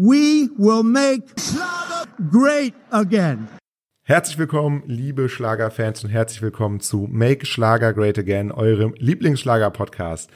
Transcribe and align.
we 0.00 0.48
will 0.56 0.82
make 0.82 1.24
great 2.30 2.74
again. 2.90 3.48
Herzlich 4.02 4.38
willkommen, 4.38 4.82
liebe 4.86 5.28
Schlagerfans 5.28 6.02
und 6.02 6.10
herzlich 6.10 6.40
willkommen 6.40 6.80
zu 6.80 7.06
Make 7.10 7.44
Schlager 7.44 7.92
Great 7.92 8.18
Again, 8.18 8.50
eurem 8.50 8.94
Lieblingsschlager-Podcast. 8.96 10.30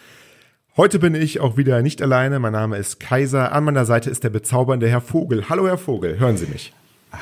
Heute 0.76 0.98
bin 0.98 1.14
ich 1.14 1.40
auch 1.40 1.56
wieder 1.56 1.80
nicht 1.80 2.02
alleine. 2.02 2.40
Mein 2.40 2.52
Name 2.52 2.76
ist 2.76 3.00
Kaiser. 3.00 3.52
An 3.52 3.64
meiner 3.64 3.86
Seite 3.86 4.10
ist 4.10 4.22
der 4.22 4.30
bezaubernde 4.30 4.86
Herr 4.88 5.00
Vogel. 5.00 5.48
Hallo, 5.48 5.66
Herr 5.66 5.78
Vogel. 5.78 6.18
Hören 6.18 6.36
Sie 6.36 6.46
mich? 6.46 6.74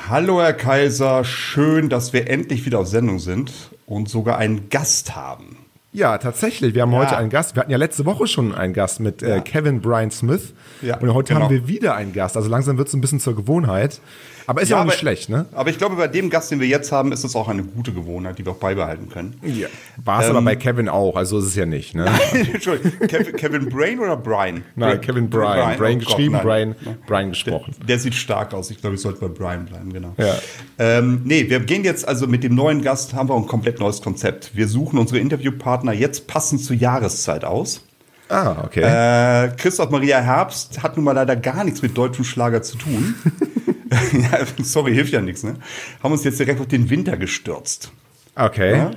Hallo, 0.09 0.41
Herr 0.41 0.53
Kaiser. 0.53 1.23
Schön, 1.23 1.87
dass 1.87 2.11
wir 2.11 2.29
endlich 2.29 2.65
wieder 2.65 2.79
auf 2.79 2.87
Sendung 2.87 3.19
sind 3.19 3.53
und 3.85 4.09
sogar 4.09 4.37
einen 4.37 4.69
Gast 4.69 5.15
haben. 5.15 5.62
Ja, 5.93 6.17
tatsächlich. 6.17 6.73
Wir 6.73 6.81
haben 6.81 6.91
ja. 6.91 6.97
heute 6.97 7.15
einen 7.15 7.29
Gast. 7.29 7.55
Wir 7.55 7.61
hatten 7.61 7.71
ja 7.71 7.77
letzte 7.77 8.05
Woche 8.05 8.25
schon 8.25 8.53
einen 8.53 8.73
Gast 8.73 8.99
mit 8.99 9.21
äh, 9.21 9.41
Kevin 9.41 9.79
Brian 9.79 10.09
Smith. 10.09 10.53
Ja, 10.81 10.97
und 10.97 11.13
heute 11.13 11.33
genau. 11.33 11.45
haben 11.45 11.51
wir 11.51 11.67
wieder 11.67 11.95
einen 11.95 12.13
Gast. 12.13 12.35
Also 12.35 12.49
langsam 12.49 12.79
wird 12.79 12.87
es 12.87 12.95
ein 12.95 13.01
bisschen 13.01 13.19
zur 13.19 13.35
Gewohnheit. 13.35 14.01
Aber 14.47 14.61
ist 14.61 14.69
ja, 14.69 14.79
auch 14.79 14.83
nicht 14.83 14.93
aber, 14.93 14.99
schlecht, 14.99 15.29
ne? 15.29 15.45
Aber 15.53 15.69
ich 15.69 15.77
glaube, 15.77 15.95
bei 15.95 16.07
dem 16.07 16.29
Gast, 16.29 16.51
den 16.51 16.59
wir 16.59 16.67
jetzt 16.67 16.91
haben, 16.91 17.11
ist 17.11 17.23
es 17.23 17.35
auch 17.35 17.47
eine 17.47 17.63
gute 17.63 17.93
Gewohnheit, 17.93 18.37
die 18.37 18.45
wir 18.45 18.53
auch 18.53 18.57
beibehalten 18.57 19.09
können. 19.09 19.35
Ja. 19.43 19.67
War 20.03 20.21
es 20.21 20.29
ähm, 20.29 20.35
aber 20.35 20.45
bei 20.45 20.55
Kevin 20.55 20.89
auch, 20.89 21.15
also 21.15 21.39
ist 21.39 21.45
es 21.45 21.55
ja 21.55 21.65
nicht, 21.65 21.95
ne? 21.95 22.05
Entschuldigung, 22.53 23.07
Kevin, 23.07 23.35
Kevin 23.35 23.69
Brain 23.69 23.99
oder 23.99 24.17
Brian? 24.17 24.63
Nein, 24.75 25.01
Kevin 25.01 25.29
Brian. 25.29 25.53
Brian, 25.53 25.77
Brian 25.77 25.97
oh 25.97 26.05
geschrieben, 26.05 26.33
Gott, 26.33 26.43
Brian, 26.43 26.75
Brian 27.07 27.29
gesprochen. 27.29 27.75
Der, 27.79 27.87
der, 27.87 27.99
sieht 27.99 28.15
stark 28.15 28.53
aus. 28.53 28.69
Ich 28.71 28.81
glaube, 28.81 28.95
ich 28.95 29.01
sollte 29.01 29.19
bei 29.21 29.27
Brian 29.27 29.65
bleiben, 29.65 29.93
genau. 29.93 30.13
Ja. 30.17 30.35
Ähm, 30.79 31.21
nee, 31.23 31.49
wir 31.49 31.59
gehen 31.61 31.83
jetzt 31.83 32.07
also 32.07 32.27
mit 32.27 32.43
dem 32.43 32.55
neuen 32.55 32.81
Gast, 32.81 33.13
haben 33.13 33.29
wir 33.29 33.35
ein 33.35 33.47
komplett 33.47 33.79
neues 33.79 34.01
Konzept. 34.01 34.55
Wir 34.55 34.67
suchen 34.67 34.99
unsere 34.99 35.19
Interviewpartner 35.19 35.93
jetzt 35.93 36.27
passend 36.27 36.63
zur 36.63 36.75
Jahreszeit 36.75 37.45
aus. 37.45 37.81
Ah, 38.29 38.63
okay. 38.63 38.81
Äh, 38.81 39.51
Christoph 39.57 39.89
Maria 39.89 40.19
Herbst 40.19 40.81
hat 40.81 40.95
nun 40.95 41.05
mal 41.05 41.11
leider 41.11 41.35
gar 41.35 41.63
nichts 41.63 41.81
mit 41.81 41.97
deutschem 41.97 42.25
Schlager 42.25 42.61
zu 42.61 42.77
tun. 42.77 43.15
ja, 44.13 44.45
sorry, 44.63 44.93
hilft 44.93 45.13
ja 45.13 45.21
nichts, 45.21 45.43
ne? 45.43 45.55
Haben 46.01 46.11
uns 46.11 46.23
jetzt 46.23 46.39
direkt 46.39 46.59
auf 46.59 46.67
den 46.67 46.89
Winter 46.89 47.17
gestürzt. 47.17 47.91
Okay. 48.35 48.77
Ja? 48.77 48.91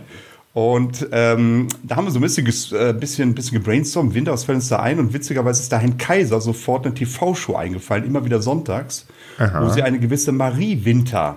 Und 0.57 1.07
ähm, 1.13 1.69
da 1.83 1.97
haben 1.97 2.07
wir 2.07 2.11
so 2.11 2.19
ein 2.19 2.23
bisschen, 2.23 2.47
äh, 2.73 2.95
bisschen, 2.95 3.35
bisschen 3.35 3.59
gebrainstormt, 3.59 4.15
Winter, 4.15 4.35
fällt 4.39 4.57
uns 4.57 4.69
da 4.69 4.79
ein? 4.79 4.99
Und 4.99 5.13
witzigerweise 5.13 5.61
ist 5.61 5.71
dahin 5.71 5.99
Kaiser 5.99 6.41
sofort 6.41 6.87
eine 6.87 6.95
TV-Show 6.95 7.55
eingefallen, 7.55 8.07
immer 8.07 8.25
wieder 8.25 8.41
sonntags, 8.41 9.07
Aha. 9.37 9.63
wo 9.63 9.69
sie 9.69 9.83
eine 9.83 9.99
gewisse 9.99 10.33
Marie 10.33 10.83
Winter 10.83 11.37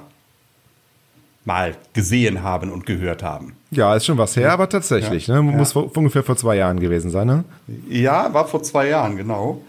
mal 1.44 1.76
gesehen 1.92 2.44
haben 2.44 2.72
und 2.72 2.86
gehört 2.86 3.22
haben. 3.22 3.58
Ja, 3.72 3.94
ist 3.96 4.06
schon 4.06 4.18
was 4.18 4.38
her, 4.38 4.54
aber 4.54 4.70
tatsächlich. 4.70 5.28
Ja. 5.28 5.42
Ne? 5.42 5.52
Muss 5.52 5.74
ja. 5.74 5.82
vor, 5.82 5.98
ungefähr 5.98 6.24
vor 6.24 6.38
zwei 6.38 6.56
Jahren 6.56 6.80
gewesen 6.80 7.12
sein, 7.12 7.28
ne? 7.28 7.44
Ja, 7.90 8.34
war 8.34 8.48
vor 8.48 8.64
zwei 8.64 8.88
Jahren, 8.88 9.18
genau. 9.18 9.62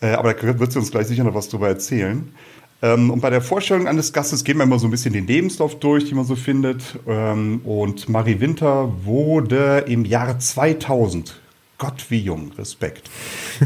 Äh, 0.00 0.12
aber 0.14 0.34
da 0.34 0.58
wird 0.58 0.72
sie 0.72 0.78
uns 0.78 0.90
gleich 0.90 1.06
sicher 1.06 1.22
noch 1.22 1.34
was 1.34 1.48
drüber 1.48 1.68
erzählen. 1.68 2.32
Ähm, 2.80 3.10
und 3.10 3.20
bei 3.20 3.30
der 3.30 3.40
Vorstellung 3.40 3.88
eines 3.88 4.12
Gastes 4.12 4.44
gehen 4.44 4.56
wir 4.58 4.64
immer 4.64 4.78
so 4.78 4.86
ein 4.86 4.90
bisschen 4.90 5.12
den 5.12 5.26
Lebenslauf 5.26 5.78
durch, 5.78 6.04
die 6.04 6.14
man 6.14 6.24
so 6.24 6.36
findet. 6.36 6.98
Ähm, 7.06 7.60
und 7.64 8.08
Marie 8.08 8.40
Winter 8.40 8.92
wurde 9.04 9.84
im 9.88 10.04
Jahre 10.04 10.38
2000 10.38 11.40
Gott, 11.78 12.06
wie 12.08 12.18
jung, 12.18 12.50
Respekt. 12.58 13.08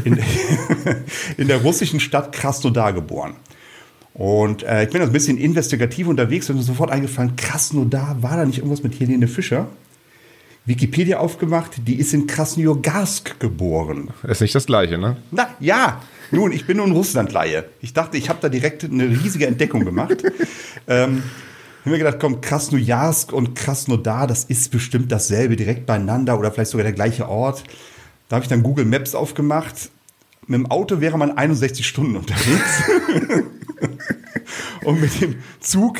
In, 0.05 0.19
in 1.37 1.47
der 1.47 1.61
russischen 1.61 1.99
Stadt 1.99 2.31
Krasnodar 2.31 2.93
geboren. 2.93 3.35
Und 4.13 4.61
äh, 4.61 4.83
ich 4.83 4.91
bin 4.91 5.01
ein 5.01 5.11
bisschen 5.11 5.39
investigativ 5.39 6.07
unterwegs 6.07 6.47
und 6.49 6.57
mir 6.57 6.61
sofort 6.61 6.91
eingefallen, 6.91 7.35
Krasnodar, 7.35 8.21
war 8.21 8.37
da 8.37 8.45
nicht 8.45 8.59
irgendwas 8.59 8.83
mit 8.83 8.99
Helene 8.99 9.27
Fischer? 9.27 9.67
Wikipedia 10.65 11.17
aufgemacht, 11.17 11.87
die 11.87 11.95
ist 11.95 12.13
in 12.13 12.27
Krasnojarsk 12.27 13.39
geboren. 13.39 14.11
Ist 14.23 14.41
nicht 14.41 14.53
das 14.53 14.67
gleiche, 14.67 14.97
ne? 14.97 15.17
Na, 15.31 15.49
ja. 15.59 16.01
Nun, 16.31 16.51
ich 16.51 16.65
bin 16.65 16.77
nun 16.77 16.91
Russlandleihe. 16.91 17.65
Ich 17.81 17.93
dachte, 17.93 18.17
ich 18.17 18.29
habe 18.29 18.39
da 18.41 18.49
direkt 18.49 18.83
eine 18.83 19.09
riesige 19.09 19.47
Entdeckung 19.47 19.85
gemacht. 19.85 20.23
ähm, 20.87 21.23
haben 21.83 21.91
wir 21.91 21.97
gedacht, 21.97 22.17
komm, 22.19 22.39
Krasnojarsk 22.39 23.33
und 23.33 23.55
Krasnodar, 23.55 24.25
das 24.25 24.45
ist 24.45 24.71
bestimmt 24.71 25.11
dasselbe, 25.11 25.55
direkt 25.55 25.85
beieinander 25.85 26.39
oder 26.39 26.51
vielleicht 26.51 26.71
sogar 26.71 26.83
der 26.83 26.93
gleiche 26.93 27.27
Ort. 27.27 27.63
Da 28.29 28.37
habe 28.37 28.43
ich 28.43 28.49
dann 28.49 28.63
Google 28.63 28.85
Maps 28.85 29.15
aufgemacht. 29.15 29.89
Mit 30.47 30.59
dem 30.59 30.71
Auto 30.71 31.01
wäre 31.01 31.17
man 31.17 31.37
61 31.37 31.85
Stunden 31.85 32.15
unterwegs. 32.15 32.83
und 34.85 35.01
mit 35.01 35.21
dem 35.21 35.35
Zug 35.59 35.99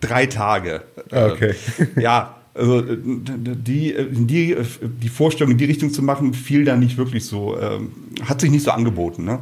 drei 0.00 0.26
Tage. 0.26 0.82
Okay. 1.10 1.54
Ja, 1.96 2.41
also 2.54 2.82
die, 2.82 3.94
die, 4.10 4.56
die 5.02 5.08
Vorstellung 5.08 5.52
in 5.52 5.58
die 5.58 5.64
Richtung 5.64 5.92
zu 5.92 6.02
machen, 6.02 6.34
fiel 6.34 6.64
da 6.64 6.76
nicht 6.76 6.98
wirklich 6.98 7.24
so, 7.24 7.58
ähm, 7.58 7.92
hat 8.24 8.40
sich 8.40 8.50
nicht 8.50 8.64
so 8.64 8.72
angeboten. 8.72 9.24
Ne? 9.24 9.40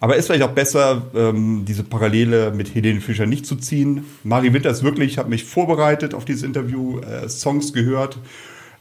Aber 0.00 0.16
ist 0.16 0.26
vielleicht 0.26 0.42
auch 0.42 0.52
besser, 0.52 1.02
ähm, 1.14 1.64
diese 1.66 1.82
Parallele 1.84 2.52
mit 2.52 2.74
Helene 2.74 3.00
Fischer 3.00 3.26
nicht 3.26 3.46
zu 3.46 3.56
ziehen. 3.56 4.04
Marie 4.22 4.52
Winter 4.52 4.70
ist 4.70 4.82
wirklich, 4.82 5.18
hat 5.18 5.28
mich 5.28 5.44
vorbereitet 5.44 6.14
auf 6.14 6.24
dieses 6.24 6.42
Interview, 6.42 7.00
äh, 7.00 7.28
Songs 7.28 7.72
gehört. 7.72 8.18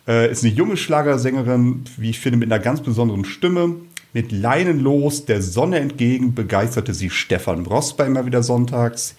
Äh, 0.07 0.31
ist 0.31 0.43
eine 0.43 0.53
junge 0.53 0.77
Schlagersängerin, 0.77 1.83
wie 1.97 2.11
ich 2.11 2.19
finde, 2.19 2.37
mit 2.37 2.51
einer 2.51 2.61
ganz 2.61 2.81
besonderen 2.81 3.25
Stimme. 3.25 3.75
Mit 4.13 4.31
Leinen 4.31 4.79
los, 4.79 5.25
der 5.25 5.41
Sonne 5.41 5.79
entgegen, 5.79 6.33
begeisterte 6.33 6.93
sie 6.93 7.09
Stefan 7.09 7.63
Brosper 7.63 8.05
immer 8.05 8.25
wieder 8.25 8.41
sonntags. 8.41 9.16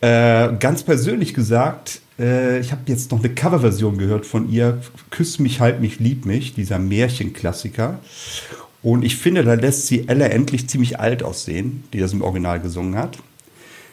Äh, 0.00 0.56
ganz 0.58 0.82
persönlich 0.84 1.34
gesagt, 1.34 2.00
äh, 2.18 2.60
ich 2.60 2.70
habe 2.70 2.82
jetzt 2.86 3.10
noch 3.10 3.18
eine 3.18 3.30
Coverversion 3.34 3.98
gehört 3.98 4.26
von 4.26 4.50
ihr, 4.50 4.80
Küss 5.10 5.38
mich, 5.38 5.60
halt 5.60 5.80
mich, 5.80 5.98
lieb 5.98 6.24
mich, 6.24 6.54
dieser 6.54 6.78
Märchenklassiker. 6.78 7.98
Und 8.82 9.04
ich 9.04 9.16
finde, 9.16 9.42
da 9.42 9.54
lässt 9.54 9.88
sie 9.88 10.08
Ella 10.08 10.26
endlich 10.26 10.68
ziemlich 10.68 11.00
alt 11.00 11.22
aussehen, 11.22 11.84
die 11.92 11.98
das 11.98 12.12
im 12.12 12.22
Original 12.22 12.60
gesungen 12.60 12.96
hat. 12.96 13.18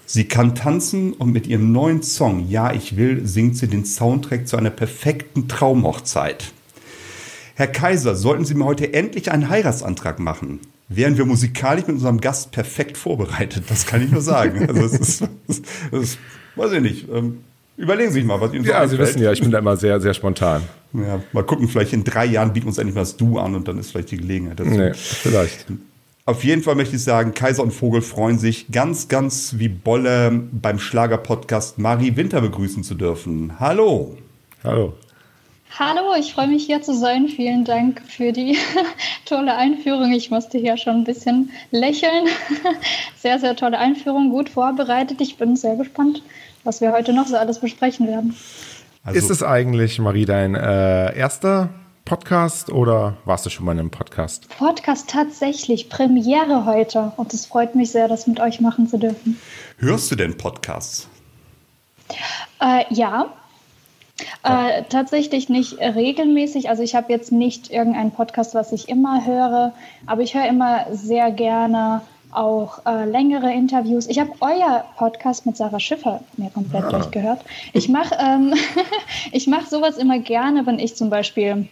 Sie 0.06 0.26
kann 0.26 0.54
tanzen 0.54 1.14
und 1.14 1.32
mit 1.32 1.48
ihrem 1.48 1.72
neuen 1.72 2.04
Song 2.04 2.48
Ja, 2.48 2.72
ich 2.72 2.96
will 2.96 3.26
singt 3.26 3.58
sie 3.58 3.68
den 3.68 3.86
Soundtrack 3.86 4.48
zu 4.48 4.56
einer 4.58 4.70
perfekten 4.70 5.48
Traumhochzeit. 5.48 6.54
Herr 7.56 7.68
Kaiser, 7.68 8.16
sollten 8.16 8.46
Sie 8.46 8.54
mir 8.54 8.66
heute 8.66 8.94
endlich 8.94 9.32
einen 9.32 9.50
Heiratsantrag 9.50 10.20
machen? 10.20 10.60
Wären 10.88 11.18
wir 11.18 11.26
musikalisch 11.26 11.88
mit 11.88 11.96
unserem 11.96 12.22
Gast 12.22 12.52
perfekt 12.52 12.98
vorbereitet. 12.98 13.66
Das 13.70 13.86
kann 13.86 14.04
ich 14.04 14.12
nur 14.12 14.22
sagen. 14.22 14.68
Also 14.68 14.84
es 14.84 14.94
ist, 14.94 15.22
das, 15.48 15.62
das, 15.92 16.18
weiß 16.56 16.74
ich 16.74 16.82
nicht. 16.82 17.10
Ähm, 17.12 17.40
überlegen 17.78 18.12
Sie 18.12 18.20
sich 18.20 18.26
mal, 18.26 18.40
was 18.40 18.54
Ihnen 18.54 18.64
so 18.64 18.72
Ja, 18.72 18.82
einfällt. 18.82 18.92
Sie 18.92 19.08
wissen 19.08 19.24
ja, 19.24 19.32
ich 19.32 19.42
bin 19.42 19.52
da 19.52 19.60
immer 19.60 19.78
sehr, 19.78 20.00
sehr 20.00 20.14
spontan. 20.14 20.64
Ja, 20.94 21.22
mal 21.34 21.44
gucken, 21.44 21.68
vielleicht 21.68 21.94
in 21.94 22.04
drei 22.04 22.26
Jahren 22.26 22.54
bieten 22.54 22.66
wir 22.66 22.70
uns 22.70 22.78
endlich 22.78 22.96
mal 22.96 23.02
das 23.02 23.18
Du 23.18 23.40
an 23.40 23.56
und 23.56 23.68
dann 23.68 23.78
ist 23.78 23.92
vielleicht 23.92 24.12
die 24.12 24.18
Gelegenheit 24.18 24.60
dazu. 24.60 24.70
Nee, 24.70 24.94
vielleicht. 24.94 25.66
Auf 26.28 26.44
jeden 26.44 26.64
Fall 26.64 26.76
möchte 26.76 26.96
ich 26.96 27.04
sagen, 27.04 27.34
Kaiser 27.34 27.62
und 27.62 27.72
Vogel 27.72 28.02
freuen 28.02 28.40
sich 28.40 28.72
ganz, 28.72 29.08
ganz 29.10 29.56
wie 29.58 29.70
Bolle 29.70 30.32
beim 30.52 30.80
Schlager-Podcast 30.80 31.78
Marie 31.78 32.16
Winter 32.16 32.42
begrüßen 32.42 32.84
zu 32.84 32.96
dürfen. 32.96 33.60
Hallo. 33.60 34.18
Hallo. 34.64 34.94
Hallo, 35.78 36.14
ich 36.18 36.34
freue 36.34 36.48
mich 36.48 36.66
hier 36.66 36.82
zu 36.82 36.96
sein. 36.96 37.28
Vielen 37.28 37.66
Dank 37.66 38.02
für 38.08 38.32
die 38.32 38.58
tolle 39.26 39.58
Einführung. 39.58 40.14
Ich 40.14 40.32
musste 40.32 40.58
hier 40.58 40.78
schon 40.78 40.96
ein 40.96 41.04
bisschen 41.04 41.52
lächeln. 41.70 42.28
Sehr, 43.18 43.40
sehr 43.40 43.58
tolle 43.58 43.78
Einführung, 43.78 44.30
gut 44.30 44.48
vorbereitet. 44.48 45.20
Ich 45.20 45.38
bin 45.38 45.58
sehr 45.58 45.76
gespannt, 45.76 46.22
was 46.64 46.80
wir 46.80 46.94
heute 46.94 47.12
noch 47.12 47.28
so 47.28 47.36
alles 47.36 47.60
besprechen 47.60 48.08
werden. 48.08 48.38
Also, 49.04 49.20
ist 49.20 49.30
es 49.30 49.44
eigentlich, 49.44 50.00
Marie, 50.00 50.26
dein 50.26 50.56
äh, 50.56 51.18
erster 51.18 51.72
Podcast 52.06 52.70
oder 52.70 53.18
warst 53.26 53.46
du 53.46 53.50
schon 53.50 53.66
mal 53.66 53.74
in 53.74 53.80
einem 53.80 53.92
Podcast? 53.92 54.48
Podcast 54.58 55.10
tatsächlich, 55.10 55.90
Premiere 55.90 56.66
heute. 56.66 57.12
Und 57.18 57.34
es 57.34 57.48
freut 57.48 57.76
mich 57.76 57.92
sehr, 57.92 58.08
das 58.08 58.28
mit 58.28 58.40
euch 58.40 58.62
machen 58.62 58.88
zu 58.88 58.98
dürfen. 58.98 59.42
Hörst 59.80 60.10
du 60.10 60.16
denn 60.16 60.38
Podcasts? 60.38 61.10
Äh, 62.62 62.86
ja, 62.92 63.34
äh, 64.44 64.84
tatsächlich 64.90 65.50
nicht 65.50 65.80
regelmäßig. 65.80 66.70
Also 66.70 66.84
ich 66.84 66.96
habe 66.96 67.12
jetzt 67.12 67.32
nicht 67.32 67.72
irgendeinen 67.72 68.12
Podcast, 68.12 68.56
was 68.56 68.72
ich 68.72 68.88
immer 68.90 69.26
höre, 69.26 69.74
aber 70.06 70.22
ich 70.22 70.36
höre 70.36 70.48
immer 70.48 70.86
sehr 70.92 71.32
gerne 71.32 72.02
auch 72.32 72.86
äh, 72.86 73.06
längere 73.06 73.52
Interviews. 73.52 74.08
Ich 74.08 74.20
habe 74.20 74.32
euer 74.42 74.86
Podcast 74.98 75.46
mit 75.46 75.58
Sarah 75.58 75.80
Schiffer 75.80 76.22
mir 76.38 76.50
komplett 76.50 76.84
ah. 76.86 76.90
durchgehört. 76.90 77.42
Ich 77.74 77.90
mache 77.90 78.16
ähm, 78.20 78.54
mach 79.48 79.66
sowas 79.68 79.98
immer 79.98 80.20
gerne, 80.20 80.66
wenn 80.66 80.80
ich 80.80 80.96
zum 80.96 81.10
Beispiel 81.10 81.68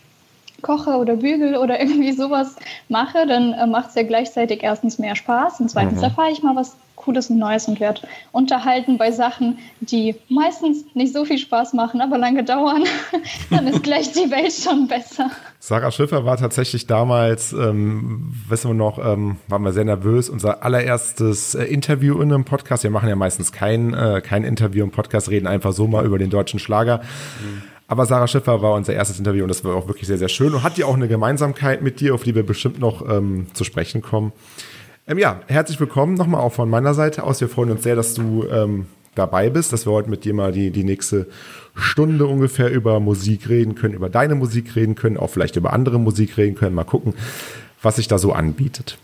koche 0.62 0.92
oder 0.92 1.18
bügel 1.18 1.58
oder 1.58 1.80
irgendwie 1.82 2.14
sowas 2.14 2.56
mache, 2.90 3.28
dann 3.28 3.54
äh, 3.54 3.68
macht 3.68 3.90
es 3.90 3.96
ja 3.96 4.04
gleichzeitig 4.04 4.64
erstens 4.64 4.98
mehr 4.98 5.16
Spaß 5.16 5.60
und 5.60 5.70
zweitens 5.70 5.98
mhm. 5.98 6.06
erfahre 6.06 6.32
ich 6.32 6.42
mal 6.42 6.56
was 6.56 6.76
Cooles 7.04 7.30
und 7.30 7.38
Neues 7.38 7.68
und 7.68 7.80
werde 7.80 8.02
unterhalten 8.32 8.98
bei 8.98 9.12
Sachen, 9.12 9.60
die 9.82 10.16
meistens 10.30 10.86
nicht 10.94 11.14
so 11.14 11.26
viel 11.26 11.38
Spaß 11.38 11.74
machen, 11.74 12.02
aber 12.02 12.18
lange 12.18 12.44
dauern. 12.44 12.84
Dann 13.50 13.68
ist 13.68 13.84
gleich 13.84 14.12
die 14.12 14.32
Welt 14.32 14.54
schon 14.54 14.88
besser. 14.88 15.30
Sarah 15.60 15.92
Schiffer 15.92 16.26
war 16.26 16.38
tatsächlich 16.38 16.88
damals, 16.88 17.54
ähm, 17.54 18.34
wissen 18.48 18.70
wir 18.70 18.76
noch, 18.76 19.00
ähm, 19.00 19.38
waren 19.48 19.64
wir 19.64 19.74
sehr 19.74 19.86
nervös. 19.86 20.30
Unser 20.30 20.64
allererstes 20.64 21.56
äh, 21.56 21.64
Interview 21.66 22.22
in 22.22 22.34
einem 22.34 22.46
Podcast. 22.46 22.84
Wir 22.84 22.92
machen 22.92 23.10
ja 23.10 23.16
meistens 23.16 23.52
kein, 23.52 23.94
äh, 23.94 24.22
kein 24.22 24.44
Interview 24.44 24.84
im 24.84 24.92
Podcast, 24.92 25.30
reden 25.30 25.48
einfach 25.48 25.74
so 25.74 25.88
mal 25.88 26.06
über 26.06 26.18
den 26.18 26.30
deutschen 26.30 26.60
Schlager. 26.60 27.00
Mhm. 27.00 27.64
Aber 27.88 28.06
Sarah 28.06 28.28
Schiffer 28.28 28.62
war 28.62 28.74
unser 28.74 28.94
erstes 28.94 29.20
Interview 29.20 29.44
und 29.44 29.50
das 29.50 29.64
war 29.64 29.76
auch 29.76 29.88
wirklich 29.88 30.08
sehr, 30.08 30.18
sehr 30.18 30.30
schön 30.30 30.54
und 30.54 30.64
hat 30.64 30.78
ja 30.78 30.86
auch 30.86 30.96
eine 30.96 31.08
Gemeinsamkeit 31.08 31.82
mit 31.82 32.00
dir, 32.00 32.16
auf 32.16 32.24
die 32.24 32.34
wir 32.34 32.46
bestimmt 32.46 32.80
noch 32.80 33.08
ähm, 33.08 33.48
zu 33.54 33.64
sprechen 33.64 34.02
kommen. 34.02 34.32
Ähm, 35.06 35.18
ja, 35.18 35.42
herzlich 35.48 35.80
willkommen 35.82 36.14
nochmal 36.14 36.40
auch 36.40 36.54
von 36.54 36.70
meiner 36.70 36.94
Seite 36.94 37.24
aus. 37.24 37.42
Wir 37.42 37.50
freuen 37.50 37.72
uns 37.72 37.84
sehr, 37.84 37.98
dass 37.98 38.14
du 38.14 38.46
ähm, 38.50 38.86
dabei 39.16 39.50
bist, 39.50 39.74
dass 39.74 39.86
wir 39.86 39.92
heute 39.92 40.10
mit 40.10 40.24
dir 40.24 40.34
mal 40.34 40.54
die, 40.54 40.72
die 40.72 40.86
nächste 40.86 41.28
Stunde 41.76 42.26
ungefähr 42.26 42.72
über 42.72 43.02
Musik 43.02 43.50
reden 43.50 43.76
können, 43.76 43.96
über 43.96 44.10
deine 44.10 44.36
Musik 44.36 44.78
reden 44.78 44.96
können, 44.96 45.18
auch 45.18 45.30
vielleicht 45.30 45.58
über 45.58 45.74
andere 45.74 46.00
Musik 46.00 46.38
reden 46.38 46.56
können. 46.56 46.74
Mal 46.74 46.86
gucken, 46.86 47.16
was 47.82 47.98
sich 47.98 48.08
da 48.08 48.18
so 48.18 48.32
anbietet. 48.32 48.98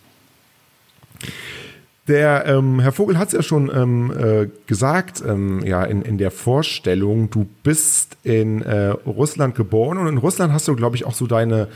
Der 2.07 2.45
ähm, 2.45 2.79
Herr 2.79 2.93
Vogel 2.93 3.17
hat 3.17 3.27
es 3.27 3.33
ja 3.33 3.43
schon 3.43 3.69
ähm, 3.71 4.13
äh, 4.17 4.47
gesagt, 4.67 5.21
ähm, 5.27 5.65
ja, 5.65 5.83
in, 5.83 6.01
in 6.01 6.17
der 6.17 6.31
Vorstellung, 6.31 7.29
du 7.29 7.45
bist 7.61 8.15
in 8.23 8.61
äh, 8.61 8.87
Russland 8.87 9.53
geboren 9.53 9.97
und 9.97 10.07
in 10.07 10.17
Russland 10.17 10.53
hast 10.53 10.69
du, 10.69 10.77
glaube 10.77 10.95
ich, 10.95 11.05
auch 11.05 11.13
so 11.13 11.27
deine, 11.27 11.67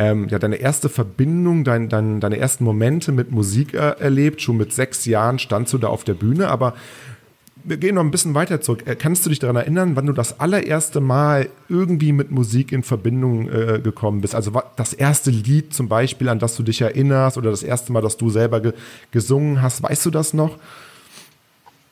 ähm, 0.00 0.28
ja, 0.28 0.38
deine 0.38 0.56
erste 0.56 0.88
Verbindung, 0.88 1.62
dein, 1.62 1.90
dein, 1.90 2.20
deine 2.20 2.38
ersten 2.38 2.64
Momente 2.64 3.12
mit 3.12 3.32
Musik 3.32 3.74
äh, 3.74 3.96
erlebt. 3.98 4.40
Schon 4.40 4.56
mit 4.56 4.72
sechs 4.72 5.04
Jahren 5.04 5.38
standst 5.38 5.74
du 5.74 5.78
da 5.78 5.88
auf 5.88 6.04
der 6.04 6.14
Bühne, 6.14 6.48
aber 6.48 6.74
wir 7.64 7.76
gehen 7.76 7.96
noch 7.96 8.02
ein 8.02 8.10
bisschen 8.10 8.32
weiter 8.32 8.62
zurück. 8.62 8.84
Äh, 8.86 8.96
kannst 8.96 9.26
du 9.26 9.28
dich 9.28 9.40
daran 9.40 9.56
erinnern, 9.56 9.96
wann 9.96 10.06
du 10.06 10.14
das 10.14 10.40
allererste 10.40 11.02
Mal 11.02 11.50
irgendwie 11.68 12.12
mit 12.12 12.30
Musik 12.30 12.72
in 12.72 12.82
Verbindung 12.82 13.50
äh, 13.50 13.78
gekommen 13.84 14.22
bist? 14.22 14.34
Also 14.34 14.52
das 14.74 14.94
erste 14.94 15.30
Lied 15.30 15.74
zum 15.74 15.88
Beispiel, 15.88 16.30
an 16.30 16.38
das 16.38 16.56
du 16.56 16.62
dich 16.62 16.80
erinnerst 16.80 17.36
oder 17.36 17.50
das 17.50 17.62
erste 17.62 17.92
Mal, 17.92 18.00
dass 18.00 18.16
du 18.16 18.30
selber 18.30 18.60
ge 18.60 18.72
gesungen 19.10 19.60
hast, 19.60 19.82
weißt 19.82 20.06
du 20.06 20.10
das 20.10 20.32
noch? 20.32 20.56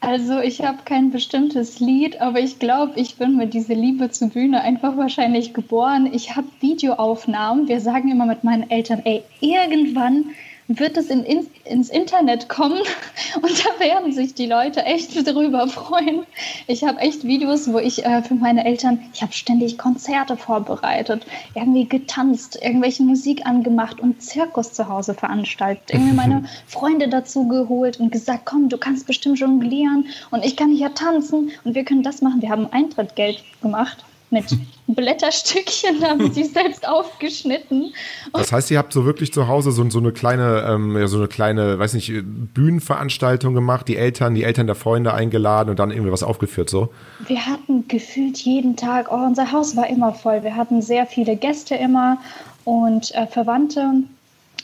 Also 0.00 0.38
ich 0.38 0.64
habe 0.64 0.78
kein 0.84 1.10
bestimmtes 1.10 1.80
Lied, 1.80 2.20
aber 2.20 2.38
ich 2.38 2.60
glaube, 2.60 2.92
ich 2.96 3.16
bin 3.16 3.36
mit 3.36 3.52
dieser 3.52 3.74
Liebe 3.74 4.10
zur 4.10 4.28
Bühne 4.28 4.60
einfach 4.60 4.96
wahrscheinlich 4.96 5.54
geboren. 5.54 6.08
Ich 6.12 6.36
habe 6.36 6.46
Videoaufnahmen. 6.60 7.66
Wir 7.66 7.80
sagen 7.80 8.10
immer 8.10 8.24
mit 8.24 8.44
meinen 8.44 8.70
Eltern, 8.70 9.02
ey, 9.04 9.24
irgendwann 9.40 10.26
wird 10.68 10.98
es 10.98 11.08
in, 11.08 11.24
in, 11.24 11.46
ins 11.64 11.88
Internet 11.88 12.48
kommen 12.48 12.78
und 13.42 13.64
da 13.64 13.80
werden 13.84 14.12
sich 14.12 14.34
die 14.34 14.46
Leute 14.46 14.84
echt 14.84 15.26
drüber 15.26 15.66
freuen. 15.66 16.26
Ich 16.66 16.84
habe 16.84 17.00
echt 17.00 17.24
Videos, 17.24 17.72
wo 17.72 17.78
ich 17.78 18.04
äh, 18.04 18.22
für 18.22 18.34
meine 18.34 18.64
Eltern, 18.64 19.00
ich 19.14 19.22
habe 19.22 19.32
ständig 19.32 19.78
Konzerte 19.78 20.36
vorbereitet, 20.36 21.26
irgendwie 21.54 21.88
getanzt, 21.88 22.58
irgendwelche 22.62 23.02
Musik 23.02 23.46
angemacht 23.46 24.00
und 24.00 24.22
Zirkus 24.22 24.74
zu 24.74 24.88
Hause 24.88 25.14
veranstaltet. 25.14 25.90
Irgendwie 25.90 26.14
meine 26.14 26.44
Freunde 26.66 27.08
dazu 27.08 27.48
geholt 27.48 27.98
und 27.98 28.12
gesagt, 28.12 28.44
komm, 28.44 28.68
du 28.68 28.76
kannst 28.76 29.06
bestimmt 29.06 29.38
jonglieren 29.38 30.06
und 30.30 30.44
ich 30.44 30.56
kann 30.56 30.70
hier 30.70 30.92
tanzen 30.94 31.50
und 31.64 31.74
wir 31.74 31.84
können 31.84 32.02
das 32.02 32.20
machen. 32.20 32.42
Wir 32.42 32.50
haben 32.50 32.70
Eintrittsgeld 32.70 33.42
gemacht 33.62 34.04
mit 34.30 34.44
Blätterstückchen 34.88 36.02
haben 36.02 36.32
sie 36.32 36.44
selbst 36.58 36.88
aufgeschnitten. 36.88 37.92
Das 38.32 38.52
heißt, 38.52 38.70
ihr 38.70 38.78
habt 38.78 38.92
so 38.92 39.04
wirklich 39.04 39.32
zu 39.32 39.46
Hause 39.46 39.70
so, 39.70 39.88
so 39.90 39.98
eine 39.98 40.12
kleine, 40.12 40.64
ähm, 40.68 41.06
so 41.06 41.18
eine 41.18 41.28
kleine, 41.28 41.78
weiß 41.78 41.94
nicht, 41.94 42.12
Bühnenveranstaltung 42.24 43.54
gemacht, 43.54 43.86
die 43.86 43.96
Eltern, 43.96 44.34
die 44.34 44.44
Eltern 44.44 44.66
der 44.66 44.76
Freunde 44.76 45.14
eingeladen 45.14 45.70
und 45.70 45.78
dann 45.78 45.90
irgendwie 45.90 46.12
was 46.12 46.22
aufgeführt, 46.22 46.70
so? 46.70 46.88
Wir 47.26 47.46
hatten 47.46 47.86
gefühlt 47.88 48.38
jeden 48.38 48.76
Tag, 48.76 49.08
oh, 49.10 49.26
unser 49.26 49.52
Haus 49.52 49.76
war 49.76 49.88
immer 49.88 50.12
voll. 50.12 50.42
Wir 50.42 50.56
hatten 50.56 50.82
sehr 50.82 51.06
viele 51.06 51.36
Gäste 51.36 51.74
immer 51.74 52.18
und 52.64 53.14
äh, 53.14 53.26
Verwandte. 53.26 53.92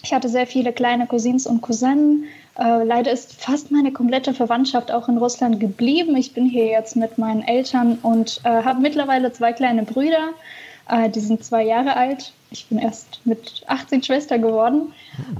Ich 0.02 0.12
hatte 0.12 0.28
sehr 0.28 0.46
viele 0.46 0.72
kleine 0.72 1.06
Cousins 1.06 1.46
und 1.46 1.62
Cousinen. 1.62 2.24
Äh, 2.58 2.84
leider 2.84 3.10
ist 3.10 3.34
fast 3.34 3.70
meine 3.70 3.92
komplette 3.92 4.32
Verwandtschaft 4.32 4.92
auch 4.92 5.08
in 5.08 5.18
Russland 5.18 5.58
geblieben. 5.58 6.16
Ich 6.16 6.34
bin 6.34 6.46
hier 6.46 6.66
jetzt 6.66 6.96
mit 6.96 7.18
meinen 7.18 7.42
Eltern 7.42 7.98
und 8.02 8.40
äh, 8.44 8.48
habe 8.48 8.80
mittlerweile 8.80 9.32
zwei 9.32 9.52
kleine 9.52 9.82
Brüder. 9.82 10.30
Äh, 10.88 11.08
die 11.10 11.20
sind 11.20 11.44
zwei 11.44 11.64
Jahre 11.64 11.96
alt. 11.96 12.32
Ich 12.50 12.66
bin 12.66 12.78
erst 12.78 13.20
mit 13.24 13.64
18 13.66 14.04
Schwester 14.04 14.38
geworden. 14.38 14.92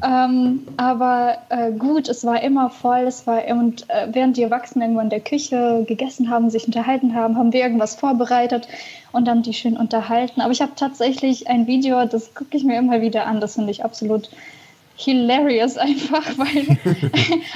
Ähm, 0.05 0.67
aber 0.77 1.39
äh, 1.51 1.71
gut, 1.71 2.09
es 2.09 2.25
war 2.25 2.43
immer 2.43 2.71
voll. 2.71 3.01
Es 3.07 3.27
war, 3.27 3.47
und 3.49 3.89
äh, 3.89 4.09
während 4.11 4.37
die 4.37 4.43
Erwachsenen 4.43 4.83
irgendwo 4.83 5.03
in 5.03 5.11
der 5.11 5.21
Küche 5.21 5.85
gegessen 5.87 6.31
haben, 6.31 6.51
sich 6.51 6.67
unterhalten 6.67 7.15
haben, 7.15 7.37
haben 7.37 7.53
wir 7.53 7.61
irgendwas 7.61 7.95
vorbereitet 7.95 8.67
und 9.13 9.27
dann 9.27 9.43
die 9.43 9.55
schön 9.55 9.77
unterhalten. 9.77 10.41
Aber 10.41 10.51
ich 10.51 10.63
habe 10.63 10.73
tatsächlich 10.75 11.47
ein 11.47 11.69
Video, 11.69 12.05
das 12.07 12.35
gucke 12.35 12.57
ich 12.57 12.65
mir 12.65 12.77
immer 12.77 13.01
wieder 13.01 13.27
an. 13.27 13.41
Das 13.41 13.55
finde 13.55 13.71
ich 13.71 13.85
absolut 13.85 14.31
hilarious 14.97 15.77
einfach, 15.77 16.25
weil 16.39 16.79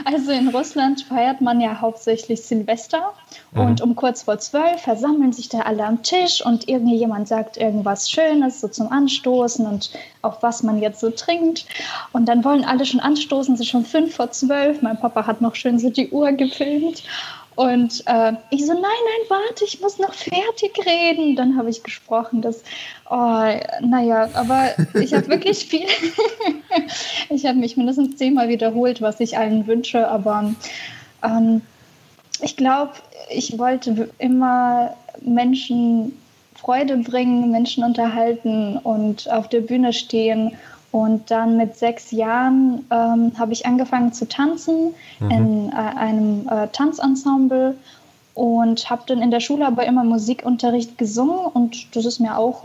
also 0.04 0.32
in 0.32 0.48
Russland 0.48 1.02
feiert 1.02 1.40
man 1.40 1.60
ja 1.60 1.80
hauptsächlich 1.80 2.42
Silvester 2.42 3.12
mhm. 3.52 3.60
und 3.60 3.80
um 3.80 3.94
kurz 3.94 4.22
vor 4.22 4.38
zwölf 4.38 4.80
versammeln 4.80 5.32
sich 5.32 5.48
da 5.48 5.60
alle 5.60 5.84
am 5.84 6.02
Tisch 6.02 6.44
und 6.44 6.68
irgendjemand 6.68 7.28
sagt 7.28 7.56
irgendwas 7.56 8.10
Schönes 8.10 8.60
so 8.60 8.68
zum 8.68 8.90
Anstoßen 8.90 9.66
und 9.66 9.90
auf 10.22 10.42
was 10.42 10.62
man 10.62 10.80
jetzt 10.82 11.00
so 11.00 11.10
trinkt 11.10 11.66
und 12.12 12.26
dann 12.26 12.44
wollen 12.44 12.64
alle 12.64 12.84
schon 12.84 13.00
anstoßen, 13.00 13.54
es 13.54 13.60
ist 13.60 13.68
schon 13.68 13.84
fünf 13.84 14.16
vor 14.16 14.30
zwölf, 14.32 14.82
mein 14.82 14.98
Papa 14.98 15.26
hat 15.26 15.40
noch 15.40 15.54
schön 15.54 15.78
so 15.78 15.90
die 15.90 16.10
Uhr 16.10 16.32
gefilmt 16.32 17.04
und 17.58 18.04
äh, 18.06 18.34
ich 18.50 18.66
so, 18.66 18.72
nein, 18.72 18.82
nein, 18.84 19.26
warte, 19.30 19.64
ich 19.64 19.80
muss 19.80 19.98
noch 19.98 20.14
fertig 20.14 20.78
reden. 20.86 21.34
Dann 21.34 21.56
habe 21.56 21.68
ich 21.68 21.82
gesprochen, 21.82 22.40
dass, 22.40 22.62
oh, 23.10 23.42
naja, 23.80 24.28
aber 24.34 24.76
ich 24.94 25.12
habe 25.12 25.26
wirklich 25.26 25.64
viel, 25.68 25.88
ich 27.30 27.46
habe 27.46 27.58
mich 27.58 27.76
mindestens 27.76 28.14
zehnmal 28.14 28.48
wiederholt, 28.48 29.02
was 29.02 29.18
ich 29.18 29.38
allen 29.38 29.66
wünsche, 29.66 30.06
aber 30.06 30.54
ähm, 31.24 31.62
ich 32.42 32.56
glaube, 32.56 32.92
ich 33.28 33.58
wollte 33.58 34.08
immer 34.18 34.94
Menschen 35.20 36.16
Freude 36.54 36.96
bringen, 36.98 37.50
Menschen 37.50 37.82
unterhalten 37.82 38.76
und 38.76 39.28
auf 39.32 39.48
der 39.48 39.62
Bühne 39.62 39.92
stehen 39.92 40.56
und 40.90 41.30
dann 41.30 41.56
mit 41.56 41.76
sechs 41.76 42.10
Jahren 42.10 42.86
ähm, 42.90 43.32
habe 43.38 43.52
ich 43.52 43.66
angefangen 43.66 44.12
zu 44.12 44.26
tanzen 44.26 44.94
mhm. 45.20 45.30
in 45.30 45.68
äh, 45.70 45.74
einem 45.74 46.48
äh, 46.48 46.68
Tanzensemble 46.68 47.76
und 48.34 48.88
habe 48.88 49.02
dann 49.06 49.20
in 49.20 49.30
der 49.30 49.40
Schule 49.40 49.66
aber 49.66 49.84
immer 49.84 50.04
Musikunterricht 50.04 50.96
gesungen 50.96 51.38
und 51.52 51.94
das 51.96 52.06
ist 52.06 52.20
mir 52.20 52.38
auch 52.38 52.64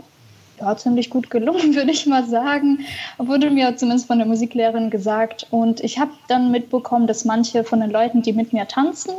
ja, 0.60 0.76
ziemlich 0.76 1.10
gut 1.10 1.30
gelungen, 1.30 1.74
würde 1.74 1.90
ich 1.90 2.06
mal 2.06 2.24
sagen. 2.24 2.86
Wurde 3.18 3.50
mir 3.50 3.76
zumindest 3.76 4.06
von 4.06 4.18
der 4.18 4.26
Musiklehrerin 4.26 4.90
gesagt. 4.90 5.46
Und 5.50 5.80
ich 5.80 5.98
habe 5.98 6.12
dann 6.28 6.50
mitbekommen, 6.50 7.06
dass 7.06 7.24
manche 7.24 7.64
von 7.64 7.80
den 7.80 7.90
Leuten, 7.90 8.22
die 8.22 8.32
mit 8.32 8.52
mir 8.52 8.68
tanzen, 8.68 9.14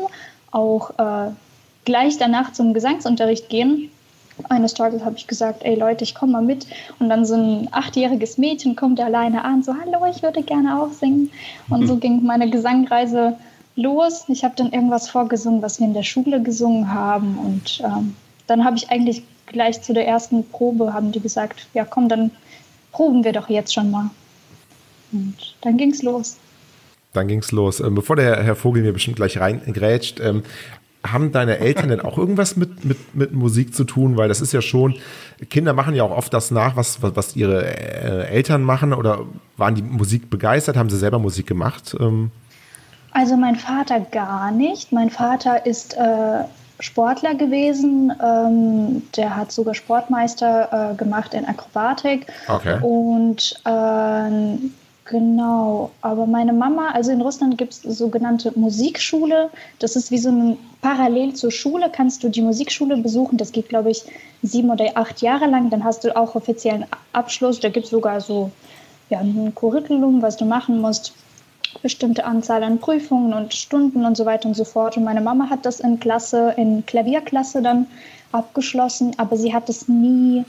auch 0.52 0.92
äh, 0.98 1.32
gleich 1.84 2.18
danach 2.18 2.54
zum 2.54 2.74
Gesangsunterricht 2.74 3.50
gehen. 3.50 3.92
Eines 4.50 4.74
Tages 4.74 5.04
habe 5.04 5.16
ich 5.18 5.28
gesagt, 5.28 5.64
ey 5.64 5.76
Leute, 5.76 6.04
ich 6.04 6.14
komme 6.14 6.34
mal 6.34 6.42
mit. 6.42 6.68
Und 7.00 7.10
dann 7.10 7.26
so 7.26 7.36
ein 7.36 7.70
achtjähriges 7.72 8.38
Mädchen 8.38 8.76
kommt 8.76 9.00
alleine 9.00 9.44
an, 9.44 9.64
so, 9.64 9.74
hallo, 9.74 10.06
ich 10.10 10.22
würde 10.22 10.44
gerne 10.44 10.82
auch 10.82 10.92
singen. 10.92 11.32
Und 11.70 11.82
mhm. 11.82 11.88
so 11.88 11.98
ging 11.98 12.24
meine 12.24 12.50
Gesangreise 12.50 13.38
los. 13.76 14.26
Ich 14.28 14.44
habe 14.44 14.56
dann 14.58 14.72
irgendwas 14.72 15.10
vorgesungen, 15.10 15.62
was 15.62 15.80
wir 15.80 15.88
in 15.88 15.94
der 15.94 16.04
Schule 16.04 16.42
gesungen 16.42 16.94
haben. 16.94 17.38
Und 17.38 17.82
ähm, 17.84 18.16
dann 18.48 18.66
habe 18.66 18.78
ich 18.78 18.90
eigentlich 18.90 19.24
gleich 19.46 19.82
zu 19.82 19.94
der 19.94 20.08
ersten 20.08 20.48
Probe, 20.50 20.94
haben 20.94 21.12
die 21.12 21.20
gesagt, 21.20 21.68
ja 21.74 21.86
komm, 21.86 22.10
dann 22.10 22.32
proben 22.92 23.24
wir 23.24 23.32
doch 23.32 23.50
jetzt 23.50 23.74
schon 23.74 23.92
mal. 23.92 24.10
Und 25.12 25.56
dann 25.62 25.78
ging 25.78 25.92
es 25.92 26.04
los. 26.04 26.38
Dann 27.14 27.28
ging 27.28 27.40
es 27.40 27.52
los. 27.52 27.80
Ähm, 27.80 27.96
bevor 27.96 28.16
der 28.16 28.44
Herr 28.44 28.56
Vogel 28.56 28.84
mir 28.84 28.94
bestimmt 28.94 29.16
gleich 29.16 29.40
reingrätscht, 29.40 30.20
ähm, 30.20 30.44
haben 31.12 31.32
deine 31.32 31.58
Eltern 31.60 31.90
denn 31.90 32.02
auch 32.02 32.18
irgendwas 32.18 32.56
mit, 32.56 32.86
mit, 32.86 33.16
mit 33.16 33.34
Musik 33.34 33.76
zu 33.76 33.84
tun? 33.84 34.18
Weil 34.18 34.28
das 34.28 34.42
ist 34.42 34.54
ja 34.54 34.62
schon, 34.62 34.96
Kinder 35.50 35.74
machen 35.74 35.96
ja 35.96 36.04
auch 36.04 36.16
oft 36.16 36.34
das 36.34 36.52
nach, 36.52 36.76
was, 36.76 37.02
was, 37.02 37.16
was 37.16 37.36
ihre 37.36 37.66
äh, 37.66 38.28
Eltern 38.28 38.64
machen 38.64 38.94
oder 38.94 39.20
waren 39.58 39.76
die 39.76 39.82
Musik 39.82 40.30
begeistert? 40.30 40.78
Haben 40.78 40.90
sie 40.90 40.98
selber 40.98 41.20
Musik 41.20 41.48
gemacht? 41.48 41.96
Ähm 42.00 42.32
also 43.12 43.38
mein 43.38 43.56
Vater 43.56 44.02
gar 44.02 44.52
nicht. 44.52 44.92
Mein 44.92 45.10
Vater 45.10 45.66
ist 45.66 45.94
äh, 45.96 46.44
Sportler 46.80 47.36
gewesen. 47.36 48.12
Ähm, 48.22 49.04
der 49.16 49.36
hat 49.36 49.52
sogar 49.52 49.74
Sportmeister 49.74 50.92
äh, 50.92 50.96
gemacht 50.96 51.34
in 51.34 51.46
Akrobatik. 51.46 52.28
Okay. 52.48 52.80
Und 52.82 53.56
äh, 53.64 54.58
Genau, 55.08 55.92
aber 56.02 56.26
meine 56.26 56.52
Mama, 56.52 56.90
also 56.90 57.12
in 57.12 57.22
Russland 57.22 57.60
gibt 57.60 57.74
es 57.74 57.84
sogenannte 57.84 58.52
Musikschule. 58.58 59.52
Das 59.78 59.96
ist 59.96 60.10
wie 60.10 60.18
so 60.18 60.30
ein 60.30 60.58
parallel 60.82 61.36
zur 61.36 61.52
Schule, 61.52 61.92
kannst 61.92 62.24
du 62.24 62.30
die 62.30 62.42
Musikschule 62.42 62.98
besuchen. 62.98 63.38
Das 63.38 63.52
geht, 63.52 63.70
glaube 63.70 63.92
ich, 63.92 64.04
sieben 64.42 64.72
oder 64.72 64.90
acht 64.96 65.22
Jahre 65.22 65.46
lang. 65.46 65.70
Dann 65.70 65.84
hast 65.84 66.04
du 66.04 66.18
auch 66.18 66.34
offiziellen 66.34 66.88
Abschluss. 67.14 67.60
Da 67.60 67.70
gibt 67.70 67.86
es 67.86 67.92
sogar 67.92 68.20
so 68.20 68.50
ja, 69.12 69.20
ein 69.20 69.54
Curriculum, 69.54 70.24
was 70.24 70.38
du 70.38 70.46
machen 70.46 70.82
musst. 70.82 71.14
Bestimmte 71.84 72.26
Anzahl 72.26 72.64
an 72.64 72.80
Prüfungen 72.80 73.34
und 73.34 73.54
Stunden 73.54 74.06
und 74.06 74.18
so 74.18 74.26
weiter 74.26 74.48
und 74.48 74.56
so 74.56 74.64
fort. 74.64 74.98
Und 74.98 75.04
meine 75.04 75.22
Mama 75.22 75.52
hat 75.52 75.68
das 75.68 75.82
in 75.82 76.00
Klasse, 76.00 76.56
in 76.58 76.84
Klavierklasse 76.84 77.62
dann 77.62 77.86
abgeschlossen, 78.32 79.14
aber 79.18 79.38
sie 79.38 79.54
hat 79.54 79.70
es 79.70 79.88
nie 79.88 80.46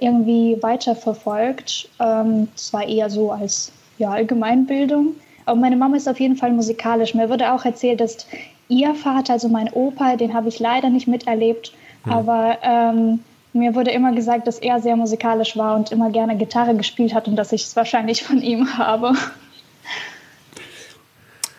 irgendwie 0.00 0.58
weiterverfolgt. 0.60 1.88
Ähm, 2.00 2.48
war 2.72 2.84
eher 2.84 3.08
so 3.08 3.30
als 3.30 3.70
ja, 3.98 4.10
Allgemeinbildung. 4.10 5.14
Aber 5.44 5.58
meine 5.58 5.76
Mama 5.76 5.96
ist 5.96 6.08
auf 6.08 6.20
jeden 6.20 6.36
Fall 6.36 6.52
musikalisch. 6.52 7.14
Mir 7.14 7.28
wurde 7.28 7.52
auch 7.52 7.64
erzählt, 7.64 8.00
dass 8.00 8.26
ihr 8.68 8.94
Vater, 8.94 9.34
also 9.34 9.48
mein 9.48 9.70
Opa, 9.72 10.16
den 10.16 10.34
habe 10.34 10.48
ich 10.48 10.58
leider 10.58 10.88
nicht 10.88 11.08
miterlebt, 11.08 11.72
hm. 12.04 12.12
aber 12.12 12.58
ähm, 12.62 13.20
mir 13.52 13.74
wurde 13.74 13.90
immer 13.90 14.12
gesagt, 14.12 14.46
dass 14.46 14.58
er 14.58 14.80
sehr 14.80 14.96
musikalisch 14.96 15.56
war 15.56 15.76
und 15.76 15.92
immer 15.92 16.10
gerne 16.10 16.36
Gitarre 16.36 16.74
gespielt 16.74 17.12
hat 17.12 17.28
und 17.28 17.36
dass 17.36 17.52
ich 17.52 17.64
es 17.64 17.76
wahrscheinlich 17.76 18.22
von 18.22 18.40
ihm 18.40 18.78
habe. 18.78 19.12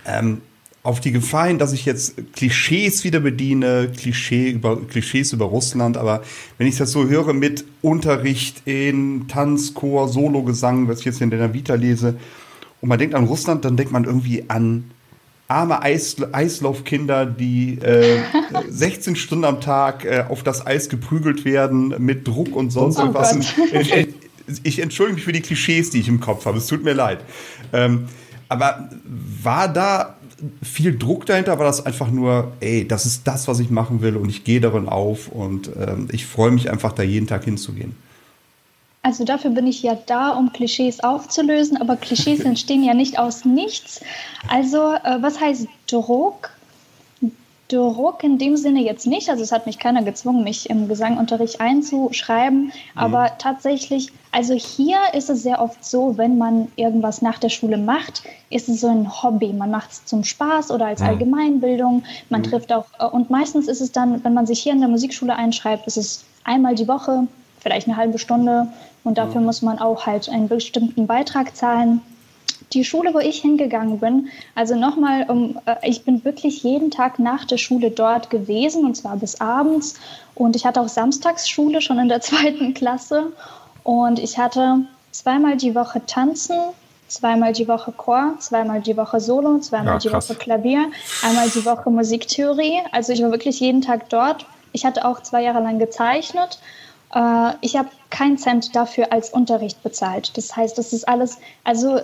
ähm, 0.06 0.42
auf 0.84 1.00
die 1.00 1.14
Gefahr 1.14 1.48
hin, 1.48 1.60
dass 1.60 1.72
ich 1.72 1.86
jetzt 1.86 2.16
Klischees 2.34 3.06
wieder 3.06 3.22
bediene, 3.22 3.90
Klischee 3.96 4.52
über, 4.52 4.80
Klischees 4.86 5.32
über 5.32 5.46
Russland, 5.46 5.96
aber 5.96 6.22
wenn 6.58 6.68
ich 6.68 6.78
das 6.78 6.92
so 6.92 7.08
höre 7.08 7.34
mit 7.34 7.64
Unterricht 7.82 8.64
in 8.66 9.30
Tanz, 9.30 9.74
Chor, 9.74 10.10
Sologesang, 10.10 10.90
was 10.90 11.00
ich 11.00 11.06
jetzt 11.06 11.22
in 11.22 11.30
der 11.30 11.54
Vita 11.54 11.76
lese, 11.76 12.16
und 12.82 12.90
man 12.90 13.00
denkt 13.00 13.16
an 13.16 13.24
Russland, 13.24 13.64
dann 13.64 13.78
denkt 13.78 13.94
man 13.94 14.04
irgendwie 14.04 14.44
an 14.50 14.92
arme 15.48 15.82
Eis, 15.82 16.18
Eislaufkinder, 16.34 17.26
die 17.26 17.80
äh, 17.80 18.20
16 18.70 19.16
Stunden 19.16 19.46
am 19.46 19.62
Tag 19.62 20.04
äh, 20.04 20.26
auf 20.28 20.44
das 20.44 20.68
Eis 20.68 20.90
geprügelt 20.90 21.46
werden 21.46 21.96
mit 22.00 22.28
Druck 22.28 22.54
und 22.54 22.72
sonst 22.72 22.98
oh 22.98 23.04
irgendwas. 23.04 23.38
Ich, 23.72 23.94
ich 24.64 24.80
entschuldige 24.80 25.16
mich 25.16 25.24
für 25.24 25.32
die 25.32 25.42
Klischees, 25.42 25.92
die 25.92 26.00
ich 26.00 26.10
im 26.10 26.20
Kopf 26.20 26.46
habe. 26.46 26.58
Es 26.58 26.68
tut 26.68 26.84
mir 26.84 26.94
leid. 26.94 27.20
Ähm, 27.72 28.10
aber 28.50 28.90
war 29.42 29.72
da 29.72 30.18
viel 30.62 30.98
Druck 30.98 31.26
dahinter? 31.26 31.58
War 31.60 31.66
das 31.66 31.86
einfach 31.86 32.10
nur, 32.10 32.54
ey, 32.60 32.88
das 32.88 33.06
ist 33.06 33.28
das, 33.28 33.48
was 33.48 33.60
ich 33.60 33.70
machen 33.70 34.02
will 34.02 34.18
und 34.18 34.30
ich 34.30 34.44
gehe 34.44 34.62
darin 34.62 34.90
auf 34.90 35.28
und 35.28 35.70
ähm, 35.80 36.08
ich 36.12 36.26
freue 36.26 36.52
mich 36.52 36.70
einfach, 36.70 36.94
da 36.94 37.04
jeden 37.04 37.28
Tag 37.28 37.46
hinzugehen? 37.46 37.96
Also 39.02 39.26
dafür 39.26 39.52
bin 39.52 39.68
ich 39.68 39.84
ja 39.84 39.98
da, 40.06 40.30
um 40.30 40.54
Klischees 40.54 41.02
aufzulösen, 41.02 41.78
aber 41.78 41.98
Klischees 41.98 42.40
entstehen 42.46 42.84
ja 42.84 42.94
nicht 42.94 43.20
aus 43.20 43.46
nichts. 43.46 44.00
Also 44.48 44.94
äh, 44.94 45.22
was 45.22 45.40
heißt 45.40 45.68
Druck? 45.88 46.50
Druck 47.74 48.24
in 48.24 48.38
dem 48.38 48.58
Sinne 48.58 48.82
jetzt 48.82 49.08
nicht. 49.08 49.30
Also 49.30 49.44
es 49.44 49.52
hat 49.52 49.66
mich 49.66 49.80
keiner 49.80 50.04
gezwungen, 50.04 50.44
mich 50.44 50.70
im 50.70 50.88
Gesangunterricht 50.88 51.60
einzuschreiben. 51.60 52.66
Mhm. 52.66 52.72
Aber 52.96 53.32
tatsächlich, 53.38 54.12
also 54.32 54.54
hier 54.54 54.98
ist 55.14 55.30
es 55.30 55.44
sehr 55.44 55.62
oft 55.62 55.84
so, 55.84 56.18
wenn 56.18 56.38
man 56.38 56.68
irgendwas 56.76 57.22
nach 57.22 57.40
der 57.40 57.50
Schule 57.50 57.78
macht, 57.78 58.24
ist 58.50 58.70
es 58.70 58.82
so 58.82 58.88
ein 58.88 59.24
Hobby. 59.24 59.54
Man 59.54 59.72
macht 59.72 59.92
es 59.92 60.06
zum 60.06 60.24
Spaß 60.24 60.72
oder 60.72 60.86
als 60.86 61.02
mhm. 61.02 61.08
Allgemeinbildung. 61.08 62.04
Man 62.30 62.42
mhm. 62.42 62.46
trifft 62.46 62.72
auch, 62.72 62.86
äh, 63.00 63.06
und 63.06 63.30
meistens 63.30 63.68
ist 63.68 63.82
es 63.82 63.92
dann, 63.92 64.24
wenn 64.24 64.34
man 64.34 64.46
sich 64.46 64.62
hier 64.62 64.74
in 64.74 64.80
der 64.80 64.90
Musikschule 64.90 65.36
einschreibt, 65.36 65.88
ist 65.88 65.98
es 65.98 66.24
einmal 66.44 66.76
die 66.76 66.88
Woche, 66.88 67.28
vielleicht 67.60 67.88
eine 67.88 67.98
halbe 67.98 68.20
Stunde 68.20 68.68
und 69.04 69.18
dafür 69.18 69.42
muss 69.42 69.62
man 69.62 69.80
auch 69.80 70.06
halt 70.06 70.30
einen 70.30 70.48
bestimmten 70.48 71.08
Beitrag 71.08 71.56
zahlen. 71.56 72.02
Die 72.74 72.84
Schule, 72.84 73.14
wo 73.14 73.20
ich 73.20 73.42
hingegangen 73.42 74.00
bin, 74.00 74.30
also 74.56 74.76
nochmal, 74.76 75.30
um, 75.30 75.60
äh, 75.66 75.76
ich 75.84 76.04
bin 76.04 76.26
wirklich 76.26 76.64
jeden 76.64 76.90
Tag 76.90 77.20
nach 77.20 77.46
der 77.46 77.58
Schule 77.58 77.92
dort 77.92 78.30
gewesen 78.30 78.86
und 78.86 78.96
zwar 78.96 79.18
bis 79.18 79.40
abends. 79.40 79.96
Und 80.36 80.56
ich 80.56 80.66
hatte 80.66 80.82
auch 80.82 80.88
Samstagsschule 80.88 81.82
schon 81.82 82.00
in 82.00 82.10
der 82.10 82.22
zweiten 82.30 82.74
Klasse. 82.74 83.32
Und 83.84 84.20
ich 84.20 84.38
hatte 84.38 84.80
zweimal 85.12 85.58
die 85.58 85.76
Woche 85.76 86.02
Tanzen, 86.06 86.58
zweimal 87.08 87.54
die 87.54 87.68
Woche 87.68 87.92
Chor, 87.92 88.36
zweimal 88.40 88.82
die 88.82 88.98
Woche 88.98 89.20
Solo, 89.20 89.60
zweimal 89.60 89.96
ja, 89.96 90.00
die 90.00 90.12
Woche 90.12 90.34
Klavier, 90.36 90.90
einmal 91.22 91.50
die 91.50 91.66
Woche 91.66 91.90
Musiktheorie. 91.92 92.80
Also 92.92 93.14
ich 93.14 93.22
war 93.22 93.32
wirklich 93.32 93.60
jeden 93.60 93.82
Tag 93.82 94.10
dort. 94.10 94.46
Ich 94.72 94.86
hatte 94.86 95.06
auch 95.06 95.22
zwei 95.22 95.44
Jahre 95.44 95.62
lang 95.62 95.78
gezeichnet 95.78 96.60
äh, 97.14 97.54
ich 97.62 97.76
habe 97.76 97.90
keinen 98.10 98.38
Cent 98.38 98.76
dafür 98.76 99.12
als 99.12 99.30
Unterricht 99.30 99.82
bezahlt. 99.84 100.36
Das 100.38 100.56
heißt, 100.56 100.78
das 100.78 100.94
ist 100.94 101.08
alles, 101.08 101.38
also 101.64 102.02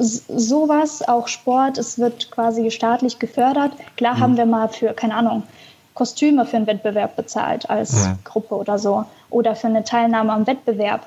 sowas, 0.00 1.06
auch 1.06 1.28
Sport, 1.28 1.78
es 1.78 1.98
wird 1.98 2.30
quasi 2.30 2.70
staatlich 2.70 3.18
gefördert. 3.18 3.72
Klar 3.96 4.16
mhm. 4.16 4.20
haben 4.20 4.36
wir 4.36 4.46
mal 4.46 4.68
für, 4.68 4.92
keine 4.92 5.14
Ahnung, 5.14 5.42
Kostüme 5.94 6.46
für 6.46 6.56
einen 6.56 6.66
Wettbewerb 6.66 7.16
bezahlt 7.16 7.68
als 7.68 8.04
ja. 8.04 8.18
Gruppe 8.24 8.54
oder 8.54 8.78
so 8.78 9.04
oder 9.28 9.54
für 9.54 9.66
eine 9.66 9.84
Teilnahme 9.84 10.32
am 10.32 10.46
Wettbewerb. 10.46 11.06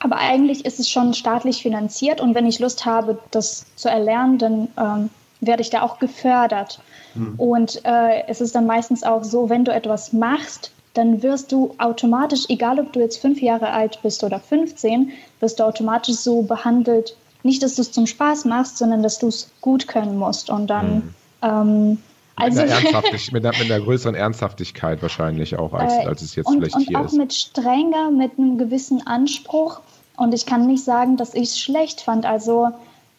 Aber 0.00 0.16
eigentlich 0.16 0.64
ist 0.64 0.80
es 0.80 0.88
schon 0.88 1.14
staatlich 1.14 1.62
finanziert 1.62 2.20
und 2.20 2.34
wenn 2.34 2.46
ich 2.46 2.58
Lust 2.58 2.84
habe, 2.84 3.18
das 3.30 3.66
zu 3.76 3.88
erlernen, 3.88 4.38
dann 4.38 4.68
ähm, 4.78 5.10
werde 5.40 5.62
ich 5.62 5.70
da 5.70 5.82
auch 5.82 5.98
gefördert. 5.98 6.80
Mhm. 7.14 7.34
Und 7.36 7.84
äh, 7.84 8.26
es 8.28 8.40
ist 8.40 8.54
dann 8.54 8.66
meistens 8.66 9.02
auch 9.02 9.24
so, 9.24 9.48
wenn 9.48 9.64
du 9.64 9.72
etwas 9.72 10.12
machst, 10.12 10.72
dann 10.94 11.22
wirst 11.22 11.52
du 11.52 11.74
automatisch, 11.78 12.44
egal 12.48 12.78
ob 12.78 12.92
du 12.92 13.00
jetzt 13.00 13.18
fünf 13.18 13.42
Jahre 13.42 13.70
alt 13.70 13.98
bist 14.02 14.22
oder 14.22 14.38
15, 14.38 15.10
wirst 15.40 15.58
du 15.58 15.64
automatisch 15.64 16.16
so 16.16 16.42
behandelt, 16.42 17.16
nicht, 17.44 17.62
dass 17.62 17.76
du 17.76 17.82
es 17.82 17.92
zum 17.92 18.06
Spaß 18.06 18.46
machst, 18.46 18.78
sondern 18.78 19.02
dass 19.02 19.18
du 19.18 19.28
es 19.28 19.50
gut 19.60 19.86
können 19.86 20.18
musst. 20.18 20.50
Und 20.50 20.68
dann. 20.68 20.94
Mhm. 20.94 21.14
Ähm, 21.42 21.98
also, 22.36 22.62
mit, 22.62 22.70
einer 22.72 23.02
mit, 23.32 23.46
einer, 23.46 23.58
mit 23.58 23.70
einer 23.70 23.84
größeren 23.84 24.16
Ernsthaftigkeit 24.16 25.00
wahrscheinlich 25.02 25.56
auch, 25.56 25.72
als, 25.72 25.94
äh, 25.94 26.06
als 26.06 26.22
es 26.22 26.34
jetzt 26.34 26.46
und, 26.46 26.56
vielleicht 26.56 26.74
und 26.74 26.82
hier 26.82 26.98
ist. 26.98 27.12
Und 27.12 27.20
auch 27.20 27.24
mit 27.24 27.34
strenger, 27.34 28.10
mit 28.10 28.38
einem 28.38 28.58
gewissen 28.58 29.06
Anspruch. 29.06 29.80
Und 30.16 30.34
ich 30.34 30.46
kann 30.46 30.66
nicht 30.66 30.84
sagen, 30.84 31.16
dass 31.16 31.34
ich 31.34 31.50
es 31.50 31.58
schlecht 31.58 32.00
fand. 32.00 32.24
Also 32.24 32.70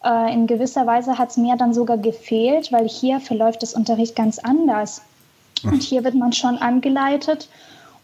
äh, 0.04 0.32
in 0.32 0.46
gewisser 0.46 0.86
Weise 0.86 1.18
hat 1.18 1.30
es 1.30 1.36
mir 1.36 1.56
dann 1.56 1.72
sogar 1.72 1.96
gefehlt, 1.96 2.72
weil 2.72 2.88
hier 2.88 3.20
verläuft 3.20 3.62
das 3.62 3.74
Unterricht 3.74 4.16
ganz 4.16 4.38
anders. 4.38 5.02
Und 5.62 5.82
hier 5.82 6.04
wird 6.04 6.14
man 6.14 6.32
schon 6.32 6.58
angeleitet 6.58 7.48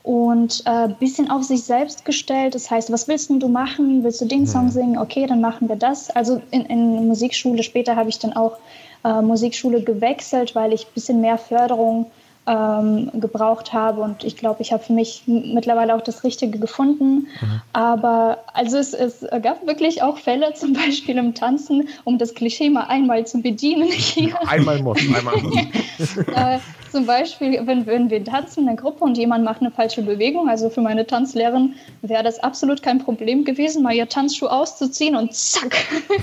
und 0.02 0.62
ein 0.66 0.90
äh, 0.90 0.94
bisschen 0.99 1.30
auf 1.30 1.44
sich 1.44 1.62
selbst 1.62 2.04
gestellt. 2.04 2.54
Das 2.54 2.71
heißt, 2.71 2.90
was 2.90 3.06
willst 3.06 3.30
du 3.30 3.49
machen? 3.49 4.02
Willst 4.02 4.21
du 4.21 4.25
den 4.25 4.47
Song 4.47 4.71
singen? 4.71 4.99
Okay, 4.99 5.26
dann 5.26 5.40
machen 5.40 5.68
wir 5.68 5.76
das. 5.76 6.11
Also 6.11 6.42
in, 6.50 6.66
in 6.66 7.06
Musikschule, 7.06 7.62
später 7.62 7.94
habe 7.94 8.09
ich 8.09 8.18
dann 8.18 8.32
auch 8.32 8.59
äh, 9.04 9.23
Musikschule 9.23 9.82
gewechselt, 9.82 10.54
weil 10.54 10.73
ich 10.73 10.87
ein 10.87 10.94
bisschen 10.94 11.21
mehr 11.21 11.38
Förderung 11.38 12.11
ähm, 12.47 13.12
gebraucht 13.14 13.73
habe. 13.73 14.00
Und 14.00 14.25
ich 14.25 14.37
glaube, 14.37 14.62
ich 14.62 14.73
habe 14.73 14.82
für 14.82 14.92
mich 14.92 15.23
mittlerweile 15.26 15.94
auch 15.94 16.00
das 16.00 16.25
Richtige 16.25 16.59
gefunden. 16.59 17.28
Mhm. 17.40 17.62
Aber 17.73 18.38
also 18.52 18.78
es, 18.78 18.94
es, 18.94 19.25
gab 19.42 19.66
wirklich 19.66 20.02
auch 20.02 20.18
Fälle, 20.18 20.52
zum 20.54 20.73
Beispiel 20.73 21.16
im 21.18 21.35
Tanzen, 21.35 21.88
um 22.02 22.18
das 22.18 22.35
Klischee 22.35 22.71
mal 22.71 22.87
einmal 22.87 23.25
zu 23.26 23.40
bedienen. 23.40 23.88
Hier. 23.88 24.35
Einmal 24.49 24.82
muss, 24.82 24.99
einmal 24.99 25.37
muss. 25.38 26.16
äh, 26.35 26.59
zum 26.92 27.06
Beispiel, 27.06 27.66
wenn, 27.66 27.87
wenn 27.87 28.11
wir 28.11 28.22
tanzen 28.22 28.61
in 28.61 28.66
der 28.66 28.76
Gruppe 28.76 29.02
und 29.04 29.16
jemand 29.16 29.44
macht 29.44 29.62
eine 29.62 29.70
falsche 29.70 30.02
Bewegung, 30.02 30.50
also 30.50 30.68
für 30.68 30.82
meine 30.82 31.06
Tanzlehrerin 31.06 31.75
wäre 32.02 32.22
das 32.22 32.38
absolut 32.40 32.82
kein 32.82 32.99
Problem 32.99 33.46
gewesen, 33.46 33.82
mal 33.82 33.94
ihr 33.94 34.11
Tanzschuh 34.11 34.46
auszuziehen 34.46 35.16
und 35.16 35.34
zack. 35.34 35.75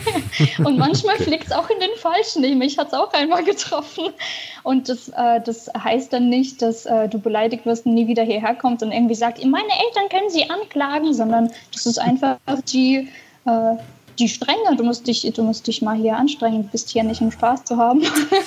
und 0.63 0.77
manchmal 0.77 1.15
okay. 1.15 1.23
fliegt 1.23 1.47
es 1.47 1.51
auch 1.51 1.69
in 1.71 1.79
den 1.79 1.89
falschen. 1.97 2.57
Mich 2.59 2.77
hat 2.77 2.89
es 2.89 2.93
auch 2.93 3.11
einmal 3.13 3.43
getroffen. 3.43 4.09
Und 4.61 4.89
das, 4.89 5.09
äh, 5.09 5.41
das 5.43 5.71
heißt 5.75 6.13
dann 6.13 6.29
nicht, 6.29 6.61
dass 6.61 6.85
äh, 6.85 7.09
du 7.09 7.17
beleidigt 7.17 7.65
wirst 7.65 7.87
und 7.87 7.95
nie 7.95 8.07
wieder 8.07 8.23
hierher 8.23 8.53
kommst 8.53 8.83
und 8.83 8.91
irgendwie 8.91 9.15
sagt, 9.15 9.43
meine 9.43 9.71
Eltern 9.87 10.09
können 10.09 10.29
sie 10.29 10.49
anklagen, 10.51 11.15
sondern 11.15 11.51
das 11.73 11.87
ist 11.87 11.97
einfach 11.97 12.37
die 12.71 13.09
äh, 13.45 13.75
die 14.19 14.29
Strenge. 14.29 14.75
Du 14.75 14.83
musst 14.83 15.07
dich, 15.07 15.21
du 15.33 15.43
musst 15.43 15.67
dich 15.67 15.81
mal 15.81 15.95
hier 15.95 16.17
anstrengen. 16.17 16.63
Du 16.63 16.69
bist 16.69 16.89
hier 16.89 17.03
nicht, 17.03 17.21
um 17.21 17.31
Spaß 17.31 17.65
zu 17.65 17.77
haben. 17.77 18.01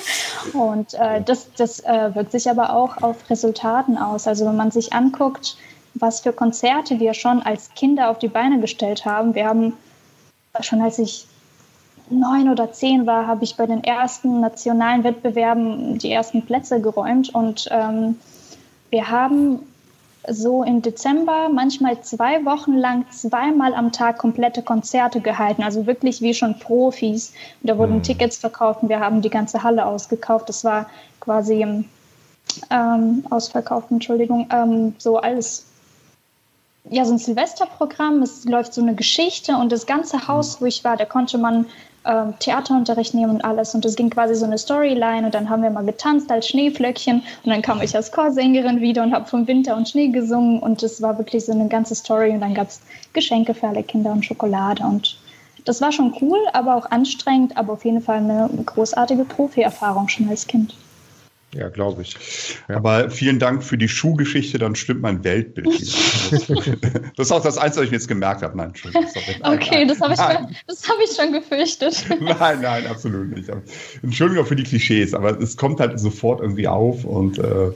Und 0.53 0.93
äh, 0.93 1.21
das, 1.21 1.51
das 1.57 1.79
äh, 1.81 2.13
wirkt 2.13 2.31
sich 2.31 2.49
aber 2.49 2.75
auch 2.75 2.97
auf 3.01 3.29
Resultaten 3.29 3.97
aus. 3.97 4.27
Also 4.27 4.45
wenn 4.45 4.55
man 4.55 4.71
sich 4.71 4.93
anguckt, 4.93 5.57
was 5.95 6.21
für 6.21 6.33
Konzerte 6.33 6.99
wir 6.99 7.13
schon 7.13 7.41
als 7.41 7.73
Kinder 7.75 8.09
auf 8.09 8.19
die 8.19 8.27
Beine 8.27 8.59
gestellt 8.59 9.05
haben. 9.05 9.35
Wir 9.35 9.47
haben 9.47 9.73
schon 10.61 10.81
als 10.81 10.99
ich 10.99 11.27
neun 12.09 12.49
oder 12.49 12.71
zehn 12.71 13.05
war, 13.05 13.27
habe 13.27 13.43
ich 13.43 13.55
bei 13.55 13.65
den 13.65 13.83
ersten 13.83 14.39
nationalen 14.39 15.03
Wettbewerben 15.03 15.97
die 15.97 16.11
ersten 16.11 16.45
Plätze 16.45 16.81
geräumt 16.81 17.33
und 17.33 17.67
ähm, 17.71 18.19
wir 18.89 19.09
haben 19.09 19.59
so 20.27 20.63
im 20.63 20.81
Dezember 20.81 21.49
manchmal 21.49 22.01
zwei 22.01 22.45
Wochen 22.45 22.73
lang 22.73 23.05
zweimal 23.11 23.73
am 23.73 23.91
Tag 23.91 24.17
komplette 24.17 24.61
Konzerte 24.61 25.19
gehalten, 25.19 25.63
also 25.63 25.85
wirklich 25.85 26.21
wie 26.21 26.33
schon 26.33 26.59
Profis. 26.59 27.33
Und 27.61 27.69
da 27.69 27.77
wurden 27.77 27.97
mhm. 27.97 28.03
Tickets 28.03 28.37
verkauft 28.37 28.83
und 28.83 28.89
wir 28.89 28.99
haben 28.99 29.21
die 29.21 29.29
ganze 29.29 29.63
Halle 29.63 29.85
ausgekauft. 29.85 30.47
Das 30.49 30.63
war 30.63 30.89
quasi 31.19 31.65
ähm, 32.69 33.25
ausverkauft, 33.29 33.91
Entschuldigung, 33.91 34.47
ähm, 34.51 34.95
so 34.97 35.17
alles. 35.17 35.65
Ja, 36.89 37.05
so 37.05 37.13
ein 37.13 37.17
Silvesterprogramm, 37.17 38.21
es 38.21 38.43
läuft 38.43 38.73
so 38.73 38.81
eine 38.81 38.93
Geschichte 38.93 39.55
und 39.55 39.71
das 39.71 39.85
ganze 39.85 40.27
Haus, 40.27 40.59
wo 40.59 40.65
ich 40.65 40.83
war, 40.83 40.97
da 40.97 41.05
konnte 41.05 41.37
man 41.37 41.65
ähm, 42.05 42.33
Theaterunterricht 42.39 43.13
nehmen 43.13 43.31
und 43.31 43.45
alles. 43.45 43.73
Und 43.75 43.85
es 43.85 43.95
ging 43.95 44.09
quasi 44.09 44.35
so 44.35 44.45
eine 44.45 44.57
Storyline 44.57 45.25
und 45.25 45.33
dann 45.33 45.49
haben 45.49 45.63
wir 45.63 45.69
mal 45.69 45.85
getanzt 45.85 46.31
als 46.31 46.47
Schneeflöckchen 46.47 47.23
und 47.43 47.49
dann 47.49 47.61
kam 47.61 47.81
ich 47.81 47.95
als 47.95 48.11
Chorsängerin 48.11 48.81
wieder 48.81 49.03
und 49.03 49.13
habe 49.13 49.25
vom 49.25 49.47
Winter 49.47 49.75
und 49.75 49.89
Schnee 49.89 50.09
gesungen 50.09 50.59
und 50.59 50.83
es 50.83 51.01
war 51.01 51.17
wirklich 51.17 51.45
so 51.45 51.51
eine 51.51 51.67
ganze 51.67 51.95
Story 51.95 52.31
und 52.31 52.41
dann 52.41 52.53
gab 52.53 52.67
es 52.67 52.81
Geschenke 53.13 53.53
für 53.53 53.67
alle 53.67 53.83
Kinder 53.83 54.11
und 54.11 54.25
Schokolade 54.25 54.83
und 54.83 55.17
das 55.65 55.79
war 55.79 55.91
schon 55.91 56.13
cool, 56.21 56.39
aber 56.51 56.75
auch 56.75 56.91
anstrengend, 56.91 57.55
aber 57.55 57.73
auf 57.73 57.85
jeden 57.85 58.01
Fall 58.01 58.17
eine 58.17 58.49
großartige 58.65 59.23
Profi-Erfahrung 59.23 60.09
schon 60.09 60.27
als 60.27 60.45
Kind. 60.45 60.75
Ja, 61.55 61.69
glaube 61.69 62.01
ich. 62.01 62.15
Ja. 62.67 62.77
Aber 62.77 63.09
vielen 63.09 63.39
Dank 63.39 63.63
für 63.63 63.77
die 63.77 63.87
Schuhgeschichte, 63.87 64.57
dann 64.57 64.75
stimmt 64.75 65.01
mein 65.01 65.23
Weltbild 65.23 65.67
wieder. 65.67 66.77
das 67.15 67.27
ist 67.27 67.31
auch 67.31 67.43
das 67.43 67.57
Einzige, 67.57 67.81
was 67.81 67.85
ich 67.85 67.91
mir 67.91 67.97
jetzt 67.97 68.07
gemerkt 68.07 68.41
habe. 68.41 68.57
Nein, 68.57 68.69
Entschuldigung. 68.69 69.07
Nein, 69.41 69.53
okay, 69.57 69.85
nein, 69.85 69.87
das 69.87 70.01
habe 70.01 70.13
ich, 70.13 70.19
hab 70.19 70.97
ich 71.03 71.15
schon 71.15 71.31
gefürchtet. 71.31 72.05
Nein, 72.19 72.61
nein, 72.61 72.87
absolut 72.87 73.29
nicht. 73.29 73.49
Entschuldigung 74.01 74.45
für 74.45 74.55
die 74.55 74.63
Klischees, 74.63 75.13
aber 75.13 75.39
es 75.39 75.55
kommt 75.57 75.79
halt 75.79 75.99
sofort 75.99 76.41
irgendwie 76.41 76.67
auf 76.67 77.05
und 77.05 77.37
äh, 77.37 77.43
ja. 77.43 77.71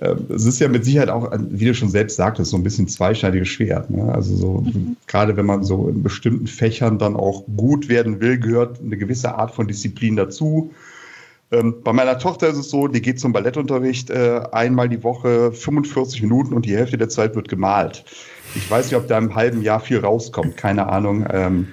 äh, 0.00 0.16
es 0.32 0.44
ist 0.44 0.60
ja 0.60 0.68
mit 0.68 0.84
Sicherheit 0.84 1.08
auch, 1.08 1.32
wie 1.50 1.64
du 1.64 1.74
schon 1.74 1.88
selbst 1.88 2.16
sagtest, 2.16 2.50
so 2.50 2.56
ein 2.56 2.62
bisschen 2.62 2.86
zweischneidiges 2.86 3.48
Schwert. 3.48 3.90
Ne? 3.90 4.12
Also 4.12 4.36
so, 4.36 4.52
mhm. 4.60 4.96
gerade 5.06 5.36
wenn 5.36 5.46
man 5.46 5.64
so 5.64 5.88
in 5.88 6.02
bestimmten 6.02 6.46
Fächern 6.46 6.98
dann 6.98 7.16
auch 7.16 7.44
gut 7.56 7.88
werden 7.88 8.20
will, 8.20 8.38
gehört 8.38 8.80
eine 8.80 8.96
gewisse 8.96 9.34
Art 9.34 9.52
von 9.52 9.66
Disziplin 9.66 10.16
dazu 10.16 10.72
Ähm, 11.54 11.82
bei 11.82 11.92
meiner 11.92 12.18
Tochter 12.18 12.48
ist 12.48 12.56
es 12.56 12.70
so, 12.70 12.88
die 12.88 13.00
geht 13.00 13.20
zum 13.20 13.32
Ballettunterricht 13.32 14.10
äh, 14.10 14.42
einmal 14.52 14.88
die 14.88 15.02
Woche 15.02 15.52
45 15.52 16.22
Minuten 16.22 16.54
und 16.54 16.66
die 16.66 16.76
Hälfte 16.76 16.98
der 16.98 17.08
Zeit 17.08 17.34
wird 17.36 17.48
gemalt. 17.48 18.04
Ich 18.54 18.70
weiß 18.70 18.86
nicht, 18.86 18.96
ob 18.96 19.08
da 19.08 19.18
im 19.18 19.34
halben 19.34 19.62
Jahr 19.62 19.80
viel 19.80 19.98
rauskommt, 19.98 20.56
keine 20.56 20.88
Ahnung. 20.88 21.26
Ähm, 21.30 21.68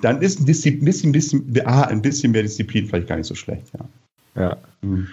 dann 0.00 0.20
ist 0.20 0.40
ein 0.40 0.46
bisschen, 0.46 0.84
bisschen, 1.12 1.60
ah, 1.64 1.82
ein 1.82 2.02
bisschen 2.02 2.32
mehr 2.32 2.42
Disziplin 2.42 2.86
vielleicht 2.86 3.08
gar 3.08 3.16
nicht 3.16 3.26
so 3.26 3.34
schlecht, 3.34 3.66
ja. 3.78 4.42
Ja. 4.42 4.56
Mhm. 4.82 5.08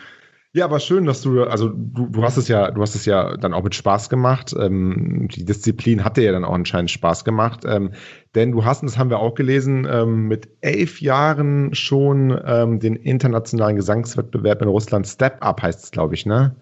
Ja, 0.52 0.66
aber 0.66 0.80
schön, 0.80 1.06
dass 1.06 1.22
du, 1.22 1.44
also 1.44 1.70
du, 1.70 2.08
du 2.08 2.24
hast 2.24 2.38
es 2.38 2.48
ja, 2.48 2.72
du 2.72 2.82
hast 2.82 2.96
es 2.96 3.06
ja 3.06 3.38
dann 3.38 3.54
auch 3.54 3.64
mit 3.64 3.76
Spaß 3.76 4.10
gemacht. 4.10 4.56
Ähm, 4.60 5.28
die 5.32 5.46
Disziplin 5.46 6.04
hat 6.04 6.18
dir 6.18 6.24
ja 6.24 6.32
dann 6.32 6.44
auch 6.44 6.56
anscheinend 6.56 6.90
Spaß 6.90 7.24
gemacht. 7.24 7.66
Ähm, 7.68 7.92
denn 8.34 8.52
du 8.52 8.66
hast, 8.66 8.82
und 8.82 8.90
das 8.90 8.98
haben 8.98 9.12
wir 9.12 9.20
auch 9.20 9.36
gelesen, 9.36 9.88
ähm, 9.90 10.28
mit 10.28 10.50
elf 10.62 11.02
Jahren 11.02 11.76
schon 11.76 12.40
ähm, 12.46 12.80
den 12.80 12.96
internationalen 12.96 13.76
Gesangswettbewerb 13.76 14.64
in 14.64 14.70
Russland 14.70 15.08
Step 15.08 15.38
Up 15.42 15.62
heißt 15.62 15.84
es, 15.84 15.92
glaube 15.92 16.16
ich, 16.16 16.26
ne? 16.26 16.56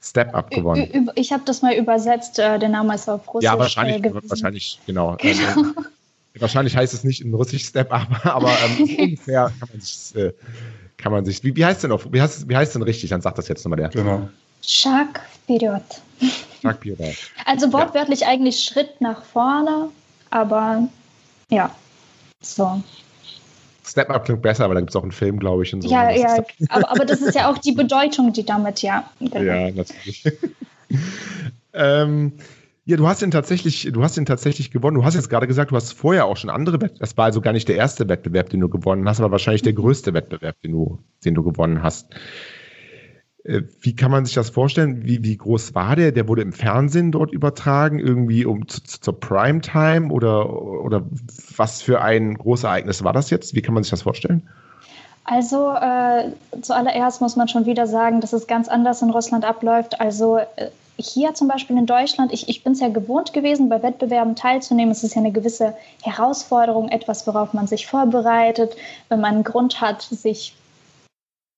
Step 0.00 0.32
Up 0.32 0.50
gewonnen. 0.50 1.10
Ich 1.16 1.32
habe 1.32 1.42
das 1.46 1.62
mal 1.62 1.74
übersetzt, 1.74 2.38
äh, 2.38 2.60
der 2.60 2.68
Name 2.68 2.94
ist 2.94 3.08
auf 3.08 3.26
Russisch. 3.34 3.44
Ja, 3.44 3.58
wahrscheinlich, 3.58 4.04
äh, 4.04 4.14
wahrscheinlich, 4.30 4.78
genau. 4.86 5.16
genau. 5.16 5.34
Ähm, 5.56 5.74
wahrscheinlich 6.38 6.76
heißt 6.76 6.94
es 6.94 7.02
nicht 7.02 7.22
in 7.22 7.34
Russisch 7.34 7.64
Step 7.64 7.92
Up, 7.92 8.08
aber 8.24 8.50
ähm, 8.50 8.96
ungefähr 8.98 9.50
kann 9.58 9.68
man 9.72 9.80
sich 9.80 10.14
äh, 10.14 10.32
kann 10.96 11.12
man 11.12 11.24
sich. 11.24 11.42
Wie, 11.44 11.54
wie 11.56 11.64
heißt 11.64 11.84
denn 11.84 11.92
auf, 11.92 12.10
wie 12.12 12.20
heißt, 12.20 12.48
wie 12.48 12.56
heißt 12.56 12.74
denn 12.74 12.82
richtig? 12.82 13.10
Dann 13.10 13.20
sagt 13.20 13.38
das 13.38 13.48
jetzt 13.48 13.64
nochmal 13.64 13.78
der. 13.78 13.88
Genau. 13.88 14.28
Shark 14.62 15.20
Period. 15.46 15.82
Also 17.44 17.72
wortwörtlich 17.72 18.20
ja. 18.20 18.28
eigentlich 18.28 18.64
Schritt 18.64 19.00
nach 19.00 19.24
vorne, 19.24 19.90
aber 20.30 20.88
ja. 21.50 21.74
So. 22.40 22.82
Snap 23.84 24.10
Up 24.10 24.24
klingt 24.24 24.42
besser, 24.42 24.64
aber 24.64 24.74
da 24.74 24.80
gibt 24.80 24.90
es 24.90 24.96
auch 24.96 25.02
einen 25.02 25.12
Film, 25.12 25.38
glaube 25.38 25.62
ich. 25.62 25.72
Und 25.72 25.82
so. 25.82 25.88
Ja, 25.88 26.10
ja, 26.10 26.44
aber, 26.68 26.90
aber, 26.90 27.04
das 27.04 27.20
ist 27.20 27.36
ja 27.36 27.48
auch 27.48 27.58
die 27.58 27.72
Bedeutung, 27.76 28.32
die 28.32 28.44
damit, 28.44 28.82
ja. 28.82 29.08
Genau. 29.20 29.40
Ja, 29.40 29.70
natürlich. 29.70 30.24
ähm, 31.72 32.32
ja, 32.88 32.96
du 32.96 33.08
hast 33.08 33.20
ihn 33.20 33.32
tatsächlich, 33.32 33.90
du 33.92 34.04
hast 34.04 34.16
ihn 34.16 34.26
tatsächlich 34.26 34.70
gewonnen. 34.70 34.96
Du 34.96 35.04
hast 35.04 35.16
jetzt 35.16 35.28
gerade 35.28 35.48
gesagt, 35.48 35.72
du 35.72 35.76
hast 35.76 35.92
vorher 35.92 36.24
auch 36.26 36.36
schon 36.36 36.50
andere 36.50 36.76
Wettbewerbe. 36.76 37.00
Das 37.00 37.16
war 37.16 37.24
also 37.24 37.40
gar 37.40 37.52
nicht 37.52 37.68
der 37.68 37.74
erste 37.74 38.08
Wettbewerb, 38.08 38.48
den 38.48 38.60
du 38.60 38.68
gewonnen 38.68 39.08
hast, 39.08 39.18
aber 39.18 39.32
wahrscheinlich 39.32 39.62
der 39.62 39.72
größte 39.72 40.14
Wettbewerb, 40.14 40.60
den 40.62 40.70
du, 40.70 41.00
den 41.24 41.34
du 41.34 41.42
gewonnen 41.42 41.82
hast. 41.82 42.14
Äh, 43.42 43.62
wie 43.80 43.96
kann 43.96 44.12
man 44.12 44.24
sich 44.24 44.36
das 44.36 44.50
vorstellen? 44.50 45.04
Wie, 45.04 45.24
wie 45.24 45.36
groß 45.36 45.74
war 45.74 45.96
der? 45.96 46.12
Der 46.12 46.28
wurde 46.28 46.42
im 46.42 46.52
Fernsehen 46.52 47.10
dort 47.10 47.32
übertragen, 47.32 47.98
irgendwie 47.98 48.44
um 48.44 48.68
zu, 48.68 48.80
zur 48.84 49.18
Primetime 49.18 50.12
oder, 50.12 50.48
oder 50.48 51.04
was 51.56 51.82
für 51.82 52.02
ein 52.02 52.34
großes 52.34 52.64
Ereignis 52.64 53.02
war 53.02 53.12
das 53.12 53.30
jetzt? 53.30 53.56
Wie 53.56 53.62
kann 53.62 53.74
man 53.74 53.82
sich 53.82 53.90
das 53.90 54.02
vorstellen? 54.02 54.48
Also 55.24 55.72
äh, 55.72 56.30
zuallererst 56.62 57.20
muss 57.20 57.34
man 57.34 57.48
schon 57.48 57.66
wieder 57.66 57.88
sagen, 57.88 58.20
dass 58.20 58.32
es 58.32 58.46
ganz 58.46 58.68
anders 58.68 59.02
in 59.02 59.10
Russland 59.10 59.44
abläuft. 59.44 60.00
Also 60.00 60.38
äh, 60.38 60.70
hier 60.98 61.34
zum 61.34 61.48
Beispiel 61.48 61.76
in 61.76 61.86
Deutschland, 61.86 62.32
ich, 62.32 62.48
ich 62.48 62.64
bin 62.64 62.72
es 62.72 62.80
ja 62.80 62.88
gewohnt 62.88 63.32
gewesen, 63.32 63.68
bei 63.68 63.82
Wettbewerben 63.82 64.34
teilzunehmen. 64.34 64.92
Es 64.92 65.04
ist 65.04 65.14
ja 65.14 65.20
eine 65.20 65.32
gewisse 65.32 65.76
Herausforderung, 66.02 66.88
etwas, 66.88 67.26
worauf 67.26 67.52
man 67.52 67.66
sich 67.66 67.86
vorbereitet, 67.86 68.76
wenn 69.08 69.20
man 69.20 69.34
einen 69.34 69.44
Grund 69.44 69.80
hat, 69.80 70.02
sich 70.02 70.54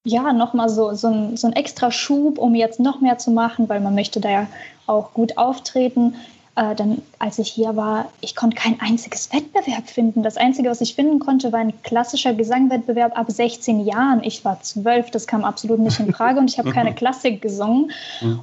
ja 0.04 0.32
nochmal 0.32 0.68
so, 0.68 0.94
so, 0.94 1.08
ein, 1.08 1.36
so 1.36 1.46
ein 1.46 1.52
extra 1.52 1.90
Schub, 1.90 2.38
um 2.38 2.54
jetzt 2.54 2.80
noch 2.80 3.00
mehr 3.00 3.18
zu 3.18 3.30
machen, 3.30 3.68
weil 3.68 3.80
man 3.80 3.94
möchte 3.94 4.20
da 4.20 4.30
ja 4.30 4.46
auch 4.86 5.12
gut 5.12 5.36
auftreten 5.36 6.16
äh, 6.58 6.74
dann, 6.74 7.02
als 7.20 7.38
ich 7.38 7.48
hier 7.48 7.76
war, 7.76 8.06
ich 8.20 8.34
konnte 8.34 8.56
kein 8.56 8.80
einziges 8.80 9.32
Wettbewerb 9.32 9.88
finden. 9.88 10.24
Das 10.24 10.36
Einzige, 10.36 10.68
was 10.68 10.80
ich 10.80 10.96
finden 10.96 11.20
konnte, 11.20 11.52
war 11.52 11.60
ein 11.60 11.72
klassischer 11.82 12.34
Gesangwettbewerb 12.34 13.16
ab 13.16 13.26
16 13.30 13.86
Jahren. 13.86 14.24
Ich 14.24 14.44
war 14.44 14.60
zwölf, 14.60 15.10
das 15.12 15.28
kam 15.28 15.44
absolut 15.44 15.78
nicht 15.78 16.00
in 16.00 16.12
Frage 16.12 16.40
und 16.40 16.50
ich 16.50 16.58
habe 16.58 16.72
keine 16.72 16.94
Klassik 16.96 17.40
gesungen. 17.40 17.92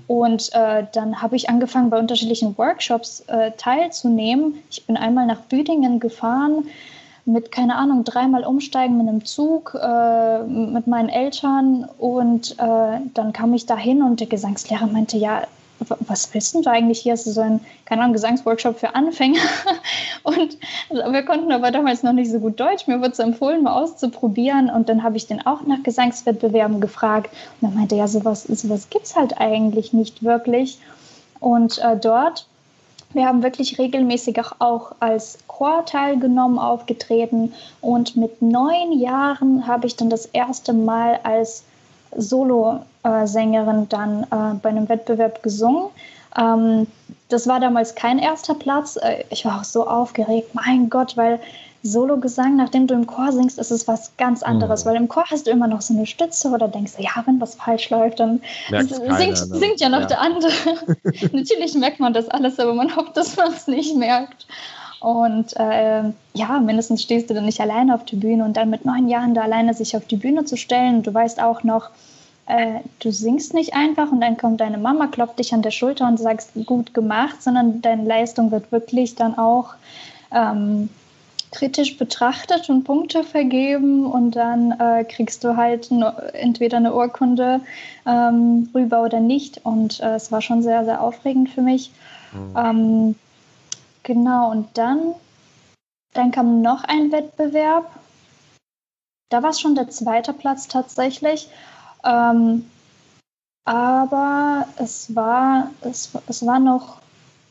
Und 0.08 0.50
äh, 0.54 0.86
dann 0.94 1.22
habe 1.22 1.36
ich 1.36 1.50
angefangen, 1.50 1.90
bei 1.90 2.00
unterschiedlichen 2.00 2.58
Workshops 2.58 3.22
äh, 3.28 3.52
teilzunehmen. 3.58 4.60
Ich 4.72 4.86
bin 4.86 4.96
einmal 4.96 5.26
nach 5.26 5.42
Büdingen 5.42 6.00
gefahren 6.00 6.66
mit, 7.26 7.52
keine 7.52 7.76
Ahnung, 7.76 8.04
dreimal 8.04 8.46
umsteigen 8.46 8.98
mit 8.98 9.08
einem 9.08 9.26
Zug 9.26 9.76
äh, 9.76 10.44
mit 10.44 10.88
meinen 10.88 11.10
Eltern 11.10 11.86
und 11.98 12.52
äh, 12.60 13.00
dann 13.14 13.34
kam 13.34 13.54
ich 13.56 13.66
dahin 13.66 14.04
und 14.04 14.20
der 14.20 14.28
Gesangslehrer 14.28 14.86
meinte, 14.88 15.18
ja, 15.18 15.42
was 15.80 16.34
willst 16.34 16.56
du 16.56 16.66
eigentlich 16.68 17.00
hier? 17.00 17.14
Ist 17.14 17.26
so 17.26 17.42
ein, 17.42 17.60
keine 17.86 18.02
Ahnung, 18.02 18.14
Gesangsworkshop 18.14 18.80
für 18.80 18.96
Anfänger. 18.96 19.42
Und 20.24 20.58
wir 20.90 21.24
konnten 21.24 21.52
aber 21.52 21.72
damals 21.72 22.04
noch 22.04 22.14
nicht 22.14 22.32
so 22.32 22.40
gut 22.40 22.60
Deutsch. 22.60 22.88
Mir 22.88 23.00
wurde 23.00 23.12
es 23.12 23.20
empfohlen, 23.20 23.64
mal 23.64 23.82
auszuprobieren. 23.82 24.70
Und 24.70 24.90
dann 24.90 25.04
habe 25.04 25.18
ich 25.18 25.28
den 25.28 25.46
auch 25.46 25.62
nach 25.62 25.84
Gesangswettbewerben 25.84 26.82
gefragt. 26.82 27.30
Und 27.60 27.70
er 27.70 27.76
meinte, 27.76 27.96
ja, 27.96 28.08
sowas, 28.08 28.44
sowas 28.44 28.90
gibt 28.90 29.06
es 29.06 29.16
halt 29.16 29.38
eigentlich 29.38 29.94
nicht 29.94 30.24
wirklich. 30.24 30.80
Und 31.40 31.80
äh, 31.80 31.98
dort, 31.98 32.48
wir 33.14 33.26
haben 33.26 33.44
wirklich 33.44 33.78
regelmäßig 33.78 34.40
auch 34.60 34.94
als 35.00 35.40
Chor 35.48 35.86
teilgenommen, 35.86 36.60
aufgetreten. 36.60 37.54
Und 37.82 38.16
mit 38.16 38.42
neun 38.42 38.94
Jahren 38.94 39.68
habe 39.68 39.88
ich 39.88 39.96
dann 39.96 40.10
das 40.10 40.26
erste 40.26 40.74
Mal 40.74 41.20
als 41.24 41.64
Solo-Sängerin 42.16 43.90
dann 43.90 44.24
äh, 44.24 44.56
bei 44.62 44.70
einem 44.70 44.90
Wettbewerb 44.90 45.44
gesungen. 45.44 45.90
Ähm, 46.38 46.88
das 47.30 47.48
war 47.48 47.60
damals 47.60 47.96
kein 47.96 48.20
erster 48.20 48.54
Platz. 48.54 48.98
Äh, 48.98 49.24
ich 49.30 49.46
war 49.46 49.60
auch 49.60 49.64
so 49.64 49.88
aufgeregt, 49.88 50.54
mein 50.54 50.90
Gott, 50.90 51.18
weil 51.18 51.40
Solo-Gesang, 51.86 52.56
nachdem 52.56 52.88
du 52.88 52.96
im 52.96 53.06
Chor 53.06 53.32
singst, 53.32 53.60
ist 53.60 53.70
es 53.70 53.88
was 53.88 54.18
ganz 54.18 54.42
anderes, 54.42 54.84
mhm. 54.84 54.90
weil 54.90 54.96
im 54.96 55.08
Chor 55.08 55.26
hast 55.30 55.46
du 55.46 55.52
immer 55.52 55.68
noch 55.68 55.82
so 55.82 55.94
eine 55.94 56.08
Stütze 56.08 56.50
oder 56.50 56.68
denkst, 56.68 56.94
ja, 56.98 57.12
wenn 57.26 57.40
was 57.40 57.56
falsch 57.56 57.92
läuft, 57.92 58.20
dann 58.20 58.42
keiner, 58.70 58.84
singt, 58.88 59.52
ne? 59.52 59.60
singt, 59.60 59.80
ja 59.80 59.90
noch 59.90 60.02
ja. 60.02 60.08
der 60.08 60.22
andere. 60.22 60.52
Natürlich 61.32 61.76
merkt 61.76 62.00
man 62.00 62.14
das 62.14 62.28
alles, 62.28 62.60
aber 62.60 62.74
man 62.74 62.96
hofft, 62.96 63.16
dass 63.16 63.38
man 63.38 63.54
es 63.54 63.68
nicht 63.68 63.96
merkt. 63.96 64.48
Und 65.06 65.56
äh, 65.58 66.02
ja, 66.34 66.60
mindestens 66.60 67.04
stehst 67.04 67.30
du 67.30 67.36
dann 67.36 67.46
nicht 67.46 67.62
alleine 67.62 67.94
auf 67.94 68.06
der 68.06 68.18
Bühne 68.18 68.44
und 68.44 68.58
dann 68.58 68.72
mit 68.72 68.86
neun 68.86 69.08
Jahren 69.08 69.36
da 69.36 69.42
alleine 69.42 69.76
sich 69.76 69.96
auf 69.96 70.08
die 70.08 70.16
Bühne 70.16 70.46
zu 70.46 70.58
stellen. 70.58 71.04
Du 71.04 71.14
weißt 71.14 71.40
auch 71.44 71.62
noch, 71.62 71.92
äh, 72.48 72.80
du 73.02 73.12
singst 73.12 73.54
nicht 73.54 73.76
einfach 73.76 74.12
und 74.12 74.20
dann 74.20 74.36
kommt 74.36 74.62
deine 74.62 74.80
Mama, 74.80 75.06
klopft 75.06 75.38
dich 75.38 75.54
an 75.54 75.62
der 75.62 75.70
Schulter 75.70 76.08
und 76.08 76.18
sagst, 76.18 76.54
gut 76.66 76.96
gemacht, 76.96 77.44
sondern 77.44 77.84
deine 77.84 78.04
Leistung 78.04 78.50
wird 78.50 78.72
wirklich 78.72 79.14
dann 79.14 79.38
auch 79.38 79.76
ähm, 80.32 80.90
kritisch 81.52 81.98
betrachtet 81.98 82.68
und 82.72 82.84
Punkte 82.84 83.24
vergeben 83.24 84.08
und 84.08 84.36
dann 84.36 84.72
äh, 84.72 85.04
kriegst 85.04 85.44
du 85.44 85.56
halt 85.56 85.92
entweder 86.34 86.78
eine 86.78 86.96
Urkunde 86.96 87.62
ähm, 88.08 88.72
rüber 88.74 89.04
oder 89.04 89.20
nicht. 89.20 89.64
Und 89.66 90.00
äh, 90.00 90.16
es 90.16 90.32
war 90.32 90.42
schon 90.42 90.64
sehr, 90.64 90.84
sehr 90.84 91.04
aufregend 91.04 91.52
für 91.52 91.62
mich. 91.62 91.92
Mhm. 92.34 92.58
Ähm, 92.58 93.16
Genau, 94.06 94.52
und 94.52 94.78
dann, 94.78 95.16
dann 96.14 96.30
kam 96.30 96.62
noch 96.62 96.84
ein 96.84 97.12
Wettbewerb. 97.12 97.90
Da 99.30 99.42
war 99.42 99.50
es 99.50 99.60
schon 99.60 99.74
der 99.74 99.90
zweite 99.90 100.32
Platz 100.32 100.68
tatsächlich. 100.68 101.50
Ähm, 102.04 102.70
aber 103.66 104.68
es 104.78 105.16
war, 105.16 105.72
es, 105.82 106.12
es 106.28 106.46
war 106.46 106.60
noch 106.60 107.02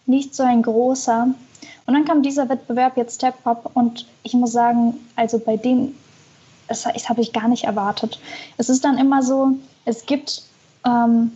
nicht 0.07 0.37
so 0.37 0.45
ein 0.45 0.63
großer. 0.63 1.35
Und 1.87 1.95
dann 1.95 2.05
kam 2.05 2.23
dieser 2.23 2.49
Wettbewerb 2.49 2.97
jetzt 2.97 3.17
Step 3.17 3.45
Up 3.45 3.73
und 3.75 4.07
ich 4.23 4.35
muss 4.35 4.53
sagen, 4.53 4.95
also 5.17 5.41
bei 5.41 5.57
dem, 5.57 5.97
das, 6.69 6.85
das 6.85 7.09
habe 7.09 7.21
ich 7.21 7.33
gar 7.33 7.49
nicht 7.49 7.65
erwartet. 7.65 8.21
Es 8.59 8.69
ist 8.69 8.85
dann 8.85 8.97
immer 8.97 9.25
so, 9.25 9.59
es 9.87 10.07
gibt 10.07 10.45
ähm, 10.87 11.33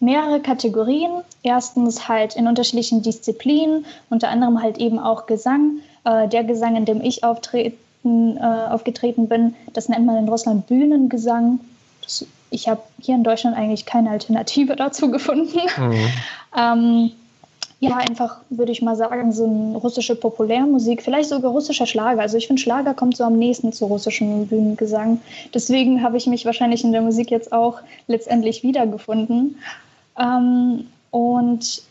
mehrere 0.00 0.40
Kategorien. 0.40 1.22
Erstens 1.42 2.08
halt 2.08 2.36
in 2.36 2.48
unterschiedlichen 2.48 3.02
Disziplinen, 3.02 3.86
unter 4.10 4.28
anderem 4.28 4.62
halt 4.62 4.78
eben 4.78 4.98
auch 4.98 5.26
Gesang. 5.26 5.78
Äh, 6.04 6.28
der 6.28 6.44
Gesang, 6.44 6.76
in 6.76 6.84
dem 6.84 7.00
ich 7.00 7.24
auftreten, 7.24 8.36
äh, 8.36 8.40
aufgetreten 8.40 9.28
bin, 9.28 9.54
das 9.72 9.88
nennt 9.88 10.06
man 10.06 10.16
in 10.16 10.28
Russland 10.28 10.66
Bühnengesang. 10.66 11.60
Das, 12.02 12.24
ich 12.50 12.68
habe 12.68 12.82
hier 13.00 13.14
in 13.14 13.24
Deutschland 13.24 13.56
eigentlich 13.56 13.86
keine 13.86 14.10
Alternative 14.10 14.76
dazu 14.76 15.10
gefunden. 15.10 15.58
Mhm. 15.78 16.08
ähm, 16.56 17.10
ja, 17.78 17.98
einfach 17.98 18.38
würde 18.48 18.72
ich 18.72 18.80
mal 18.80 18.96
sagen, 18.96 19.32
so 19.32 19.44
eine 19.44 19.76
russische 19.76 20.16
Populärmusik, 20.16 21.02
vielleicht 21.02 21.28
sogar 21.28 21.50
russischer 21.50 21.86
Schlager. 21.86 22.22
Also 22.22 22.38
ich 22.38 22.46
finde, 22.46 22.62
Schlager 22.62 22.94
kommt 22.94 23.18
so 23.18 23.24
am 23.24 23.36
nächsten 23.38 23.72
zu 23.72 23.84
russischem 23.84 24.46
Bühnengesang. 24.46 25.20
Deswegen 25.52 26.02
habe 26.02 26.16
ich 26.16 26.26
mich 26.26 26.46
wahrscheinlich 26.46 26.84
in 26.84 26.92
der 26.92 27.02
Musik 27.02 27.30
jetzt 27.30 27.52
auch 27.52 27.80
letztendlich 28.06 28.62
wiedergefunden. 28.62 29.56
Ähm, 30.18 30.86
und 31.10 31.82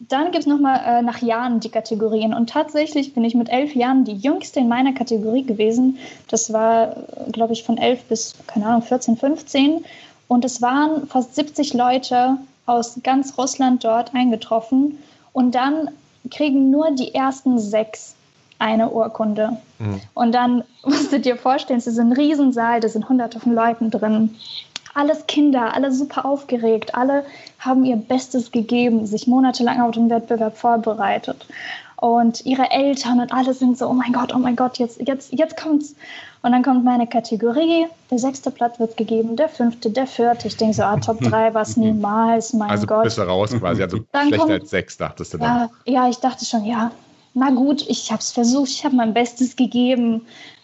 dann 0.00 0.32
gibt 0.32 0.38
es 0.38 0.46
nochmal 0.46 0.80
äh, 0.86 1.02
nach 1.02 1.20
Jahren 1.20 1.60
die 1.60 1.68
Kategorien. 1.68 2.32
Und 2.32 2.48
tatsächlich 2.48 3.12
bin 3.12 3.22
ich 3.24 3.34
mit 3.34 3.50
elf 3.50 3.74
Jahren 3.74 4.04
die 4.04 4.16
jüngste 4.16 4.60
in 4.60 4.68
meiner 4.68 4.94
Kategorie 4.94 5.44
gewesen. 5.44 5.98
Das 6.28 6.52
war, 6.52 6.96
glaube 7.30 7.52
ich, 7.52 7.64
von 7.64 7.76
elf 7.76 8.02
bis, 8.04 8.34
keine 8.46 8.66
Ahnung, 8.66 8.82
14, 8.82 9.18
15. 9.18 9.84
Und 10.28 10.44
es 10.44 10.62
waren 10.62 11.06
fast 11.06 11.34
70 11.34 11.74
Leute 11.74 12.38
aus 12.64 12.98
ganz 13.02 13.36
Russland 13.36 13.84
dort 13.84 14.14
eingetroffen. 14.14 14.98
Und 15.32 15.54
dann 15.54 15.90
kriegen 16.30 16.70
nur 16.70 16.90
die 16.92 17.14
ersten 17.14 17.58
sechs 17.58 18.14
eine 18.58 18.90
Urkunde. 18.90 19.58
Mhm. 19.78 20.00
Und 20.14 20.32
dann 20.32 20.64
musst 20.84 21.12
du 21.12 21.20
dir 21.20 21.36
vorstellen, 21.36 21.78
es 21.78 21.86
ist 21.86 21.98
ein 21.98 22.12
Riesensaal, 22.12 22.80
da 22.80 22.88
sind 22.88 23.08
hunderte 23.08 23.40
von 23.40 23.54
Leuten 23.54 23.90
drin. 23.90 24.36
Alles 24.94 25.26
Kinder, 25.26 25.74
alle 25.74 25.92
super 25.92 26.24
aufgeregt, 26.24 26.94
alle 26.94 27.24
haben 27.58 27.84
ihr 27.84 27.96
Bestes 27.96 28.50
gegeben, 28.50 29.06
sich 29.06 29.26
monatelang 29.26 29.80
auf 29.80 29.92
den 29.92 30.10
Wettbewerb 30.10 30.56
vorbereitet. 30.56 31.46
Und 31.96 32.46
ihre 32.46 32.70
Eltern 32.70 33.20
und 33.20 33.32
alle 33.32 33.52
sind 33.52 33.76
so, 33.76 33.86
oh 33.86 33.92
mein 33.92 34.12
Gott, 34.12 34.34
oh 34.34 34.38
mein 34.38 34.56
Gott, 34.56 34.78
jetzt, 34.78 35.06
jetzt, 35.06 35.32
jetzt 35.32 35.56
kommt's. 35.56 35.94
Und 36.42 36.52
dann 36.52 36.62
kommt 36.62 36.82
meine 36.82 37.06
Kategorie, 37.06 37.86
der 38.10 38.18
sechste 38.18 38.50
Platz 38.50 38.78
wird 38.78 38.96
gegeben, 38.96 39.36
der 39.36 39.50
fünfte, 39.50 39.90
der 39.90 40.06
vierte. 40.06 40.48
Ich 40.48 40.56
denke 40.56 40.74
so, 40.74 40.82
ah, 40.82 40.96
Top 40.96 41.20
3, 41.20 41.52
was 41.52 41.76
niemals, 41.76 42.54
mein 42.54 42.70
also 42.70 42.86
Gott. 42.86 43.04
Also 43.04 43.04
bist 43.04 43.18
du 43.18 43.22
raus 43.22 43.50
quasi, 43.50 43.82
also 43.82 43.98
dann 44.12 44.28
schlechter 44.28 44.46
kommt, 44.46 44.60
als 44.62 44.70
sechs, 44.70 44.96
dachtest 44.96 45.34
du 45.34 45.38
dann. 45.38 45.68
Ja, 45.84 46.02
ja, 46.04 46.08
ich 46.08 46.16
dachte 46.16 46.46
schon, 46.46 46.64
ja, 46.64 46.90
na 47.34 47.50
gut, 47.50 47.84
ich 47.86 48.10
habe 48.10 48.20
es 48.20 48.32
versucht, 48.32 48.70
ich 48.70 48.84
habe 48.84 48.96
mein 48.96 49.12
Bestes 49.12 49.54
gegeben. 49.54 50.22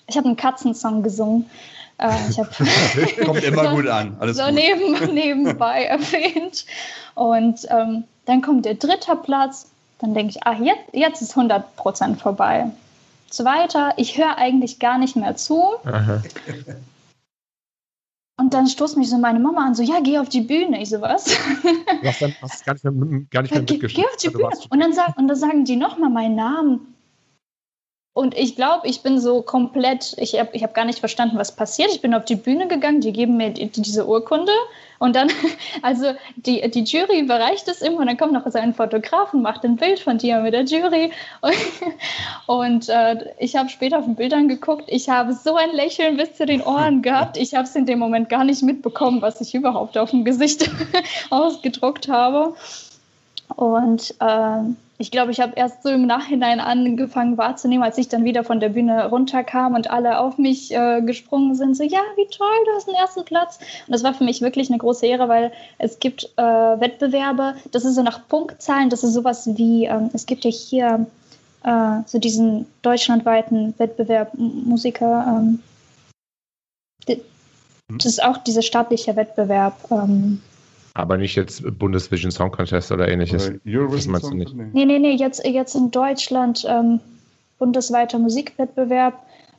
Ich 0.09 0.17
habe 0.17 0.27
einen 0.27 0.37
Katzensong 0.37 1.03
gesungen. 1.03 1.51
Äh, 1.99 3.25
Kommt 3.25 3.43
immer 3.43 3.71
gut 3.75 3.87
an. 3.87 4.17
Alles 4.21 4.37
so 4.37 4.45
gut. 4.45 4.55
Neben, 4.55 5.15
nebenbei 5.15 5.85
erwähnt. 5.85 6.67
Und 7.15 7.67
ähm, 7.71 8.05
dann 8.27 8.43
kommt 8.43 8.65
der 8.65 8.75
dritte 8.75 9.17
Platz. 9.17 9.71
Dann 9.99 10.13
denke 10.13 10.35
ich, 10.37 10.47
ah, 10.47 10.57
jetzt, 10.61 10.93
jetzt 10.93 11.23
ist 11.23 11.37
100% 11.37 12.17
vorbei. 12.17 12.71
Zweiter, 13.31 13.95
ich 13.97 14.19
höre 14.19 14.37
eigentlich 14.37 14.79
gar 14.79 14.99
nicht 14.99 15.17
mehr 15.17 15.37
zu. 15.37 15.63
Aha. 15.85 16.23
Und 18.39 18.53
dann 18.53 18.67
stoßt 18.67 18.99
mich 18.99 19.09
so 19.09 19.17
meine 19.17 19.41
Mama 19.41 19.65
an, 19.65 19.75
so, 19.75 19.83
ja, 19.83 20.01
geh 20.03 20.19
auf 20.19 20.29
die 20.29 20.43
Bühne. 20.43 20.83
Ich 20.83 20.91
so, 20.91 21.01
was? 21.01 21.25
Du 21.25 22.07
hast 22.07 22.21
dann 22.21 22.35
hast 22.43 22.67
gar 22.67 22.75
nicht 22.75 22.85
mehr, 22.85 23.21
gar 23.31 23.43
nicht 23.43 23.55
mehr 23.55 23.63
geh, 23.63 23.79
geh 23.79 24.05
auf 24.05 24.17
die 24.23 24.29
Bühne. 24.29 24.51
Und 24.69 24.81
dann, 24.81 24.93
sag, 24.93 25.17
und 25.17 25.29
dann 25.29 25.37
sagen 25.37 25.65
die 25.65 25.77
nochmal 25.77 26.11
meinen 26.11 26.37
Namen. 26.37 26.96
Und 28.17 28.35
ich 28.35 28.57
glaube, 28.57 28.89
ich 28.89 29.03
bin 29.03 29.21
so 29.21 29.43
komplett, 29.43 30.15
ich 30.17 30.41
habe 30.41 30.49
ich 30.55 30.63
hab 30.63 30.73
gar 30.73 30.87
nicht 30.87 31.01
verstanden, 31.01 31.37
was 31.37 31.55
passiert. 31.55 31.91
Ich 31.91 32.01
bin 32.01 32.15
auf 32.15 32.25
die 32.25 32.37
Bühne 32.37 32.67
gegangen, 32.67 33.03
die 33.03 33.13
geben 33.13 33.37
mir 33.37 33.51
die, 33.51 33.69
diese 33.69 34.07
Urkunde. 34.07 34.53
Und 34.99 35.15
dann, 35.15 35.29
also 35.83 36.13
die, 36.37 36.63
die 36.71 36.85
Jury 36.85 37.21
überreicht 37.21 37.69
es 37.69 37.83
immer 37.83 37.99
und 37.99 38.07
dann 38.07 38.17
kommt 38.17 38.33
noch 38.33 38.51
so 38.51 38.59
ein 38.59 38.73
Fotograf 38.73 39.35
und 39.35 39.43
macht 39.43 39.67
ein 39.67 39.77
Bild 39.77 40.01
von 40.01 40.17
dir 40.17 40.41
mit 40.41 40.55
der 40.55 40.65
Jury. 40.65 41.13
Und, 41.43 41.57
und 42.47 42.89
äh, 42.89 43.35
ich 43.39 43.55
habe 43.55 43.69
später 43.69 43.99
auf 43.99 44.07
den 44.07 44.15
Bildern 44.15 44.49
geguckt. 44.49 44.85
Ich 44.87 45.11
habe 45.11 45.35
so 45.35 45.55
ein 45.55 45.75
Lächeln 45.75 46.17
bis 46.17 46.33
zu 46.37 46.47
den 46.47 46.63
Ohren 46.63 47.03
gehabt. 47.03 47.37
Ich 47.37 47.53
habe 47.53 47.65
es 47.65 47.77
in 47.77 47.85
dem 47.85 47.99
Moment 47.99 48.31
gar 48.31 48.45
nicht 48.45 48.63
mitbekommen, 48.63 49.21
was 49.21 49.43
ich 49.43 49.55
überhaupt 49.55 49.99
auf 49.99 50.13
dem 50.13 50.25
Gesicht 50.25 50.71
ausgedruckt 51.29 52.09
habe. 52.09 52.55
Und 53.57 54.15
äh, 54.21 54.63
ich 54.99 55.11
glaube, 55.11 55.31
ich 55.31 55.41
habe 55.41 55.53
erst 55.57 55.83
so 55.83 55.91
im 55.91 56.07
Nachhinein 56.07 56.59
angefangen 56.59 57.37
wahrzunehmen, 57.37 57.85
als 57.85 57.99
ich 57.99 58.09
dann 58.09 58.25
wieder 58.25 58.45
von 58.45 58.61
der 58.61 58.71
Bühne 58.71 59.09
runterkam 59.09 59.75
und 59.75 59.91
alle 59.91 60.19
auf 60.19 60.39
mich 60.39 60.73
äh, 60.73 61.03
gesprungen 61.03 61.55
sind, 61.55 61.77
so, 61.77 61.83
ja, 61.83 62.01
wie 62.17 62.27
toll, 62.27 62.49
du 62.65 62.73
hast 62.73 62.89
den 62.89 62.95
ersten 62.95 63.25
Platz. 63.25 63.59
Und 63.87 63.93
das 63.93 64.03
war 64.03 64.15
für 64.15 64.25
mich 64.25 64.41
wirklich 64.41 64.71
eine 64.71 64.79
große 64.79 65.07
Ehre, 65.07 65.29
weil 65.29 65.53
es 65.79 65.99
gibt 65.99 66.33
äh, 66.37 66.43
Wettbewerbe, 66.43 67.57
das 67.73 67.85
ist 67.85 67.97
so 67.97 68.03
nach 68.03 68.27
Punktzahlen, 68.29 68.89
das 68.89 69.05
ist 69.05 69.13
sowas 69.13 69.49
wie, 69.57 69.85
ähm, 69.85 70.11
es 70.15 70.25
gibt 70.25 70.45
ja 70.45 70.51
hier 70.51 71.07
äh, 71.65 71.99
so 72.07 72.19
diesen 72.19 72.67
deutschlandweiten 72.83 73.75
Wettbewerb 73.79 74.33
Musiker, 74.35 75.27
ähm, 75.29 75.63
hm? 77.07 77.99
das 77.99 78.07
ist 78.07 78.23
auch 78.23 78.39
dieser 78.39 78.63
staatliche 78.63 79.15
Wettbewerb, 79.15 79.91
ähm, 79.91 80.41
aber 80.97 81.17
nicht 81.17 81.35
jetzt 81.35 81.63
Bundesvision 81.79 82.31
Song 82.31 82.51
Contest 82.51 82.91
oder 82.93 83.09
ähnliches. 83.09 83.53
das 83.65 84.07
meinst 84.07 84.31
du 84.31 84.35
nicht? 84.35 84.55
Nee, 84.55 84.85
nee, 84.85 84.99
nee, 84.99 85.13
jetzt, 85.13 85.45
jetzt 85.45 85.75
in 85.75 85.91
Deutschland 85.91 86.65
ähm, 86.69 87.01
bundesweiter 87.59 88.19
Musikwettbewerb. 88.19 89.15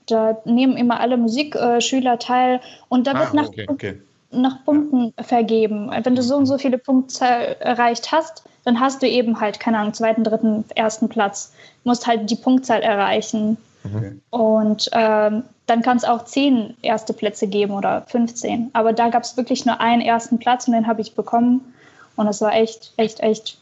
Da 0.08 0.38
nehmen 0.46 0.78
immer 0.78 1.00
alle 1.00 1.18
Musikschüler 1.18 2.18
teil 2.20 2.62
und 2.90 3.08
da 3.08 3.14
wird 3.14 3.30
ah, 3.32 3.36
nach, 3.36 3.50
okay, 3.50 3.66
okay. 3.68 4.02
nach 4.32 4.64
Punkten 4.64 5.14
ja. 5.18 5.24
vergeben. 5.24 5.92
Wenn 6.04 6.16
du 6.16 6.24
so 6.24 6.38
und 6.38 6.46
so 6.46 6.58
viele 6.58 6.78
Punkte 6.78 7.26
erreicht 7.60 8.12
hast, 8.12 8.44
dann 8.64 8.80
hast 8.80 9.02
du 9.02 9.08
eben 9.08 9.40
halt, 9.40 9.60
keine 9.60 9.80
Ahnung, 9.80 9.94
zweiten, 9.94 10.24
dritten, 10.24 10.64
ersten 10.76 11.10
Platz. 11.10 11.54
Du 11.84 11.90
musst 11.90 12.08
halt 12.08 12.30
die 12.30 12.36
Punktzahl 12.36 12.82
erreichen. 12.82 13.58
Okay. 13.96 14.20
Und 14.30 14.90
ähm, 14.94 15.44
dann 15.66 15.82
kann 15.82 15.98
es 15.98 16.04
auch 16.04 16.26
zehn 16.26 16.76
erste 16.82 17.14
Plätze 17.14 17.48
geben 17.48 17.74
oder 17.74 18.04
15. 18.08 18.72
Aber 18.74 18.94
da 18.94 19.10
gab 19.10 19.24
es 19.24 19.38
wirklich 19.38 19.66
nur 19.66 19.80
einen 19.80 20.02
ersten 20.02 20.40
Platz 20.40 20.68
und 20.68 20.74
den 20.74 20.88
habe 20.88 21.02
ich 21.02 21.16
bekommen. 21.16 21.74
Und 22.16 22.28
es 22.28 22.42
war 22.42 22.54
echt, 22.54 22.94
echt, 22.98 23.20
echt. 23.20 23.58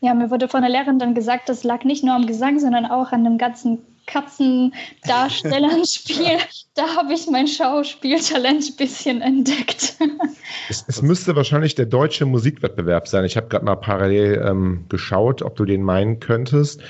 Ja, 0.00 0.14
mir 0.14 0.30
wurde 0.30 0.48
von 0.48 0.62
der 0.62 0.70
Lehrerin 0.70 0.98
dann 0.98 1.14
gesagt, 1.14 1.48
das 1.48 1.64
lag 1.64 1.84
nicht 1.84 2.02
nur 2.02 2.14
am 2.14 2.26
Gesang, 2.26 2.58
sondern 2.58 2.86
auch 2.86 3.12
an 3.12 3.24
dem 3.24 3.36
ganzen 3.36 3.84
Katzendarstellerspiel. 4.06 6.38
da 6.74 6.96
habe 6.96 7.12
ich 7.12 7.26
mein 7.30 7.46
Schauspieltalent 7.46 8.70
ein 8.70 8.76
bisschen 8.76 9.22
entdeckt. 9.22 9.96
es, 10.68 10.84
es, 10.88 11.02
müsste 11.02 11.36
wahrscheinlich 11.36 11.74
der 11.74 11.86
deutsche 11.86 12.26
Musikwettbewerb 12.26 13.08
sein. 13.08 13.24
Ich 13.24 13.36
habe 13.36 13.48
gerade 13.48 13.64
mal 13.64 13.76
parallel 13.76 14.44
ähm, 14.46 14.84
geschaut, 14.88 15.42
ob 15.42 15.56
du 15.56 15.64
den 15.64 15.82
meinen 15.82 16.20
könntest. 16.20 16.82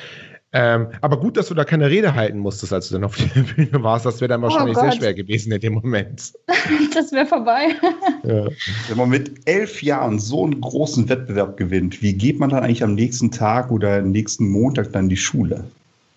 Ähm, 0.52 0.88
aber 1.00 1.20
gut, 1.20 1.36
dass 1.36 1.46
du 1.46 1.54
da 1.54 1.64
keine 1.64 1.88
Rede 1.90 2.14
halten 2.14 2.38
musstest, 2.38 2.72
als 2.72 2.88
du 2.88 2.94
dann 2.94 3.04
auf 3.04 3.16
der 3.16 3.42
Bühne 3.54 3.82
warst. 3.84 4.04
Das 4.04 4.20
wäre 4.20 4.28
dann 4.28 4.40
oh 4.40 4.44
wahrscheinlich 4.44 4.76
oh 4.76 4.80
sehr 4.80 4.92
schwer 4.92 5.14
gewesen 5.14 5.52
in 5.52 5.60
dem 5.60 5.74
Moment. 5.74 6.32
das 6.94 7.12
wäre 7.12 7.26
vorbei. 7.26 7.68
ja. 8.24 8.46
Wenn 8.88 8.96
man 8.96 9.10
mit 9.10 9.46
elf 9.48 9.82
Jahren 9.82 10.18
so 10.18 10.44
einen 10.44 10.60
großen 10.60 11.08
Wettbewerb 11.08 11.56
gewinnt, 11.56 12.02
wie 12.02 12.14
geht 12.14 12.40
man 12.40 12.50
dann 12.50 12.64
eigentlich 12.64 12.82
am 12.82 12.94
nächsten 12.94 13.30
Tag 13.30 13.70
oder 13.70 14.02
nächsten 14.02 14.48
Montag 14.48 14.92
dann 14.92 15.04
in 15.04 15.10
die 15.10 15.16
Schule? 15.16 15.64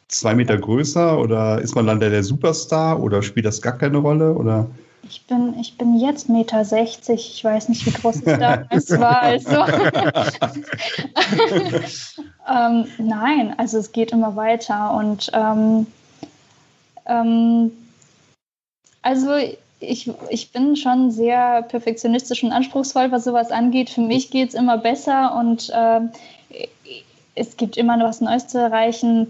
Zwei 0.08 0.34
Meter 0.34 0.58
größer 0.58 1.19
oder 1.19 1.62
ist 1.62 1.76
man 1.76 1.86
dann 1.86 2.00
der, 2.00 2.10
der 2.10 2.24
Superstar 2.24 3.02
oder 3.02 3.22
spielt 3.22 3.46
das 3.46 3.62
gar 3.62 3.78
keine 3.78 3.98
Rolle? 3.98 4.34
Oder? 4.34 4.67
Ich 5.08 5.26
bin, 5.28 5.54
ich 5.60 5.78
bin 5.78 6.00
jetzt 6.00 6.30
Meter 6.30 6.63
60. 6.63 7.36
Ich 7.36 7.43
weiß 7.43 7.69
nicht, 7.69 7.86
wie 7.86 7.91
groß 7.91 8.17
ich 8.17 8.24
damals 8.24 8.89
war. 8.91 9.22
Also. 9.22 9.65
Ähm, 12.49 12.88
nein, 12.97 13.53
also 13.58 13.77
es 13.77 13.91
geht 13.91 14.12
immer 14.12 14.36
weiter. 14.36 14.93
Und 14.95 15.29
ähm, 15.34 15.88
ähm, 17.06 17.71
also 19.01 19.36
ich, 19.79 20.12
ich 20.29 20.51
bin 20.51 20.75
schon 20.75 21.12
sehr 21.12 21.63
perfektionistisch 21.63 22.43
und 22.43 22.51
anspruchsvoll, 22.51 23.12
was 23.12 23.25
sowas 23.25 23.51
angeht. 23.51 23.89
Für 23.89 24.01
mich 24.01 24.32
geht 24.32 24.49
es 24.49 24.56
immer 24.56 24.77
besser 24.77 25.36
und 25.36 25.69
äh, 25.69 26.01
es 27.36 27.58
gibt 27.58 27.77
immer 27.77 27.97
noch 27.97 28.08
was 28.08 28.21
Neues 28.21 28.47
zu 28.47 28.60
erreichen 28.60 29.27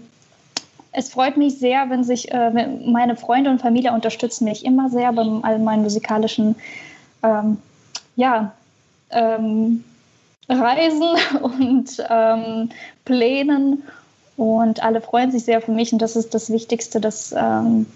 es 0.96 1.10
freut 1.10 1.36
mich 1.36 1.58
sehr, 1.58 1.90
wenn 1.90 2.04
sich 2.04 2.30
äh, 2.30 2.68
meine 2.86 3.16
Freunde 3.16 3.50
und 3.50 3.60
Familie 3.60 3.92
unterstützen 3.92 4.44
mich 4.44 4.64
immer 4.64 4.88
sehr 4.88 5.12
bei 5.12 5.24
all 5.42 5.58
meinen 5.58 5.82
musikalischen 5.82 6.54
ähm, 7.22 7.58
ja, 8.14 8.52
ähm, 9.10 9.84
Reisen 10.48 11.16
und 11.42 12.04
ähm, 12.08 12.70
Plänen. 13.04 13.82
Und 14.36 14.82
alle 14.82 15.00
freuen 15.00 15.30
sich 15.30 15.44
sehr 15.44 15.60
für 15.60 15.70
mich 15.70 15.92
und 15.92 16.00
das 16.02 16.16
ist 16.16 16.34
das 16.34 16.50
Wichtigste, 16.50 17.00
dass 17.00 17.32
ähm, 17.36 17.86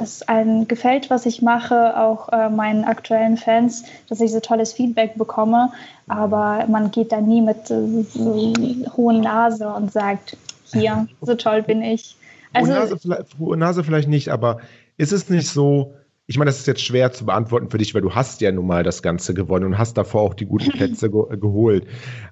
es 0.00 0.22
allen 0.22 0.68
gefällt, 0.68 1.10
was 1.10 1.26
ich 1.26 1.42
mache, 1.42 1.98
auch 1.98 2.28
äh, 2.30 2.48
meinen 2.48 2.84
aktuellen 2.84 3.36
Fans, 3.36 3.84
dass 4.08 4.20
ich 4.20 4.32
so 4.32 4.40
tolles 4.40 4.72
Feedback 4.72 5.16
bekomme. 5.16 5.72
Aber 6.08 6.66
man 6.68 6.90
geht 6.90 7.12
da 7.12 7.20
nie 7.20 7.40
mit 7.40 7.70
äh, 7.70 8.02
so 8.02 8.52
hohen 8.96 9.20
Nase 9.20 9.68
und 9.68 9.92
sagt, 9.92 10.36
hier, 10.72 11.06
so 11.20 11.34
toll 11.34 11.62
bin 11.62 11.82
ich. 11.82 12.16
Also, 12.52 12.72
Nase, 12.72 12.98
vielleicht, 12.98 13.40
Nase 13.40 13.84
vielleicht 13.84 14.08
nicht, 14.08 14.28
aber 14.28 14.58
ist 14.98 15.12
es 15.12 15.28
nicht 15.30 15.48
so, 15.48 15.94
ich 16.26 16.38
meine, 16.38 16.48
das 16.48 16.60
ist 16.60 16.66
jetzt 16.66 16.82
schwer 16.82 17.12
zu 17.12 17.26
beantworten 17.26 17.68
für 17.68 17.78
dich, 17.78 17.94
weil 17.94 18.02
du 18.02 18.14
hast 18.14 18.40
ja 18.40 18.52
nun 18.52 18.66
mal 18.66 18.82
das 18.82 19.02
Ganze 19.02 19.34
gewonnen 19.34 19.66
und 19.66 19.78
hast 19.78 19.96
davor 19.98 20.22
auch 20.22 20.34
die 20.34 20.46
guten 20.46 20.70
Plätze 20.76 21.10
ge 21.10 21.36
geholt. 21.38 21.86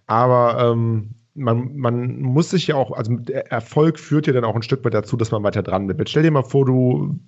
Aber 0.07 0.70
ähm, 0.70 1.11
man, 1.35 1.76
man 1.76 2.20
muss 2.20 2.50
sich 2.50 2.66
ja 2.66 2.76
auch, 2.76 2.92
also 2.92 3.16
Erfolg 3.48 3.98
führt 3.98 4.26
ja 4.26 4.33
dann 4.33 4.44
auch 4.44 4.55
ein 4.55 4.62
Stück 4.62 4.85
weit 4.85 4.94
dazu, 4.94 5.16
dass 5.16 5.31
man 5.31 5.42
weiter 5.42 5.62
dran 5.62 5.87
bleibt. 5.87 6.00
Jetzt 6.00 6.11
stell 6.11 6.22
dir 6.22 6.31
mal 6.31 6.42
vor, 6.42 6.66
du, 6.66 7.18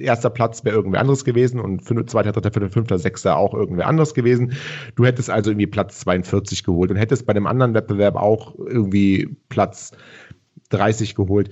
erster 0.00 0.30
Platz 0.30 0.64
wäre 0.64 0.76
irgendwer 0.76 1.00
anderes 1.00 1.24
gewesen 1.24 1.60
und 1.60 1.84
zweiter, 2.08 2.32
dritter, 2.32 2.52
vierter, 2.52 2.70
fünfter, 2.70 2.98
sechster 2.98 3.36
auch 3.36 3.54
irgendwer 3.54 3.86
anderes 3.86 4.14
gewesen. 4.14 4.52
Du 4.96 5.04
hättest 5.04 5.30
also 5.30 5.50
irgendwie 5.50 5.66
Platz 5.66 6.00
42 6.00 6.64
geholt 6.64 6.90
und 6.90 6.96
hättest 6.96 7.26
bei 7.26 7.32
dem 7.32 7.46
anderen 7.46 7.74
Wettbewerb 7.74 8.16
auch 8.16 8.54
irgendwie 8.58 9.36
Platz 9.48 9.92
30 10.70 11.14
geholt 11.14 11.50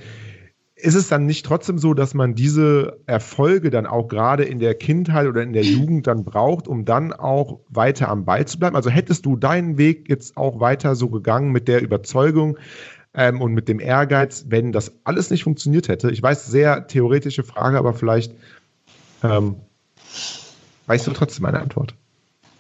ist 0.83 0.95
es 0.95 1.09
dann 1.09 1.27
nicht 1.27 1.47
trotzdem 1.47 1.79
so, 1.79 1.95
dass 1.95 2.15
man 2.15 2.35
diese 2.35 2.99
Erfolge 3.07 3.71
dann 3.71 3.87
auch 3.87 4.09
gerade 4.09 4.45
in 4.45 4.59
der 4.59 4.75
Kindheit 4.75 5.27
oder 5.27 5.43
in 5.43 5.53
der 5.53 5.63
Jugend 5.63 6.07
dann 6.07 6.25
braucht, 6.25 6.69
um 6.69 6.85
dann 6.85 7.13
auch 7.13 7.61
weiter 7.69 8.09
am 8.09 8.25
Ball 8.25 8.47
zu 8.47 8.59
bleiben? 8.59 8.77
Also 8.77 8.91
hättest 8.91 9.27
du 9.27 9.37
deinen 9.37 9.79
Weg 9.79 10.09
jetzt 10.09 10.37
auch 10.37 10.61
weiter 10.61 10.95
so 10.95 11.09
gegangen 11.09 11.53
mit 11.53 11.69
der 11.69 11.83
Überzeugung 11.83 12.59
ähm, 13.15 13.41
und 13.41 13.53
mit 13.53 13.69
dem 13.69 13.81
Ehrgeiz, 13.81 14.47
wenn 14.49 14.73
das 14.73 14.93
alles 15.05 15.31
nicht 15.31 15.45
funktioniert 15.45 15.89
hätte? 15.89 16.11
Ich 16.11 16.23
weiß, 16.23 16.47
sehr 16.47 16.87
theoretische 16.87 17.45
Frage, 17.45 17.79
aber 17.79 17.95
vielleicht 17.95 18.35
ähm, 19.23 19.57
weißt 20.87 21.07
du 21.07 21.13
trotzdem 21.13 21.43
meine 21.43 21.61
Antwort. 21.61 21.95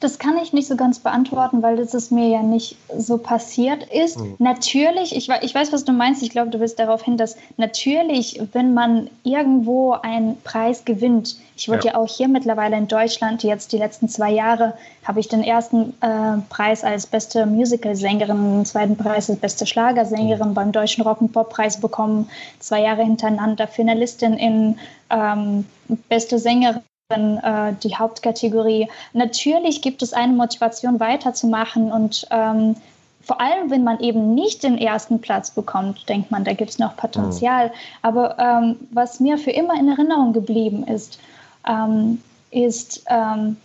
Das 0.01 0.19
kann 0.19 0.39
ich 0.39 0.55
nicht 0.55 0.67
so 0.67 0.77
ganz 0.77 0.99
beantworten, 0.99 1.63
weil 1.63 1.77
das 1.77 1.93
ist 1.93 2.11
mir 2.11 2.29
ja 2.29 2.43
nicht 2.43 2.77
so 2.97 3.19
passiert 3.19 3.85
ist. 3.93 4.19
Mhm. 4.19 4.35
Natürlich, 4.39 5.15
ich, 5.15 5.29
ich 5.29 5.55
weiß, 5.55 5.75
was 5.75 5.85
du 5.85 5.93
meinst. 5.93 6.23
Ich 6.23 6.31
glaube, 6.31 6.49
du 6.49 6.59
willst 6.59 6.79
darauf 6.79 7.03
hin, 7.03 7.19
dass 7.19 7.37
natürlich, 7.59 8.41
wenn 8.53 8.73
man 8.73 9.11
irgendwo 9.25 9.93
einen 9.93 10.41
Preis 10.43 10.87
gewinnt, 10.87 11.37
ich 11.55 11.69
wurde 11.69 11.89
ja. 11.89 11.93
ja. 11.93 11.99
auch 11.99 12.09
hier 12.09 12.29
mittlerweile 12.29 12.79
in 12.79 12.89
Deutschland, 12.89 13.43
jetzt 13.43 13.73
die 13.73 13.77
letzten 13.77 14.09
zwei 14.09 14.31
Jahre, 14.31 14.73
habe 15.05 15.21
ich 15.21 15.29
den 15.29 15.45
ersten 15.45 15.93
äh, 16.01 16.39
Preis 16.49 16.83
als 16.83 17.07
beste 17.07 17.45
Musical-Sängerin, 17.45 18.59
den 18.59 18.65
zweiten 18.65 18.97
Preis 18.97 19.29
als 19.29 19.39
beste 19.39 19.67
Schlagersängerin 19.67 20.49
mhm. 20.49 20.55
beim 20.55 20.73
Deutschen 20.73 21.05
Rock'n'Pop-Preis 21.05 21.79
bekommen, 21.79 22.31
zwei 22.59 22.81
Jahre 22.81 23.03
hintereinander 23.03 23.67
Finalistin 23.67 24.35
in 24.35 24.79
ähm, 25.11 25.67
beste 26.09 26.39
Sängerin 26.39 26.81
äh, 27.11 27.75
die 27.83 27.96
Hauptkategorie. 27.96 28.88
Natürlich 29.12 29.83
gibt 29.83 30.03
es 30.03 30.12
eine 30.12 30.33
Motivation 30.33 31.01
weiterzumachen 31.01 31.90
und 31.90 32.27
ähm, 32.31 32.77
vor 33.23 33.40
allem, 33.40 33.70
wenn 33.70 33.85
man 33.85 34.01
eben 34.01 34.35
nicht 34.35 34.62
den 34.62 34.79
ersten 34.79 35.20
Platz 35.20 35.51
bekommt, 35.51 36.09
denkt 36.09 36.31
man, 36.31 36.44
da 36.44 36.53
gibt 36.53 36.70
es 36.70 36.79
noch 36.79 36.96
Potenzial. 36.96 37.68
Mhm. 37.68 37.73
Aber 38.03 38.38
ähm, 38.38 38.77
was 38.90 39.20
mir 39.20 39.38
für 39.38 39.51
immer 39.51 39.79
in 39.79 39.88
Erinnerung 39.88 40.33
geblieben 40.33 40.85
ist, 40.85 41.20
ähm, 41.68 42.23
ist 42.51 43.05
ähm, 43.09 43.57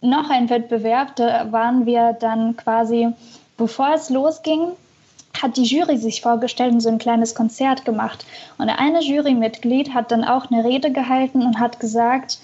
noch 0.00 0.30
ein 0.30 0.48
Wettbewerb, 0.48 1.16
da 1.16 1.52
waren 1.52 1.86
wir 1.86 2.14
dann 2.14 2.56
quasi, 2.56 3.08
bevor 3.56 3.94
es 3.94 4.10
losging, 4.10 4.72
hat 5.42 5.56
die 5.56 5.64
Jury 5.64 5.96
sich 5.96 6.20
vorgestellt 6.20 6.72
und 6.72 6.80
so 6.80 6.88
ein 6.88 6.98
kleines 6.98 7.34
Konzert 7.34 7.84
gemacht. 7.84 8.26
Und 8.58 8.68
eine 8.68 9.02
Jurymitglied 9.02 9.94
hat 9.94 10.10
dann 10.10 10.24
auch 10.24 10.50
eine 10.50 10.64
Rede 10.64 10.92
gehalten 10.92 11.42
und 11.42 11.58
hat 11.58 11.80
gesagt, 11.80 12.38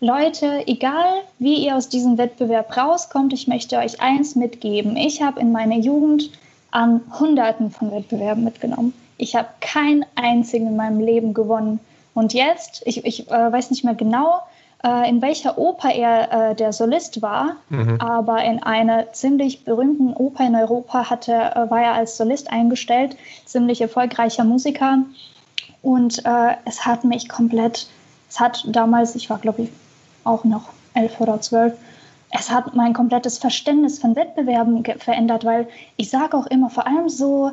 Leute, 0.00 0.66
egal 0.66 1.22
wie 1.38 1.64
ihr 1.64 1.76
aus 1.76 1.88
diesem 1.88 2.18
Wettbewerb 2.18 2.76
rauskommt, 2.76 3.32
ich 3.32 3.48
möchte 3.48 3.78
euch 3.78 4.00
eins 4.00 4.34
mitgeben. 4.34 4.96
Ich 4.96 5.22
habe 5.22 5.40
in 5.40 5.52
meiner 5.52 5.76
Jugend 5.76 6.30
an 6.70 7.00
Hunderten 7.18 7.70
von 7.70 7.90
Wettbewerben 7.90 8.44
mitgenommen. 8.44 8.92
Ich 9.16 9.34
habe 9.34 9.48
keinen 9.60 10.04
einzigen 10.14 10.66
in 10.66 10.76
meinem 10.76 11.00
Leben 11.00 11.32
gewonnen. 11.32 11.80
Und 12.12 12.34
jetzt, 12.34 12.82
ich, 12.84 13.04
ich 13.04 13.30
äh, 13.30 13.52
weiß 13.52 13.70
nicht 13.70 13.84
mehr 13.84 13.94
genau, 13.94 14.40
äh, 14.84 15.08
in 15.08 15.22
welcher 15.22 15.58
Oper 15.58 15.90
er 15.90 16.50
äh, 16.50 16.54
der 16.54 16.72
Solist 16.72 17.22
war, 17.22 17.56
mhm. 17.68 18.00
aber 18.00 18.44
in 18.44 18.62
einer 18.62 19.12
ziemlich 19.12 19.64
berühmten 19.64 20.12
Oper 20.12 20.46
in 20.46 20.54
Europa 20.54 21.10
hatte, 21.10 21.32
äh, 21.32 21.70
war 21.70 21.80
er 21.80 21.94
als 21.94 22.16
Solist 22.16 22.50
eingestellt, 22.50 23.16
ziemlich 23.44 23.80
erfolgreicher 23.80 24.44
Musiker. 24.44 24.98
Und 25.82 26.24
äh, 26.24 26.54
es 26.64 26.84
hat 26.84 27.04
mich 27.04 27.28
komplett, 27.28 27.88
es 28.28 28.40
hat 28.40 28.64
damals, 28.68 29.14
ich 29.14 29.30
war 29.30 29.38
glaube 29.38 29.62
ich 29.62 29.68
auch 30.24 30.44
noch 30.44 30.70
elf 30.94 31.20
oder 31.20 31.40
zwölf, 31.40 31.74
es 32.30 32.50
hat 32.50 32.74
mein 32.74 32.92
komplettes 32.92 33.38
Verständnis 33.38 33.98
von 33.98 34.16
Wettbewerben 34.16 34.84
verändert, 34.98 35.44
weil 35.44 35.68
ich 35.96 36.10
sage 36.10 36.36
auch 36.36 36.46
immer, 36.46 36.70
vor 36.70 36.86
allem 36.86 37.08
so 37.08 37.52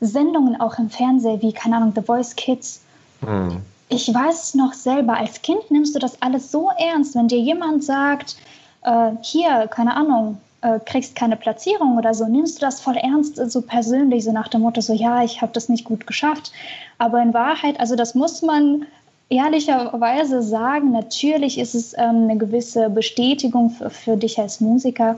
Sendungen 0.00 0.60
auch 0.60 0.78
im 0.78 0.90
Fernsehen 0.90 1.40
wie, 1.40 1.52
keine 1.52 1.76
Ahnung, 1.76 1.92
The 1.94 2.02
Voice 2.02 2.36
Kids. 2.36 2.82
Mhm 3.22 3.62
ich 3.88 4.12
weiß 4.12 4.54
noch 4.54 4.72
selber, 4.72 5.16
als 5.16 5.42
Kind 5.42 5.70
nimmst 5.70 5.94
du 5.94 5.98
das 5.98 6.20
alles 6.22 6.50
so 6.50 6.70
ernst, 6.78 7.14
wenn 7.14 7.28
dir 7.28 7.38
jemand 7.38 7.84
sagt, 7.84 8.36
äh, 8.82 9.10
hier, 9.22 9.68
keine 9.68 9.96
Ahnung, 9.96 10.38
äh, 10.62 10.80
kriegst 10.84 11.14
keine 11.14 11.36
Platzierung 11.36 11.98
oder 11.98 12.14
so, 12.14 12.26
nimmst 12.26 12.56
du 12.56 12.60
das 12.60 12.80
voll 12.80 12.96
ernst, 12.96 13.36
so 13.36 13.60
persönlich, 13.60 14.24
so 14.24 14.32
nach 14.32 14.48
dem 14.48 14.62
Motto, 14.62 14.80
so 14.80 14.94
ja, 14.94 15.22
ich 15.22 15.42
habe 15.42 15.52
das 15.52 15.68
nicht 15.68 15.84
gut 15.84 16.06
geschafft. 16.06 16.52
Aber 16.98 17.20
in 17.20 17.34
Wahrheit, 17.34 17.78
also 17.78 17.96
das 17.96 18.14
muss 18.14 18.42
man 18.42 18.86
ehrlicherweise 19.28 20.42
sagen, 20.42 20.92
natürlich 20.92 21.58
ist 21.58 21.74
es 21.74 21.92
ähm, 21.96 22.24
eine 22.24 22.36
gewisse 22.36 22.88
Bestätigung 22.90 23.70
für, 23.70 23.90
für 23.90 24.16
dich 24.16 24.38
als 24.38 24.60
Musiker, 24.60 25.16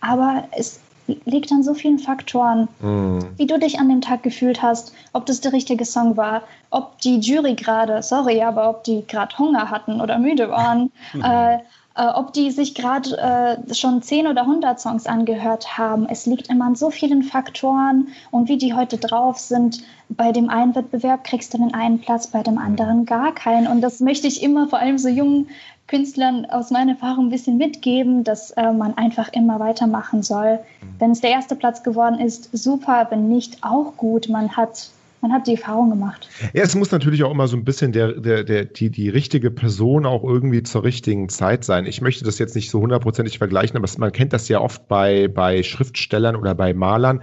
aber 0.00 0.44
es 0.52 0.80
liegt 1.24 1.52
an 1.52 1.62
so 1.62 1.74
vielen 1.74 1.98
Faktoren, 1.98 2.68
mm. 2.80 3.18
wie 3.36 3.46
du 3.46 3.58
dich 3.58 3.78
an 3.78 3.88
dem 3.88 4.00
Tag 4.00 4.22
gefühlt 4.22 4.62
hast, 4.62 4.92
ob 5.12 5.26
das 5.26 5.40
der 5.40 5.52
richtige 5.52 5.84
Song 5.84 6.16
war, 6.16 6.42
ob 6.70 6.98
die 7.00 7.18
Jury 7.18 7.54
gerade, 7.54 8.02
sorry, 8.02 8.42
aber 8.42 8.68
ob 8.70 8.84
die 8.84 9.06
gerade 9.06 9.36
Hunger 9.38 9.70
hatten 9.70 10.00
oder 10.00 10.18
müde 10.18 10.50
waren, 10.50 10.90
äh, 11.22 11.58
äh, 11.96 12.08
ob 12.08 12.32
die 12.34 12.50
sich 12.50 12.74
gerade 12.74 13.16
äh, 13.18 13.74
schon 13.74 14.02
10 14.02 14.26
oder 14.26 14.42
100 14.42 14.78
Songs 14.78 15.06
angehört 15.06 15.78
haben. 15.78 16.06
Es 16.08 16.26
liegt 16.26 16.48
immer 16.48 16.66
an 16.66 16.74
so 16.74 16.90
vielen 16.90 17.22
Faktoren 17.22 18.08
und 18.30 18.48
wie 18.48 18.58
die 18.58 18.74
heute 18.74 18.98
drauf 18.98 19.38
sind. 19.38 19.82
Bei 20.08 20.30
dem 20.30 20.50
einen 20.50 20.74
Wettbewerb 20.74 21.24
kriegst 21.24 21.54
du 21.54 21.58
den 21.58 21.74
einen 21.74 22.00
Platz, 22.00 22.26
bei 22.26 22.42
dem 22.42 22.58
anderen 22.58 23.06
gar 23.06 23.34
keinen. 23.34 23.66
Und 23.66 23.80
das 23.80 24.00
möchte 24.00 24.26
ich 24.26 24.42
immer 24.42 24.68
vor 24.68 24.78
allem 24.78 24.98
so 24.98 25.08
jungen 25.08 25.48
Künstlern 25.86 26.46
aus 26.46 26.70
meiner 26.70 26.92
Erfahrung 26.92 27.26
ein 27.26 27.30
bisschen 27.30 27.56
mitgeben, 27.58 28.24
dass 28.24 28.50
äh, 28.52 28.72
man 28.72 28.96
einfach 28.96 29.32
immer 29.32 29.60
weitermachen 29.60 30.22
soll. 30.22 30.58
Mhm. 30.80 30.86
Wenn 30.98 31.10
es 31.12 31.20
der 31.20 31.30
erste 31.30 31.54
Platz 31.54 31.82
geworden 31.82 32.18
ist, 32.18 32.50
super, 32.52 33.06
wenn 33.10 33.28
nicht, 33.28 33.62
auch 33.62 33.96
gut. 33.96 34.28
Man 34.28 34.56
hat 34.56 34.90
man 35.22 35.32
hat 35.32 35.46
die 35.46 35.52
Erfahrung 35.52 35.90
gemacht. 35.90 36.28
Ja, 36.52 36.62
es 36.62 36.74
muss 36.74 36.90
natürlich 36.90 37.24
auch 37.24 37.30
immer 37.30 37.48
so 37.48 37.56
ein 37.56 37.64
bisschen 37.64 37.90
der, 37.90 38.12
der, 38.12 38.44
der, 38.44 38.64
die, 38.64 38.90
die 38.90 39.08
richtige 39.08 39.50
Person 39.50 40.06
auch 40.06 40.22
irgendwie 40.22 40.62
zur 40.62 40.84
richtigen 40.84 41.28
Zeit 41.28 41.64
sein. 41.64 41.86
Ich 41.86 42.00
möchte 42.00 42.24
das 42.24 42.38
jetzt 42.38 42.54
nicht 42.54 42.70
so 42.70 42.80
hundertprozentig 42.80 43.38
vergleichen, 43.38 43.76
aber 43.76 43.88
man 43.98 44.12
kennt 44.12 44.32
das 44.32 44.48
ja 44.48 44.60
oft 44.60 44.86
bei, 44.88 45.26
bei 45.28 45.62
Schriftstellern 45.62 46.36
oder 46.36 46.54
bei 46.54 46.74
Malern. 46.74 47.22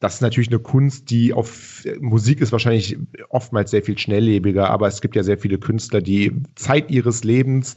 Das 0.00 0.16
ist 0.16 0.20
natürlich 0.20 0.48
eine 0.48 0.58
Kunst, 0.58 1.10
die 1.10 1.32
auf 1.32 1.84
Musik 2.00 2.40
ist 2.40 2.52
wahrscheinlich 2.52 2.98
oftmals 3.30 3.70
sehr 3.70 3.82
viel 3.82 3.96
schnelllebiger, 3.96 4.68
aber 4.70 4.86
es 4.86 5.00
gibt 5.00 5.16
ja 5.16 5.22
sehr 5.22 5.38
viele 5.38 5.58
Künstler, 5.58 6.00
die 6.00 6.32
Zeit 6.56 6.90
ihres 6.90 7.24
Lebens 7.24 7.76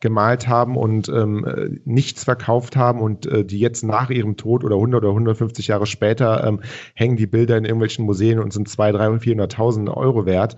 gemalt 0.00 0.48
haben 0.48 0.76
und 0.76 1.08
ähm, 1.10 1.80
nichts 1.84 2.24
verkauft 2.24 2.74
haben 2.74 3.00
und 3.00 3.26
äh, 3.26 3.44
die 3.44 3.58
jetzt 3.58 3.84
nach 3.84 4.10
ihrem 4.10 4.36
Tod 4.36 4.64
oder 4.64 4.76
100 4.76 5.02
oder 5.02 5.10
150 5.10 5.68
Jahre 5.68 5.86
später 5.86 6.42
ähm, 6.44 6.60
hängen 6.94 7.16
die 7.16 7.26
Bilder 7.26 7.58
in 7.58 7.64
irgendwelchen 7.64 8.06
Museen 8.06 8.38
und 8.38 8.52
sind 8.52 8.68
2, 8.68 8.92
3, 8.92 9.06
400.000 9.06 9.94
Euro 9.94 10.24
wert. 10.24 10.56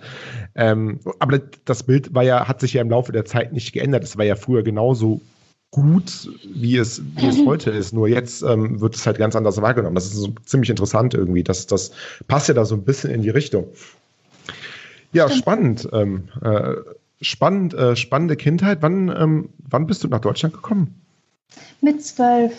Ähm, 0.55 1.01
aber 1.19 1.41
das 1.65 1.83
Bild 1.83 2.15
war 2.15 2.23
ja, 2.23 2.47
hat 2.47 2.61
sich 2.61 2.75
ja 2.75 2.83
im 2.83 2.91
Laufe 2.91 3.11
der 3.11 3.25
Zeit 3.25 3.53
nicht 3.53 3.73
geändert. 3.73 4.05
Es 4.05 4.17
war 4.17 4.25
ja 4.25 4.37
früher 4.37 4.63
genauso 4.63 5.21
gut, 5.73 6.29
wie 6.45 6.77
es, 6.77 7.03
wie 7.17 7.27
es 7.27 7.39
heute 7.47 7.73
ist. 7.73 7.93
Nur 7.93 8.07
jetzt 8.07 8.43
ähm, 8.43 8.81
wird 8.81 8.95
es 8.95 9.05
halt 9.05 9.19
ganz 9.19 9.35
anders 9.35 9.61
wahrgenommen. 9.61 9.97
Das 9.97 10.05
ist 10.05 10.15
so 10.15 10.33
ziemlich 10.45 10.71
interessant 10.71 11.15
irgendwie. 11.15 11.43
Das, 11.43 11.67
das 11.67 11.91
passt 12.29 12.47
ja 12.47 12.55
da 12.55 12.65
so 12.65 12.77
ein 12.77 12.85
bisschen 12.85 13.11
in 13.11 13.23
die 13.23 13.31
Richtung. 13.31 13.67
Ja, 15.13 15.29
spannend. 15.29 15.89
Ähm, 15.93 16.29
äh, 16.43 16.75
spannend, 17.21 17.75
äh, 17.75 17.97
spannende 17.97 18.37
Kindheit. 18.37 18.79
Wann, 18.83 19.09
ähm, 19.09 19.49
wann 19.69 19.87
bist 19.87 20.05
du 20.05 20.09
nach 20.09 20.21
Deutschland 20.21 20.55
gekommen? 20.55 20.95
Mit 21.81 22.05
zwölf. 22.05 22.53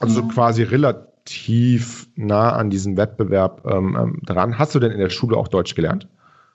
Also 0.00 0.20
ja. 0.20 0.28
quasi 0.28 0.64
relativ 0.64 2.08
nah 2.16 2.52
an 2.52 2.70
diesem 2.70 2.96
Wettbewerb 2.96 3.64
ähm, 3.66 3.96
ähm, 3.98 4.20
dran. 4.24 4.58
Hast 4.58 4.74
du 4.74 4.80
denn 4.80 4.90
in 4.90 4.98
der 4.98 5.10
Schule 5.10 5.36
auch 5.36 5.48
Deutsch 5.48 5.74
gelernt? 5.74 6.08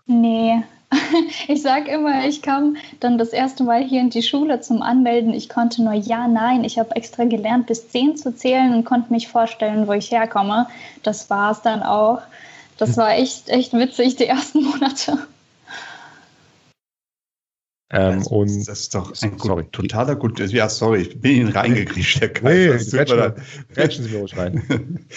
Nee. 0.07 0.63
Ich 1.47 1.61
sage 1.61 1.91
immer, 1.91 2.25
ich 2.25 2.41
kam 2.41 2.77
dann 2.99 3.17
das 3.17 3.29
erste 3.29 3.63
Mal 3.63 3.83
hier 3.83 4.01
in 4.01 4.09
die 4.09 4.23
Schule 4.23 4.61
zum 4.61 4.81
Anmelden. 4.81 5.33
Ich 5.33 5.49
konnte 5.49 5.83
nur 5.83 5.93
Ja, 5.93 6.27
Nein. 6.27 6.63
Ich 6.63 6.79
habe 6.79 6.95
extra 6.95 7.25
gelernt, 7.25 7.67
bis 7.67 7.89
zehn 7.89 8.15
zu 8.15 8.33
zählen 8.35 8.73
und 8.73 8.85
konnte 8.85 9.11
mich 9.11 9.27
vorstellen, 9.27 9.87
wo 9.87 9.93
ich 9.93 10.11
herkomme. 10.11 10.67
Das 11.03 11.29
war 11.29 11.51
es 11.51 11.61
dann 11.61 11.83
auch. 11.83 12.21
Das 12.77 12.95
war 12.97 13.11
echt, 13.11 13.49
echt 13.49 13.73
witzig, 13.73 14.15
die 14.15 14.27
ersten 14.27 14.63
Monate. 14.63 15.27
Ähm, 17.89 18.19
das, 18.19 18.27
und 18.27 18.67
das 18.67 18.79
ist 18.81 18.95
doch 18.95 19.13
ein 19.21 19.37
sorry. 19.37 19.65
totaler 19.71 20.15
gut. 20.17 20.39
Ja, 20.39 20.67
sorry, 20.67 21.03
ich 21.03 21.21
bin 21.21 21.35
Ihnen 21.35 21.49
reingekriegt, 21.49 22.19
Herr 22.19 22.27
Kaiser. 22.29 23.33
Nee, 23.37 23.43
quetschen 23.73 24.03
Sie 24.03 24.11
mir 24.11 24.19
ruhig 24.19 24.35
rein. 24.35 24.61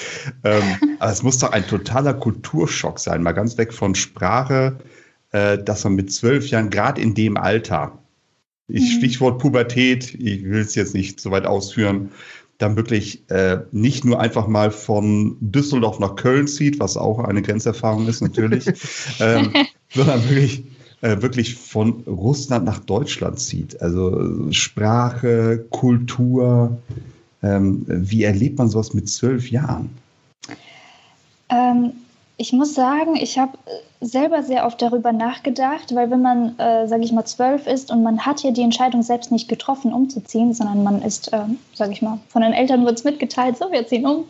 ähm, 0.45 0.63
aber 1.01 1.11
es 1.11 1.23
muss 1.25 1.39
doch 1.39 1.51
ein 1.51 1.67
totaler 1.67 2.15
Kulturschock 2.15 3.01
sein, 3.01 3.25
mal 3.25 3.33
ganz 3.33 3.59
weg 3.59 3.73
von 3.73 3.97
Sprache, 3.97 4.79
äh, 5.33 5.59
dass 5.59 5.83
man 5.83 5.95
mit 5.95 6.13
zwölf 6.13 6.47
Jahren, 6.49 6.71
gerade 6.71 7.01
in 7.01 7.15
dem 7.15 7.37
Alter, 7.37 7.99
ich, 8.69 8.83
mhm. 8.83 8.99
Stichwort 8.99 9.41
Pubertät, 9.41 10.15
ich 10.15 10.45
will 10.45 10.61
es 10.61 10.77
jetzt 10.77 10.95
nicht 10.95 11.21
so 11.21 11.33
weit 11.33 11.47
ausführen, 11.47 12.13
dann 12.59 12.77
wirklich 12.77 13.29
äh, 13.31 13.61
nicht 13.73 14.05
nur 14.05 14.21
einfach 14.21 14.47
mal 14.47 14.71
von 14.71 15.37
Düsseldorf 15.41 15.99
nach 15.99 16.15
Köln 16.15 16.47
zieht, 16.47 16.79
was 16.79 16.97
auch 16.97 17.19
eine 17.19 17.43
Grenzerfahrung 17.43 18.07
ist 18.07 18.21
natürlich, 18.21 18.67
ähm, 19.19 19.53
sondern 19.89 20.29
wirklich 20.29 20.65
äh, 21.03 21.23
wirklich 21.23 21.55
von 21.55 22.03
Russland 22.07 22.65
nach 22.65 22.81
Deutschland 22.81 23.39
zieht. 23.41 23.81
Also 23.81 24.51
Sprache, 24.53 25.65
Kultur. 25.71 26.79
Ähm, 27.43 27.85
wie 27.87 28.25
erlebt 28.25 28.59
man 28.59 28.69
sowas 28.69 28.93
mit 28.93 29.09
zwölf 29.09 29.51
Jahren? 29.51 29.89
Ähm, 31.49 31.93
ich 32.41 32.55
muss 32.55 32.73
sagen, 32.73 33.17
ich 33.17 33.39
habe 33.39 33.59
selber 34.01 34.43
sehr 34.43 34.65
oft 34.65 34.81
darüber 34.81 35.13
nachgedacht, 35.13 35.95
weil 35.95 36.11
wenn 36.11 36.23
man, 36.23 36.59
äh, 36.59 36.89
sage 36.89 37.05
ich 37.05 37.13
mal, 37.13 37.27
zwölf 37.27 37.67
ist 37.67 37.93
und 37.93 38.03
man 38.03 38.25
hat 38.25 38.43
ja 38.43 38.51
die 38.51 38.63
Entscheidung 38.63 39.03
selbst 39.03 39.31
nicht 39.31 39.47
getroffen, 39.47 39.93
umzuziehen, 39.93 40.55
sondern 40.55 40.83
man 40.83 41.03
ist, 41.03 41.35
äh, 41.35 41.41
sage 41.75 41.93
ich 41.93 42.01
mal, 42.01 42.19
von 42.29 42.41
den 42.41 42.55
Eltern 42.55 42.87
wird 42.87 42.97
es 42.97 43.05
mitgeteilt, 43.05 43.59
so, 43.59 43.71
wir 43.71 43.87
ziehen 43.87 44.07
um. 44.07 44.25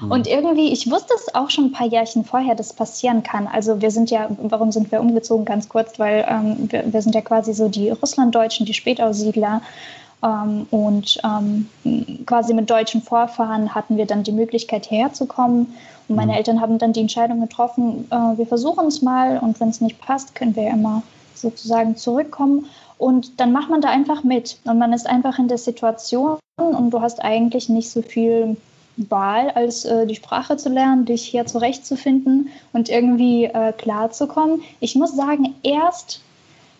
Mhm. 0.00 0.12
Und 0.12 0.28
irgendwie, 0.28 0.72
ich 0.72 0.88
wusste 0.88 1.12
es 1.16 1.34
auch 1.34 1.50
schon 1.50 1.64
ein 1.64 1.72
paar 1.72 1.88
Jährchen 1.88 2.24
vorher, 2.24 2.54
dass 2.54 2.72
passieren 2.72 3.24
kann. 3.24 3.48
Also 3.48 3.80
wir 3.82 3.90
sind 3.90 4.12
ja, 4.12 4.28
warum 4.38 4.70
sind 4.70 4.92
wir 4.92 5.00
umgezogen, 5.00 5.44
ganz 5.44 5.68
kurz, 5.68 5.98
weil 5.98 6.24
ähm, 6.28 6.70
wir, 6.70 6.84
wir 6.92 7.02
sind 7.02 7.16
ja 7.16 7.20
quasi 7.20 7.52
so 7.52 7.68
die 7.68 7.90
Russlanddeutschen, 7.90 8.64
die 8.64 8.74
Spätaussiedler. 8.74 9.60
Ähm, 10.22 10.66
und 10.70 11.18
ähm, 11.24 11.68
quasi 12.26 12.54
mit 12.54 12.70
deutschen 12.70 13.02
Vorfahren 13.02 13.74
hatten 13.74 13.96
wir 13.96 14.06
dann 14.06 14.22
die 14.22 14.32
Möglichkeit, 14.32 14.86
hierher 14.86 15.12
zu 15.12 15.26
kommen. 15.26 15.74
Und 16.08 16.16
meine 16.16 16.32
mhm. 16.32 16.38
Eltern 16.38 16.60
haben 16.60 16.78
dann 16.78 16.92
die 16.92 17.00
Entscheidung 17.00 17.40
getroffen, 17.40 18.06
äh, 18.10 18.38
wir 18.38 18.46
versuchen 18.46 18.86
es 18.86 19.02
mal 19.02 19.38
und 19.38 19.60
wenn 19.60 19.68
es 19.68 19.80
nicht 19.80 20.00
passt, 20.00 20.34
können 20.34 20.56
wir 20.56 20.68
immer 20.68 21.02
sozusagen 21.34 21.96
zurückkommen. 21.96 22.66
Und 22.98 23.40
dann 23.40 23.52
macht 23.52 23.68
man 23.68 23.80
da 23.80 23.90
einfach 23.90 24.24
mit. 24.24 24.58
Und 24.64 24.78
man 24.78 24.92
ist 24.92 25.06
einfach 25.06 25.38
in 25.38 25.48
der 25.48 25.58
Situation 25.58 26.38
und 26.56 26.90
du 26.90 27.00
hast 27.02 27.22
eigentlich 27.22 27.68
nicht 27.68 27.90
so 27.90 28.00
viel 28.00 28.56
Wahl, 28.96 29.50
als 29.50 29.84
äh, 29.84 30.06
die 30.06 30.14
Sprache 30.14 30.56
zu 30.56 30.70
lernen, 30.70 31.04
dich 31.04 31.22
hier 31.22 31.44
zurechtzufinden 31.44 32.48
und 32.72 32.88
irgendwie 32.88 33.44
äh, 33.44 33.72
klarzukommen. 33.72 34.62
Ich 34.80 34.94
muss 34.94 35.14
sagen, 35.14 35.54
erst 35.62 36.22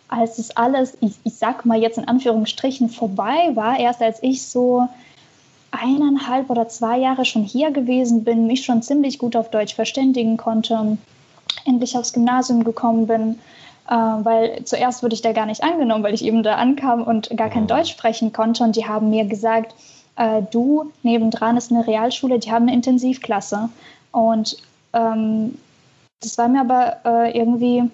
als 0.08 0.38
es 0.38 0.56
alles, 0.56 0.96
ich, 1.00 1.12
ich 1.24 1.34
sag 1.34 1.64
mal 1.64 1.80
jetzt 1.80 1.98
in 1.98 2.08
Anführungsstrichen, 2.08 2.88
vorbei 2.88 3.50
war, 3.54 3.78
erst 3.78 4.02
als 4.02 4.22
ich 4.22 4.46
so 4.46 4.88
eineinhalb 5.70 6.48
oder 6.50 6.68
zwei 6.68 6.98
Jahre 6.98 7.24
schon 7.24 7.42
hier 7.42 7.70
gewesen 7.70 8.24
bin, 8.24 8.46
mich 8.46 8.64
schon 8.64 8.82
ziemlich 8.82 9.18
gut 9.18 9.36
auf 9.36 9.50
Deutsch 9.50 9.74
verständigen 9.74 10.36
konnte, 10.36 10.96
endlich 11.64 11.96
aufs 11.96 12.12
Gymnasium 12.12 12.64
gekommen 12.64 13.06
bin, 13.06 13.38
äh, 13.88 13.94
weil 13.94 14.64
zuerst 14.64 15.02
wurde 15.02 15.14
ich 15.14 15.22
da 15.22 15.32
gar 15.32 15.46
nicht 15.46 15.62
angenommen, 15.62 16.04
weil 16.04 16.14
ich 16.14 16.24
eben 16.24 16.42
da 16.42 16.56
ankam 16.56 17.02
und 17.02 17.36
gar 17.36 17.50
kein 17.50 17.66
Deutsch 17.66 17.90
sprechen 17.90 18.32
konnte. 18.32 18.64
Und 18.64 18.76
die 18.76 18.86
haben 18.86 19.10
mir 19.10 19.24
gesagt, 19.24 19.74
äh, 20.16 20.42
du, 20.50 20.92
nebendran 21.02 21.56
ist 21.56 21.70
eine 21.70 21.86
Realschule, 21.86 22.38
die 22.38 22.50
haben 22.50 22.64
eine 22.64 22.74
Intensivklasse. 22.74 23.68
Und 24.12 24.56
ähm, 24.92 25.58
das 26.20 26.38
war 26.38 26.48
mir 26.48 26.60
aber 26.60 26.96
äh, 27.04 27.38
irgendwie 27.38 27.90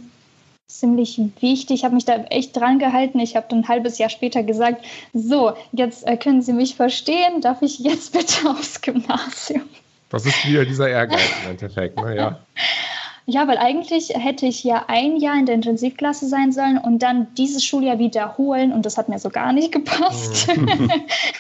ziemlich 0.81 1.21
wichtig. 1.41 1.81
Ich 1.81 1.85
habe 1.85 1.95
mich 1.95 2.05
da 2.05 2.17
echt 2.25 2.57
dran 2.57 2.79
gehalten. 2.79 3.19
Ich 3.19 3.37
habe 3.37 3.47
dann 3.49 3.61
ein 3.61 3.69
halbes 3.69 3.99
Jahr 3.99 4.11
später 4.11 4.43
gesagt, 4.43 4.85
so, 5.13 5.53
jetzt 5.73 6.07
äh, 6.07 6.17
können 6.17 6.43
Sie 6.43 6.53
mich 6.53 6.77
verstehen, 6.77 7.41
darf 7.41 7.63
ich 7.63 7.79
jetzt 7.79 8.13
bitte 8.19 8.51
aufs 8.51 8.81
Gymnasium? 8.81 9.69
Das 10.11 10.27
ist 10.27 10.47
wieder 10.47 10.65
dieser 10.65 10.89
Ehrgeiz 10.89 11.31
im 11.45 11.53
Endeffekt, 11.53 11.97
ne? 11.97 12.17
ja. 12.17 12.39
Ja, 13.25 13.47
weil 13.47 13.59
eigentlich 13.59 14.09
hätte 14.09 14.47
ich 14.47 14.65
ja 14.65 14.87
ein 14.89 15.17
Jahr 15.17 15.39
in 15.39 15.47
der 15.47 15.55
Intensivklasse 15.55 16.27
sein 16.27 16.51
sollen 16.51 16.77
und 16.77 17.03
dann 17.05 17.29
dieses 17.37 17.65
Schuljahr 17.65 18.01
wiederholen 18.01 18.73
und 18.73 18.85
das 18.85 18.99
hat 18.99 19.09
mir 19.09 19.21
so 19.21 19.31
gar 19.31 19.53
nicht 19.53 19.71
gepasst. 19.71 20.49
Mhm. 20.49 20.91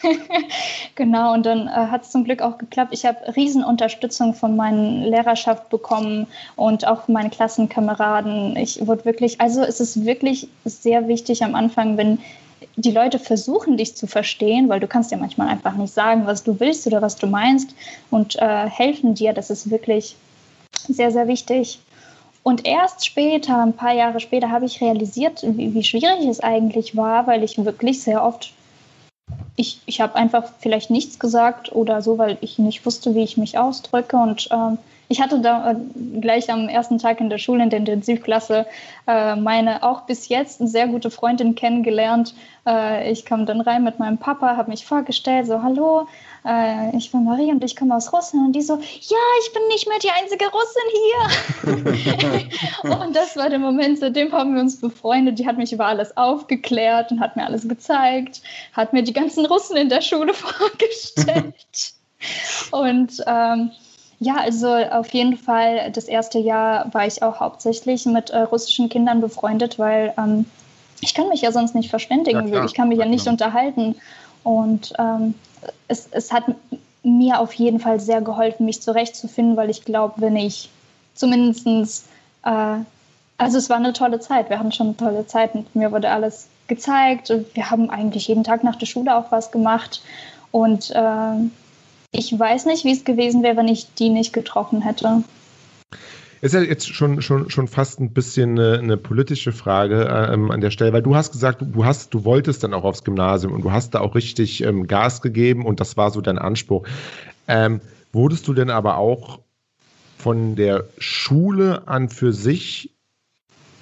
genau, 0.94 1.34
und 1.34 1.44
dann 1.44 1.66
äh, 1.66 1.70
hat 1.70 2.02
es 2.02 2.10
zum 2.10 2.22
Glück 2.22 2.40
auch 2.40 2.58
geklappt. 2.58 2.92
Ich 2.92 3.04
habe 3.04 3.34
Riesenunterstützung 3.34 4.34
von 4.34 4.54
meinen 4.54 5.02
Lehrerschaft 5.02 5.70
bekommen 5.70 6.28
und 6.54 6.86
auch 6.86 7.02
von 7.02 7.14
meinen 7.14 7.30
Klassenkameraden. 7.30 8.54
Ich 8.56 8.86
wurde 8.86 9.04
wirklich, 9.04 9.40
also 9.40 9.62
es 9.62 9.80
ist 9.80 10.04
wirklich 10.04 10.48
sehr 10.64 11.08
wichtig 11.08 11.42
am 11.42 11.56
Anfang, 11.56 11.96
wenn 11.96 12.18
die 12.76 12.92
Leute 12.92 13.18
versuchen, 13.18 13.76
dich 13.76 13.96
zu 13.96 14.06
verstehen, 14.06 14.68
weil 14.68 14.78
du 14.78 14.86
kannst 14.86 15.10
ja 15.10 15.18
manchmal 15.18 15.48
einfach 15.48 15.74
nicht 15.74 15.92
sagen, 15.92 16.26
was 16.26 16.44
du 16.44 16.60
willst 16.60 16.86
oder 16.86 17.02
was 17.02 17.16
du 17.16 17.26
meinst 17.26 17.74
und 18.10 18.36
äh, 18.36 18.68
helfen 18.68 19.14
dir. 19.14 19.32
Das 19.32 19.50
ist 19.50 19.68
wirklich 19.68 20.14
sehr, 20.82 21.10
sehr 21.10 21.28
wichtig. 21.28 21.80
Und 22.42 22.66
erst 22.66 23.06
später, 23.06 23.62
ein 23.62 23.74
paar 23.74 23.94
Jahre 23.94 24.18
später, 24.18 24.50
habe 24.50 24.66
ich 24.66 24.80
realisiert, 24.80 25.42
wie, 25.42 25.74
wie 25.74 25.84
schwierig 25.84 26.26
es 26.26 26.40
eigentlich 26.40 26.96
war, 26.96 27.26
weil 27.26 27.44
ich 27.44 27.64
wirklich 27.64 28.02
sehr 28.02 28.24
oft, 28.24 28.52
ich, 29.54 29.80
ich 29.86 30.00
habe 30.00 30.16
einfach 30.16 30.44
vielleicht 30.58 30.90
nichts 30.90 31.18
gesagt 31.18 31.72
oder 31.72 32.02
so, 32.02 32.18
weil 32.18 32.38
ich 32.40 32.58
nicht 32.58 32.84
wusste, 32.84 33.14
wie 33.14 33.22
ich 33.22 33.36
mich 33.36 33.58
ausdrücke. 33.58 34.16
Und 34.16 34.48
ähm, 34.50 34.78
ich 35.08 35.20
hatte 35.20 35.40
da 35.40 35.72
äh, 35.72 35.76
gleich 36.20 36.50
am 36.50 36.68
ersten 36.68 36.98
Tag 36.98 37.20
in 37.20 37.30
der 37.30 37.38
Schule, 37.38 37.62
in 37.62 37.70
der 37.70 37.78
Intensivklasse, 37.78 38.66
äh, 39.06 39.36
meine 39.36 39.84
auch 39.84 40.02
bis 40.02 40.28
jetzt 40.28 40.58
sehr 40.66 40.88
gute 40.88 41.10
Freundin 41.10 41.54
kennengelernt. 41.54 42.34
Äh, 42.66 43.12
ich 43.12 43.24
kam 43.24 43.46
dann 43.46 43.60
rein 43.60 43.84
mit 43.84 43.98
meinem 43.98 44.18
Papa, 44.18 44.56
habe 44.56 44.70
mich 44.70 44.84
vorgestellt, 44.84 45.46
so, 45.46 45.62
hallo, 45.62 46.08
äh, 46.44 46.96
ich 46.96 47.10
bin 47.12 47.24
Marie 47.24 47.50
und 47.50 47.62
ich 47.62 47.76
komme 47.76 47.94
aus 47.94 48.12
Russland. 48.12 48.46
Und 48.46 48.52
die 48.52 48.62
so, 48.62 48.74
ja, 48.74 49.18
ich 49.42 49.52
bin 49.52 49.62
nicht 49.68 49.88
mehr 49.88 49.98
die 49.98 50.10
einzige 50.10 50.46
Russin 50.46 50.82
hier. 52.82 52.98
und 53.00 53.14
das 53.14 53.36
war 53.36 53.48
der 53.48 53.58
Moment, 53.58 53.98
seitdem 53.98 54.32
haben 54.32 54.54
wir 54.54 54.60
uns 54.60 54.80
befreundet. 54.80 55.38
Die 55.38 55.46
hat 55.46 55.58
mich 55.58 55.72
über 55.72 55.86
alles 55.86 56.16
aufgeklärt 56.16 57.12
und 57.12 57.20
hat 57.20 57.36
mir 57.36 57.46
alles 57.46 57.68
gezeigt, 57.68 58.42
hat 58.72 58.92
mir 58.92 59.02
die 59.02 59.12
ganzen 59.12 59.46
Russen 59.46 59.76
in 59.76 59.88
der 59.88 60.00
Schule 60.00 60.34
vorgestellt. 60.34 61.54
und 62.70 63.22
ähm, 63.26 63.70
ja, 64.18 64.36
also 64.36 64.68
auf 64.68 65.12
jeden 65.12 65.36
Fall, 65.36 65.90
das 65.92 66.04
erste 66.04 66.38
Jahr 66.38 66.94
war 66.94 67.06
ich 67.08 67.24
auch 67.24 67.40
hauptsächlich 67.40 68.06
mit 68.06 68.30
äh, 68.30 68.42
russischen 68.42 68.88
Kindern 68.88 69.20
befreundet, 69.20 69.80
weil 69.80 70.14
ähm, 70.16 70.46
ich 71.00 71.14
kann 71.14 71.28
mich 71.28 71.42
ja 71.42 71.50
sonst 71.50 71.74
nicht 71.74 71.90
verständigen, 71.90 72.46
ja, 72.46 72.64
ich 72.64 72.74
kann 72.74 72.88
mich 72.88 72.98
ja, 72.98 73.04
ja 73.04 73.10
nicht 73.10 73.26
unterhalten. 73.26 73.96
Und 74.44 74.92
ähm, 74.98 75.34
es, 75.88 76.08
es 76.10 76.32
hat 76.32 76.44
mir 77.02 77.40
auf 77.40 77.52
jeden 77.54 77.80
Fall 77.80 78.00
sehr 78.00 78.20
geholfen, 78.20 78.66
mich 78.66 78.82
zurechtzufinden, 78.82 79.56
weil 79.56 79.70
ich 79.70 79.84
glaube, 79.84 80.14
wenn 80.18 80.36
ich 80.36 80.70
zumindest, 81.14 82.06
äh, 82.44 82.76
also 83.38 83.58
es 83.58 83.68
war 83.68 83.76
eine 83.76 83.92
tolle 83.92 84.20
Zeit, 84.20 84.50
wir 84.50 84.58
hatten 84.58 84.72
schon 84.72 84.88
eine 84.88 84.96
tolle 84.96 85.26
Zeit 85.26 85.54
und 85.54 85.74
mir 85.74 85.90
wurde 85.92 86.10
alles 86.10 86.48
gezeigt. 86.68 87.32
Wir 87.54 87.70
haben 87.70 87.90
eigentlich 87.90 88.28
jeden 88.28 88.44
Tag 88.44 88.62
nach 88.64 88.76
der 88.76 88.86
Schule 88.86 89.16
auch 89.16 89.30
was 89.30 89.50
gemacht 89.50 90.02
und 90.52 90.90
äh, 90.90 91.50
ich 92.12 92.38
weiß 92.38 92.66
nicht, 92.66 92.84
wie 92.84 92.92
es 92.92 93.04
gewesen 93.04 93.42
wäre, 93.42 93.56
wenn 93.56 93.68
ich 93.68 93.94
die 93.94 94.10
nicht 94.10 94.32
getroffen 94.32 94.82
hätte. 94.82 95.24
Ist 96.42 96.54
ja 96.54 96.60
jetzt 96.60 96.92
schon, 96.92 97.22
schon, 97.22 97.50
schon 97.50 97.68
fast 97.68 98.00
ein 98.00 98.12
bisschen 98.12 98.58
eine, 98.58 98.80
eine 98.80 98.96
politische 98.96 99.52
Frage 99.52 100.08
ähm, 100.10 100.50
an 100.50 100.60
der 100.60 100.72
Stelle, 100.72 100.92
weil 100.92 101.00
du 101.00 101.14
hast 101.14 101.30
gesagt, 101.30 101.62
du 101.62 101.84
hast, 101.84 102.12
du 102.12 102.24
wolltest 102.24 102.64
dann 102.64 102.74
auch 102.74 102.82
aufs 102.82 103.04
Gymnasium 103.04 103.52
und 103.52 103.62
du 103.62 103.70
hast 103.70 103.94
da 103.94 104.00
auch 104.00 104.16
richtig 104.16 104.60
ähm, 104.64 104.88
Gas 104.88 105.22
gegeben 105.22 105.64
und 105.64 105.78
das 105.78 105.96
war 105.96 106.10
so 106.10 106.20
dein 106.20 106.38
Anspruch. 106.38 106.84
Ähm, 107.46 107.80
wurdest 108.12 108.48
du 108.48 108.54
denn 108.54 108.70
aber 108.70 108.96
auch 108.96 109.38
von 110.18 110.56
der 110.56 110.88
Schule 110.98 111.86
an 111.86 112.08
für 112.08 112.32
sich 112.32 112.90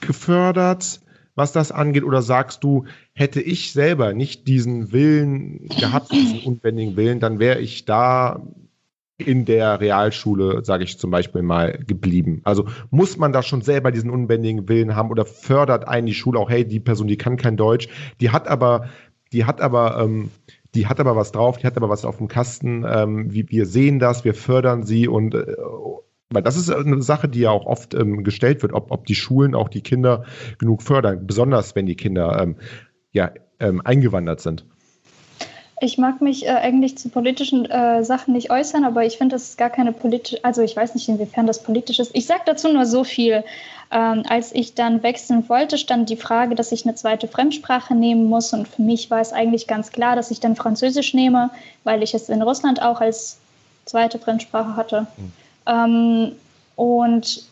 gefördert, 0.03 1.01
was 1.35 1.53
das 1.53 1.73
angeht? 1.73 2.05
Oder 2.05 2.21
sagst 2.21 2.63
du, 2.63 2.85
hätte 3.15 3.41
ich 3.41 3.73
selber 3.73 4.13
nicht 4.13 4.47
diesen 4.47 4.93
Willen 4.93 5.67
gehabt, 5.69 6.13
diesen 6.13 6.41
unbändigen 6.41 6.95
Willen, 6.97 7.21
dann 7.21 7.39
wäre 7.39 7.59
ich 7.59 7.87
da 7.87 8.43
in 9.21 9.45
der 9.45 9.81
Realschule, 9.81 10.65
sage 10.65 10.85
ich 10.85 10.99
zum 10.99 11.11
Beispiel 11.11 11.43
mal, 11.43 11.79
geblieben? 11.87 12.41
Also 12.45 12.67
muss 12.91 13.17
man 13.17 13.33
da 13.33 13.43
schon 13.43 13.63
selber 13.63 13.91
diesen 13.91 14.11
unbändigen 14.11 14.69
Willen 14.69 14.97
haben 14.97 15.11
oder 15.11 15.25
fördert 15.25 15.87
einen 15.87 16.07
die 16.07 16.15
Schule 16.15 16.39
auch, 16.39 16.51
hey, 16.51 16.67
die 16.67 16.81
Person, 16.81 17.07
die 17.07 17.17
kann 17.17 17.37
kein 17.37 17.57
Deutsch, 17.57 17.89
die 18.21 18.31
hat 18.31 18.49
aber, 18.49 18.89
die 19.33 19.45
hat 19.45 19.61
aber, 19.61 20.01
ähm, 20.01 20.31
die 20.75 20.87
hat 20.87 21.01
aber 21.01 21.17
was 21.17 21.33
drauf, 21.33 21.59
die 21.59 21.67
hat 21.67 21.77
aber 21.77 21.89
was 21.89 22.05
auf 22.05 22.19
dem 22.19 22.29
Kasten, 22.29 22.85
ähm, 22.89 23.33
wir 23.33 23.67
sehen 23.67 23.99
das, 23.99 24.25
wir 24.25 24.35
fördern 24.35 24.85
sie 24.85 25.09
und 25.09 25.35
äh, 25.35 25.57
weil 26.33 26.43
das 26.43 26.57
ist 26.57 26.71
eine 26.71 27.03
Sache, 27.03 27.29
die 27.29 27.41
ja 27.41 27.51
auch 27.51 27.67
oft 27.67 27.93
ähm, 27.95 28.23
gestellt 28.23 28.63
wird, 28.63 28.73
ob, 28.73 28.93
ob 28.93 29.05
die 29.05 29.17
Schulen 29.17 29.57
auch 29.57 29.69
die 29.69 29.83
Kinder 29.83 30.25
genug 30.59 30.83
fördern, 30.83 31.27
besonders 31.27 31.75
wenn 31.75 31.87
die 31.87 31.97
Kinder 31.97 32.41
ähm, 32.41 32.57
ja, 33.11 33.33
ähm, 33.59 33.81
eingewandert 33.85 34.41
sind. 34.41 34.65
Ich 35.83 35.97
mag 35.97 36.21
mich 36.21 36.47
äh, 36.47 36.51
eigentlich 36.51 36.99
zu 36.99 37.09
politischen 37.09 37.65
äh, 37.65 38.05
Sachen 38.05 38.35
nicht 38.35 38.51
äußern, 38.51 38.85
aber 38.85 39.05
ich 39.05 39.17
finde, 39.17 39.35
das 39.35 39.45
ist 39.45 39.59
gar 39.59 39.71
keine 39.71 39.93
politische, 39.93 40.45
also 40.45 40.61
ich 40.61 40.77
weiß 40.77 40.95
nicht, 40.95 41.09
inwiefern 41.09 41.47
das 41.47 41.63
politisch 41.63 41.99
ist. 41.99 42.15
Ich 42.15 42.27
sage 42.27 42.43
dazu 42.45 42.71
nur 42.71 42.85
so 42.85 43.03
viel. 43.03 43.45
Ähm, 43.91 44.23
als 44.29 44.55
ich 44.55 44.75
dann 44.75 45.03
wechseln 45.03 45.49
wollte, 45.49 45.79
stand 45.79 46.11
die 46.11 46.17
Frage, 46.17 46.55
dass 46.55 46.71
ich 46.71 46.85
eine 46.85 46.95
zweite 46.95 47.27
Fremdsprache 47.27 47.95
nehmen 47.95 48.27
muss. 48.27 48.53
Und 48.53 48.69
für 48.69 48.83
mich 48.83 49.11
war 49.11 49.21
es 49.21 49.33
eigentlich 49.33 49.67
ganz 49.67 49.91
klar, 49.91 50.15
dass 50.15 50.31
ich 50.31 50.39
dann 50.39 50.55
Französisch 50.55 51.15
nehme, 51.15 51.51
weil 51.83 52.03
ich 52.03 52.15
es 52.15 52.29
in 52.29 52.43
Russland 52.43 52.83
auch 52.83 53.01
als 53.01 53.39
zweite 53.87 54.19
Fremdsprache 54.19 54.77
hatte. 54.77 55.07
Mhm. 55.17 55.33
Ähm, 55.67 56.33
und 56.77 57.45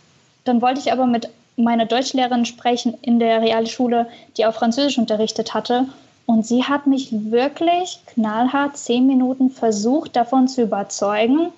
dann 0.44 0.62
wollte 0.62 0.80
ich 0.80 0.92
aber 0.92 1.06
mit 1.06 1.28
meiner 1.56 1.86
Deutschlehrerin 1.86 2.44
sprechen 2.44 2.94
in 3.02 3.18
der 3.18 3.40
Realschule, 3.40 4.06
die 4.36 4.46
auch 4.46 4.54
Französisch 4.54 4.98
unterrichtet 4.98 5.54
hatte. 5.54 5.86
Und 6.28 6.46
sie 6.46 6.64
hat 6.64 6.86
mich 6.86 7.08
wirklich 7.10 8.00
knallhart 8.08 8.76
zehn 8.76 9.06
Minuten 9.06 9.48
versucht, 9.48 10.14
davon 10.14 10.46
zu 10.46 10.60
überzeugen, 10.60 11.54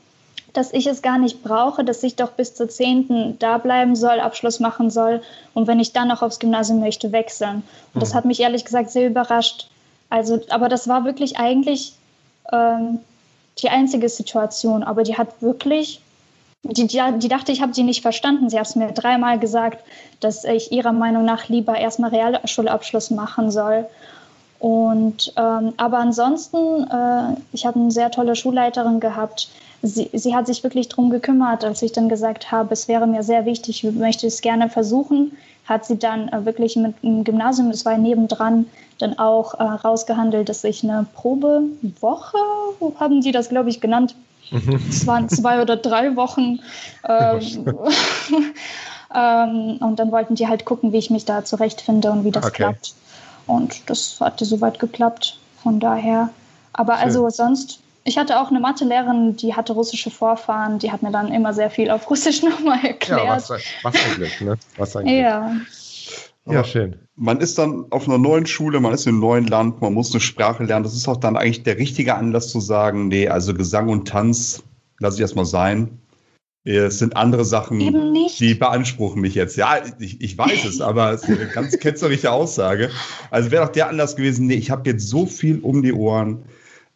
dass 0.52 0.72
ich 0.72 0.86
es 0.86 1.02
gar 1.02 1.18
nicht 1.18 1.42
brauche, 1.42 1.82
dass 1.82 2.04
ich 2.04 2.14
doch 2.14 2.30
bis 2.30 2.54
zur 2.54 2.68
zehnten 2.68 3.36
da 3.40 3.58
bleiben 3.58 3.96
soll, 3.96 4.20
Abschluss 4.20 4.60
machen 4.60 4.88
soll 4.88 5.22
und 5.54 5.66
wenn 5.66 5.80
ich 5.80 5.92
dann 5.92 6.06
noch 6.06 6.22
aufs 6.22 6.38
Gymnasium 6.38 6.78
möchte, 6.78 7.10
wechseln. 7.10 7.64
Und 7.94 8.00
das 8.00 8.12
mhm. 8.12 8.18
hat 8.18 8.24
mich 8.26 8.38
ehrlich 8.38 8.64
gesagt 8.64 8.92
sehr 8.92 9.08
überrascht. 9.08 9.68
Also, 10.08 10.38
aber 10.50 10.68
das 10.68 10.86
war 10.86 11.04
wirklich 11.04 11.36
eigentlich 11.36 11.94
ähm, 12.52 13.00
die 13.58 13.70
einzige 13.70 14.08
Situation. 14.08 14.84
Aber 14.84 15.02
die 15.02 15.18
hat 15.18 15.42
wirklich, 15.42 16.00
die, 16.62 16.86
die, 16.86 17.02
die 17.18 17.28
dachte, 17.28 17.50
ich 17.50 17.60
habe 17.60 17.74
sie 17.74 17.82
nicht 17.82 18.02
verstanden. 18.02 18.48
Sie 18.48 18.58
hat 18.58 18.68
es 18.68 18.76
mir 18.76 18.92
dreimal 18.92 19.40
gesagt, 19.40 19.82
dass 20.20 20.44
ich 20.44 20.70
ihrer 20.70 20.92
Meinung 20.92 21.24
nach 21.24 21.48
lieber 21.48 21.76
erstmal 21.76 22.10
Realschulabschluss 22.10 23.10
machen 23.10 23.50
soll. 23.50 23.88
Und 24.60 25.32
ähm, 25.36 25.72
aber 25.78 25.98
ansonsten, 25.98 26.84
äh, 26.84 27.34
ich 27.52 27.64
habe 27.64 27.80
eine 27.80 27.90
sehr 27.90 28.10
tolle 28.10 28.36
Schulleiterin 28.36 29.00
gehabt. 29.00 29.48
Sie, 29.80 30.10
sie 30.12 30.36
hat 30.36 30.46
sich 30.46 30.62
wirklich 30.62 30.90
darum 30.90 31.08
gekümmert, 31.08 31.64
als 31.64 31.80
ich 31.80 31.92
dann 31.92 32.10
gesagt 32.10 32.52
habe, 32.52 32.74
es 32.74 32.86
wäre 32.86 33.06
mir 33.06 33.22
sehr 33.22 33.46
wichtig, 33.46 33.82
ich 33.82 33.92
möchte 33.94 34.26
es 34.26 34.42
gerne 34.42 34.68
versuchen, 34.68 35.32
hat 35.64 35.86
sie 35.86 35.98
dann 35.98 36.28
äh, 36.28 36.44
wirklich 36.44 36.76
mit 36.76 37.02
dem 37.02 37.24
Gymnasium, 37.24 37.70
es 37.70 37.86
war 37.86 37.96
nebendran, 37.96 38.66
dann 38.98 39.18
auch 39.18 39.54
äh, 39.54 39.62
rausgehandelt, 39.62 40.50
dass 40.50 40.62
ich 40.64 40.84
eine 40.84 41.06
Probewoche, 41.14 42.36
haben 42.96 43.22
die 43.22 43.32
das, 43.32 43.48
glaube 43.48 43.70
ich, 43.70 43.80
genannt. 43.80 44.14
Mhm. 44.50 44.78
Es 44.90 45.06
waren 45.06 45.30
zwei 45.30 45.62
oder 45.62 45.76
drei 45.76 46.16
Wochen. 46.16 46.60
Ähm, 47.08 47.40
ähm, 49.14 49.78
und 49.80 49.98
dann 49.98 50.12
wollten 50.12 50.34
die 50.34 50.48
halt 50.48 50.66
gucken, 50.66 50.92
wie 50.92 50.98
ich 50.98 51.08
mich 51.08 51.24
da 51.24 51.46
zurechtfinde 51.46 52.10
und 52.10 52.24
wie 52.24 52.30
das 52.30 52.44
okay. 52.44 52.56
klappt. 52.56 52.94
Und 53.50 53.90
das 53.90 54.20
hatte 54.20 54.44
soweit 54.44 54.78
geklappt. 54.78 55.38
Von 55.62 55.80
daher. 55.80 56.30
Aber 56.72 56.94
Schön. 56.94 57.04
also 57.04 57.28
sonst 57.30 57.80
ich 58.04 58.16
hatte 58.16 58.40
auch 58.40 58.48
eine 58.48 58.60
Mathelehrerin, 58.60 59.36
die 59.36 59.54
hatte 59.54 59.74
russische 59.74 60.10
Vorfahren, 60.10 60.78
die 60.78 60.90
hat 60.90 61.02
mir 61.02 61.10
dann 61.12 61.32
immer 61.32 61.52
sehr 61.52 61.70
viel 61.70 61.90
auf 61.90 62.08
Russisch 62.08 62.42
nochmal 62.50 62.84
erklärt. 62.84 63.24
Ja, 63.24 63.34
was, 63.34 63.50
was 63.82 63.94
eigentlich, 63.94 64.40
ne? 64.40 64.56
Was 64.76 64.96
eigentlich. 64.96 65.18
Ja. 65.18 65.54
Ja, 66.46 66.64
schön. 66.64 66.96
Man 67.16 67.38
ist 67.38 67.58
dann 67.58 67.84
auf 67.90 68.08
einer 68.08 68.18
neuen 68.18 68.46
Schule, 68.46 68.80
man 68.80 68.94
ist 68.94 69.06
in 69.06 69.10
einem 69.10 69.20
neuen 69.20 69.46
Land, 69.46 69.82
man 69.82 69.92
muss 69.92 70.10
eine 70.10 70.20
Sprache 70.20 70.64
lernen. 70.64 70.84
Das 70.84 70.94
ist 70.94 71.06
auch 71.06 71.18
dann 71.18 71.36
eigentlich 71.36 71.62
der 71.62 71.76
richtige 71.76 72.14
Anlass 72.14 72.48
zu 72.48 72.60
sagen, 72.60 73.08
nee, 73.08 73.28
also 73.28 73.52
Gesang 73.52 73.88
und 73.88 74.08
Tanz 74.08 74.62
lasse 74.98 75.16
ich 75.16 75.20
erstmal 75.20 75.44
sein. 75.44 75.99
Es 76.64 76.98
sind 76.98 77.16
andere 77.16 77.44
Sachen, 77.46 77.78
die 77.78 78.54
beanspruchen 78.54 79.22
mich 79.22 79.34
jetzt. 79.34 79.56
Ja, 79.56 79.80
ich, 79.98 80.20
ich 80.20 80.36
weiß 80.36 80.66
es, 80.66 80.80
aber 80.80 81.12
es 81.12 81.22
ist 81.22 81.40
eine 81.40 81.48
ganz 81.48 81.78
ketzerische 81.78 82.30
Aussage. 82.30 82.90
Also 83.30 83.50
wäre 83.50 83.64
doch 83.64 83.72
der 83.72 83.88
Anlass 83.88 84.14
gewesen, 84.14 84.46
nee, 84.46 84.54
ich 84.54 84.70
habe 84.70 84.88
jetzt 84.90 85.08
so 85.08 85.24
viel 85.24 85.60
um 85.60 85.82
die 85.82 85.94
Ohren 85.94 86.44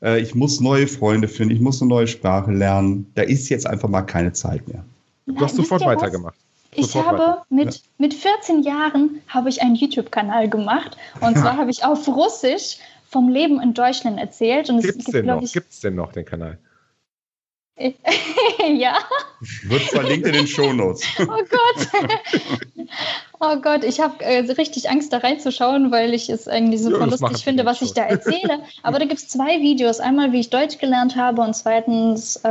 äh, 0.04 0.20
ich 0.20 0.34
muss 0.34 0.60
neue 0.60 0.86
Freunde 0.86 1.26
finden, 1.26 1.54
ich 1.54 1.60
muss 1.60 1.80
eine 1.80 1.88
neue 1.88 2.06
Sprache 2.06 2.52
lernen. 2.52 3.10
Da 3.14 3.22
ist 3.22 3.48
jetzt 3.48 3.66
einfach 3.66 3.88
mal 3.88 4.02
keine 4.02 4.32
Zeit 4.32 4.68
mehr. 4.68 4.84
Du 5.26 5.40
hast 5.40 5.56
sofort 5.56 5.84
weitergemacht. 5.84 6.36
Ich 6.72 6.86
sofort 6.86 7.06
habe 7.06 7.18
weiter. 7.18 7.46
mit, 7.48 7.74
ja. 7.74 7.80
mit 7.98 8.14
14 8.14 8.62
Jahren 8.62 9.22
habe 9.28 9.48
ich 9.48 9.62
einen 9.62 9.74
YouTube-Kanal 9.76 10.50
gemacht 10.50 10.96
und 11.20 11.38
zwar 11.38 11.56
habe 11.56 11.70
ich 11.70 11.84
auf 11.84 12.06
Russisch 12.08 12.78
vom 13.08 13.28
Leben 13.28 13.60
in 13.60 13.74
Deutschland 13.74 14.18
erzählt. 14.18 14.66
Gibt 14.66 14.98
es 14.98 15.04
den 15.06 15.26
noch? 15.26 15.40
Gibt 15.40 15.72
es 15.72 15.80
denn 15.80 15.94
noch 15.94 16.12
den 16.12 16.24
Kanal? 16.24 16.58
ja. 18.76 18.98
Wird 19.64 19.82
verlinkt 19.82 20.26
in 20.26 20.32
den 20.32 20.46
Shownotes. 20.46 21.02
oh 21.20 21.26
Gott. 21.26 21.88
oh 23.40 23.56
Gott, 23.60 23.82
ich 23.82 24.00
habe 24.00 24.24
äh, 24.24 24.38
richtig 24.52 24.88
Angst, 24.88 25.12
da 25.12 25.18
reinzuschauen, 25.18 25.90
weil 25.90 26.14
ich 26.14 26.28
es 26.28 26.46
irgendwie 26.46 26.78
so 26.78 26.92
ja, 26.92 27.04
lustig 27.04 27.42
finde, 27.42 27.64
was 27.64 27.82
ich 27.82 27.92
da 27.92 28.04
erzähle. 28.04 28.60
Aber 28.82 28.98
da 28.98 29.06
gibt 29.06 29.20
es 29.20 29.28
zwei 29.28 29.60
Videos. 29.60 29.98
Einmal, 29.98 30.32
wie 30.32 30.40
ich 30.40 30.50
Deutsch 30.50 30.78
gelernt 30.78 31.16
habe 31.16 31.42
und 31.42 31.54
zweitens, 31.54 32.36
äh, 32.36 32.48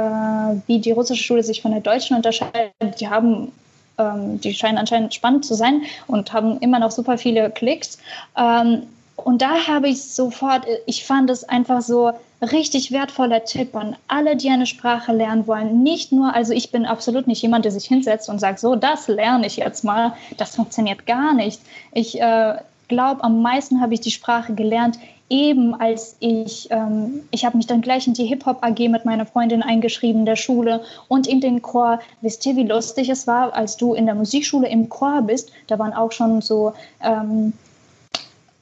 wie 0.67 0.79
die 0.79 0.91
russische 0.91 1.23
Schule 1.23 1.43
sich 1.43 1.61
von 1.61 1.71
der 1.71 1.81
deutschen 1.81 2.17
unterscheidet. 2.17 2.73
Die 2.99 3.07
haben 3.07 3.53
ähm, 3.97 4.41
die 4.41 4.53
scheinen 4.53 4.77
anscheinend 4.77 5.13
spannend 5.13 5.45
zu 5.45 5.53
sein 5.53 5.83
und 6.07 6.33
haben 6.33 6.57
immer 6.59 6.79
noch 6.79 6.91
super 6.91 7.17
viele 7.17 7.49
Klicks. 7.51 7.97
Ähm, 8.37 8.83
und 9.23 9.41
da 9.41 9.67
habe 9.67 9.87
ich 9.87 10.03
sofort, 10.03 10.65
ich 10.85 11.05
fand 11.05 11.29
es 11.29 11.43
einfach 11.43 11.81
so 11.81 12.11
richtig 12.41 12.91
wertvoller 12.91 13.45
Tipp 13.45 13.75
an 13.75 13.95
alle, 14.07 14.35
die 14.35 14.49
eine 14.49 14.65
Sprache 14.65 15.13
lernen 15.13 15.47
wollen. 15.47 15.81
Nicht 15.81 16.11
nur, 16.11 16.33
also 16.33 16.51
ich 16.51 16.71
bin 16.71 16.85
absolut 16.85 17.25
nicht 17.27 17.41
jemand, 17.41 17.63
der 17.63 17.71
sich 17.71 17.85
hinsetzt 17.85 18.27
und 18.27 18.39
sagt, 18.39 18.59
so, 18.59 18.75
das 18.75 19.07
lerne 19.07 19.47
ich 19.47 19.57
jetzt 19.57 19.83
mal. 19.83 20.13
Das 20.37 20.55
funktioniert 20.55 21.05
gar 21.05 21.33
nicht. 21.33 21.61
Ich 21.93 22.19
äh, 22.19 22.55
glaube, 22.89 23.23
am 23.23 23.41
meisten 23.41 23.79
habe 23.79 23.93
ich 23.93 24.01
die 24.01 24.11
Sprache 24.11 24.53
gelernt, 24.53 24.99
eben 25.29 25.73
als 25.73 26.17
ich, 26.19 26.67
ähm, 26.69 27.21
ich 27.31 27.45
habe 27.45 27.55
mich 27.55 27.65
dann 27.65 27.81
gleich 27.81 28.05
in 28.07 28.13
die 28.13 28.25
Hip-Hop-AG 28.25 28.89
mit 28.89 29.05
meiner 29.05 29.25
Freundin 29.25 29.63
eingeschrieben 29.63 30.21
in 30.21 30.25
der 30.25 30.35
Schule 30.35 30.81
und 31.07 31.27
in 31.27 31.39
den 31.39 31.61
Chor. 31.61 31.99
Wisst 32.21 32.45
ihr, 32.45 32.57
wie 32.57 32.67
lustig 32.67 33.09
es 33.09 33.25
war, 33.25 33.53
als 33.53 33.77
du 33.77 33.93
in 33.93 34.05
der 34.05 34.15
Musikschule 34.15 34.67
im 34.67 34.89
Chor 34.89 35.21
bist? 35.21 35.51
Da 35.67 35.79
waren 35.79 35.93
auch 35.93 36.11
schon 36.11 36.41
so... 36.41 36.73
Ähm, 37.01 37.53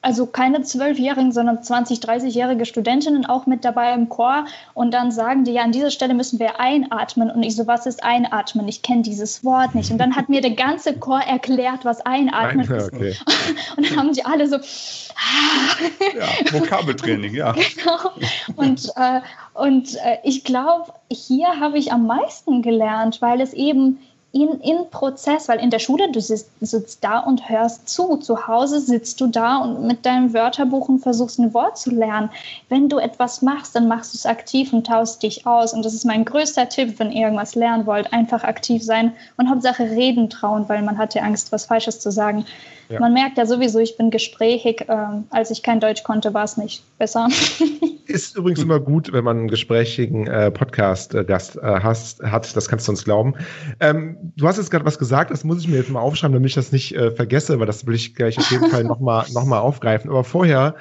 also 0.03 0.25
keine 0.25 0.63
zwölfjährigen, 0.63 1.31
sondern 1.31 1.61
20, 1.61 1.99
30-jährige 1.99 2.65
Studentinnen 2.65 3.25
auch 3.25 3.45
mit 3.45 3.63
dabei 3.63 3.93
im 3.93 4.09
Chor. 4.09 4.45
Und 4.73 4.93
dann 4.93 5.11
sagen 5.11 5.43
die, 5.43 5.53
ja, 5.53 5.61
an 5.61 5.71
dieser 5.71 5.91
Stelle 5.91 6.15
müssen 6.15 6.39
wir 6.39 6.59
einatmen. 6.59 7.29
Und 7.29 7.43
ich 7.43 7.55
so, 7.55 7.67
was 7.67 7.85
ist 7.85 8.03
einatmen? 8.03 8.67
Ich 8.67 8.81
kenne 8.81 9.03
dieses 9.03 9.43
Wort 9.43 9.75
nicht. 9.75 9.91
Und 9.91 9.99
dann 9.99 10.15
hat 10.15 10.27
mir 10.27 10.41
der 10.41 10.51
ganze 10.51 10.97
Chor 10.97 11.21
erklärt, 11.21 11.85
was 11.85 12.01
einatmen 12.01 12.67
Nein, 12.67 12.77
ist. 12.77 12.93
Okay. 12.93 13.15
Und 13.77 13.89
dann 13.89 13.97
haben 13.97 14.13
die 14.13 14.25
alle 14.25 14.47
so. 14.47 14.55
ja, 14.57 16.51
Vokabeltraining, 16.59 17.35
ja. 17.35 17.53
Genau. 17.81 18.11
Und, 18.55 18.91
äh, 18.95 19.21
und 19.53 19.95
äh, 19.95 20.17
ich 20.23 20.43
glaube, 20.43 20.93
hier 21.11 21.59
habe 21.59 21.77
ich 21.77 21.91
am 21.91 22.07
meisten 22.07 22.61
gelernt, 22.61 23.21
weil 23.21 23.41
es 23.41 23.53
eben 23.53 23.99
in, 24.33 24.61
in 24.61 24.89
Prozess, 24.89 25.49
weil 25.49 25.59
in 25.59 25.71
der 25.71 25.79
Schule, 25.79 26.09
du 26.09 26.21
sitzt, 26.21 26.49
sitzt 26.61 27.03
da 27.03 27.19
und 27.19 27.49
hörst 27.49 27.89
zu. 27.89 28.15
Zu 28.17 28.47
Hause 28.47 28.79
sitzt 28.79 29.19
du 29.19 29.27
da 29.27 29.57
und 29.57 29.85
mit 29.85 30.05
deinem 30.05 30.33
Wörterbuch 30.33 30.87
und 30.87 30.99
versuchst 30.99 31.37
ein 31.39 31.53
Wort 31.53 31.77
zu 31.77 31.91
lernen. 31.91 32.29
Wenn 32.69 32.87
du 32.87 32.97
etwas 32.97 33.41
machst, 33.41 33.75
dann 33.75 33.89
machst 33.89 34.13
du 34.13 34.17
es 34.17 34.25
aktiv 34.25 34.71
und 34.71 34.87
taust 34.87 35.21
dich 35.23 35.45
aus. 35.45 35.73
Und 35.73 35.83
das 35.83 35.93
ist 35.93 36.05
mein 36.05 36.23
größter 36.23 36.69
Tipp, 36.69 36.97
wenn 36.97 37.11
ihr 37.11 37.23
irgendwas 37.23 37.55
lernen 37.55 37.85
wollt. 37.85 38.13
Einfach 38.13 38.45
aktiv 38.45 38.81
sein 38.83 39.13
und 39.35 39.49
Hauptsache 39.49 39.83
reden 39.83 40.29
trauen, 40.29 40.69
weil 40.69 40.81
man 40.81 40.97
hat 40.97 41.13
ja 41.13 41.23
Angst, 41.23 41.51
was 41.51 41.65
Falsches 41.65 41.99
zu 41.99 42.09
sagen. 42.09 42.45
Ja. 42.91 42.99
Man 42.99 43.13
merkt 43.13 43.37
ja 43.37 43.45
sowieso, 43.45 43.79
ich 43.79 43.97
bin 43.97 44.11
gesprächig. 44.11 44.85
Ähm, 44.89 45.25
als 45.29 45.51
ich 45.51 45.63
kein 45.63 45.79
Deutsch 45.79 46.03
konnte, 46.03 46.33
war 46.33 46.43
es 46.43 46.57
nicht 46.57 46.83
besser. 46.97 47.29
Ist 48.05 48.35
übrigens 48.35 48.61
immer 48.61 48.79
gut, 48.79 49.13
wenn 49.13 49.23
man 49.23 49.37
einen 49.37 49.47
gesprächigen 49.47 50.27
äh, 50.27 50.51
Podcast-Gast 50.51 51.55
äh, 51.55 51.61
hast, 51.61 52.21
hat. 52.21 52.55
Das 52.55 52.67
kannst 52.67 52.87
du 52.87 52.91
uns 52.91 53.05
glauben. 53.05 53.35
Ähm, 53.79 54.17
du 54.35 54.47
hast 54.47 54.57
jetzt 54.57 54.69
gerade 54.69 54.85
was 54.85 54.99
gesagt, 54.99 55.31
das 55.31 55.43
muss 55.45 55.59
ich 55.59 55.67
mir 55.67 55.77
jetzt 55.77 55.89
mal 55.89 56.01
aufschreiben, 56.01 56.33
damit 56.33 56.49
ich 56.49 56.55
das 56.55 56.71
nicht 56.73 56.95
äh, 56.95 57.11
vergesse, 57.11 57.59
weil 57.59 57.67
das 57.67 57.85
will 57.85 57.95
ich 57.95 58.13
gleich 58.15 58.37
auf 58.37 58.51
jeden 58.51 58.69
Fall 58.69 58.83
nochmal 58.83 59.25
noch 59.33 59.45
mal 59.45 59.59
aufgreifen. 59.59 60.09
Aber 60.09 60.25
vorher 60.25 60.75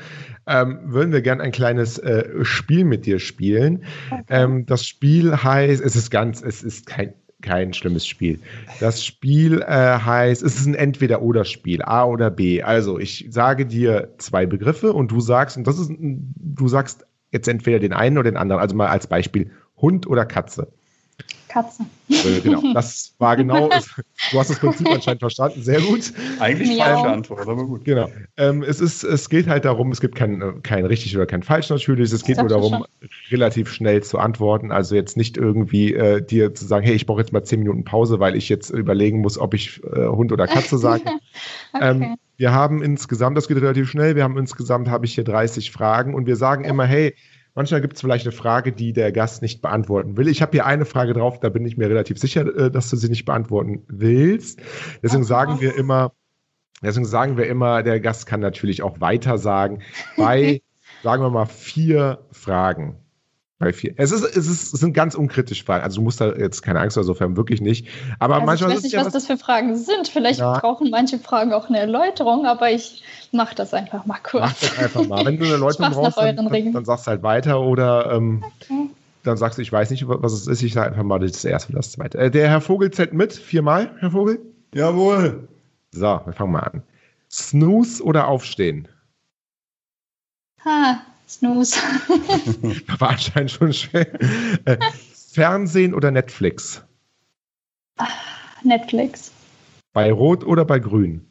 ähm, 0.47 0.81
würden 0.85 1.13
wir 1.13 1.21
gerne 1.21 1.43
ein 1.43 1.53
kleines 1.53 1.99
äh, 1.99 2.45
Spiel 2.45 2.85
mit 2.85 3.07
dir 3.07 3.21
spielen. 3.21 3.85
Okay. 4.11 4.25
Ähm, 4.29 4.67
das 4.67 4.87
Spiel 4.87 5.37
heißt, 5.37 5.81
es 5.81 5.95
ist 5.95 6.11
ganz, 6.11 6.43
es 6.43 6.63
ist 6.63 6.87
kein 6.87 7.15
kein 7.43 7.73
schlimmes 7.73 8.07
Spiel. 8.07 8.41
Das 8.81 9.05
Spiel 9.05 9.63
äh, 9.63 9.67
heißt, 9.67 10.43
es 10.43 10.57
ist 10.57 10.67
ein 10.67 10.75
Entweder-Oder-Spiel, 10.75 11.83
A 11.83 12.05
oder 12.05 12.31
B. 12.31 12.63
Also 12.63 12.99
ich 12.99 13.27
sage 13.31 13.67
dir 13.67 14.15
zwei 14.19 14.47
Begriffe 14.47 14.93
und 14.93 15.11
du 15.11 15.21
sagst, 15.21 15.57
und 15.57 15.67
das 15.67 15.79
ist, 15.79 15.91
du 15.99 16.69
sagst 16.69 17.07
jetzt 17.31 17.49
entweder 17.49 17.79
den 17.79 17.93
einen 17.93 18.19
oder 18.19 18.31
den 18.31 18.37
anderen. 18.37 18.61
Also 18.61 18.75
mal 18.77 18.89
als 18.89 19.07
Beispiel 19.07 19.51
Hund 19.77 20.07
oder 20.07 20.27
Katze. 20.27 20.73
Katze. 21.51 21.85
Äh, 22.09 22.41
genau, 22.41 22.63
das 22.75 23.15
war 23.19 23.37
genau, 23.37 23.69
du 23.69 24.39
hast 24.39 24.51
das 24.51 24.59
Prinzip 24.59 24.89
anscheinend 24.91 25.21
verstanden, 25.21 25.63
sehr 25.63 25.81
gut. 25.81 26.13
Eigentlich 26.39 26.79
Miau. 26.79 26.85
falsche 26.85 27.09
Antwort, 27.09 27.49
aber 27.49 27.67
gut. 27.67 27.85
Genau. 27.85 28.09
Ähm, 28.37 28.63
es, 28.63 28.81
ist, 28.81 29.03
es 29.03 29.29
geht 29.29 29.49
halt 29.49 29.65
darum, 29.65 29.91
es 29.91 30.01
gibt 30.01 30.15
kein, 30.15 30.63
kein 30.63 30.87
richtig 30.87 31.17
oder 31.17 31.27
kein 31.27 31.43
falsch 31.43 31.69
natürlich, 31.69 32.13
es 32.13 32.25
geht 32.25 32.39
nur 32.39 32.49
darum, 32.49 32.73
schon. 32.73 33.09
relativ 33.31 33.73
schnell 33.73 34.03
zu 34.03 34.19
antworten, 34.19 34.73
also 34.73 34.95
jetzt 34.95 35.17
nicht 35.17 35.37
irgendwie 35.37 35.93
äh, 35.93 36.23
dir 36.23 36.55
zu 36.55 36.65
sagen, 36.65 36.87
hey, 36.87 36.95
ich 36.95 37.07
brauche 37.07 37.21
jetzt 37.21 37.33
mal 37.33 37.45
zehn 37.45 37.59
Minuten 37.59 37.85
Pause, 37.85 38.21
weil 38.21 38.37
ich 38.37 38.49
jetzt 38.49 38.71
überlegen 38.71 39.21
muss, 39.21 39.37
ob 39.37 39.55
ich 39.55 39.83
äh, 39.85 40.07
Hund 40.07 40.33
oder 40.33 40.47
Katze 40.47 40.79
sage. 40.79 41.03
okay. 41.75 41.91
ähm, 41.91 42.17
wir 42.37 42.53
haben 42.53 42.83
insgesamt, 42.83 43.37
das 43.37 43.49
geht 43.49 43.59
relativ 43.59 43.91
schnell, 43.91 44.17
wir 44.17 44.25
haben 44.25 44.39
insgesamt, 44.39 44.89
habe 44.89 45.05
ich 45.05 45.15
hier 45.15 45.25
30 45.25 45.71
Fragen 45.73 46.15
und 46.15 46.27
wir 46.27 46.37
sagen 46.37 46.65
immer, 46.65 46.87
hey, 46.87 47.15
Manchmal 47.55 47.81
gibt 47.81 47.95
es 47.95 48.01
vielleicht 48.01 48.27
eine 48.27 48.33
Frage, 48.33 48.73
die 48.73 48.93
der 48.93 49.13
Gast 49.13 49.43
nicht 49.43 49.61
beantworten 49.61 50.17
will. 50.17 50.29
Ich 50.29 50.41
habe 50.41 50.53
hier 50.53 50.67
eine 50.67 50.85
Frage 50.85 51.13
drauf, 51.13 51.41
da 51.41 51.49
bin 51.49 51.67
ich 51.67 51.77
mir 51.77 51.89
relativ 51.89 52.19
sicher, 52.19 52.43
äh, 52.43 52.71
dass 52.71 52.91
du 52.91 52.97
sie 52.97 53.09
nicht 53.09 53.25
beantworten 53.25 53.83
willst. 53.89 54.61
Deswegen 55.03 55.25
sagen 55.25 55.61
wir 55.61 55.77
immer, 55.77 56.13
deswegen 56.83 57.07
sagen 57.07 57.37
wir 57.37 57.47
immer, 57.47 57.83
der 57.83 58.01
Gast 58.01 58.27
kann 58.27 58.41
natürlich 58.41 58.83
auch 58.83 59.01
weiter 59.01 59.39
sagen. 59.39 59.83
Bei, 60.17 60.63
sagen 61.03 61.23
wir 61.23 61.31
mal, 61.31 61.47
vier 61.47 62.27
Fragen. 62.31 62.97
Bei 63.61 63.73
vier. 63.73 63.93
Es, 63.97 64.11
ist, 64.11 64.25
es, 64.25 64.49
ist, 64.49 64.75
es 64.75 64.81
sind 64.81 64.95
ganz 64.95 65.15
unkritische 65.15 65.65
Fragen. 65.65 65.85
Also 65.85 65.97
du 65.97 66.03
musst 66.03 66.21
da 66.21 66.33
jetzt 66.33 66.63
keine 66.63 66.81
Angst 66.81 66.97
insofern 66.97 67.37
wirklich 67.37 67.61
nicht. 67.61 67.87
Aber 68.19 68.35
also 68.35 68.47
manchmal 68.47 68.71
ich 68.71 68.77
weiß 68.79 68.83
nicht, 68.85 68.97
was, 68.97 69.07
was 69.07 69.13
das 69.13 69.27
für 69.27 69.37
Fragen 69.37 69.77
sind. 69.77 70.09
Vielleicht 70.09 70.41
ja. 70.41 70.59
brauchen 70.59 70.91
manche 70.91 71.19
Fragen 71.19 71.53
auch 71.53 71.69
eine 71.69 71.79
Erläuterung, 71.79 72.47
aber 72.47 72.73
ich 72.73 73.05
Mach 73.33 73.55
das 73.55 73.75
einfach 73.75 74.07
mal 74.07 74.19
kurz. 74.23 74.43
Mach 74.43 74.55
das 74.59 74.79
einfach 74.79 75.07
mal. 75.07 75.25
Wenn 75.25 75.39
du 75.39 75.45
eine 75.45 75.53
Erläuterung 75.55 75.93
brauchst, 75.93 76.19
dann, 76.19 76.37
dann, 76.37 76.73
dann, 76.73 76.85
sagst 76.85 77.07
du 77.07 77.11
halt 77.11 77.23
weiter 77.23 77.61
oder 77.61 78.13
ähm, 78.13 78.45
okay. 78.45 78.91
dann 79.23 79.37
sagst 79.37 79.59
du, 79.59 79.63
ich 79.63 79.73
weiß 79.73 79.91
nicht, 79.91 80.05
was 80.07 80.33
es 80.33 80.47
ist. 80.49 80.63
Ich 80.63 80.73
sage 80.73 80.91
einfach 80.91 81.05
mal 81.05 81.21
das 81.21 81.45
erste 81.45 81.71
oder 81.71 81.79
das 81.79 81.93
zweite. 81.93 82.19
Äh, 82.19 82.31
der 82.31 82.49
Herr 82.49 82.61
Vogel 82.61 82.91
zählt 82.91 83.13
mit, 83.13 83.33
viermal, 83.33 83.95
Herr 84.01 84.11
Vogel? 84.11 84.41
Jawohl. 84.75 85.49
So, 85.93 86.21
wir 86.25 86.33
fangen 86.33 86.53
mal 86.53 86.61
an. 86.61 86.83
Snooze 87.31 88.03
oder 88.03 88.27
Aufstehen? 88.27 88.89
Ha, 90.65 91.01
Snooze. 91.31 91.77
War 92.99 93.11
anscheinend 93.11 93.53
schon 93.53 93.73
schwer. 93.73 94.07
Äh, 94.65 94.79
Fernsehen 95.33 95.95
oder 95.95 96.11
Netflix? 96.11 96.83
Netflix. 98.65 99.31
Bei 99.93 100.11
Rot 100.11 100.45
oder 100.45 100.65
bei 100.65 100.81
Grün? 100.81 101.25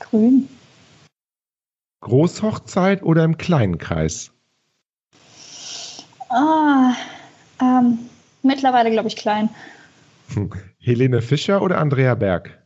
Grün. 0.00 0.48
Großhochzeit 2.00 3.04
oder 3.04 3.24
im 3.24 3.38
kleinen 3.38 3.78
Kreis? 3.78 4.32
Ah, 6.28 6.94
ähm, 7.60 7.98
mittlerweile 8.42 8.90
glaube 8.90 9.08
ich 9.08 9.16
klein. 9.16 9.48
Helene 10.80 11.22
Fischer 11.22 11.62
oder 11.62 11.78
Andrea 11.78 12.16
Berg? 12.16 12.58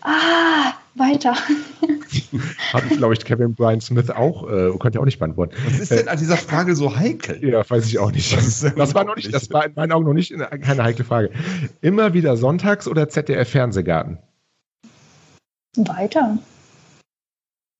Ah, 0.00 0.53
weiter. 0.94 1.34
Hat, 2.72 2.88
glaube 2.90 3.14
ich, 3.14 3.24
Kevin 3.24 3.54
Brian 3.54 3.80
Smith 3.80 4.10
auch, 4.10 4.48
äh, 4.48 4.70
konnte 4.78 4.96
ja 4.96 5.00
auch 5.00 5.04
nicht 5.04 5.18
beantworten. 5.18 5.54
Was 5.64 5.80
ist 5.80 5.90
denn 5.90 6.08
an 6.08 6.18
dieser 6.18 6.36
Frage 6.36 6.74
so 6.76 6.94
heikel? 6.96 7.42
Ja, 7.44 7.68
weiß 7.68 7.86
ich 7.86 7.98
auch 7.98 8.12
nicht. 8.12 8.36
Das 8.36 8.60
Das 8.60 8.94
war 8.94 9.04
noch 9.04 9.16
nicht, 9.16 9.32
das 9.32 9.50
war 9.50 9.66
in 9.66 9.74
meinen 9.74 9.92
Augen 9.92 10.04
noch 10.04 10.12
nicht 10.12 10.32
eine, 10.32 10.46
keine 10.60 10.84
heikle 10.84 11.04
Frage. 11.04 11.30
Immer 11.80 12.14
wieder 12.14 12.36
sonntags 12.36 12.86
oder 12.86 13.08
ZDF 13.08 13.48
Fernsehgarten? 13.48 14.18
Weiter. 15.76 16.38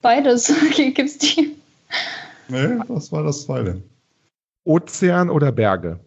Beides. 0.03 0.53
Okay, 0.71 0.91
gibt's 0.91 1.19
die? 1.19 1.57
Nee, 2.49 2.79
was 2.89 3.13
war 3.13 3.23
das 3.23 3.45
zweite? 3.45 3.83
Ozean 4.65 5.31
oder 5.31 5.53
Berge? 5.53 6.01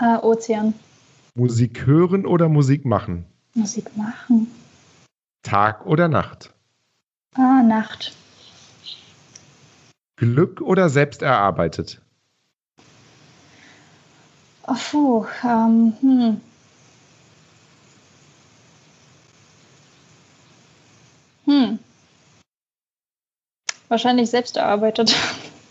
Äh, 0.00 0.16
Ozean. 0.16 0.74
Musik 1.34 1.86
hören 1.86 2.26
oder 2.26 2.48
Musik 2.48 2.84
machen? 2.84 3.24
Musik 3.54 3.96
machen. 3.96 4.46
Tag 5.42 5.86
oder 5.86 6.08
Nacht? 6.08 6.52
Ah, 7.34 7.62
Nacht. 7.62 8.12
Glück 10.16 10.60
oder 10.60 10.88
selbst 10.88 11.22
erarbeitet? 11.22 12.00
Oh, 14.66 14.74
puh, 14.74 15.26
ähm, 15.42 15.94
hm. 16.00 16.40
Hm. 21.44 21.78
Wahrscheinlich 23.88 24.30
selbst 24.30 24.56
erarbeitet. 24.56 25.14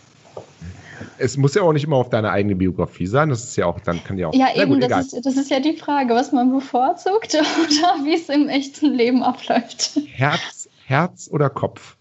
Es 1.22 1.36
muss 1.36 1.54
ja 1.54 1.62
auch 1.62 1.72
nicht 1.72 1.84
immer 1.84 1.96
auf 1.96 2.10
deine 2.10 2.32
eigene 2.32 2.56
Biografie 2.56 3.06
sein. 3.06 3.28
Das 3.28 3.44
ist 3.44 3.54
ja 3.54 3.66
auch, 3.66 3.78
dann 3.78 4.02
kann 4.02 4.18
ja 4.18 4.26
auch. 4.26 4.34
Ja, 4.34 4.48
eben, 4.56 4.80
gut, 4.80 4.90
das 4.90 5.12
ist, 5.12 5.24
das 5.24 5.36
ist 5.36 5.52
ja 5.52 5.60
die 5.60 5.76
Frage, 5.76 6.14
was 6.14 6.32
man 6.32 6.52
bevorzugt 6.52 7.34
oder 7.34 8.04
wie 8.04 8.14
es 8.14 8.28
im 8.28 8.48
echten 8.48 8.92
Leben 8.92 9.22
abläuft. 9.22 10.00
Herz, 10.06 10.68
Herz 10.84 11.28
oder 11.30 11.48
Kopf? 11.48 11.96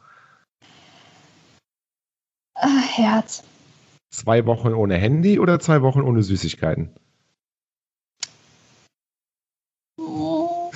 Ah, 2.55 2.79
Herz. 2.79 3.43
Zwei 4.09 4.45
Wochen 4.47 4.73
ohne 4.73 4.97
Handy 4.97 5.39
oder 5.39 5.59
zwei 5.59 5.83
Wochen 5.83 6.01
ohne 6.01 6.23
Süßigkeiten? 6.23 6.89
Oh. 9.97 10.71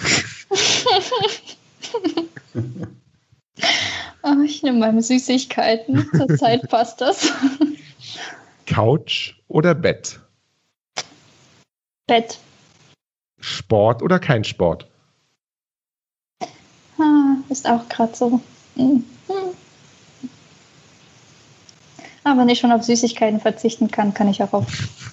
Ich 4.46 4.64
nehme 4.64 4.80
meine 4.80 5.02
Süßigkeiten. 5.02 6.08
Zurzeit 6.16 6.70
passt 6.70 7.02
das. 7.02 7.32
Couch 8.66 9.36
oder 9.48 9.76
Bett? 9.76 10.20
Bett. 12.08 12.40
Sport 13.40 14.02
oder 14.02 14.20
kein 14.20 14.44
Sport? 14.44 14.88
Ah, 16.98 17.36
ist 17.50 17.68
auch 17.68 17.88
gerade 17.90 18.16
so. 18.16 18.42
Hm, 18.76 19.04
hm. 19.28 19.56
Aber 22.24 22.42
wenn 22.42 22.50
ich 22.50 22.60
schon 22.60 22.72
auf 22.72 22.84
Süßigkeiten 22.84 23.40
verzichten 23.40 23.90
kann, 23.92 24.14
kann 24.14 24.28
ich 24.28 24.42
auch 24.42 24.54
auf, 24.54 24.68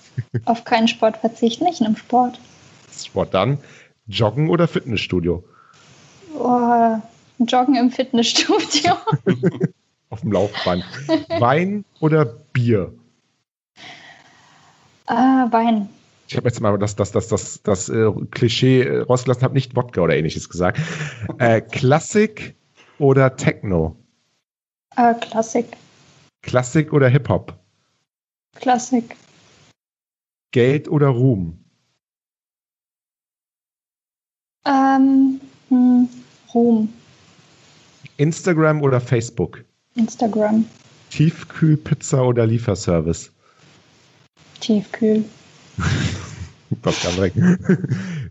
auf 0.47 0.65
keinen 0.65 0.89
Sport 0.89 1.19
verzichten. 1.19 1.67
Ich 1.67 1.81
nehme 1.81 1.97
Sport. 1.97 2.41
Sport 2.91 3.35
dann. 3.35 3.59
Joggen 4.07 4.49
oder 4.49 4.67
Fitnessstudio? 4.67 5.45
Oh, 6.39 6.97
Joggen 7.39 7.77
im 7.77 7.91
Fitnessstudio. 7.91 8.97
Auf 10.11 10.21
dem 10.21 10.33
Laufband. 10.33 10.85
Wein 11.39 11.85
oder 12.01 12.25
Bier? 12.25 12.93
Ah, 15.13 15.47
Wein. 15.51 15.91
Ich 16.27 16.39
habe 16.39 16.49
jetzt 16.49 16.61
mal 16.63 16.79
das, 16.79 16.97
das, 16.97 17.13
das, 17.13 17.29
das, 17.29 17.63
das 17.63 17.91
äh, 17.91 18.11
Klischee 18.31 18.81
äh, 18.81 19.01
rausgelassen, 19.03 19.43
habe 19.43 19.53
nicht 19.53 19.77
Wodka 19.77 20.01
oder 20.01 20.17
ähnliches 20.17 20.49
gesagt. 20.49 20.81
Äh, 21.39 21.61
Klassik 21.61 22.55
oder 22.99 23.37
Techno? 23.37 23.95
Ah, 24.97 25.13
Klassik. 25.13 25.67
Klassik 26.41 26.95
oder 26.95 27.09
Hip-Hop? 27.11 27.53
Klassik. 28.55 29.15
Geld 30.53 30.89
oder 30.89 31.09
Ruhm? 31.09 31.59
Ähm, 34.65 35.41
hm, 35.69 36.09
Ruhm. 36.55 36.91
Instagram 38.17 38.81
oder 38.81 38.99
Facebook? 38.99 39.63
Instagram. 39.95 40.65
Tiefkühlpizza 41.11 42.23
oder 42.23 42.47
Lieferservice? 42.47 43.32
Tiefkühl. 44.63 45.25
Das 46.83 47.01
kann 47.03 47.15
direkt. 47.15 47.37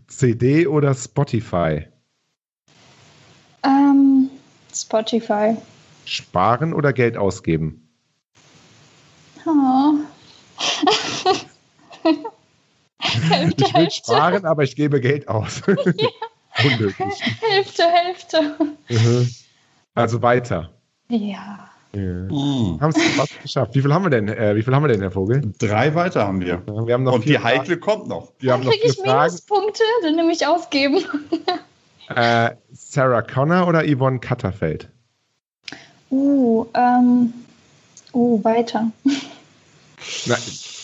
CD 0.08 0.66
oder 0.66 0.94
Spotify? 0.94 1.86
Ähm, 3.62 4.30
Spotify. 4.74 5.56
Sparen 6.04 6.74
oder 6.74 6.92
Geld 6.92 7.16
ausgeben? 7.16 7.88
Oh. 9.46 9.94
Hälfte, 12.98 13.64
Ich 13.64 13.74
will 13.74 13.82
Hälfte. 13.82 13.96
sparen, 14.12 14.44
aber 14.46 14.62
ich 14.64 14.74
gebe 14.74 15.00
Geld 15.00 15.28
aus. 15.28 15.62
Hälfte, 16.52 17.84
Hälfte. 17.88 18.56
Mhm. 18.88 19.30
Also 19.94 20.22
weiter. 20.22 20.72
Ja. 21.08 21.68
Mhm. 21.94 22.78
Haben 22.80 22.92
es 22.96 23.02
fast 23.14 23.42
geschafft. 23.42 23.74
Wie 23.74 23.82
viel 23.82 23.92
haben 23.92 24.04
wir 24.04 24.10
denn? 24.10 24.28
Äh, 24.28 24.56
wie 24.56 24.62
viel 24.62 24.74
haben 24.74 24.82
wir 24.82 24.88
denn, 24.88 25.00
Herr 25.00 25.10
Vogel? 25.10 25.42
Drei 25.58 25.94
weiter 25.94 26.26
haben 26.26 26.40
wir. 26.40 26.62
Wir 26.66 26.94
haben 26.94 27.02
noch 27.02 27.14
Und 27.14 27.26
die 27.26 27.38
heikle 27.38 27.76
kommt 27.76 28.08
noch. 28.08 28.32
Wir 28.38 28.52
haben 28.52 28.60
Dann 28.60 28.68
noch 28.68 28.72
kriege 28.72 28.88
ich. 28.88 28.98
Minuspunkte, 28.98 29.82
dann 30.02 30.16
nehme 30.16 30.32
ich 30.32 30.46
ausgeben. 30.46 31.04
Äh, 32.14 32.56
Sarah 32.72 33.22
Connor 33.22 33.68
oder 33.68 33.84
Yvonne 33.84 34.18
Katterfeld? 34.18 34.88
Uh, 36.10 36.66
ähm, 36.74 37.32
uh, 38.12 38.42
weiter. 38.44 38.90
Na, 40.26 40.36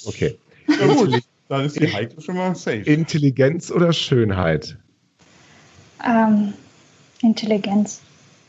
okay. 0.07 0.39
Ja, 0.69 0.87
gut. 0.87 1.23
Dann 1.49 1.65
ist 1.67 1.79
die 1.79 1.93
heikle 1.93 2.23
schon 2.23 2.37
mal 2.37 2.55
safe. 2.55 2.83
Intelligenz 2.83 3.71
oder 3.71 3.93
Schönheit? 3.93 4.79
Ähm, 6.07 6.55
Intelligenz. 7.21 8.01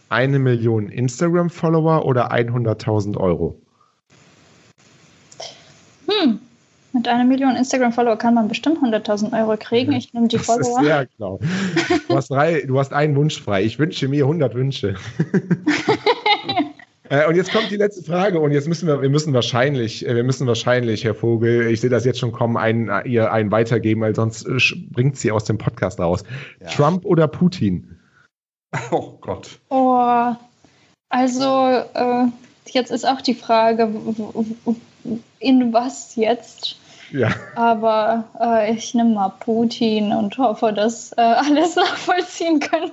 Eine 0.09 0.39
Million 0.39 0.89
Instagram-Follower 0.89 2.05
oder 2.05 2.31
100.000 2.31 3.15
Euro? 3.17 3.55
Hm. 6.07 6.39
Mit 6.93 7.07
einer 7.07 7.23
Million 7.23 7.55
Instagram-Follower 7.55 8.17
kann 8.17 8.33
man 8.33 8.47
bestimmt 8.47 8.79
100.000 8.79 9.39
Euro 9.39 9.55
kriegen. 9.57 9.91
Ich 9.93 10.11
nehme 10.13 10.27
die 10.27 10.37
Das 10.37 10.49
ist 10.49 10.67
Follower. 10.67 10.83
sehr 10.83 11.05
genau. 11.05 11.39
Du 12.07 12.15
hast, 12.15 12.31
drei, 12.31 12.61
du 12.61 12.79
hast 12.79 12.91
einen 12.91 13.15
Wunsch 13.15 13.39
frei. 13.39 13.63
Ich 13.63 13.77
wünsche 13.77 14.07
mir 14.07 14.23
100 14.23 14.55
Wünsche. 14.55 14.95
Äh, 17.11 17.27
Und 17.27 17.35
jetzt 17.35 17.51
kommt 17.51 17.71
die 17.71 17.75
letzte 17.75 18.03
Frage 18.03 18.39
und 18.39 18.51
jetzt 18.51 18.67
müssen 18.67 18.87
wir, 18.87 19.01
wir 19.01 19.09
müssen 19.09 19.33
wahrscheinlich, 19.33 20.07
äh, 20.07 20.15
wir 20.15 20.23
müssen 20.23 20.45
wahrscheinlich, 20.45 21.03
Herr 21.03 21.15
Vogel, 21.15 21.65
ich 21.71 21.81
sehe 21.81 21.89
das 21.89 22.05
jetzt 22.05 22.19
schon 22.19 22.31
kommen, 22.31 22.55
einen, 22.55 22.87
äh, 22.87 23.01
ihr 23.07 23.31
einen 23.33 23.49
weitergeben, 23.51 24.01
weil 24.01 24.13
sonst 24.13 24.45
bringt 24.91 25.17
sie 25.17 25.31
aus 25.31 25.43
dem 25.43 25.57
Podcast 25.57 25.99
raus. 25.99 26.23
Ja. 26.61 26.67
Trump 26.67 27.05
oder 27.05 27.27
Putin? 27.27 27.97
Oh 28.91 29.17
Gott. 29.21 29.59
Oh, 29.69 30.35
also 31.09 31.67
äh, 31.93 32.25
jetzt 32.67 32.91
ist 32.91 33.07
auch 33.07 33.21
die 33.21 33.33
Frage, 33.33 33.89
in 35.39 35.73
was 35.73 36.15
jetzt? 36.15 36.77
Ja. 37.11 37.29
Aber 37.55 38.25
äh, 38.39 38.73
ich 38.73 38.93
nehme 38.93 39.15
mal 39.15 39.29
Putin 39.29 40.13
und 40.13 40.37
hoffe, 40.37 40.73
dass 40.73 41.11
äh, 41.13 41.21
alles 41.21 41.75
nachvollziehen 41.75 42.59
können. 42.59 42.91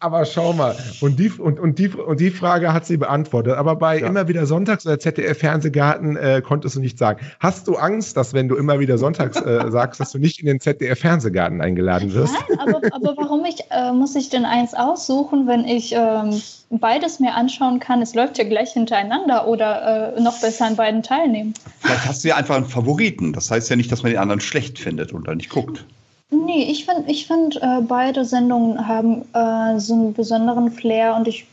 Aber 0.00 0.24
schau 0.24 0.52
mal, 0.52 0.76
und 1.00 1.18
die, 1.18 1.28
und, 1.28 1.58
und 1.58 1.80
die, 1.80 1.88
und 1.88 2.20
die 2.20 2.30
Frage 2.30 2.72
hat 2.72 2.86
sie 2.86 2.96
beantwortet. 2.96 3.54
Aber 3.54 3.74
bei 3.74 3.98
Ja. 3.98 4.06
immer 4.06 4.28
wieder 4.28 4.46
Sonntags 4.46 4.86
oder 4.86 5.00
ZDF-Fernsehgarten 5.00 6.16
äh, 6.16 6.40
konntest 6.40 6.76
du 6.76 6.80
nicht 6.80 6.98
sagen. 6.98 7.26
Hast 7.40 7.66
du 7.66 7.74
Angst, 7.74 8.16
dass 8.16 8.32
wenn 8.32 8.46
du 8.46 8.54
immer 8.54 8.78
wieder 8.78 8.96
Sonntags 8.96 9.40
äh, 9.40 9.68
sagst, 9.72 9.98
dass 9.98 10.12
du 10.12 10.18
nicht 10.18 10.38
in 10.38 10.46
den 10.46 10.60
ZDF-Fernsehgarten 10.60 11.60
eingeladen 11.60 12.14
wirst? 12.14 12.32
Nein, 12.48 12.60
aber, 12.60 12.80
aber 12.92 13.16
warum 13.16 13.44
ich, 13.44 13.58
äh, 13.70 13.90
muss 13.92 14.14
ich 14.14 14.28
denn 14.28 14.44
eins 14.44 14.72
aussuchen, 14.72 15.48
wenn 15.48 15.64
ich 15.64 15.92
ähm, 15.92 16.40
beides 16.70 17.18
mir 17.18 17.34
anschauen 17.34 17.80
kann? 17.80 18.00
Es 18.00 18.14
läuft 18.14 18.38
ja 18.38 18.44
gleich 18.44 18.74
hintereinander 18.74 19.48
oder 19.48 20.14
äh, 20.16 20.20
noch 20.20 20.40
besser 20.40 20.66
an 20.66 20.76
beiden 20.76 21.02
teilnehmen. 21.02 21.54
Vielleicht 21.80 22.06
hast 22.06 22.22
du 22.22 22.28
ja 22.28 22.36
einfach 22.36 22.54
einen 22.54 22.66
Favoriten. 22.66 23.32
Das 23.32 23.50
heißt 23.50 23.68
ja 23.68 23.74
nicht, 23.74 23.90
dass 23.90 24.04
man 24.04 24.12
den 24.12 24.20
anderen 24.20 24.40
schlecht 24.40 24.78
findet 24.78 25.12
und 25.12 25.26
dann 25.26 25.38
nicht 25.38 25.50
guckt. 25.50 25.84
Nee, 26.30 26.64
ich 26.70 26.84
finde, 26.84 27.10
ich 27.10 27.26
find, 27.26 27.56
äh, 27.56 27.80
beide 27.80 28.24
Sendungen 28.24 28.86
haben 28.86 29.22
äh, 29.32 29.80
so 29.80 29.94
einen 29.94 30.12
besonderen 30.12 30.70
Flair 30.70 31.14
und 31.14 31.26
ich, 31.26 31.46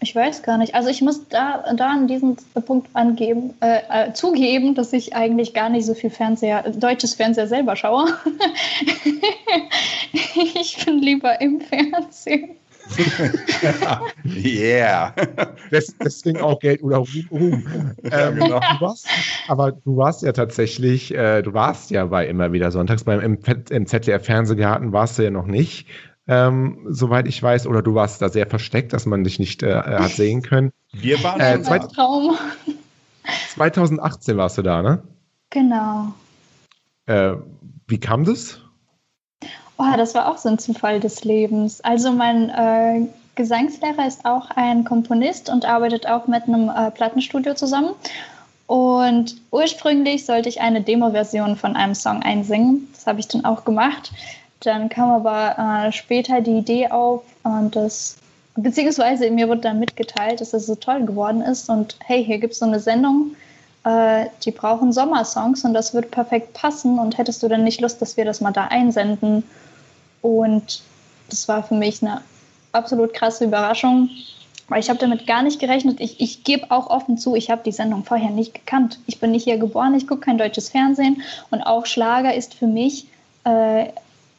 ich 0.00 0.14
weiß 0.14 0.42
gar 0.42 0.56
nicht. 0.56 0.74
Also 0.74 0.88
ich 0.88 1.02
muss 1.02 1.28
da, 1.28 1.74
da 1.74 1.90
an 1.90 2.08
diesem 2.08 2.36
Punkt 2.64 2.88
angeben, 2.94 3.52
äh, 3.60 3.80
äh, 3.90 4.12
zugeben, 4.14 4.74
dass 4.74 4.94
ich 4.94 5.14
eigentlich 5.14 5.52
gar 5.52 5.68
nicht 5.68 5.84
so 5.84 5.92
viel 5.92 6.08
Fernseher, 6.10 6.62
deutsches 6.62 7.14
Fernseher 7.14 7.48
selber 7.48 7.76
schaue. 7.76 8.06
ich 10.54 10.84
bin 10.84 10.98
lieber 10.98 11.40
im 11.42 11.60
Fernsehen. 11.60 12.56
Yeah. 14.24 15.14
Des, 15.70 15.94
deswegen 16.02 16.40
auch 16.40 16.58
Geld 16.60 16.82
oder 16.82 16.98
Ruhm. 17.30 17.64
Ja, 18.02 18.28
Ähm, 18.28 18.34
genau. 18.36 18.60
du 18.60 18.80
warst, 18.80 19.06
aber 19.48 19.72
du 19.72 19.96
warst 19.96 20.22
ja 20.22 20.32
tatsächlich, 20.32 21.14
äh, 21.14 21.42
du 21.42 21.52
warst 21.54 21.90
ja 21.90 22.06
bei 22.06 22.26
immer 22.26 22.52
wieder 22.52 22.70
sonntags 22.70 23.04
beim 23.04 23.20
im, 23.20 23.38
im 23.70 23.86
ZDF 23.86 24.24
Fernsehgarten 24.24 24.92
warst 24.92 25.18
du 25.18 25.24
ja 25.24 25.30
noch 25.30 25.46
nicht. 25.46 25.86
ähm, 26.28 26.86
soweit 26.88 27.26
ich 27.26 27.42
weiß, 27.42 27.66
oder 27.66 27.82
du 27.82 27.94
warst 27.94 28.22
da 28.22 28.28
sehr 28.28 28.46
versteckt, 28.46 28.92
dass 28.92 29.06
man 29.06 29.24
dich 29.24 29.38
nicht 29.38 29.62
äh, 29.62 29.74
hat 29.74 30.12
sehen 30.12 30.42
können. 30.42 30.72
Wir 30.92 31.22
waren 31.24 31.40
Äh, 31.40 31.54
schon 31.54 31.64
zwei- 31.64 31.78
da. 31.80 31.86
Traum. 31.88 32.36
2018 33.54 34.36
warst 34.36 34.58
du 34.58 34.62
da, 34.62 34.82
ne? 34.82 35.02
Genau. 35.50 36.12
Äh, 37.06 37.34
wie 37.88 37.98
kam 37.98 38.24
das? 38.24 38.60
Oh, 39.84 39.96
das 39.96 40.14
war 40.14 40.30
auch 40.30 40.38
so 40.38 40.48
ein 40.48 40.60
Zufall 40.60 41.00
des 41.00 41.24
Lebens. 41.24 41.80
Also 41.80 42.12
mein 42.12 42.50
äh, 42.50 43.08
Gesangslehrer 43.34 44.06
ist 44.06 44.24
auch 44.24 44.48
ein 44.54 44.84
Komponist 44.84 45.50
und 45.50 45.64
arbeitet 45.64 46.06
auch 46.06 46.28
mit 46.28 46.44
einem 46.44 46.68
äh, 46.68 46.92
Plattenstudio 46.92 47.54
zusammen. 47.54 47.90
Und 48.68 49.34
ursprünglich 49.50 50.24
sollte 50.24 50.48
ich 50.48 50.60
eine 50.60 50.82
Demo-Version 50.82 51.56
von 51.56 51.74
einem 51.74 51.96
Song 51.96 52.22
einsingen. 52.22 52.86
Das 52.92 53.08
habe 53.08 53.18
ich 53.18 53.26
dann 53.26 53.44
auch 53.44 53.64
gemacht. 53.64 54.12
Dann 54.60 54.88
kam 54.88 55.10
aber 55.10 55.58
äh, 55.58 55.90
später 55.90 56.40
die 56.40 56.58
Idee 56.58 56.88
auf 56.88 57.24
und 57.42 57.74
das, 57.74 58.18
beziehungsweise 58.54 59.28
mir 59.32 59.48
wurde 59.48 59.62
dann 59.62 59.80
mitgeteilt, 59.80 60.40
dass 60.40 60.52
es 60.52 60.66
so 60.66 60.76
toll 60.76 61.04
geworden 61.04 61.40
ist 61.42 61.68
und 61.68 61.96
hey, 62.04 62.24
hier 62.24 62.38
gibt 62.38 62.52
es 62.52 62.60
so 62.60 62.66
eine 62.66 62.78
Sendung, 62.78 63.34
äh, 63.82 64.26
die 64.44 64.52
brauchen 64.52 64.92
Sommersongs 64.92 65.64
und 65.64 65.74
das 65.74 65.92
wird 65.92 66.12
perfekt 66.12 66.52
passen 66.52 67.00
und 67.00 67.18
hättest 67.18 67.42
du 67.42 67.48
denn 67.48 67.64
nicht 67.64 67.80
Lust, 67.80 68.00
dass 68.00 68.16
wir 68.16 68.24
das 68.24 68.40
mal 68.40 68.52
da 68.52 68.66
einsenden? 68.66 69.42
Und 70.22 70.82
das 71.28 71.48
war 71.48 71.62
für 71.62 71.74
mich 71.74 72.02
eine 72.02 72.22
absolut 72.72 73.12
krasse 73.12 73.44
Überraschung, 73.44 74.08
weil 74.68 74.80
ich 74.80 74.88
habe 74.88 74.98
damit 74.98 75.26
gar 75.26 75.42
nicht 75.42 75.60
gerechnet. 75.60 76.00
Ich, 76.00 76.20
ich 76.20 76.44
gebe 76.44 76.70
auch 76.70 76.88
offen 76.88 77.18
zu, 77.18 77.34
ich 77.34 77.50
habe 77.50 77.62
die 77.64 77.72
Sendung 77.72 78.04
vorher 78.04 78.30
nicht 78.30 78.54
gekannt. 78.54 78.98
Ich 79.06 79.20
bin 79.20 79.32
nicht 79.32 79.44
hier 79.44 79.58
geboren, 79.58 79.94
ich 79.94 80.06
gucke 80.06 80.22
kein 80.22 80.38
deutsches 80.38 80.70
Fernsehen 80.70 81.22
und 81.50 81.62
auch 81.62 81.84
Schlager 81.84 82.34
ist 82.34 82.54
für 82.54 82.66
mich, 82.66 83.06
äh, 83.44 83.88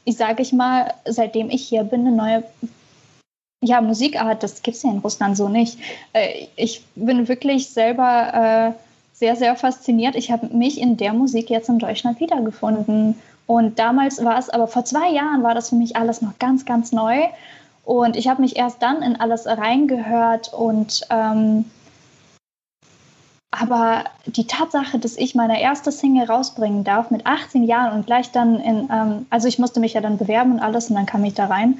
ich 0.06 0.18
sage 0.18 0.42
ich 0.42 0.52
mal, 0.52 0.94
seitdem 1.06 1.50
ich 1.50 1.68
hier 1.68 1.84
bin, 1.84 2.08
eine 2.08 2.16
neue 2.16 2.44
ja, 3.62 3.82
Musikart. 3.82 4.44
Das 4.44 4.62
gibt 4.62 4.78
es 4.78 4.84
ja 4.84 4.92
in 4.92 5.00
Russland 5.00 5.38
so 5.38 5.50
nicht. 5.50 5.78
Äh, 6.14 6.48
ich 6.56 6.84
bin 6.96 7.28
wirklich 7.28 7.70
selber 7.70 8.74
äh, 8.76 8.84
sehr, 9.14 9.36
sehr 9.36 9.56
fasziniert. 9.56 10.16
Ich 10.16 10.32
habe 10.32 10.48
mich 10.48 10.80
in 10.80 10.98
der 10.98 11.14
Musik 11.14 11.50
jetzt 11.50 11.70
in 11.70 11.80
Deutschland 11.80 12.20
wiedergefunden. 12.20 13.16
Und 13.46 13.80
damals 13.80 14.24
war 14.24 14.38
es, 14.38 14.50
aber 14.50 14.68
vor 14.68 14.86
zwei 14.86 15.10
Jahren 15.10 15.44
war 15.44 15.54
das 15.54 15.70
für 15.70 15.76
mich 15.76 15.96
alles 15.96 16.22
noch 16.22 16.40
ganz, 16.40 16.66
ganz 16.66 16.92
neu. 16.92 17.24
Und 17.84 18.16
ich 18.16 18.28
habe 18.28 18.42
mich 18.42 18.56
erst 18.56 18.82
dann 18.82 19.02
in 19.02 19.20
alles 19.20 19.46
reingehört 19.46 20.54
und 20.54 21.02
ähm, 21.10 21.66
aber 23.52 24.06
die 24.26 24.48
Tatsache, 24.48 24.98
dass 24.98 25.16
ich 25.16 25.36
meine 25.36 25.62
erste 25.62 25.92
Single 25.92 26.26
rausbringen 26.26 26.84
darf 26.84 27.12
mit 27.12 27.28
18 27.28 27.64
Jahren 27.64 27.94
und 27.94 28.08
gleich 28.08 28.32
dann 28.32 28.60
in, 28.60 28.90
ähm, 28.92 29.28
also 29.30 29.48
ich 29.48 29.60
musste 29.60 29.80
mich 29.80 29.94
ja 29.94 30.02
dann 30.02 30.18
bewerben 30.18 30.54
und 30.54 30.60
alles 30.60 30.90
und 30.90 30.96
dann 30.96 31.06
kam 31.06 31.24
ich 31.24 31.36
da 31.36 31.46
rein. 31.46 31.78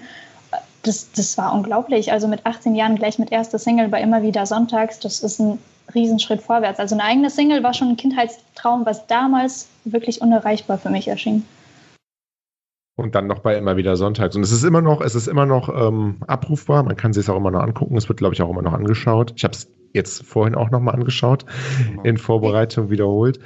Das, 0.84 1.12
das 1.14 1.38
war 1.38 1.54
unglaublich. 1.54 2.12
Also 2.12 2.28
mit 2.28 2.46
18 2.46 2.76
Jahren 2.76 2.96
gleich 2.96 3.18
mit 3.18 3.32
erster 3.32 3.58
Single 3.58 3.88
bei 3.88 4.02
immer 4.02 4.22
wieder 4.22 4.46
sonntags, 4.46 5.00
das 5.00 5.22
ist 5.22 5.40
ein 5.40 5.58
Riesenschritt 5.96 6.42
vorwärts. 6.42 6.80
Also 6.80 6.96
eine 6.96 7.04
eigene 7.04 7.30
Single 7.30 7.64
war 7.64 7.74
schon 7.74 7.90
ein 7.90 7.98
Kindheitstraum, 7.98 8.86
was 8.86 9.08
damals 9.08 9.68
wirklich 9.86 10.22
unerreichbar 10.22 10.78
für 10.78 10.90
mich 10.90 11.08
erschien. 11.08 11.46
Und 12.96 13.16
dann 13.16 13.26
noch 13.26 13.40
bei 13.40 13.58
immer 13.58 13.76
wieder 13.76 13.96
sonntags. 13.96 14.36
Und 14.36 14.44
es 14.44 14.52
ist 14.52 14.64
immer 14.64 14.82
noch, 14.82 15.02
es 15.02 15.16
ist 15.16 15.28
immer 15.28 15.48
noch 15.48 15.70
ähm, 15.70 16.18
abrufbar. 16.28 16.84
Man 16.84 16.96
kann 16.96 17.12
sich 17.12 17.24
es 17.24 17.30
auch 17.30 17.38
immer 17.38 17.50
noch 17.50 17.62
angucken. 17.62 17.98
Es 17.98 18.08
wird, 18.08 18.20
glaube 18.20 18.36
ich, 18.36 18.42
auch 18.42 18.50
immer 18.50 18.62
noch 18.62 18.74
angeschaut. 18.74 19.34
Ich 19.36 19.44
habe 19.44 19.54
es 19.54 19.68
jetzt 19.94 20.26
vorhin 20.26 20.56
auch 20.56 20.72
noch 20.72 20.80
mal 20.80 20.92
angeschaut, 20.92 21.46
in 22.04 22.18
Vorbereitung 22.18 22.90
wiederholt. 22.90 23.40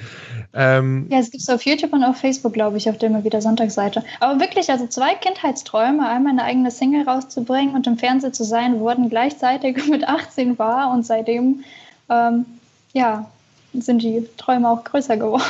Ähm, 0.53 1.07
Ja, 1.11 1.19
es 1.19 1.29
gibt 1.29 1.43
es 1.43 1.49
auf 1.49 1.63
YouTube 1.63 1.93
und 1.93 2.03
auf 2.03 2.17
Facebook, 2.17 2.53
glaube 2.53 2.77
ich, 2.77 2.89
auf 2.89 2.97
der 2.97 3.09
immer 3.09 3.23
wieder 3.23 3.41
Sonntagsseite. 3.41 4.03
Aber 4.19 4.39
wirklich, 4.39 4.69
also 4.69 4.87
zwei 4.87 5.13
Kindheitsträume, 5.15 6.07
einmal 6.07 6.31
eine 6.31 6.43
eigene 6.43 6.71
Single 6.71 7.03
rauszubringen 7.03 7.75
und 7.75 7.85
im 7.85 7.97
Fernsehen 7.97 8.33
zu 8.33 8.43
sein, 8.43 8.79
wurden 8.79 9.09
gleichzeitig 9.09 9.87
mit 9.89 10.07
18 10.07 10.57
wahr 10.57 10.91
und 10.93 11.05
seitdem, 11.05 11.63
ähm, 12.09 12.45
ja, 12.93 13.29
sind 13.73 14.01
die 14.01 14.25
Träume 14.37 14.69
auch 14.69 14.83
größer 14.83 15.17
geworden. 15.17 15.43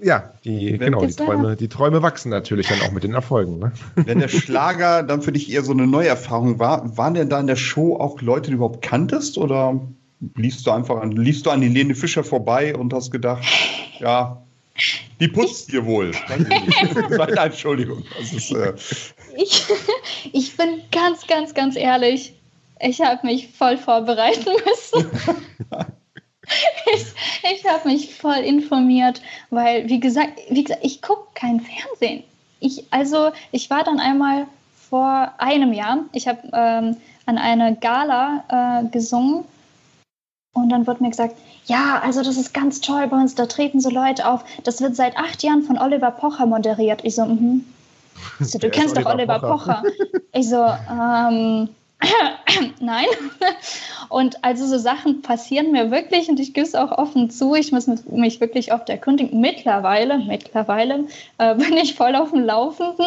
ja, 0.00 0.30
die, 0.44 0.78
genau, 0.78 1.04
die 1.04 1.14
Träume, 1.14 1.56
die 1.56 1.68
Träume 1.68 2.02
wachsen 2.02 2.28
natürlich 2.30 2.68
dann 2.68 2.80
auch 2.82 2.92
mit 2.92 3.02
den 3.02 3.14
Erfolgen. 3.14 3.58
Ne? 3.58 3.72
Wenn 3.96 4.20
der 4.20 4.28
Schlager 4.28 5.02
dann 5.02 5.22
für 5.22 5.32
dich 5.32 5.50
eher 5.50 5.62
so 5.62 5.72
eine 5.72 5.86
Neuerfahrung 5.86 6.58
war, 6.58 6.96
waren 6.96 7.14
denn 7.14 7.28
da 7.28 7.40
in 7.40 7.46
der 7.46 7.56
Show 7.56 7.96
auch 7.96 8.20
Leute, 8.20 8.46
die 8.46 8.50
du 8.52 8.56
überhaupt 8.56 8.82
kanntest? 8.82 9.38
Oder 9.38 9.80
liefst 10.36 10.66
du 10.66 10.70
einfach 10.70 11.00
an, 11.00 11.12
liefst 11.12 11.46
du 11.46 11.50
an 11.50 11.60
die 11.60 11.68
Lene 11.68 11.94
Fischer 11.94 12.24
vorbei 12.24 12.74
und 12.76 12.92
hast 12.92 13.10
gedacht, 13.10 13.44
ja, 13.98 14.42
die 15.20 15.28
putzt 15.28 15.72
dir 15.72 15.84
wohl. 15.86 16.12
Weiß 16.12 16.40
ich 16.40 16.66
nicht. 16.66 17.10
Nein, 17.10 17.36
Entschuldigung. 17.36 18.04
Das 18.18 18.32
ist, 18.32 18.52
äh, 18.52 18.74
Ich, 19.36 19.64
ich 20.32 20.56
bin 20.56 20.82
ganz, 20.92 21.26
ganz, 21.26 21.54
ganz 21.54 21.76
ehrlich. 21.76 22.34
Ich 22.80 23.00
habe 23.00 23.26
mich 23.26 23.48
voll 23.48 23.76
vorbereiten 23.76 24.44
müssen. 24.66 25.10
ich 26.94 27.06
ich 27.52 27.66
habe 27.66 27.88
mich 27.88 28.14
voll 28.14 28.38
informiert, 28.38 29.22
weil, 29.50 29.88
wie 29.88 30.00
gesagt, 30.00 30.40
wie 30.50 30.64
gesagt 30.64 30.84
ich 30.84 31.02
gucke 31.02 31.28
kein 31.34 31.60
Fernsehen. 31.60 32.24
Ich, 32.60 32.84
also, 32.90 33.32
ich 33.52 33.70
war 33.70 33.84
dann 33.84 34.00
einmal 34.00 34.46
vor 34.88 35.32
einem 35.38 35.72
Jahr, 35.72 36.04
ich 36.12 36.26
habe 36.26 36.40
ähm, 36.52 36.96
an 37.26 37.38
einer 37.38 37.72
Gala 37.72 38.82
äh, 38.82 38.88
gesungen 38.88 39.44
und 40.52 40.70
dann 40.70 40.86
wurde 40.86 41.02
mir 41.02 41.10
gesagt, 41.10 41.36
ja, 41.66 42.00
also 42.02 42.22
das 42.22 42.36
ist 42.36 42.54
ganz 42.54 42.80
toll 42.80 43.06
bei 43.08 43.16
uns, 43.16 43.34
da 43.34 43.46
treten 43.46 43.80
so 43.80 43.90
Leute 43.90 44.26
auf. 44.26 44.44
Das 44.64 44.80
wird 44.80 44.96
seit 44.96 45.16
acht 45.16 45.42
Jahren 45.42 45.62
von 45.62 45.76
Oliver 45.78 46.10
Pocher 46.12 46.46
moderiert. 46.46 47.04
Ich 47.04 47.16
so, 47.16 47.26
mhm. 47.26 47.64
Ich 48.40 48.48
so, 48.48 48.58
du 48.58 48.68
ist 48.68 48.74
kennst 48.74 48.96
doch 48.96 49.04
Oliver 49.04 49.34
Oliver 49.34 49.48
Pocher? 49.48 49.82
Pocher. 49.82 50.18
Ich 50.32 50.48
so, 50.48 50.64
ähm, 50.90 51.68
nein. 52.80 53.06
Und 54.08 54.44
also 54.44 54.66
so 54.66 54.78
Sachen 54.78 55.22
passieren 55.22 55.72
mir 55.72 55.90
wirklich 55.90 56.28
und 56.28 56.38
ich 56.38 56.52
gebe 56.52 56.66
es 56.66 56.74
auch 56.74 56.92
offen 56.92 57.30
zu. 57.30 57.54
Ich 57.54 57.72
muss 57.72 57.86
mich 57.86 58.40
wirklich 58.40 58.72
oft 58.72 58.88
erkundigen. 58.88 59.40
Mittlerweile, 59.40 60.18
mittlerweile 60.18 61.06
äh, 61.38 61.54
bin 61.56 61.76
ich 61.76 61.94
voll 61.94 62.14
auf 62.14 62.30
dem 62.30 62.44
Laufenden. 62.44 63.06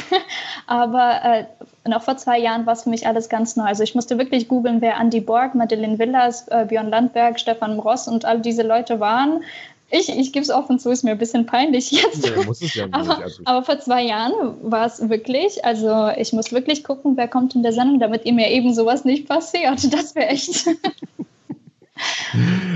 Aber 0.66 1.20
äh, 1.24 1.44
noch 1.88 2.02
vor 2.02 2.16
zwei 2.16 2.38
Jahren 2.38 2.66
war 2.66 2.74
es 2.74 2.82
für 2.82 2.90
mich 2.90 3.06
alles 3.06 3.28
ganz 3.28 3.56
neu. 3.56 3.64
Also 3.64 3.82
ich 3.82 3.94
musste 3.94 4.18
wirklich 4.18 4.48
googeln, 4.48 4.80
wer 4.80 4.98
Andy 4.98 5.20
Borg, 5.20 5.54
Madeleine 5.54 5.98
Villas, 5.98 6.48
äh, 6.48 6.66
Björn 6.66 6.90
Landberg, 6.90 7.38
Stefan 7.38 7.78
Ross 7.78 8.08
und 8.08 8.24
all 8.24 8.40
diese 8.40 8.62
Leute 8.62 9.00
waren. 9.00 9.42
Ich, 9.90 10.08
ich 10.08 10.32
gebe 10.32 10.42
es 10.42 10.50
offen 10.50 10.78
zu, 10.78 10.90
ist 10.90 11.02
mir 11.02 11.10
ein 11.10 11.18
bisschen 11.18 11.46
peinlich 11.46 11.90
jetzt. 11.90 12.22
Nee, 12.22 12.44
muss 12.44 12.62
es 12.62 12.74
ja 12.74 12.86
nicht. 12.86 12.94
Aber, 12.94 13.22
Also, 13.22 13.42
aber 13.44 13.64
vor 13.64 13.80
zwei 13.80 14.04
Jahren 14.04 14.32
war 14.62 14.86
es 14.86 15.08
wirklich, 15.08 15.64
also 15.64 16.10
ich 16.16 16.32
muss 16.32 16.52
wirklich 16.52 16.84
gucken, 16.84 17.16
wer 17.16 17.26
kommt 17.26 17.54
in 17.54 17.62
der 17.62 17.72
Sendung, 17.72 17.98
damit 17.98 18.24
ihr 18.24 18.32
mir 18.32 18.50
eben 18.50 18.72
sowas 18.72 19.04
nicht 19.04 19.28
passiert. 19.28 19.92
Das 19.92 20.14
wäre 20.14 20.28
echt. 20.28 20.68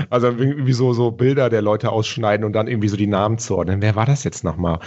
also 0.09 0.27
irgendwie 0.27 0.73
so, 0.73 0.93
so 0.93 1.11
Bilder 1.11 1.49
der 1.49 1.61
Leute 1.61 1.91
ausschneiden 1.91 2.45
und 2.45 2.53
dann 2.53 2.67
irgendwie 2.67 2.89
so 2.89 2.97
die 2.97 3.07
Namen 3.07 3.37
zuordnen. 3.37 3.81
Wer 3.81 3.95
war 3.95 4.05
das 4.05 4.23
jetzt 4.23 4.43
nochmal? 4.43 4.79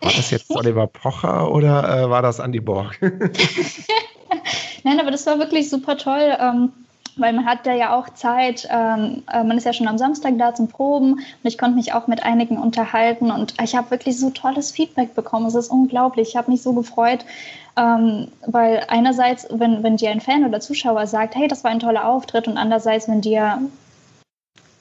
War 0.00 0.12
das 0.12 0.30
jetzt 0.30 0.50
Oliver 0.54 0.86
Pocher 0.86 1.52
oder 1.52 1.88
äh, 1.88 2.10
war 2.10 2.22
das 2.22 2.38
Andy 2.38 2.60
Borg? 2.60 2.98
Nein, 4.84 5.00
aber 5.00 5.10
das 5.10 5.26
war 5.26 5.38
wirklich 5.38 5.70
super 5.70 5.96
toll. 5.96 6.36
Ähm, 6.38 6.72
weil 7.16 7.32
man 7.32 7.46
hat 7.46 7.66
ja 7.66 7.96
auch 7.96 8.10
Zeit, 8.10 8.68
ähm, 8.70 9.22
äh, 9.32 9.42
man 9.42 9.56
ist 9.56 9.64
ja 9.64 9.72
schon 9.72 9.88
am 9.88 9.98
Samstag 9.98 10.34
da 10.38 10.54
zum 10.54 10.68
Proben 10.68 11.14
und 11.14 11.24
ich 11.42 11.58
konnte 11.58 11.76
mich 11.76 11.94
auch 11.94 12.06
mit 12.06 12.22
einigen 12.22 12.58
unterhalten 12.58 13.30
und 13.30 13.54
ich 13.62 13.74
habe 13.74 13.90
wirklich 13.90 14.18
so 14.18 14.30
tolles 14.30 14.70
Feedback 14.70 15.14
bekommen. 15.14 15.46
Es 15.46 15.54
ist 15.54 15.70
unglaublich. 15.70 16.28
Ich 16.28 16.36
habe 16.36 16.50
mich 16.50 16.62
so 16.62 16.74
gefreut, 16.74 17.24
ähm, 17.76 18.28
weil 18.46 18.84
einerseits, 18.88 19.46
wenn, 19.50 19.82
wenn 19.82 19.96
dir 19.96 20.10
ein 20.10 20.20
Fan 20.20 20.44
oder 20.44 20.60
Zuschauer 20.60 21.06
sagt, 21.06 21.34
hey, 21.34 21.48
das 21.48 21.64
war 21.64 21.70
ein 21.70 21.80
toller 21.80 22.06
Auftritt 22.06 22.48
und 22.48 22.58
andererseits, 22.58 23.08
wenn 23.08 23.22
dir 23.22 23.60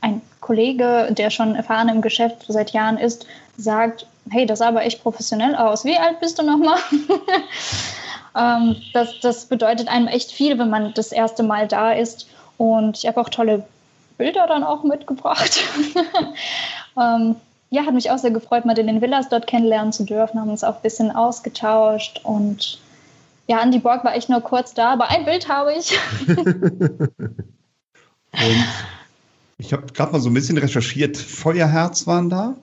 ein 0.02 0.22
Kollege, 0.42 1.08
der 1.12 1.30
schon 1.30 1.56
erfahren 1.56 1.90
im 1.90 2.02
Geschäft 2.02 2.46
seit 2.48 2.72
Jahren 2.72 2.98
ist, 2.98 3.26
sagt, 3.58 4.08
hey, 4.30 4.46
das 4.46 4.60
sah 4.60 4.68
aber 4.68 4.84
echt 4.84 5.02
professionell 5.02 5.56
aus. 5.56 5.86
Wie 5.86 5.98
alt 5.98 6.20
bist 6.20 6.38
du 6.38 6.44
nochmal? 6.44 6.78
ähm, 8.36 8.76
das, 8.94 9.20
das 9.22 9.46
bedeutet 9.46 9.88
einem 9.88 10.08
echt 10.08 10.32
viel, 10.32 10.58
wenn 10.60 10.70
man 10.70 10.94
das 10.94 11.12
erste 11.12 11.44
Mal 11.44 11.68
da 11.68 11.92
ist. 11.92 12.28
Und 12.58 12.98
ich 12.98 13.08
habe 13.08 13.20
auch 13.22 13.30
tolle 13.30 13.66
Bilder 14.18 14.48
dann 14.48 14.64
auch 14.64 14.84
mitgebracht. 14.84 15.64
ähm, 16.98 17.36
ja, 17.70 17.86
hat 17.86 17.94
mich 17.94 18.12
auch 18.12 18.18
sehr 18.18 18.32
gefreut, 18.32 18.66
mal 18.66 18.74
den 18.74 19.02
Villas 19.02 19.30
dort 19.30 19.48
kennenlernen 19.48 19.92
zu 19.92 20.06
dürfen, 20.06 20.40
haben 20.40 20.50
uns 20.50 20.64
auch 20.64 20.78
ein 20.78 20.82
bisschen 20.82 21.12
ausgetauscht 21.12 22.22
und 22.24 22.80
ja, 23.48 23.62
Andy 23.62 23.80
Borg 23.80 24.04
war 24.04 24.16
echt 24.16 24.30
nur 24.30 24.42
kurz 24.42 24.74
da, 24.74 24.94
aber 24.94 25.10
ein 25.10 25.26
Bild 25.26 25.50
habe 25.50 25.74
ich. 25.74 25.98
und 26.28 27.20
ich 29.58 29.72
habe 29.72 29.86
gerade 29.94 30.12
mal 30.12 30.20
so 30.20 30.30
ein 30.30 30.34
bisschen 30.34 30.58
recherchiert. 30.58 31.16
Feuerherz 31.16 32.08
waren 32.08 32.30
da. 32.30 32.56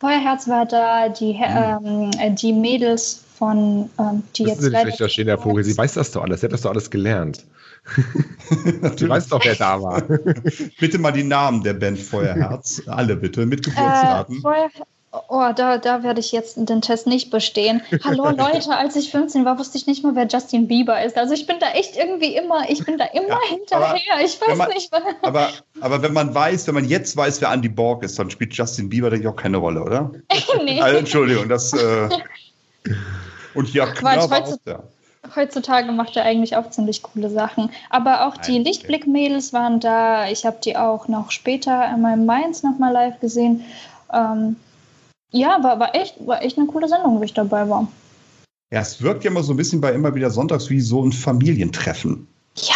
Feuerherz 0.00 0.46
war 0.48 0.66
da, 0.66 1.08
die, 1.08 1.40
ähm, 1.42 2.10
die 2.36 2.52
Mädels 2.52 3.24
von, 3.38 3.88
ähm, 3.98 4.22
die 4.36 4.44
Das 4.44 4.60
jetzt 4.60 5.00
ist 5.00 5.12
steht 5.12 5.28
der 5.28 5.38
Vogel. 5.38 5.64
Sie 5.64 5.76
weiß 5.76 5.94
das 5.94 6.10
doch 6.10 6.22
alles. 6.22 6.40
Sie 6.40 6.46
hat 6.46 6.52
das 6.52 6.62
doch 6.62 6.70
alles 6.70 6.90
gelernt. 6.90 7.44
Sie 8.96 9.08
weiß 9.08 9.28
doch, 9.28 9.44
wer 9.44 9.54
da 9.54 9.80
war. 9.82 10.02
Bitte 10.80 10.98
mal 10.98 11.12
die 11.12 11.22
Namen 11.22 11.62
der 11.62 11.74
Band 11.74 11.98
Feuerherz. 11.98 12.82
Alle 12.86 13.16
bitte 13.16 13.46
mit 13.46 13.60
Äh, 13.60 13.70
Geburtsdaten. 13.70 14.40
Feuer, 14.42 14.68
Oh, 15.10 15.52
da, 15.56 15.78
da 15.78 16.02
werde 16.02 16.20
ich 16.20 16.32
jetzt 16.32 16.56
den 16.56 16.82
Test 16.82 17.06
nicht 17.06 17.30
bestehen. 17.30 17.80
Hallo 18.04 18.24
Leute, 18.36 18.76
als 18.76 18.94
ich 18.94 19.10
15 19.10 19.46
war, 19.46 19.58
wusste 19.58 19.78
ich 19.78 19.86
nicht 19.86 20.04
mal, 20.04 20.14
wer 20.14 20.26
Justin 20.26 20.68
Bieber 20.68 21.02
ist. 21.02 21.16
Also 21.16 21.32
ich 21.32 21.46
bin 21.46 21.56
da 21.60 21.70
echt 21.70 21.96
irgendwie 21.96 22.36
immer, 22.36 22.68
ich 22.68 22.84
bin 22.84 22.98
da 22.98 23.06
immer 23.06 23.28
ja, 23.28 23.48
hinterher. 23.48 24.24
Ich 24.24 24.38
weiß 24.38 24.58
man, 24.58 24.68
nicht. 24.68 24.90
Aber, 25.22 25.48
aber 25.80 26.02
wenn 26.02 26.12
man 26.12 26.34
weiß, 26.34 26.66
wenn 26.66 26.74
man 26.74 26.84
jetzt 26.84 27.16
weiß, 27.16 27.40
wer 27.40 27.50
Andy 27.52 27.70
Borg 27.70 28.02
ist, 28.02 28.18
dann 28.18 28.28
spielt 28.28 28.52
Justin 28.52 28.90
Bieber, 28.90 29.08
denke 29.08 29.26
ich, 29.26 29.32
auch 29.32 29.36
keine 29.36 29.56
Rolle, 29.56 29.82
oder? 29.82 30.12
nee. 30.64 30.80
Also, 30.80 30.98
Entschuldigung, 30.98 31.48
das. 31.48 31.72
Äh, 31.72 32.08
und 33.58 33.74
ja, 33.74 33.86
klar, 33.86 34.30
war 34.30 34.44
auch 34.44 34.56
der 34.64 34.84
heutzutage 35.34 35.92
macht 35.92 36.16
er 36.16 36.24
eigentlich 36.24 36.56
auch 36.56 36.70
ziemlich 36.70 37.02
coole 37.02 37.30
Sachen. 37.30 37.70
Aber 37.90 38.26
auch 38.26 38.36
die 38.36 38.58
Lichtblick-Mädels 38.58 39.52
waren 39.52 39.80
da. 39.80 40.28
Ich 40.30 40.46
habe 40.46 40.58
die 40.62 40.76
auch 40.76 41.08
noch 41.08 41.30
später 41.30 41.80
einmal 41.80 42.14
in 42.14 42.26
Mainz 42.26 42.62
nochmal 42.62 42.92
live 42.92 43.20
gesehen. 43.20 43.64
Ähm, 44.12 44.56
ja, 45.30 45.62
war, 45.62 45.78
war, 45.78 45.94
echt, 45.94 46.14
war 46.26 46.42
echt 46.42 46.56
eine 46.56 46.66
coole 46.66 46.88
Sendung, 46.88 47.18
wo 47.18 47.22
ich 47.22 47.34
dabei 47.34 47.68
war. 47.68 47.88
Ja, 48.70 48.80
es 48.80 49.02
wirkt 49.02 49.24
ja 49.24 49.30
immer 49.30 49.42
so 49.42 49.52
ein 49.52 49.56
bisschen 49.56 49.80
bei 49.80 49.92
immer 49.92 50.14
wieder 50.14 50.30
Sonntags 50.30 50.70
wie 50.70 50.80
so 50.80 51.02
ein 51.02 51.12
Familientreffen. 51.12 52.26
Ja, 52.56 52.74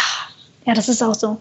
ja, 0.65 0.73
das 0.73 0.89
ist 0.89 1.01
auch 1.01 1.15
so. 1.15 1.37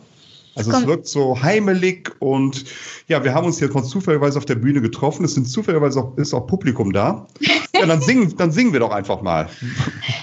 Also 0.55 0.71
es 0.71 0.87
wirkt 0.87 1.07
so 1.07 1.41
heimelig 1.41 2.15
und 2.19 2.65
ja, 3.09 3.25
wir 3.25 3.35
haben 3.35 3.47
uns 3.47 3.59
jetzt 3.61 3.75
mal 3.75 3.83
zufälligerweise 3.83 4.39
auf 4.39 4.45
der 4.45 4.57
Bühne 4.57 4.81
getroffen. 4.81 5.25
Es 5.25 5.35
sind 5.35 5.49
zufälligerweise 5.49 6.01
auch, 6.01 6.17
ist 6.19 6.35
auch 6.35 6.47
Publikum 6.47 6.93
da. 6.93 7.27
Ja, 7.75 7.87
dann 7.87 8.03
singen, 8.03 8.37
dann 8.37 8.53
singen 8.53 8.73
wir 8.73 8.79
doch 8.79 8.93
einfach 8.93 9.23
mal. 9.23 9.49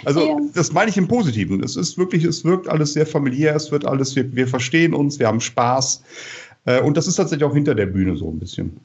Also 0.05 0.21
ja. 0.21 0.37
das 0.53 0.71
meine 0.71 0.89
ich 0.91 0.97
im 0.97 1.09
Positiven. 1.09 1.61
Es 1.61 1.75
ist 1.75 1.97
wirklich, 1.97 2.23
es 2.23 2.45
wirkt 2.45 2.69
alles 2.69 2.93
sehr 2.93 3.05
familiär, 3.05 3.53
es 3.53 3.69
wird 3.69 3.85
alles, 3.85 4.15
wir, 4.15 4.33
wir 4.33 4.47
verstehen 4.47 4.93
uns, 4.93 5.19
wir 5.19 5.27
haben 5.27 5.41
Spaß. 5.41 6.01
Äh, 6.65 6.81
und 6.81 6.95
das 6.95 7.07
ist 7.07 7.15
tatsächlich 7.15 7.43
auch 7.43 7.53
hinter 7.53 7.75
der 7.75 7.87
Bühne 7.87 8.15
so 8.15 8.29
ein 8.29 8.39
bisschen. 8.39 8.79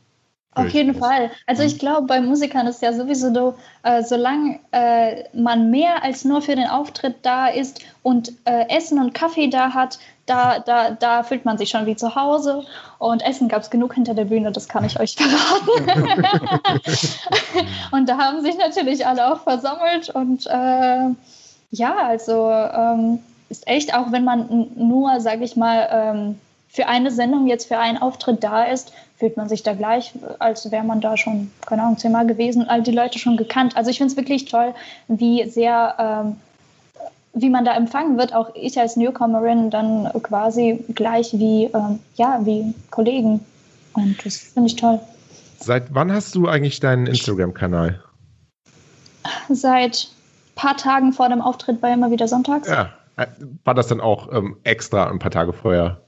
Auf 0.54 0.68
jeden 0.70 0.94
Fall. 0.94 1.30
Also 1.46 1.62
ich 1.62 1.78
glaube, 1.78 2.06
bei 2.06 2.20
Musikern 2.20 2.66
ist 2.66 2.80
ja 2.80 2.92
sowieso 2.92 3.34
so, 3.34 3.54
äh, 3.82 4.02
solange 4.02 4.60
äh, 4.70 5.24
man 5.36 5.70
mehr 5.70 6.02
als 6.02 6.24
nur 6.24 6.42
für 6.42 6.54
den 6.54 6.66
Auftritt 6.66 7.16
da 7.22 7.48
ist 7.48 7.80
und 8.02 8.32
äh, 8.44 8.68
Essen 8.68 9.00
und 9.00 9.14
Kaffee 9.14 9.48
da 9.48 9.74
hat, 9.74 9.98
da, 10.26 10.58
da, 10.58 10.90
da 10.90 11.22
fühlt 11.22 11.44
man 11.44 11.58
sich 11.58 11.70
schon 11.70 11.86
wie 11.86 11.96
zu 11.96 12.14
Hause. 12.14 12.64
Und 12.98 13.22
Essen 13.22 13.48
gab 13.48 13.62
es 13.62 13.70
genug 13.70 13.94
hinter 13.94 14.14
der 14.14 14.26
Bühne, 14.26 14.52
das 14.52 14.68
kann 14.68 14.84
ich 14.84 14.98
euch 14.98 15.16
verraten. 15.16 16.26
und 17.92 18.08
da 18.08 18.18
haben 18.18 18.42
sich 18.42 18.56
natürlich 18.56 19.06
alle 19.06 19.32
auch 19.32 19.40
versammelt. 19.40 20.10
Und 20.10 20.46
äh, 20.46 21.10
ja, 21.70 21.96
also 21.96 22.50
ähm, 22.50 23.20
ist 23.48 23.66
echt, 23.68 23.94
auch 23.94 24.12
wenn 24.12 24.24
man 24.24 24.70
nur, 24.76 25.20
sage 25.20 25.44
ich 25.44 25.56
mal, 25.56 25.88
ähm, 25.90 26.38
für 26.68 26.88
eine 26.88 27.12
Sendung 27.12 27.46
jetzt 27.46 27.68
für 27.68 27.78
einen 27.78 27.98
Auftritt 27.98 28.42
da 28.42 28.64
ist, 28.64 28.92
fühlt 29.16 29.36
man 29.36 29.48
sich 29.48 29.62
da 29.62 29.74
gleich, 29.74 30.12
als 30.40 30.68
wäre 30.72 30.82
man 30.82 31.00
da 31.00 31.16
schon, 31.16 31.52
keine 31.66 31.82
Ahnung, 31.82 31.98
zehnmal 31.98 32.26
gewesen 32.26 32.68
all 32.68 32.82
die 32.82 32.90
Leute 32.90 33.20
schon 33.20 33.36
gekannt. 33.36 33.76
Also 33.76 33.90
ich 33.90 33.98
finde 33.98 34.10
es 34.10 34.16
wirklich 34.16 34.46
toll, 34.46 34.74
wie 35.06 35.48
sehr, 35.48 35.94
ähm, 35.98 36.36
wie 37.34 37.50
man 37.50 37.64
da 37.64 37.74
empfangen 37.74 38.16
wird, 38.16 38.32
auch 38.34 38.50
ich 38.54 38.78
als 38.78 38.96
Newcomerin 38.96 39.70
dann 39.70 40.10
quasi 40.22 40.84
gleich 40.94 41.32
wie, 41.32 41.64
ähm, 41.64 41.98
ja, 42.14 42.40
wie 42.44 42.74
Kollegen. 42.90 43.40
Und 43.94 44.24
das 44.24 44.36
finde 44.36 44.68
ich 44.68 44.76
toll. 44.76 45.00
Seit 45.58 45.94
wann 45.94 46.12
hast 46.12 46.34
du 46.34 46.48
eigentlich 46.48 46.80
deinen 46.80 47.06
Instagram-Kanal? 47.06 48.02
Seit 49.48 50.08
ein 50.08 50.54
paar 50.54 50.76
Tagen 50.76 51.12
vor 51.12 51.28
dem 51.28 51.40
Auftritt 51.40 51.80
bei 51.80 51.92
immer 51.92 52.10
wieder 52.10 52.28
Sonntags. 52.28 52.68
Ja. 52.68 52.90
War 53.64 53.74
das 53.74 53.86
dann 53.86 54.00
auch 54.00 54.32
ähm, 54.32 54.56
extra 54.64 55.08
ein 55.08 55.20
paar 55.20 55.30
Tage 55.30 55.52
vorher 55.52 56.00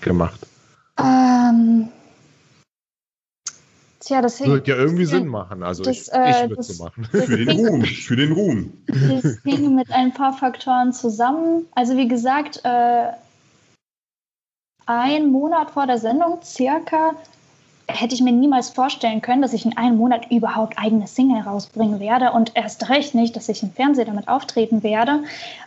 gemacht? 0.00 0.40
Ähm, 0.98 1.88
Tja, 4.00 4.22
das 4.22 4.40
hängt, 4.40 4.50
Würde 4.50 4.70
ja 4.70 4.76
irgendwie 4.78 5.04
Sinn 5.04 5.26
machen. 5.26 5.62
Also 5.62 5.84
das, 5.84 6.08
ich, 6.08 6.12
äh, 6.12 6.30
ich 6.30 6.50
würde 6.50 6.62
so 6.62 6.82
machen. 6.82 7.04
Für 7.10 7.36
den 7.36 7.50
Ruhm, 7.50 7.84
für 7.84 8.16
den 8.16 8.32
Ruhm. 8.32 8.72
Das 8.86 9.36
hing 9.44 9.74
mit 9.74 9.90
ein 9.92 10.12
paar 10.12 10.32
Faktoren 10.32 10.92
zusammen. 10.94 11.66
Also 11.74 11.96
wie 11.96 12.08
gesagt, 12.08 12.62
äh, 12.64 13.08
ein 14.86 15.30
Monat 15.30 15.70
vor 15.70 15.86
der 15.86 15.98
Sendung 15.98 16.40
circa 16.42 17.14
hätte 17.86 18.14
ich 18.14 18.22
mir 18.22 18.32
niemals 18.32 18.70
vorstellen 18.70 19.20
können, 19.20 19.42
dass 19.42 19.52
ich 19.52 19.66
in 19.66 19.76
einem 19.76 19.98
Monat 19.98 20.30
überhaupt 20.30 20.78
eigene 20.78 21.06
Single 21.06 21.42
rausbringen 21.42 22.00
werde 22.00 22.32
und 22.32 22.52
erst 22.54 22.88
recht 22.88 23.14
nicht, 23.14 23.36
dass 23.36 23.48
ich 23.48 23.62
im 23.62 23.72
Fernsehen 23.72 24.06
damit 24.06 24.28
auftreten 24.28 24.82
werde. 24.82 25.24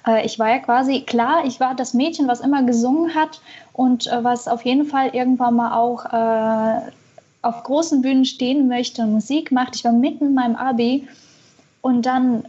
Äh, 0.08 0.26
ich 0.26 0.40
war 0.40 0.50
ja 0.50 0.60
quasi, 0.60 1.02
klar, 1.02 1.46
ich 1.46 1.60
war 1.60 1.76
das 1.76 1.94
Mädchen, 1.94 2.28
was 2.28 2.40
immer 2.40 2.64
gesungen 2.64 3.14
hat 3.14 3.42
und 3.74 4.08
äh, 4.08 4.24
was 4.24 4.48
auf 4.48 4.66
jeden 4.66 4.86
Fall 4.86 5.10
irgendwann 5.10 5.56
mal 5.56 5.78
auch 5.78 6.06
äh, 6.06 6.92
auf 7.44 7.64
großen 7.64 8.02
Bühnen 8.02 8.26
stehen 8.26 8.68
möchte 8.68 9.04
und 9.04 9.14
Musik 9.14 9.52
macht. 9.52 9.76
Ich 9.76 9.84
war 9.84 9.92
mitten 9.92 10.28
in 10.28 10.34
meinem 10.34 10.56
Abi 10.56 11.08
und 11.82 12.06
dann 12.06 12.46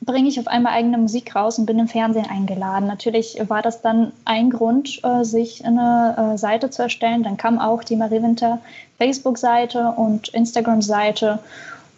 bringe 0.00 0.28
ich 0.28 0.38
auf 0.38 0.46
einmal 0.46 0.72
eigene 0.72 0.98
Musik 0.98 1.34
raus 1.34 1.58
und 1.58 1.66
bin 1.66 1.78
im 1.78 1.88
Fernsehen 1.88 2.30
eingeladen. 2.30 2.86
Natürlich 2.86 3.38
war 3.48 3.60
das 3.60 3.82
dann 3.82 4.12
ein 4.24 4.50
Grund, 4.50 5.00
äh, 5.04 5.24
sich 5.24 5.64
eine 5.64 6.32
äh, 6.34 6.38
Seite 6.38 6.70
zu 6.70 6.82
erstellen. 6.82 7.24
Dann 7.24 7.36
kam 7.36 7.58
auch 7.58 7.82
die 7.82 7.96
Marie 7.96 8.22
Winter 8.22 8.60
Facebook-Seite 8.98 9.94
und 9.96 10.28
Instagram-Seite 10.28 11.40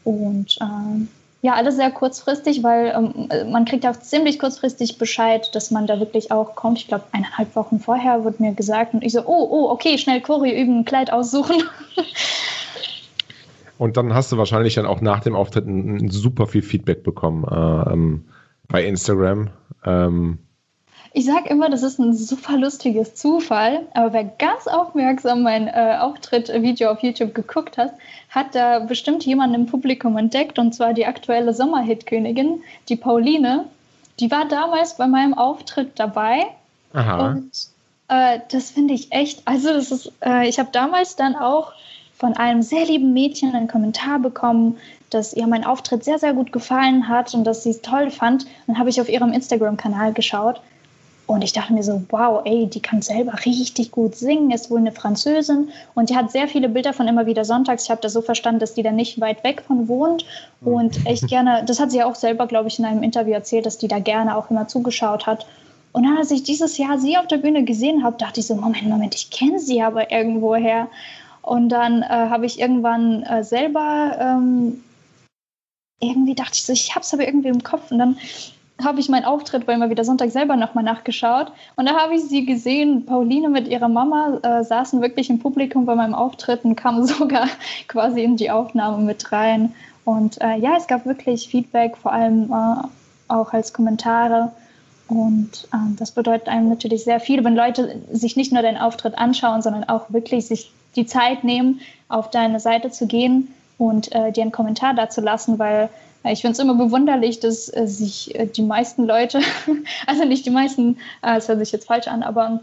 und 0.04 0.58
ähm, 0.62 1.08
ja, 1.40 1.54
alles 1.54 1.76
sehr 1.76 1.90
kurzfristig, 1.90 2.62
weil 2.64 2.92
ähm, 2.96 3.50
man 3.50 3.64
kriegt 3.64 3.86
auch 3.86 3.96
ziemlich 3.96 4.38
kurzfristig 4.38 4.98
Bescheid, 4.98 5.48
dass 5.54 5.70
man 5.70 5.86
da 5.86 6.00
wirklich 6.00 6.32
auch 6.32 6.56
kommt. 6.56 6.78
Ich 6.78 6.88
glaube, 6.88 7.04
eineinhalb 7.12 7.54
Wochen 7.54 7.78
vorher 7.78 8.24
wurde 8.24 8.42
mir 8.42 8.54
gesagt 8.54 8.94
und 8.94 9.04
ich 9.04 9.12
so, 9.12 9.20
oh, 9.20 9.48
oh, 9.50 9.70
okay, 9.70 9.98
schnell 9.98 10.20
Choreo 10.20 10.52
üben, 10.52 10.80
ein 10.80 10.84
Kleid 10.84 11.12
aussuchen. 11.12 11.62
Und 13.78 13.96
dann 13.96 14.12
hast 14.12 14.32
du 14.32 14.36
wahrscheinlich 14.36 14.74
dann 14.74 14.86
auch 14.86 15.00
nach 15.00 15.20
dem 15.20 15.36
Auftritt 15.36 15.66
ein, 15.66 15.98
ein 15.98 16.10
super 16.10 16.48
viel 16.48 16.62
Feedback 16.62 17.04
bekommen 17.04 17.44
äh, 17.44 17.92
ähm, 17.92 18.24
bei 18.66 18.84
Instagram. 18.84 19.50
Ähm, 19.84 20.38
ich 21.12 21.24
sage 21.24 21.48
immer, 21.48 21.70
das 21.70 21.82
ist 21.82 21.98
ein 21.98 22.12
super 22.12 22.56
lustiges 22.56 23.14
Zufall, 23.14 23.86
aber 23.94 24.12
wer 24.12 24.24
ganz 24.24 24.66
aufmerksam 24.66 25.42
mein 25.42 25.66
äh, 25.66 25.96
Auftritt-Video 26.00 26.90
auf 26.90 27.02
YouTube 27.02 27.34
geguckt 27.34 27.78
hat, 27.78 27.94
hat 28.30 28.54
da 28.54 28.80
bestimmt 28.80 29.24
jemanden 29.24 29.54
im 29.54 29.66
Publikum 29.66 30.16
entdeckt, 30.18 30.58
und 30.58 30.74
zwar 30.74 30.92
die 30.92 31.06
aktuelle 31.06 31.54
Sommerhit-Königin, 31.54 32.62
die 32.88 32.96
Pauline. 32.96 33.64
Die 34.20 34.30
war 34.30 34.46
damals 34.48 34.96
bei 34.96 35.06
meinem 35.06 35.34
Auftritt 35.34 35.92
dabei. 35.98 36.46
Aha. 36.92 37.28
Und 37.28 37.52
äh, 38.08 38.40
das 38.50 38.70
finde 38.70 38.94
ich 38.94 39.12
echt, 39.12 39.42
also 39.46 39.72
das 39.72 39.90
ist, 39.90 40.12
äh, 40.24 40.48
ich 40.48 40.58
habe 40.58 40.70
damals 40.72 41.16
dann 41.16 41.36
auch 41.36 41.72
von 42.16 42.36
einem 42.36 42.62
sehr 42.62 42.84
lieben 42.84 43.12
Mädchen 43.12 43.54
einen 43.54 43.68
Kommentar 43.68 44.18
bekommen, 44.18 44.76
dass 45.10 45.32
ihr 45.32 45.46
mein 45.46 45.64
Auftritt 45.64 46.04
sehr, 46.04 46.18
sehr 46.18 46.34
gut 46.34 46.52
gefallen 46.52 47.08
hat 47.08 47.32
und 47.32 47.44
dass 47.44 47.62
sie 47.62 47.70
es 47.70 47.80
toll 47.80 48.10
fand. 48.10 48.46
Dann 48.66 48.78
habe 48.78 48.90
ich 48.90 49.00
auf 49.00 49.08
ihrem 49.08 49.32
Instagram-Kanal 49.32 50.12
geschaut 50.12 50.60
und 51.28 51.44
ich 51.44 51.52
dachte 51.52 51.74
mir 51.74 51.82
so, 51.82 52.02
wow, 52.08 52.40
ey, 52.46 52.66
die 52.66 52.80
kann 52.80 53.02
selber 53.02 53.34
richtig 53.44 53.90
gut 53.90 54.14
singen, 54.14 54.50
ist 54.50 54.70
wohl 54.70 54.78
eine 54.78 54.92
Französin 54.92 55.68
und 55.94 56.08
die 56.08 56.16
hat 56.16 56.32
sehr 56.32 56.48
viele 56.48 56.70
Bilder 56.70 56.94
von 56.94 57.06
immer 57.06 57.26
wieder 57.26 57.44
sonntags. 57.44 57.84
Ich 57.84 57.90
habe 57.90 58.00
das 58.00 58.14
so 58.14 58.22
verstanden, 58.22 58.60
dass 58.60 58.72
die 58.72 58.82
da 58.82 58.92
nicht 58.92 59.20
weit 59.20 59.44
weg 59.44 59.62
von 59.66 59.88
wohnt 59.88 60.24
und 60.62 61.06
echt 61.06 61.28
gerne, 61.28 61.64
das 61.66 61.80
hat 61.80 61.90
sie 61.90 62.02
auch 62.02 62.14
selber, 62.14 62.46
glaube 62.46 62.68
ich, 62.68 62.78
in 62.78 62.86
einem 62.86 63.02
Interview 63.02 63.34
erzählt, 63.34 63.66
dass 63.66 63.76
die 63.76 63.88
da 63.88 63.98
gerne 63.98 64.38
auch 64.38 64.50
immer 64.50 64.68
zugeschaut 64.68 65.26
hat. 65.26 65.46
Und 65.92 66.04
dann, 66.04 66.16
als 66.16 66.30
ich 66.30 66.44
dieses 66.44 66.78
Jahr 66.78 66.98
sie 66.98 67.18
auf 67.18 67.26
der 67.26 67.36
Bühne 67.36 67.64
gesehen 67.64 68.04
habe, 68.04 68.16
dachte 68.16 68.40
ich 68.40 68.46
so, 68.46 68.54
Moment, 68.54 68.88
Moment, 68.88 69.14
ich 69.14 69.30
kenne 69.30 69.60
sie 69.60 69.82
aber 69.82 70.10
irgendwoher. 70.10 70.88
Und 71.42 71.68
dann 71.68 72.02
äh, 72.02 72.06
habe 72.06 72.46
ich 72.46 72.58
irgendwann 72.58 73.22
äh, 73.24 73.44
selber 73.44 74.16
ähm, 74.18 74.82
irgendwie 76.00 76.34
dachte 76.34 76.52
ich 76.54 76.64
so, 76.64 76.72
ich 76.72 76.94
habe 76.94 77.02
es 77.02 77.12
aber 77.12 77.26
irgendwie 77.26 77.48
im 77.48 77.62
Kopf. 77.62 77.90
Und 77.90 77.98
dann 77.98 78.16
habe 78.82 79.00
ich 79.00 79.08
meinen 79.08 79.24
Auftritt 79.24 79.66
bei 79.66 79.74
immer 79.74 79.90
wieder 79.90 80.04
Sonntag 80.04 80.30
selber 80.30 80.56
nochmal 80.56 80.84
nachgeschaut 80.84 81.52
und 81.76 81.88
da 81.88 81.96
habe 81.96 82.14
ich 82.14 82.24
sie 82.24 82.46
gesehen, 82.46 83.06
Pauline 83.06 83.48
mit 83.48 83.68
ihrer 83.68 83.88
Mama 83.88 84.38
äh, 84.42 84.64
saßen 84.64 85.02
wirklich 85.02 85.30
im 85.30 85.38
Publikum 85.38 85.84
bei 85.84 85.94
meinem 85.94 86.14
Auftritt 86.14 86.64
und 86.64 86.76
kamen 86.76 87.06
sogar 87.06 87.48
quasi 87.88 88.22
in 88.22 88.36
die 88.36 88.50
Aufnahme 88.50 89.02
mit 89.02 89.32
rein. 89.32 89.74
Und 90.04 90.40
äh, 90.40 90.56
ja, 90.56 90.74
es 90.76 90.86
gab 90.86 91.04
wirklich 91.04 91.48
Feedback, 91.48 91.96
vor 91.96 92.12
allem 92.12 92.50
äh, 92.50 92.88
auch 93.28 93.52
als 93.52 93.72
Kommentare. 93.72 94.52
Und 95.08 95.68
äh, 95.72 95.94
das 95.98 96.12
bedeutet 96.12 96.48
einem 96.48 96.68
natürlich 96.68 97.04
sehr 97.04 97.20
viel, 97.20 97.44
wenn 97.44 97.54
Leute 97.54 98.00
sich 98.10 98.36
nicht 98.36 98.52
nur 98.52 98.62
deinen 98.62 98.78
Auftritt 98.78 99.18
anschauen, 99.18 99.60
sondern 99.60 99.84
auch 99.84 100.10
wirklich 100.10 100.46
sich 100.46 100.72
die 100.96 101.06
Zeit 101.06 101.44
nehmen, 101.44 101.80
auf 102.08 102.30
deine 102.30 102.60
Seite 102.60 102.90
zu 102.90 103.06
gehen 103.06 103.52
und 103.76 104.12
äh, 104.12 104.32
dir 104.32 104.42
einen 104.42 104.52
Kommentar 104.52 104.94
dazu 104.94 105.20
lassen, 105.20 105.58
weil 105.58 105.88
ich 106.24 106.40
finde 106.40 106.52
es 106.52 106.58
immer 106.58 106.74
bewunderlich, 106.74 107.40
dass 107.40 107.72
äh, 107.74 107.86
sich 107.86 108.34
äh, 108.34 108.46
die 108.46 108.62
meisten 108.62 109.06
Leute, 109.06 109.40
also 110.06 110.24
nicht 110.24 110.46
die 110.46 110.50
meisten, 110.50 110.96
äh, 111.22 111.34
das 111.34 111.48
hört 111.48 111.58
sich 111.60 111.72
jetzt 111.72 111.86
falsch 111.86 112.08
an, 112.08 112.22
aber 112.22 112.60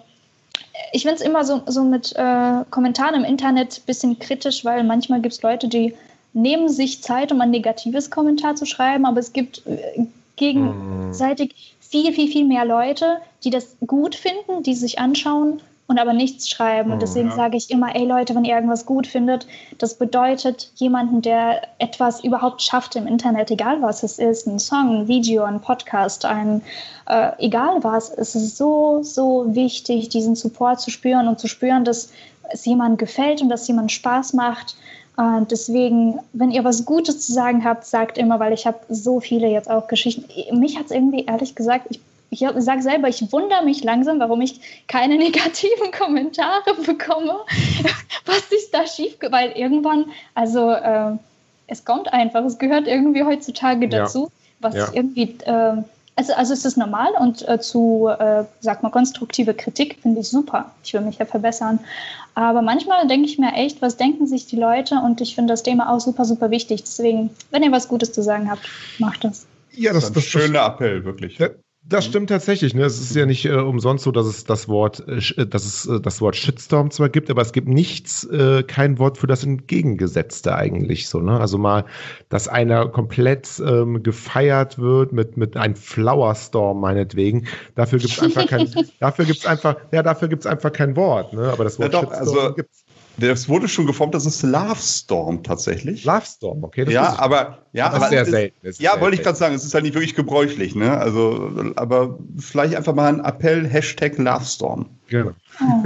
ich 0.91 1.03
finde 1.03 1.15
es 1.15 1.21
immer 1.21 1.45
so, 1.45 1.61
so 1.65 1.83
mit 1.83 2.13
äh, 2.15 2.63
Kommentaren 2.69 3.15
im 3.15 3.23
Internet 3.23 3.79
ein 3.79 3.85
bisschen 3.85 4.19
kritisch, 4.19 4.65
weil 4.65 4.83
manchmal 4.83 5.21
gibt 5.21 5.33
es 5.33 5.41
Leute, 5.41 5.67
die 5.67 5.95
nehmen 6.33 6.69
sich 6.69 7.01
Zeit, 7.01 7.31
um 7.31 7.39
ein 7.41 7.51
negatives 7.51 8.09
Kommentar 8.11 8.55
zu 8.55 8.65
schreiben, 8.65 9.05
aber 9.05 9.19
es 9.19 9.31
gibt 9.33 9.65
äh, 9.65 10.05
gegenseitig 10.35 11.75
viel, 11.79 12.11
viel, 12.13 12.29
viel 12.29 12.45
mehr 12.45 12.65
Leute, 12.65 13.17
die 13.43 13.49
das 13.49 13.77
gut 13.85 14.15
finden, 14.15 14.63
die 14.63 14.75
sich 14.75 14.99
anschauen 14.99 15.61
und 15.87 15.99
aber 15.99 16.13
nichts 16.13 16.49
schreiben. 16.49 16.91
Und 16.91 17.01
deswegen 17.01 17.29
ja. 17.29 17.35
sage 17.35 17.57
ich 17.57 17.69
immer, 17.69 17.95
ey 17.95 18.05
Leute, 18.05 18.33
wenn 18.33 18.45
ihr 18.45 18.55
irgendwas 18.55 18.85
gut 18.85 19.05
findet, 19.05 19.47
das 19.77 19.95
bedeutet 19.95 20.71
jemanden, 20.75 21.21
der 21.21 21.61
etwas 21.77 22.23
überhaupt 22.23 22.61
schafft 22.61 22.95
im 22.95 23.05
Internet, 23.05 23.51
egal 23.51 23.81
was 23.81 24.03
es 24.03 24.17
ist, 24.17 24.47
ein 24.47 24.59
Song, 24.59 25.01
ein 25.01 25.07
Video, 25.07 25.43
ein 25.43 25.61
Podcast, 25.61 26.25
ein 26.25 26.61
äh, 27.07 27.31
egal 27.37 27.83
was, 27.83 28.09
es 28.09 28.35
ist 28.35 28.57
so, 28.57 29.03
so 29.03 29.45
wichtig, 29.53 30.09
diesen 30.09 30.35
Support 30.35 30.81
zu 30.81 30.89
spüren 30.89 31.27
und 31.27 31.39
zu 31.39 31.47
spüren, 31.47 31.85
dass 31.85 32.09
es 32.51 32.65
jemandem 32.65 32.97
gefällt 32.97 33.41
und 33.41 33.49
dass 33.49 33.67
jemand 33.67 33.91
Spaß 33.91 34.33
macht. 34.33 34.75
Und 35.17 35.51
deswegen, 35.51 36.19
wenn 36.33 36.51
ihr 36.51 36.63
was 36.63 36.85
Gutes 36.85 37.25
zu 37.25 37.31
sagen 37.31 37.63
habt, 37.63 37.85
sagt 37.85 38.17
immer, 38.17 38.39
weil 38.39 38.53
ich 38.53 38.67
habe 38.67 38.79
so 38.89 39.21
viele 39.21 39.47
jetzt 39.47 39.69
auch 39.69 39.87
Geschichten. 39.87 40.25
Mich 40.59 40.77
hat 40.77 40.85
es 40.85 40.91
irgendwie, 40.91 41.25
ehrlich 41.25 41.55
gesagt, 41.55 41.87
ich 41.89 42.01
ich 42.29 42.45
sage 42.57 42.81
selber, 42.81 43.07
ich 43.07 43.31
wundere 43.31 43.63
mich 43.63 43.83
langsam, 43.83 44.19
warum 44.19 44.41
ich 44.41 44.59
keine 44.87 45.17
negativen 45.17 45.91
Kommentare 45.91 46.73
bekomme, 46.85 47.39
was 48.25 48.51
ist 48.51 48.73
da 48.73 48.85
schief, 48.87 49.17
weil 49.29 49.51
irgendwann, 49.51 50.05
also 50.33 50.71
äh, 50.71 51.11
es 51.67 51.85
kommt 51.85 52.11
einfach, 52.13 52.43
es 52.45 52.57
gehört 52.57 52.87
irgendwie 52.87 53.23
heutzutage 53.23 53.87
dazu, 53.89 54.23
ja. 54.23 54.29
was 54.59 54.75
ja. 54.75 54.87
irgendwie, 54.93 55.35
äh, 55.45 55.81
also, 56.17 56.33
also 56.33 56.53
es 56.53 56.63
ist 56.63 56.77
normal 56.77 57.11
und 57.19 57.47
äh, 57.47 57.59
zu, 57.59 58.07
äh, 58.07 58.45
sag 58.61 58.83
mal, 58.83 58.89
konstruktive 58.89 59.53
Kritik 59.53 59.97
finde 60.01 60.21
ich 60.21 60.29
super, 60.29 60.71
ich 60.83 60.93
will 60.93 61.01
mich 61.01 61.17
ja 61.17 61.25
verbessern, 61.25 61.79
aber 62.35 62.61
manchmal 62.61 63.07
denke 63.07 63.27
ich 63.27 63.37
mir 63.39 63.53
echt, 63.53 63.81
was 63.81 63.97
denken 63.97 64.27
sich 64.27 64.45
die 64.45 64.57
Leute 64.57 64.95
und 64.95 65.21
ich 65.21 65.35
finde 65.35 65.53
das 65.53 65.63
Thema 65.63 65.91
auch 65.91 65.99
super, 65.99 66.25
super 66.25 66.51
wichtig, 66.51 66.83
deswegen, 66.83 67.31
wenn 67.51 67.63
ihr 67.63 67.71
was 67.71 67.87
Gutes 67.87 68.11
zu 68.11 68.21
sagen 68.21 68.49
habt, 68.51 68.67
macht 68.99 69.23
das. 69.23 69.47
Ja, 69.71 69.91
das, 69.91 70.11
das 70.11 70.25
ist 70.25 70.35
ein 70.35 70.41
schöner 70.41 70.65
Appell, 70.65 71.03
wirklich. 71.03 71.39
Das 71.87 72.05
mhm. 72.05 72.09
stimmt 72.09 72.29
tatsächlich. 72.29 72.73
Ne? 72.73 72.83
Es 72.83 72.99
ist 72.99 73.15
ja 73.15 73.25
nicht 73.25 73.45
äh, 73.45 73.53
umsonst 73.53 74.05
so, 74.05 74.11
dass 74.11 74.25
es 74.25 74.43
das 74.43 74.67
Wort, 74.67 75.07
äh, 75.07 75.19
äh, 75.41 75.45
dass 75.45 75.65
es 75.65 75.85
äh, 75.85 75.99
das 75.99 76.19
Wort 76.19 76.35
Shitstorm 76.35 76.89
zwar 76.89 77.09
gibt, 77.09 77.29
aber 77.29 77.43
es 77.43 77.53
gibt 77.53 77.67
nichts, 77.67 78.23
äh, 78.23 78.63
kein 78.63 78.97
Wort 78.97 79.19
für 79.19 79.27
das 79.27 79.43
Entgegengesetzte 79.43 80.55
eigentlich 80.55 81.07
so. 81.07 81.19
Ne? 81.19 81.39
Also 81.39 81.59
mal, 81.59 81.85
dass 82.29 82.47
einer 82.47 82.87
komplett 82.87 83.61
ähm, 83.63 84.01
gefeiert 84.01 84.79
wird 84.79 85.13
mit 85.13 85.37
mit 85.37 85.57
einem 85.57 85.75
Flowerstorm 85.75 86.81
meinetwegen. 86.81 87.47
Dafür 87.75 87.99
gibt 87.99 88.13
es 88.13 88.19
einfach 88.19 88.47
kein, 88.47 88.67
dafür 88.99 89.25
gibt's 89.25 89.45
einfach, 89.45 89.75
ja, 89.91 90.01
dafür 90.01 90.27
gibt's 90.27 90.47
einfach 90.47 90.71
kein 90.71 90.95
Wort. 90.95 91.33
Ne? 91.33 91.49
Aber 91.51 91.63
das 91.65 91.77
Wort 91.77 91.93
ja, 91.93 92.01
doch, 92.01 92.11
Shitstorm 92.11 92.39
also 92.39 92.53
gibt's. 92.55 92.84
Das 93.17 93.47
wurde 93.47 93.67
schon 93.67 93.85
geformt, 93.85 94.13
das 94.13 94.25
ist 94.25 94.41
Love 94.43 94.75
Storm 94.79 95.43
tatsächlich. 95.43 96.03
Love 96.03 96.25
Storm, 96.25 96.63
okay. 96.63 96.89
ja, 96.91 97.17
aber 97.17 97.59
ja, 97.71 97.91
aber 97.91 98.09
sehr 98.09 98.23
ist, 98.23 98.31
selten. 98.31 98.67
Ist 98.67 98.81
ja, 98.81 98.93
sehr 98.93 99.01
wollte 99.01 99.15
ich 99.15 99.23
gerade 99.23 99.37
sagen, 99.37 99.55
es 99.55 99.63
ist 99.63 99.73
halt 99.73 99.83
nicht 99.83 99.93
wirklich 99.93 100.15
gebräuchlich, 100.15 100.75
ne? 100.75 100.97
Also, 100.97 101.49
aber 101.75 102.17
vielleicht 102.37 102.75
einfach 102.75 102.93
mal 102.93 103.07
ein 103.07 103.19
Appell, 103.23 103.67
Hashtag 103.67 104.17
Love 104.17 104.45
Storm. 104.45 104.87
Genau. 105.07 105.31
Oh. 105.61 105.83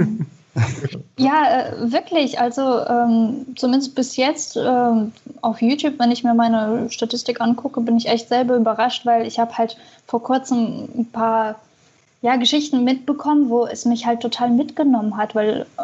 ja, 1.16 1.70
äh, 1.70 1.92
wirklich. 1.92 2.40
Also 2.40 2.84
ähm, 2.86 3.46
zumindest 3.56 3.94
bis 3.94 4.16
jetzt 4.16 4.56
äh, 4.56 4.92
auf 5.40 5.62
YouTube, 5.62 5.94
wenn 5.98 6.10
ich 6.10 6.24
mir 6.24 6.34
meine 6.34 6.90
Statistik 6.90 7.40
angucke, 7.40 7.80
bin 7.80 7.96
ich 7.96 8.08
echt 8.08 8.28
selber 8.28 8.56
überrascht, 8.56 9.06
weil 9.06 9.26
ich 9.26 9.38
habe 9.38 9.56
halt 9.56 9.76
vor 10.06 10.22
kurzem 10.22 10.88
ein 10.96 11.08
paar 11.12 11.60
ja, 12.22 12.36
Geschichten 12.36 12.84
mitbekommen, 12.84 13.48
wo 13.48 13.66
es 13.66 13.84
mich 13.84 14.06
halt 14.06 14.20
total 14.20 14.50
mitgenommen 14.50 15.16
hat, 15.16 15.34
weil 15.34 15.66
äh, 15.78 15.82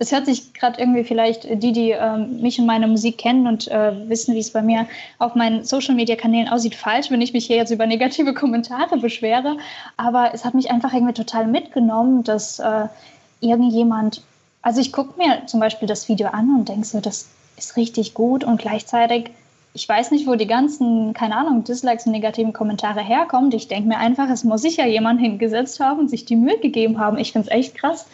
es 0.00 0.12
hört 0.12 0.24
sich 0.24 0.54
gerade 0.54 0.80
irgendwie 0.80 1.04
vielleicht 1.04 1.62
die, 1.62 1.72
die 1.72 1.90
ähm, 1.90 2.40
mich 2.40 2.58
und 2.58 2.64
meine 2.64 2.88
Musik 2.88 3.18
kennen 3.18 3.46
und 3.46 3.68
äh, 3.68 3.92
wissen, 4.08 4.34
wie 4.34 4.38
es 4.38 4.50
bei 4.50 4.62
mir 4.62 4.86
auf 5.18 5.34
meinen 5.34 5.62
Social-Media-Kanälen 5.62 6.48
aussieht, 6.48 6.74
falsch, 6.74 7.10
wenn 7.10 7.20
ich 7.20 7.34
mich 7.34 7.44
hier 7.44 7.56
jetzt 7.56 7.70
über 7.70 7.86
negative 7.86 8.32
Kommentare 8.34 8.96
beschwere. 8.96 9.58
Aber 9.98 10.30
es 10.32 10.46
hat 10.46 10.54
mich 10.54 10.70
einfach 10.70 10.94
irgendwie 10.94 11.12
total 11.12 11.46
mitgenommen, 11.46 12.24
dass 12.24 12.58
äh, 12.60 12.86
irgendjemand, 13.40 14.22
also 14.62 14.80
ich 14.80 14.90
gucke 14.90 15.18
mir 15.18 15.46
zum 15.46 15.60
Beispiel 15.60 15.86
das 15.86 16.08
Video 16.08 16.28
an 16.28 16.48
und 16.48 16.70
denke 16.70 16.86
so, 16.86 17.00
das 17.00 17.28
ist 17.58 17.76
richtig 17.76 18.14
gut 18.14 18.42
und 18.42 18.58
gleichzeitig 18.58 19.30
ich 19.72 19.88
weiß 19.88 20.10
nicht, 20.10 20.26
wo 20.26 20.34
die 20.34 20.48
ganzen, 20.48 21.14
keine 21.14 21.36
Ahnung, 21.36 21.62
Dislikes 21.62 22.04
und 22.04 22.10
negativen 22.10 22.52
Kommentare 22.52 23.00
herkommen. 23.02 23.52
Ich 23.52 23.68
denke 23.68 23.88
mir 23.88 23.98
einfach, 23.98 24.28
es 24.28 24.42
muss 24.42 24.62
sich 24.62 24.78
ja 24.78 24.86
jemand 24.86 25.20
hingesetzt 25.20 25.78
haben 25.78 26.00
und 26.00 26.10
sich 26.10 26.24
die 26.24 26.34
Mühe 26.34 26.58
gegeben 26.58 26.98
haben. 26.98 27.18
Ich 27.18 27.30
finde 27.30 27.48
es 27.48 27.54
echt 27.54 27.76
krass. 27.76 28.06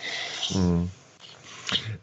Mhm. 0.55 0.91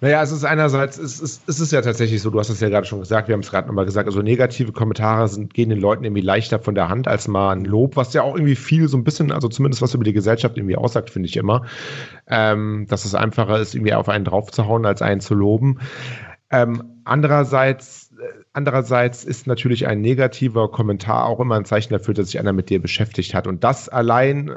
Naja, 0.01 0.21
es 0.21 0.31
ist 0.31 0.43
einerseits, 0.43 0.97
es 0.97 1.21
ist, 1.21 1.47
es 1.47 1.59
ist 1.59 1.71
ja 1.71 1.81
tatsächlich 1.81 2.21
so, 2.21 2.29
du 2.29 2.39
hast 2.39 2.49
es 2.49 2.59
ja 2.59 2.69
gerade 2.69 2.85
schon 2.85 2.99
gesagt, 2.99 3.29
wir 3.29 3.33
haben 3.33 3.41
es 3.41 3.49
gerade 3.49 3.67
nochmal 3.67 3.85
gesagt, 3.85 4.07
also 4.07 4.21
negative 4.21 4.73
Kommentare 4.73 5.27
sind, 5.29 5.53
gehen 5.53 5.69
den 5.69 5.79
Leuten 5.79 6.03
irgendwie 6.03 6.21
leichter 6.21 6.59
von 6.59 6.75
der 6.75 6.89
Hand 6.89 7.07
als 7.07 7.27
mal 7.27 7.51
ein 7.51 7.63
Lob, 7.63 7.95
was 7.95 8.13
ja 8.13 8.23
auch 8.23 8.35
irgendwie 8.35 8.55
viel 8.55 8.89
so 8.89 8.97
ein 8.97 9.03
bisschen, 9.03 9.31
also 9.31 9.47
zumindest 9.47 9.81
was 9.81 9.93
über 9.93 10.03
die 10.03 10.13
Gesellschaft 10.13 10.57
irgendwie 10.57 10.75
aussagt, 10.75 11.09
finde 11.09 11.29
ich 11.29 11.37
immer, 11.37 11.65
ähm, 12.27 12.85
dass 12.89 13.05
es 13.05 13.15
einfacher 13.15 13.59
ist, 13.59 13.75
irgendwie 13.75 13.93
auf 13.93 14.09
einen 14.09 14.25
draufzuhauen, 14.25 14.85
als 14.85 15.01
einen 15.01 15.21
zu 15.21 15.33
loben. 15.33 15.79
Ähm, 16.51 16.83
andererseits, 17.05 18.11
äh, 18.19 18.43
andererseits 18.51 19.23
ist 19.23 19.47
natürlich 19.47 19.87
ein 19.87 20.01
negativer 20.01 20.69
Kommentar 20.69 21.25
auch 21.25 21.39
immer 21.39 21.55
ein 21.55 21.65
Zeichen 21.65 21.93
dafür, 21.93 22.13
dass 22.13 22.27
sich 22.27 22.39
einer 22.39 22.53
mit 22.53 22.69
dir 22.69 22.81
beschäftigt 22.81 23.33
hat. 23.33 23.47
Und 23.47 23.63
das 23.63 23.89
allein 23.89 24.49
äh, 24.49 24.53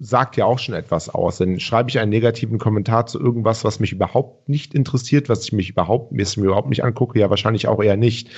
sagt 0.00 0.36
ja 0.36 0.44
auch 0.44 0.58
schon 0.58 0.74
etwas 0.74 1.08
aus. 1.08 1.38
Denn 1.38 1.60
schreibe 1.60 1.90
ich 1.90 1.98
einen 1.98 2.10
negativen 2.10 2.58
Kommentar 2.58 3.06
zu 3.06 3.20
irgendwas, 3.20 3.64
was 3.64 3.80
mich 3.80 3.92
überhaupt 3.92 4.48
nicht 4.48 4.74
interessiert, 4.74 5.28
was 5.28 5.44
ich 5.44 5.52
mich 5.52 5.70
überhaupt, 5.70 6.12
mir 6.12 6.26
überhaupt 6.36 6.68
nicht 6.68 6.84
angucke, 6.84 7.18
ja 7.18 7.30
wahrscheinlich 7.30 7.68
auch 7.68 7.82
eher 7.82 7.96
nicht. 7.96 8.30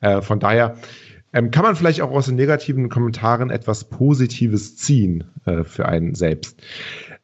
Äh, 0.00 0.22
von 0.22 0.40
daher 0.40 0.76
ähm, 1.32 1.50
kann 1.50 1.64
man 1.64 1.76
vielleicht 1.76 2.00
auch 2.00 2.10
aus 2.10 2.26
den 2.26 2.36
negativen 2.36 2.88
Kommentaren 2.88 3.50
etwas 3.50 3.84
Positives 3.84 4.76
ziehen 4.76 5.24
äh, 5.44 5.64
für 5.64 5.86
einen 5.86 6.14
selbst. 6.14 6.60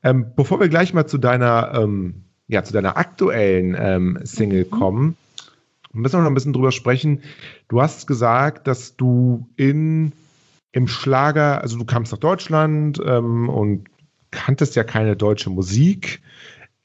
Ähm, 0.02 0.26
bevor 0.36 0.60
wir 0.60 0.68
gleich 0.68 0.92
mal 0.92 1.06
zu 1.06 1.18
deiner, 1.18 1.72
ähm, 1.74 2.24
ja, 2.46 2.62
zu 2.62 2.72
deiner 2.72 2.96
aktuellen 2.96 3.74
ähm, 3.78 4.18
Single 4.24 4.66
mhm. 4.66 4.70
kommen, 4.70 5.16
müssen 5.92 6.18
wir 6.18 6.20
noch 6.20 6.30
ein 6.30 6.34
bisschen 6.34 6.52
drüber 6.52 6.72
sprechen. 6.72 7.22
Du 7.68 7.80
hast 7.80 8.06
gesagt, 8.06 8.66
dass 8.66 8.96
du 8.96 9.48
in 9.56 10.12
im 10.74 10.88
Schlager, 10.88 11.62
also 11.62 11.78
du 11.78 11.84
kamst 11.84 12.10
nach 12.10 12.18
Deutschland 12.18 13.00
ähm, 13.06 13.48
und 13.48 13.84
kanntest 14.32 14.74
ja 14.74 14.82
keine 14.82 15.14
deutsche 15.14 15.48
Musik, 15.48 16.20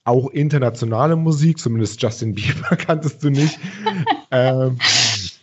auch 0.03 0.29
internationale 0.29 1.15
Musik, 1.15 1.57
zumindest 1.57 2.01
Justin 2.01 2.35
Bieber 2.35 2.75
kanntest 2.77 3.23
du 3.23 3.31
nicht. 3.31 3.57
ähm, 4.31 4.77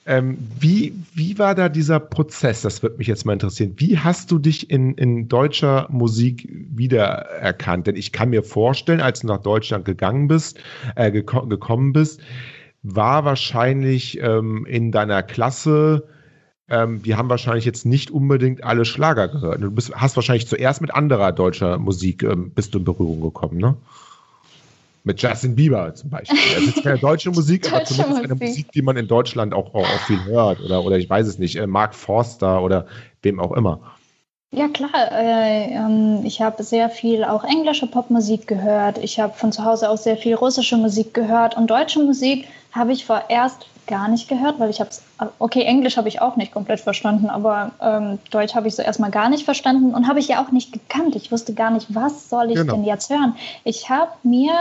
ähm, 0.07 0.39
wie, 0.61 0.95
wie 1.13 1.37
war 1.41 1.57
da 1.57 1.69
dieser 1.69 1.99
Prozess? 1.99 2.63
Das 2.63 2.85
würde 2.85 2.99
mich 2.99 3.09
jetzt 3.09 3.27
mal 3.27 3.33
interessieren. 3.33 3.75
Wie 3.79 3.99
hast 3.99 4.31
du 4.31 4.39
dich 4.39 4.71
in, 4.71 4.95
in 4.95 5.27
deutscher 5.27 5.89
Musik 5.91 6.49
wiedererkannt? 6.49 7.89
Denn 7.89 7.97
ich 7.97 8.13
kann 8.13 8.31
mir 8.31 8.45
vorstellen, 8.45 9.01
als 9.01 9.21
du 9.21 9.27
nach 9.27 9.43
Deutschland 9.43 9.85
gegangen 9.85 10.29
bist, 10.29 10.61
äh, 10.95 11.11
geko 11.11 11.49
gekommen 11.49 11.93
bist, 11.93 12.21
war 12.85 13.25
wahrscheinlich 13.25 14.21
ähm, 14.21 14.65
in 14.67 14.93
deiner 14.93 15.25
Klasse 15.25 16.07
ähm, 16.69 17.03
die 17.03 17.15
haben 17.15 17.29
wahrscheinlich 17.29 17.65
jetzt 17.65 17.87
nicht 17.87 18.11
unbedingt 18.11 18.65
alle 18.65 18.85
Schlager 18.85 19.29
gehört. 19.29 19.63
Du 19.63 19.71
bist, 19.71 19.95
hast 19.95 20.17
wahrscheinlich 20.17 20.49
zuerst 20.49 20.81
mit 20.81 20.93
anderer 20.93 21.33
deutscher 21.33 21.79
Musik 21.79 22.23
ähm, 22.23 22.51
bist 22.51 22.75
du 22.75 22.79
in 22.79 22.85
Berührung 22.85 23.21
gekommen, 23.21 23.59
ne? 23.59 23.77
Mit 25.05 25.23
Justin 25.23 25.55
Bieber 25.55 25.95
zum 25.95 26.11
Beispiel. 26.11 26.37
Das 26.37 26.65
ist 26.65 26.77
jetzt 26.77 26.83
keine 26.83 26.99
deutsche 26.99 27.31
Musik, 27.35 27.73
aber 27.73 27.85
zumindest 27.85 28.25
eine 28.25 28.35
Musik, 28.35 28.73
die 28.73 28.83
man 28.83 28.97
in 28.97 29.07
Deutschland 29.07 29.55
auch, 29.55 29.73
auch, 29.73 29.85
auch 29.85 30.01
viel 30.07 30.25
hört. 30.25 30.61
Oder, 30.61 30.85
oder 30.85 30.99
ich 30.99 31.09
weiß 31.09 31.29
es 31.29 31.39
nicht, 31.39 31.55
äh, 31.55 31.69
Mark 31.69 31.95
Forster 31.95 32.61
oder 32.61 32.87
wem 33.23 33.39
auch 33.39 33.53
immer. 33.53 33.81
Ja, 34.51 34.67
klar. 34.67 35.13
Äh, 35.13 35.75
ähm, 35.75 36.23
ich 36.25 36.41
habe 36.41 36.65
sehr 36.65 36.91
viel 36.91 37.23
auch 37.23 37.45
englische 37.45 37.87
Popmusik 37.87 38.49
gehört. 38.49 38.99
Ich 38.99 39.21
habe 39.21 39.35
von 39.35 39.53
zu 39.53 39.65
Hause 39.65 39.89
aus 39.89 40.03
sehr 40.03 40.17
viel 40.17 40.35
russische 40.35 40.77
Musik 40.77 41.15
gehört. 41.15 41.57
Und 41.57 41.71
deutsche 41.71 42.01
Musik 42.01 42.49
habe 42.73 42.93
ich 42.93 43.05
vorerst 43.05 43.69
gar 43.87 44.09
nicht 44.09 44.29
gehört, 44.29 44.59
weil 44.59 44.71
ich 44.71 44.81
habe 44.81 44.91
es, 44.91 45.03
okay, 45.39 45.63
Englisch 45.63 45.97
habe 45.97 46.09
ich 46.09 46.21
auch 46.21 46.37
nicht 46.37 46.53
komplett 46.53 46.81
verstanden, 46.81 47.29
aber 47.29 47.73
ähm, 47.81 48.19
Deutsch 48.31 48.55
habe 48.55 48.69
ich 48.69 48.75
so 48.75 48.83
erstmal 48.83 49.11
gar 49.11 49.29
nicht 49.29 49.45
verstanden 49.45 49.95
und 49.95 50.09
habe 50.09 50.19
ich 50.19 50.29
ja 50.29 50.45
auch 50.45 50.51
nicht 50.51 50.73
gekannt. 50.73 51.17
Ich 51.17 51.31
wusste 51.33 51.55
gar 51.55 51.71
nicht, 51.71 51.95
was 51.95 52.29
soll 52.29 52.51
ich 52.51 52.57
genau. 52.57 52.75
denn 52.75 52.85
jetzt 52.85 53.11
hören. 53.11 53.37
Ich 53.65 53.89
habe 53.89 54.11
mir 54.23 54.53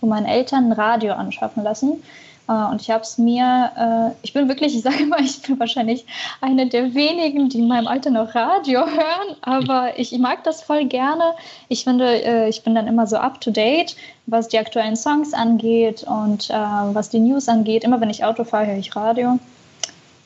von 0.00 0.08
meinen 0.08 0.26
Eltern 0.26 0.66
ein 0.66 0.72
Radio 0.72 1.14
anschaffen 1.14 1.62
lassen 1.62 2.02
und 2.46 2.80
ich 2.82 2.90
habe 2.90 3.02
es 3.02 3.16
mir, 3.16 3.70
äh, 3.76 4.16
ich 4.22 4.32
bin 4.32 4.48
wirklich, 4.48 4.74
ich 4.74 4.82
sage 4.82 5.06
mal, 5.06 5.20
ich 5.20 5.40
bin 5.42 5.58
wahrscheinlich 5.58 6.04
eine 6.40 6.66
der 6.66 6.94
wenigen, 6.94 7.48
die 7.48 7.60
in 7.60 7.68
meinem 7.68 7.86
Alter 7.86 8.10
noch 8.10 8.34
Radio 8.34 8.86
hören, 8.86 9.36
aber 9.42 9.98
ich, 9.98 10.16
mag 10.18 10.44
das 10.44 10.62
voll 10.62 10.84
gerne. 10.84 11.34
Ich 11.68 11.84
finde, 11.84 12.22
äh, 12.22 12.48
ich 12.48 12.62
bin 12.62 12.74
dann 12.74 12.86
immer 12.86 13.06
so 13.06 13.16
up 13.16 13.40
to 13.40 13.50
date, 13.50 13.96
was 14.26 14.48
die 14.48 14.58
aktuellen 14.58 14.96
Songs 14.96 15.32
angeht 15.32 16.02
und 16.04 16.48
was 16.48 17.10
die 17.10 17.20
News 17.20 17.46
angeht. 17.48 17.84
Immer 17.84 18.00
wenn 18.00 18.08
ich 18.08 18.24
Auto 18.24 18.44
fahre, 18.44 18.66
höre 18.68 18.78
ich 18.78 18.96
Radio. 18.96 19.38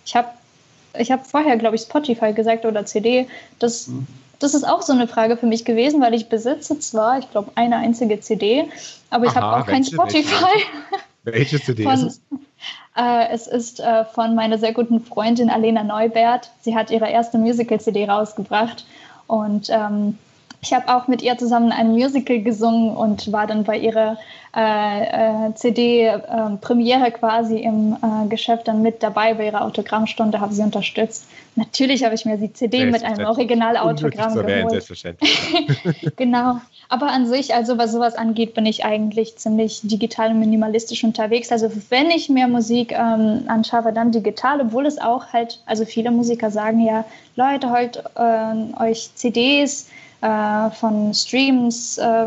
Ich 0.07 0.15
habe 0.15 0.29
ich 0.97 1.11
hab 1.11 1.27
vorher, 1.27 1.57
glaube 1.57 1.77
ich, 1.77 1.83
Spotify 1.83 2.33
gesagt 2.33 2.65
oder 2.65 2.87
CD. 2.87 3.29
Das, 3.59 3.91
das 4.39 4.55
ist 4.55 4.65
auch 4.65 4.83
so 4.83 4.93
eine 4.93 5.09
Frage 5.09 5.37
für 5.37 5.47
mich 5.47 5.65
gewesen, 5.65 6.01
weil 6.01 6.15
ich 6.15 6.29
besitze 6.29 6.79
zwar, 6.79 7.19
ich 7.19 7.31
glaube, 7.31 7.51
eine 7.55 7.77
einzige 7.77 8.21
CD, 8.21 8.69
aber 9.11 9.27
ich 9.27 9.35
habe 9.35 9.61
auch 9.61 9.67
kein 9.67 9.85
Spotify. 9.85 10.65
Welche 11.25 11.61
CD 11.61 11.85
von, 11.85 11.95
ist 11.95 12.05
es? 12.05 12.21
Äh, 12.97 13.29
es 13.31 13.47
ist 13.47 13.79
äh, 13.79 14.05
von 14.05 14.35
meiner 14.35 14.59
sehr 14.59 14.73
guten 14.73 15.01
Freundin 15.01 15.51
Alena 15.51 15.85
Neubert. 15.85 16.51
Sie 16.63 16.75
hat 16.75 16.91
ihre 16.91 17.09
erste 17.09 17.39
Musical-CD 17.39 18.07
rausgebracht 18.07 18.85
und 19.29 19.69
ähm, 19.71 20.19
Ich 20.61 20.73
habe 20.73 20.93
auch 20.93 21.07
mit 21.07 21.23
ihr 21.23 21.39
zusammen 21.39 21.71
ein 21.71 21.91
Musical 21.91 22.41
gesungen 22.41 22.97
und 22.97 23.31
war 23.31 23.47
dann 23.47 23.63
bei 23.63 23.79
ihrer 23.79 24.19
äh, 24.57 25.47
äh, 25.47 25.55
CD-Premiere 25.55 27.07
äh, 27.07 27.11
quasi 27.13 27.59
im 27.59 27.97
äh, 28.03 28.29
Geschäft 28.29 28.67
dann 28.67 28.83
mit 28.83 29.03
dabei 29.05 29.35
bei 29.35 29.47
ihrer 29.47 29.63
Autogrammstunde, 29.63 30.41
habe 30.41 30.53
sie 30.53 30.63
unterstützt. 30.63 31.29
Natürlich 31.55 32.03
habe 32.03 32.17
ich 32.17 32.25
mir 32.25 32.39
die 32.39 32.53
CD 32.53 32.87
mit 32.87 33.05
einem 33.05 33.27
Originalautogramm 33.27 34.35
geholt. 34.35 34.71
Selbstverständlich. 34.71 35.39
genau. 36.17 36.61
Aber 36.91 37.09
an 37.09 37.27
sich, 37.27 37.55
also 37.55 37.77
was 37.77 37.93
sowas 37.93 38.15
angeht, 38.15 38.55
bin 38.55 38.65
ich 38.65 38.85
eigentlich 38.85 39.37
ziemlich 39.37 39.81
digital 39.83 40.31
und 40.31 40.41
minimalistisch 40.41 41.05
unterwegs. 41.05 41.53
Also 41.53 41.71
wenn 41.91 42.11
ich 42.11 42.31
mir 42.31 42.49
Musik 42.49 42.93
ähm, 42.93 43.43
anschaue, 43.47 43.93
dann 43.93 44.11
digital, 44.11 44.63
obwohl 44.63 44.87
es 44.87 44.99
auch 44.99 45.27
halt, 45.33 45.61
also 45.67 45.85
viele 45.85 46.11
Musiker 46.11 46.51
sagen 46.51 46.81
ja, 46.81 47.05
Leute, 47.37 47.71
holt 47.71 48.03
äh, 48.17 48.83
euch 48.83 49.11
CDs, 49.15 49.89
äh, 50.23 50.71
von 50.71 51.13
Streams 51.13 51.99
äh, 51.99 52.27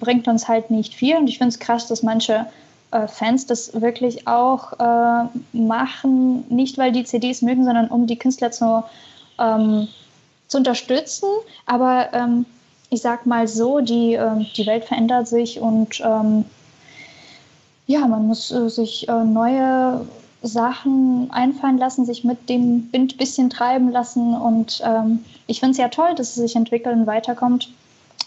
bringt 0.00 0.28
uns 0.28 0.46
halt 0.46 0.70
nicht 0.70 0.94
viel. 0.94 1.16
Und 1.16 1.26
ich 1.26 1.38
finde 1.38 1.50
es 1.50 1.58
krass, 1.58 1.88
dass 1.88 2.04
manche 2.04 2.46
äh, 2.92 3.08
Fans 3.08 3.46
das 3.46 3.80
wirklich 3.80 4.28
auch 4.28 4.74
äh, 4.78 5.28
machen, 5.52 6.44
nicht 6.50 6.78
weil 6.78 6.92
die 6.92 7.04
CDs 7.04 7.42
mögen, 7.42 7.64
sondern 7.64 7.88
um 7.88 8.06
die 8.06 8.16
Künstler 8.16 8.52
zu, 8.52 8.84
ähm, 9.40 9.88
zu 10.46 10.58
unterstützen. 10.58 11.28
Aber 11.66 12.08
ähm, 12.12 12.46
ich 12.90 13.02
sag 13.02 13.26
mal 13.26 13.48
so, 13.48 13.80
die, 13.80 14.14
ähm, 14.14 14.46
die 14.56 14.66
Welt 14.66 14.84
verändert 14.84 15.28
sich 15.28 15.60
und 15.60 16.00
ähm, 16.00 16.44
ja, 17.86 18.06
man 18.06 18.26
muss 18.26 18.50
äh, 18.50 18.68
sich 18.68 19.08
äh, 19.08 19.24
neue 19.24 20.06
Sachen 20.42 21.30
einfallen 21.30 21.78
lassen, 21.78 22.04
sich 22.04 22.22
mit 22.22 22.48
dem 22.48 22.88
Wind 22.92 23.14
ein 23.14 23.16
bisschen 23.16 23.50
treiben 23.50 23.90
lassen. 23.90 24.34
Und 24.34 24.80
ähm, 24.84 25.24
ich 25.46 25.60
finde 25.60 25.72
es 25.72 25.78
ja 25.78 25.88
toll, 25.88 26.14
dass 26.14 26.28
es 26.28 26.34
sich 26.36 26.54
entwickelt 26.54 26.94
und 26.94 27.06
weiterkommt. 27.06 27.70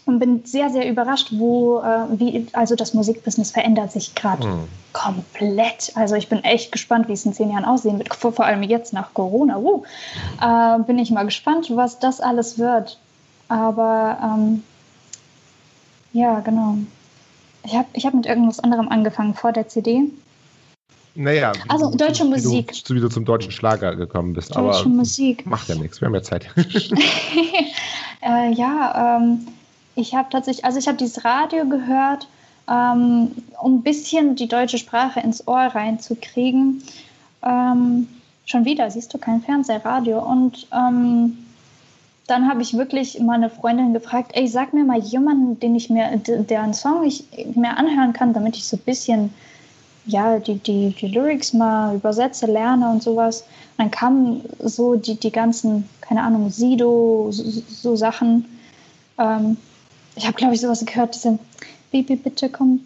Und 0.08 0.18
bin 0.18 0.44
sehr, 0.46 0.72
sehr 0.72 0.90
überrascht, 0.90 1.28
wo, 1.32 1.80
äh, 1.80 2.20
wie, 2.20 2.48
also 2.54 2.76
das 2.76 2.96
Musikbusiness 2.96 3.52
verändert 3.52 3.92
sich 3.92 4.16
gerade 4.16 4.48
mhm. 4.48 4.68
komplett. 4.94 5.92
Also 5.96 6.16
ich 6.16 6.28
bin 6.28 6.44
echt 6.44 6.72
gespannt, 6.72 7.08
wie 7.08 7.14
es 7.14 7.26
in 7.26 7.34
zehn 7.34 7.52
Jahren 7.52 7.66
aussehen 7.66 8.00
wird. 8.00 8.14
Vor, 8.16 8.34
vor 8.34 8.46
allem 8.46 8.64
jetzt 8.64 8.94
nach 8.94 9.14
Corona. 9.14 9.58
Uh, 9.60 9.84
äh, 10.42 10.80
bin 10.84 10.98
ich 10.98 11.12
mal 11.12 11.24
gespannt, 11.24 11.68
was 11.76 12.00
das 12.00 12.20
alles 12.20 12.58
wird. 12.58 12.98
Aber 13.52 14.18
ähm, 14.24 14.64
ja, 16.14 16.40
genau. 16.40 16.78
Ich 17.66 17.76
habe 17.76 17.88
ich 17.92 18.06
hab 18.06 18.14
mit 18.14 18.26
irgendwas 18.26 18.62
anderem 18.62 18.88
angefangen 18.88 19.34
vor 19.34 19.52
der 19.52 19.68
CD. 19.68 20.04
Naja, 21.16 21.52
also 21.68 21.92
du, 21.92 21.98
deutsche 21.98 22.24
wie 22.24 22.30
Musik. 22.30 22.86
Du, 22.86 22.96
wie 22.96 23.02
du 23.02 23.10
zum 23.10 23.26
deutschen 23.26 23.52
Schlager 23.52 23.98
gekommen 23.98 24.34
bist. 24.34 24.56
Deutsche 24.56 24.86
aber 24.86 24.90
Musik. 24.90 25.46
Macht 25.46 25.68
ja 25.68 25.76
nichts, 25.76 26.00
wir 26.00 26.06
haben 26.06 26.16
ja 26.16 26.24
Zeit. 26.24 26.48
äh, 26.56 28.54
ja, 28.54 29.18
ähm, 29.18 29.46
ich 29.96 30.16
habe 30.16 30.30
tatsächlich, 30.32 30.64
also 30.64 30.80
ich 30.80 30.88
habe 30.88 30.98
dieses 30.98 31.26
Radio 31.26 31.68
gehört, 31.68 32.30
ähm, 32.70 33.32
um 33.62 33.76
ein 33.76 33.82
bisschen 33.82 34.38
die 34.38 34.48
deutsche 34.48 34.78
Sprache 34.78 35.20
ins 35.20 35.46
Ohr 35.46 35.60
reinzukriegen. 35.60 36.84
Ähm, 37.44 38.08
schon 38.46 38.64
wieder, 38.64 38.90
siehst 38.90 39.14
du, 39.14 39.18
kein 39.18 39.42
Fernseher, 39.42 39.84
Radio. 39.84 40.26
Und 40.26 40.68
ähm, 40.72 41.38
dann 42.32 42.48
habe 42.48 42.62
ich 42.62 42.78
wirklich 42.78 43.20
meine 43.20 43.50
Freundin 43.50 43.94
gefragt, 43.94 44.32
ey, 44.36 44.48
sag 44.48 44.74
mir 44.74 44.86
mal 44.86 45.00
jemanden, 45.00 45.60
den 45.60 45.76
ich 45.76 45.90
mir, 45.90 46.10
der 46.16 46.64
einen 46.64 46.74
Song 46.74 47.04
ich 47.04 47.26
mir 47.56 47.76
anhören 47.78 48.14
kann, 48.14 48.32
damit 48.32 48.56
ich 48.56 48.66
so 48.66 48.78
ein 48.78 48.84
bisschen 48.86 49.34
ja, 50.06 50.40
die, 50.40 50.56
die, 50.56 50.96
die 51.00 51.08
Lyrics 51.08 51.54
mal 51.54 51.96
übersetze, 51.96 52.46
lerne 52.46 52.90
und 52.90 53.04
sowas. 53.04 53.42
Und 53.42 53.80
dann 53.80 53.92
kamen 53.92 54.44
so 54.60 54.96
die, 54.96 55.16
die 55.16 55.32
ganzen, 55.32 55.88
keine 56.00 56.24
Ahnung, 56.24 56.50
Sido, 56.50 57.28
so, 57.32 57.62
so 57.68 57.96
Sachen. 57.98 58.46
Ähm, 59.18 59.58
ich 60.16 60.26
habe, 60.26 60.38
glaube 60.38 60.56
ich, 60.56 60.62
sowas 60.62 60.86
gehört, 60.86 61.14
diese 61.14 61.38
Baby, 61.92 62.16
bitte 62.16 62.50
komm, 62.50 62.80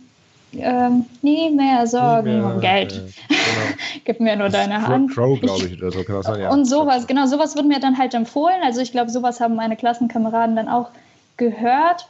ähm, 0.59 1.05
nie 1.21 1.49
mehr 1.49 1.87
Sorgen 1.87 2.29
nie 2.29 2.41
mehr, 2.41 2.55
um 2.55 2.61
Geld. 2.61 2.93
Äh, 2.93 2.97
genau. 3.27 3.75
Gib 4.05 4.19
mir 4.19 4.35
nur 4.35 4.49
deine 4.49 4.87
Hand. 4.87 5.11
Crow, 5.11 5.39
glaube 5.39 5.65
ich, 5.67 5.81
oder 5.81 5.91
so 5.91 6.03
kann 6.03 6.15
das 6.15 6.25
sein, 6.25 6.41
ja. 6.41 6.51
Und 6.51 6.65
sowas, 6.65 7.07
genau, 7.07 7.25
sowas 7.25 7.55
wird 7.55 7.65
mir 7.65 7.79
dann 7.79 7.97
halt 7.97 8.13
empfohlen. 8.13 8.61
Also 8.63 8.81
ich 8.81 8.91
glaube, 8.91 9.11
sowas 9.11 9.39
haben 9.39 9.55
meine 9.55 9.75
Klassenkameraden 9.75 10.55
dann 10.55 10.67
auch 10.67 10.89
gehört. 11.37 12.07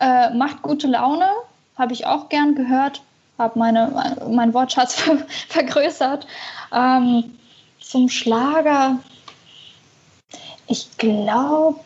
Äh, 0.00 0.34
macht 0.34 0.62
gute 0.62 0.86
Laune, 0.86 1.28
habe 1.76 1.92
ich 1.92 2.06
auch 2.06 2.28
gern 2.28 2.54
gehört 2.54 3.02
habe 3.38 3.58
meine, 3.58 4.18
mein 4.28 4.52
Wortschatz 4.52 5.00
vergrößert. 5.48 6.26
Ähm, 6.72 7.38
zum 7.80 8.08
Schlager. 8.08 8.98
Ich 10.66 10.88
glaube, 10.98 11.80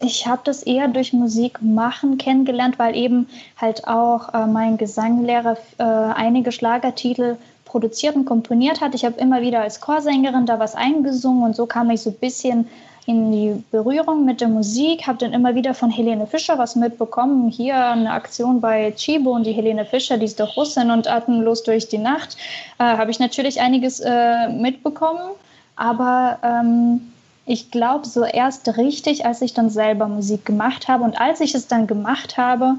ich 0.00 0.26
habe 0.26 0.42
das 0.44 0.62
eher 0.62 0.88
durch 0.88 1.12
Musik 1.12 1.60
machen 1.60 2.18
kennengelernt, 2.18 2.78
weil 2.78 2.94
eben 2.94 3.28
halt 3.56 3.86
auch 3.88 4.32
äh, 4.32 4.46
mein 4.46 4.76
Gesanglehrer 4.76 5.56
äh, 5.78 5.82
einige 5.82 6.52
Schlagertitel 6.52 7.36
produziert 7.64 8.14
und 8.14 8.24
komponiert 8.24 8.80
hat. 8.80 8.94
Ich 8.94 9.04
habe 9.04 9.20
immer 9.20 9.42
wieder 9.42 9.60
als 9.60 9.80
Chorsängerin 9.80 10.46
da 10.46 10.58
was 10.58 10.74
eingesungen 10.74 11.42
und 11.42 11.56
so 11.56 11.66
kam 11.66 11.90
ich 11.90 12.00
so 12.00 12.10
ein 12.10 12.16
bisschen 12.16 12.68
in 13.06 13.32
die 13.32 13.64
Berührung 13.70 14.24
mit 14.24 14.40
der 14.40 14.48
Musik, 14.48 15.06
habe 15.06 15.18
dann 15.18 15.32
immer 15.32 15.54
wieder 15.54 15.72
von 15.72 15.90
Helene 15.90 16.26
Fischer 16.26 16.58
was 16.58 16.76
mitbekommen. 16.76 17.48
Hier 17.48 17.86
eine 17.86 18.10
Aktion 18.10 18.60
bei 18.60 18.92
Chibo 18.92 19.30
und 19.30 19.44
die 19.44 19.52
Helene 19.52 19.86
Fischer, 19.86 20.18
die 20.18 20.26
ist 20.26 20.38
doch 20.38 20.56
Russin 20.56 20.90
und 20.90 21.08
atemlos 21.08 21.62
durch 21.62 21.88
die 21.88 21.98
Nacht. 21.98 22.36
Äh, 22.78 22.84
habe 22.84 23.10
ich 23.10 23.18
natürlich 23.18 23.60
einiges 23.60 24.00
äh, 24.00 24.48
mitbekommen, 24.48 25.30
aber 25.74 26.38
ähm, 26.42 27.12
ich 27.48 27.70
glaube, 27.70 28.06
so 28.06 28.24
erst 28.24 28.76
richtig, 28.76 29.24
als 29.24 29.40
ich 29.40 29.54
dann 29.54 29.70
selber 29.70 30.06
Musik 30.06 30.44
gemacht 30.44 30.86
habe 30.86 31.02
und 31.02 31.18
als 31.18 31.40
ich 31.40 31.54
es 31.54 31.66
dann 31.66 31.86
gemacht 31.86 32.36
habe, 32.36 32.74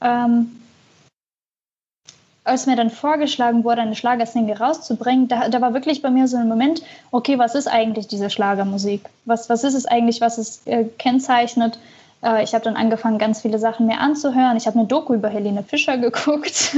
ähm, 0.00 0.60
als 2.44 2.66
mir 2.66 2.76
dann 2.76 2.90
vorgeschlagen 2.90 3.64
wurde, 3.64 3.82
eine 3.82 3.96
Schlagersingle 3.96 4.56
rauszubringen, 4.56 5.26
da, 5.26 5.48
da 5.48 5.60
war 5.60 5.74
wirklich 5.74 6.00
bei 6.00 6.10
mir 6.10 6.28
so 6.28 6.36
ein 6.36 6.48
Moment, 6.48 6.80
okay, 7.10 7.40
was 7.40 7.56
ist 7.56 7.66
eigentlich 7.66 8.06
diese 8.06 8.30
Schlagermusik? 8.30 9.02
Was, 9.24 9.50
was 9.50 9.64
ist 9.64 9.74
es 9.74 9.84
eigentlich, 9.84 10.20
was 10.20 10.38
es 10.38 10.64
äh, 10.66 10.84
kennzeichnet? 10.84 11.80
Äh, 12.22 12.44
ich 12.44 12.54
habe 12.54 12.64
dann 12.64 12.76
angefangen, 12.76 13.18
ganz 13.18 13.42
viele 13.42 13.58
Sachen 13.58 13.86
mir 13.86 13.98
anzuhören. 13.98 14.56
Ich 14.56 14.68
habe 14.68 14.78
eine 14.78 14.86
Doku 14.86 15.12
über 15.14 15.28
Helene 15.28 15.64
Fischer 15.64 15.98
geguckt. 15.98 16.76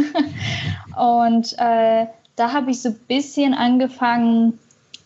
und 0.97 1.53
äh, 1.59 2.07
da 2.37 2.53
habe 2.55 2.71
ich 2.71 2.81
so 2.81 2.89
ein 2.89 3.01
bisschen 3.07 3.53
angefangen, 3.53 4.59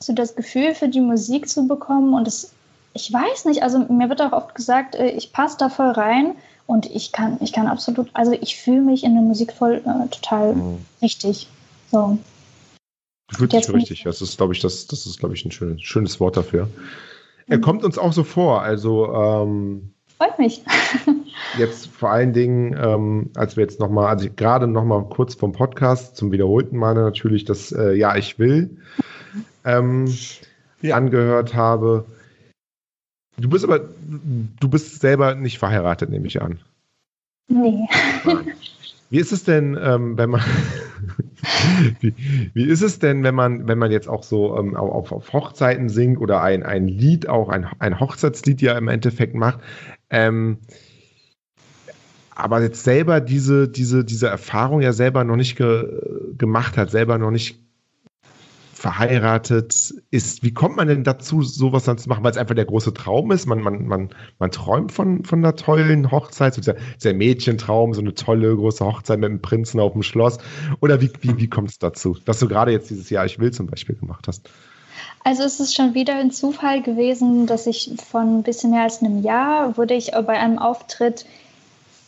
so 0.06 0.12
das 0.12 0.36
Gefühl 0.36 0.74
für 0.74 0.88
die 0.88 1.00
Musik 1.00 1.48
zu 1.48 1.66
bekommen. 1.66 2.14
Und 2.14 2.28
es, 2.28 2.52
ich 2.92 3.12
weiß 3.12 3.46
nicht, 3.46 3.62
also 3.62 3.78
mir 3.78 4.08
wird 4.08 4.22
auch 4.22 4.32
oft 4.32 4.54
gesagt, 4.54 4.94
äh, 4.94 5.08
ich 5.08 5.32
passe 5.32 5.56
da 5.58 5.68
voll 5.68 5.90
rein. 5.90 6.34
Und 6.66 6.86
ich 6.86 7.12
kann, 7.12 7.36
ich 7.42 7.52
kann 7.52 7.66
absolut, 7.66 8.08
also 8.14 8.32
ich 8.32 8.56
fühle 8.56 8.80
mich 8.80 9.04
in 9.04 9.12
der 9.12 9.22
Musik 9.22 9.52
voll 9.52 9.82
äh, 9.84 10.08
total 10.08 10.54
mhm. 10.54 10.78
richtig. 11.02 11.48
So. 11.90 12.18
Du 13.28 13.36
fühlst 13.36 13.54
dich 13.54 13.72
richtig. 13.72 14.02
Das 14.04 14.22
ist, 14.22 14.38
glaube 14.38 14.54
ich, 14.54 14.60
das, 14.60 14.86
das 14.86 15.06
ist, 15.06 15.18
glaube 15.18 15.34
ich, 15.34 15.44
ein 15.44 15.50
schönes, 15.50 15.82
schönes 15.82 16.20
Wort 16.20 16.36
dafür. 16.36 16.68
Er 17.46 17.58
mhm. 17.58 17.62
kommt 17.62 17.84
uns 17.84 17.98
auch 17.98 18.12
so 18.12 18.24
vor. 18.24 18.62
Also 18.62 19.12
ähm, 19.12 19.92
freut 20.16 20.38
mich. 20.38 20.62
jetzt 21.58 21.88
vor 21.88 22.10
allen 22.10 22.32
Dingen, 22.32 22.74
ähm, 22.80 23.30
als 23.34 23.56
wir 23.56 23.62
jetzt 23.62 23.80
nochmal, 23.80 24.06
also 24.08 24.28
gerade 24.34 24.66
nochmal 24.66 25.04
kurz 25.08 25.34
vom 25.34 25.52
Podcast 25.52 26.16
zum 26.16 26.32
wiederholten 26.32 26.78
Male 26.78 27.02
natürlich 27.02 27.44
das 27.44 27.72
äh, 27.72 27.92
Ja, 27.92 28.16
ich 28.16 28.38
will 28.38 28.78
ähm, 29.64 30.06
ja. 30.80 30.96
angehört 30.96 31.54
habe. 31.54 32.06
Du 33.36 33.48
bist 33.48 33.64
aber, 33.64 33.80
du 34.60 34.68
bist 34.68 35.00
selber 35.00 35.34
nicht 35.34 35.58
verheiratet, 35.58 36.10
nehme 36.10 36.26
ich 36.26 36.40
an. 36.40 36.60
Nee. 37.48 37.86
Wie 39.10 39.18
ist 39.18 39.32
es 39.32 39.44
denn, 39.44 39.78
ähm, 39.80 40.16
wenn 40.16 40.30
man 40.30 40.40
wie, 42.00 42.14
wie, 42.54 42.64
ist 42.64 42.82
es 42.82 42.98
denn, 42.98 43.22
wenn 43.22 43.34
man, 43.34 43.68
wenn 43.68 43.78
man 43.78 43.90
jetzt 43.90 44.08
auch 44.08 44.22
so 44.22 44.56
ähm, 44.58 44.76
auf, 44.76 45.12
auf, 45.12 45.32
Hochzeiten 45.32 45.88
singt 45.88 46.18
oder 46.20 46.42
ein, 46.42 46.62
ein 46.62 46.88
Lied, 46.88 47.28
auch 47.28 47.48
ein, 47.48 47.66
ein 47.78 48.00
Hochzeitslied 48.00 48.62
ja 48.62 48.78
im 48.78 48.88
Endeffekt 48.88 49.34
macht, 49.34 49.60
ähm, 50.10 50.58
aber 52.34 52.62
jetzt 52.62 52.82
selber 52.82 53.20
diese, 53.20 53.68
diese, 53.68 54.04
diese 54.04 54.28
Erfahrung 54.28 54.80
ja 54.80 54.92
selber 54.92 55.24
noch 55.24 55.36
nicht 55.36 55.56
ge 55.56 56.34
gemacht 56.36 56.76
hat, 56.76 56.90
selber 56.90 57.18
noch 57.18 57.30
nicht 57.30 57.63
verheiratet 58.84 59.94
ist. 60.10 60.42
Wie 60.42 60.52
kommt 60.52 60.76
man 60.76 60.88
denn 60.88 61.04
dazu, 61.04 61.40
sowas 61.40 61.84
dann 61.84 61.96
zu 61.96 62.06
machen? 62.10 62.22
Weil 62.22 62.32
es 62.32 62.36
einfach 62.36 62.54
der 62.54 62.66
große 62.66 62.92
Traum 62.92 63.30
ist. 63.30 63.46
Man, 63.46 63.62
man, 63.62 63.86
man, 63.86 64.10
man 64.38 64.50
träumt 64.50 64.92
von, 64.92 65.24
von 65.24 65.38
einer 65.38 65.56
tollen 65.56 66.10
Hochzeit, 66.10 66.52
so 66.52 66.60
dieser, 66.60 66.76
dieser 66.96 67.14
Mädchentraum, 67.14 67.94
so 67.94 68.02
eine 68.02 68.12
tolle 68.12 68.54
große 68.54 68.84
Hochzeit 68.84 69.20
mit 69.20 69.30
einem 69.30 69.40
Prinzen 69.40 69.80
auf 69.80 69.94
dem 69.94 70.02
Schloss. 70.02 70.36
Oder 70.82 71.00
wie, 71.00 71.10
wie, 71.22 71.38
wie 71.38 71.48
kommt 71.48 71.70
es 71.70 71.78
dazu, 71.78 72.18
dass 72.26 72.40
du 72.40 72.46
gerade 72.46 72.72
jetzt 72.72 72.90
dieses 72.90 73.08
Jahr 73.08 73.24
Ich 73.24 73.38
will 73.38 73.52
zum 73.52 73.68
Beispiel 73.68 73.96
gemacht 73.96 74.28
hast? 74.28 74.50
Also 75.24 75.44
es 75.44 75.60
ist 75.60 75.74
schon 75.74 75.94
wieder 75.94 76.16
ein 76.16 76.30
Zufall 76.30 76.82
gewesen, 76.82 77.46
dass 77.46 77.66
ich 77.66 77.90
von 78.06 78.40
ein 78.40 78.42
bisschen 78.42 78.72
mehr 78.72 78.82
als 78.82 79.00
einem 79.00 79.22
Jahr 79.22 79.78
wurde 79.78 79.94
ich 79.94 80.10
bei 80.10 80.38
einem 80.38 80.58
Auftritt 80.58 81.24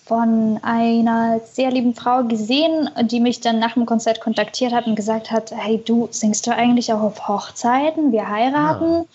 von 0.07 0.61
einer 0.63 1.41
sehr 1.53 1.73
lieben 1.73 1.95
Frau 1.95 2.23
gesehen, 2.23 2.89
die 3.03 3.19
mich 3.19 3.41
dann 3.41 3.59
nach 3.59 3.75
dem 3.75 3.87
Konzert 3.87 4.21
kontaktiert 4.21 4.73
hat 4.73 4.87
und 4.87 4.95
gesagt 4.95 5.33
hat, 5.33 5.51
hey, 5.51 5.83
du 5.85 6.07
singst 6.13 6.47
du 6.47 6.53
eigentlich 6.53 6.93
auch 6.93 7.03
auf 7.03 7.27
Hochzeiten? 7.27 8.13
Wir 8.13 8.29
heiraten. 8.29 9.07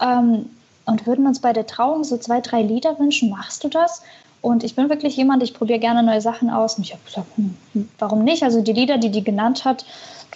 Ja. 0.00 0.20
Ähm, 0.20 0.46
und 0.84 1.04
würden 1.04 1.26
uns 1.26 1.40
bei 1.40 1.52
der 1.52 1.66
Trauung 1.66 2.04
so 2.04 2.16
zwei, 2.16 2.40
drei 2.40 2.62
Lieder 2.62 2.96
wünschen. 3.00 3.28
Machst 3.28 3.64
du 3.64 3.68
das? 3.68 4.02
Und 4.40 4.62
ich 4.62 4.76
bin 4.76 4.88
wirklich 4.88 5.16
jemand, 5.16 5.42
ich 5.42 5.52
probiere 5.52 5.80
gerne 5.80 6.04
neue 6.04 6.20
Sachen 6.20 6.48
aus. 6.48 6.76
Und 6.76 6.84
ich 6.84 6.92
habe 6.92 7.02
gesagt, 7.04 7.26
hm, 7.34 7.88
warum 7.98 8.22
nicht? 8.22 8.44
Also 8.44 8.62
die 8.62 8.72
Lieder, 8.72 8.98
die 8.98 9.10
die 9.10 9.24
genannt 9.24 9.64
hat, 9.64 9.84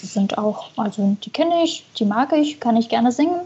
die 0.02 0.06
sind 0.06 0.38
auch, 0.38 0.70
also 0.76 1.16
die 1.22 1.30
kenne 1.30 1.62
ich, 1.62 1.84
die 1.96 2.04
mag 2.04 2.32
ich, 2.32 2.58
kann 2.58 2.76
ich 2.76 2.88
gerne 2.88 3.12
singen. 3.12 3.42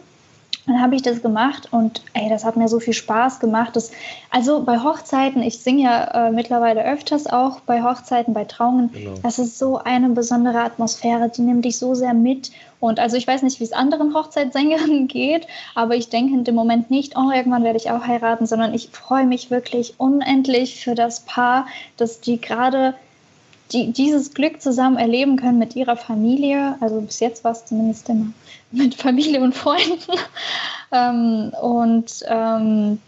Dann 0.67 0.81
habe 0.81 0.97
ich 0.97 1.03
das 1.03 1.21
gemacht 1.21 1.69
und 1.73 2.03
ey, 2.15 2.31
das 2.31 2.45
hat 2.45 2.57
mir 2.57 2.69
so 2.69 2.81
viel 2.81 2.95
Spaß 2.95 3.39
gemacht. 3.39 3.77
Das, 3.77 3.91
also 4.31 4.63
bei 4.63 4.79
Hochzeiten, 4.79 5.43
ich 5.43 5.59
singe 5.59 5.83
ja 5.83 6.29
äh, 6.29 6.31
mittlerweile 6.31 6.85
öfters 6.85 7.27
auch 7.27 7.61
bei 7.61 7.83
Hochzeiten, 7.83 8.33
bei 8.33 8.45
Trauungen. 8.45 8.91
Genau. 8.93 9.15
Das 9.23 9.39
ist 9.39 9.59
so 9.59 9.79
eine 9.79 10.09
besondere 10.11 10.61
Atmosphäre, 10.61 11.29
die 11.29 11.43
nimmt 11.43 11.67
dich 11.67 11.79
so 11.79 11.95
sehr 11.95 12.15
mit. 12.15 12.51
Und 12.81 12.99
also 12.99 13.17
ich 13.17 13.27
weiß 13.27 13.43
nicht, 13.43 13.61
wie 13.61 13.65
es 13.65 13.73
anderen 13.73 14.15
Hochzeitssängerinnen 14.15 15.07
geht, 15.09 15.47
aber 15.75 15.97
ich 15.97 16.09
denke 16.09 16.33
in 16.33 16.45
dem 16.45 16.55
Moment 16.55 16.91
nicht, 16.91 17.15
oh, 17.17 17.31
irgendwann 17.31 17.65
werde 17.65 17.79
ich 17.79 17.91
auch 17.91 18.07
heiraten, 18.07 18.47
sondern 18.47 18.73
ich 18.73 18.89
freue 18.91 19.27
mich 19.27 19.51
wirklich 19.51 19.95
unendlich 19.99 20.83
für 20.83 20.95
das 20.95 21.21
Paar, 21.21 21.67
dass 21.99 22.21
die 22.21 22.41
gerade 22.41 22.95
die, 23.73 23.93
dieses 23.93 24.35
Glück 24.35 24.63
zusammen 24.63 24.97
erleben 24.97 25.37
können 25.37 25.59
mit 25.59 25.77
ihrer 25.77 25.97
Familie. 25.97 26.77
Also 26.81 27.01
bis 27.01 27.21
jetzt 27.21 27.45
war 27.45 27.53
es 27.53 27.67
zumindest 27.67 28.09
immer 28.09 28.27
mit 28.75 28.95
Familie 28.95 29.41
und 29.41 29.55
Freunden. 29.55 30.13
ähm, 30.93 31.53
und 31.61 32.23
ähm, 32.27 33.01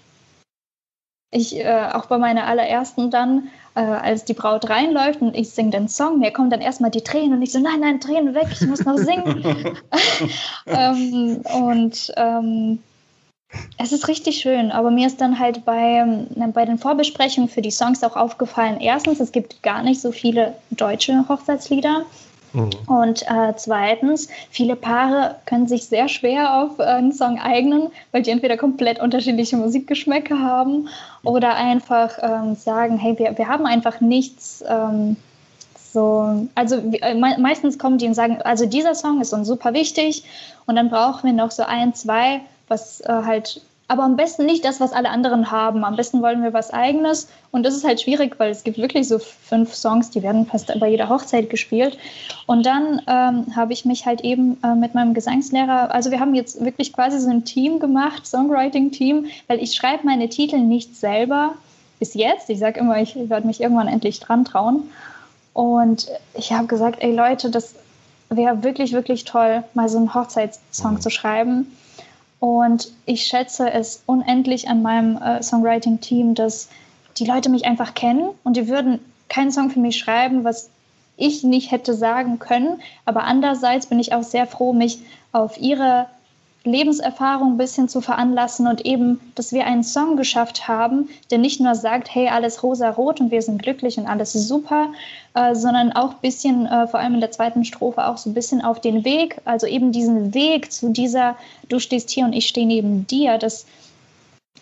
ich 1.31 1.57
äh, 1.57 1.89
auch 1.93 2.07
bei 2.07 2.19
meiner 2.19 2.47
allerersten 2.47 3.11
dann, 3.11 3.49
äh, 3.75 3.81
als 3.81 4.25
die 4.25 4.33
Braut 4.33 4.69
reinläuft 4.71 5.21
und 5.21 5.37
ich 5.37 5.51
singe 5.51 5.71
den 5.71 5.89
Song, 5.89 6.19
mir 6.19 6.31
kommen 6.31 6.51
dann 6.51 6.61
erstmal 6.61 6.91
die 6.91 7.03
Tränen 7.03 7.35
und 7.35 7.43
ich 7.43 7.53
so, 7.53 7.59
nein, 7.59 7.81
nein, 7.81 8.01
Tränen 8.01 8.35
weg, 8.35 8.49
ich 8.53 8.67
muss 8.67 8.85
noch 8.85 8.97
singen. 8.97 9.45
ähm, 10.67 11.43
und 11.55 12.13
ähm, 12.17 12.79
es 13.79 13.93
ist 13.93 14.09
richtig 14.09 14.39
schön, 14.39 14.71
aber 14.71 14.91
mir 14.91 15.07
ist 15.07 15.21
dann 15.21 15.39
halt 15.39 15.65
bei, 15.65 15.99
ähm, 15.99 16.53
bei 16.53 16.65
den 16.65 16.79
Vorbesprechungen 16.79 17.49
für 17.49 17.63
die 17.63 17.71
Songs 17.71 18.03
auch 18.03 18.17
aufgefallen, 18.17 18.81
erstens, 18.81 19.21
es 19.21 19.33
gibt 19.33 19.63
gar 19.63 19.83
nicht 19.83 20.01
so 20.01 20.13
viele 20.13 20.55
deutsche 20.71 21.29
Hochzeitslieder. 21.29 22.05
Mhm. 22.57 22.71
Und 22.87 23.23
äh, 23.31 23.55
zweitens, 23.57 24.29
viele 24.51 24.77
Paare 24.77 25.37
können 25.45 25.69
sich 25.69 25.87
sehr 25.87 26.09
schwer 26.09 26.63
auf 26.63 26.79
äh, 26.79 26.85
einen 26.85 27.13
Song 27.13 27.39
eignen, 27.39 27.89
weil 28.13 28.23
die 28.23 28.31
entweder 28.31 28.57
komplett 28.57 28.99
unterschiedliche 28.99 29.59
Musikgeschmäcker 29.59 30.41
haben 30.41 30.89
oder 31.23 31.55
einfach 31.55 32.19
ähm, 32.23 32.55
sagen, 32.55 32.97
hey, 32.97 33.19
wir, 33.19 33.37
wir 33.37 33.47
haben 33.47 33.67
einfach 33.67 34.01
nichts. 34.01 34.65
Ähm, 34.67 35.17
so, 35.93 36.49
also 36.55 36.77
äh, 36.77 37.15
me 37.15 37.37
meistens 37.39 37.79
kommen 37.79 37.99
die 37.99 38.07
und 38.07 38.15
sagen, 38.15 38.41
also 38.43 38.65
dieser 38.65 38.95
Song 38.95 39.21
ist 39.21 39.35
uns 39.35 39.47
super 39.49 39.75
wichtig 39.75 40.25
und 40.67 40.77
dann 40.77 40.89
brauchen 40.89 41.27
wir 41.27 41.33
noch 41.35 41.51
so 41.51 41.63
ein, 41.63 41.95
zwei 41.95 42.41
was 42.69 43.01
äh, 43.03 43.09
halt, 43.09 43.61
aber 43.89 44.03
am 44.03 44.17
besten 44.17 44.47
nicht 44.47 44.65
das, 44.65 44.81
was 44.81 44.93
alle 44.93 45.11
anderen 45.11 45.51
haben. 45.51 45.85
Am 45.85 45.95
besten 45.95 46.21
wollen 46.21 46.43
wir 46.43 46.53
was 46.53 46.73
Eigenes. 46.73 47.29
Und 47.53 47.65
das 47.65 47.75
ist 47.75 47.85
halt 47.85 48.01
schwierig, 48.01 48.35
weil 48.39 48.51
es 48.51 48.65
gibt 48.65 48.79
wirklich 48.79 49.07
so 49.07 49.19
fünf 49.19 49.75
Songs, 49.75 50.11
die 50.11 50.23
werden 50.23 50.47
fast 50.47 50.73
bei 50.81 50.89
jeder 50.89 51.09
Hochzeit 51.09 51.51
gespielt. 51.51 51.97
Und 52.47 52.67
dann 52.67 53.01
ähm, 53.07 53.55
habe 53.55 53.73
ich 53.73 53.85
mich 53.85 54.05
halt 54.05 54.23
eben 54.23 54.59
äh, 54.65 54.75
mit 54.75 54.95
meinem 54.95 55.15
Gesangslehrer, 55.15 55.95
also 55.95 56.11
wir 56.11 56.19
haben 56.19 56.35
jetzt 56.35 56.65
wirklich 56.65 56.93
quasi 56.93 57.21
so 57.21 57.31
ein 57.31 57.45
Team 57.45 57.79
gemacht, 57.79 58.27
Songwriting-Team, 58.27 59.27
weil 59.47 59.63
ich 59.63 59.75
schreibe 59.75 60.05
meine 60.05 60.29
Titel 60.29 60.59
nicht 60.59 60.97
selber 60.97 61.55
bis 62.01 62.15
jetzt. 62.15 62.51
Ich 62.51 62.59
sage 62.59 62.81
immer, 62.81 63.01
ich 63.01 63.15
werde 63.15 63.47
mich 63.47 63.61
irgendwann 63.61 63.89
endlich 63.89 64.19
dran 64.19 64.45
trauen. 64.45 64.83
Und 65.53 66.09
ich 66.35 66.53
habe 66.53 66.67
gesagt, 66.67 67.03
ey 67.03 67.15
Leute, 67.15 67.51
das 67.51 67.77
wäre 68.29 68.65
wirklich, 68.65 68.93
wirklich 68.93 69.25
toll, 69.25 69.63
mal 69.75 69.89
so 69.89 69.99
einen 69.99 70.13
Hochzeitssong 70.13 70.95
mhm. 70.95 71.01
zu 71.01 71.11
schreiben. 71.11 71.77
Und 72.39 72.93
ich 73.07 73.25
schätze 73.25 73.71
es 73.71 74.03
unendlich 74.07 74.69
an 74.69 74.83
meinem 74.83 75.17
äh, 75.17 75.43
Songwriting-Team, 75.43 76.35
dass 76.35 76.69
die 77.19 77.25
Leute 77.25 77.49
mich 77.49 77.65
einfach 77.65 77.95
kennen 77.95 78.29
und 78.45 78.57
die 78.57 78.69
würden 78.69 79.01
keinen 79.29 79.51
Song 79.51 79.71
für 79.71 79.81
mich 79.81 79.97
schreiben, 79.99 80.45
was 80.45 80.71
ich 81.17 81.43
nicht 81.43 81.71
hätte 81.71 81.95
sagen 81.95 82.39
können. 82.39 82.81
Aber 83.05 83.25
andererseits 83.25 83.87
bin 83.87 83.99
ich 83.99 84.13
auch 84.13 84.23
sehr 84.23 84.47
froh, 84.47 84.73
mich 84.73 84.99
auf 85.33 85.59
ihre 85.59 86.07
Lebenserfahrung 86.67 87.53
ein 87.53 87.57
bisschen 87.57 87.89
zu 87.89 88.01
veranlassen 88.01 88.67
und 88.67 88.85
eben, 88.85 89.21
dass 89.35 89.53
wir 89.53 89.67
einen 89.67 89.83
Song 89.85 90.17
geschafft 90.17 90.69
haben, 90.69 91.09
der 91.31 91.39
nicht 91.39 91.61
nur 91.61 91.75
sagt, 91.75 92.15
hey, 92.15 92.29
alles 92.29 92.63
rosa-rot 92.63 93.21
und 93.21 93.31
wir 93.31 93.43
sind 93.43 93.63
glücklich 93.63 93.99
und 93.99 94.07
alles 94.07 94.33
super, 94.33 94.89
äh, 95.35 95.55
sondern 95.55 95.93
auch 95.93 96.11
ein 96.11 96.21
bisschen, 96.21 96.67
äh, 96.67 96.87
vor 96.87 97.01
allem 97.01 97.15
in 97.15 97.21
der 97.21 97.31
zweiten 97.31 97.65
Strophe, 97.65 98.07
auch 98.07 98.19
so 98.19 98.31
ein 98.31 98.35
bisschen 98.35 98.63
auf 98.63 98.81
den 98.81 99.05
Weg, 99.05 99.41
also 99.45 99.67
eben 99.67 99.93
diesen 99.93 100.35
Weg 100.35 100.73
zu 100.73 100.91
dieser, 100.91 101.37
du 101.69 101.79
stehst 101.79 102.11
hier 102.11 102.25
und 102.25 102.33
ich 102.33 102.47
stehe 102.47 102.67
neben 102.67 103.07
dir, 103.07 103.39
dass, 103.39 103.67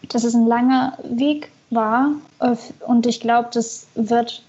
dass 0.08 0.24
es 0.24 0.34
ein 0.34 0.46
langer 0.46 0.98
Weg 1.02 1.50
war 1.70 2.12
äh, 2.40 2.56
und 2.86 3.06
ich 3.06 3.20
glaube, 3.20 3.48
das 3.52 3.86
wird 3.94 4.42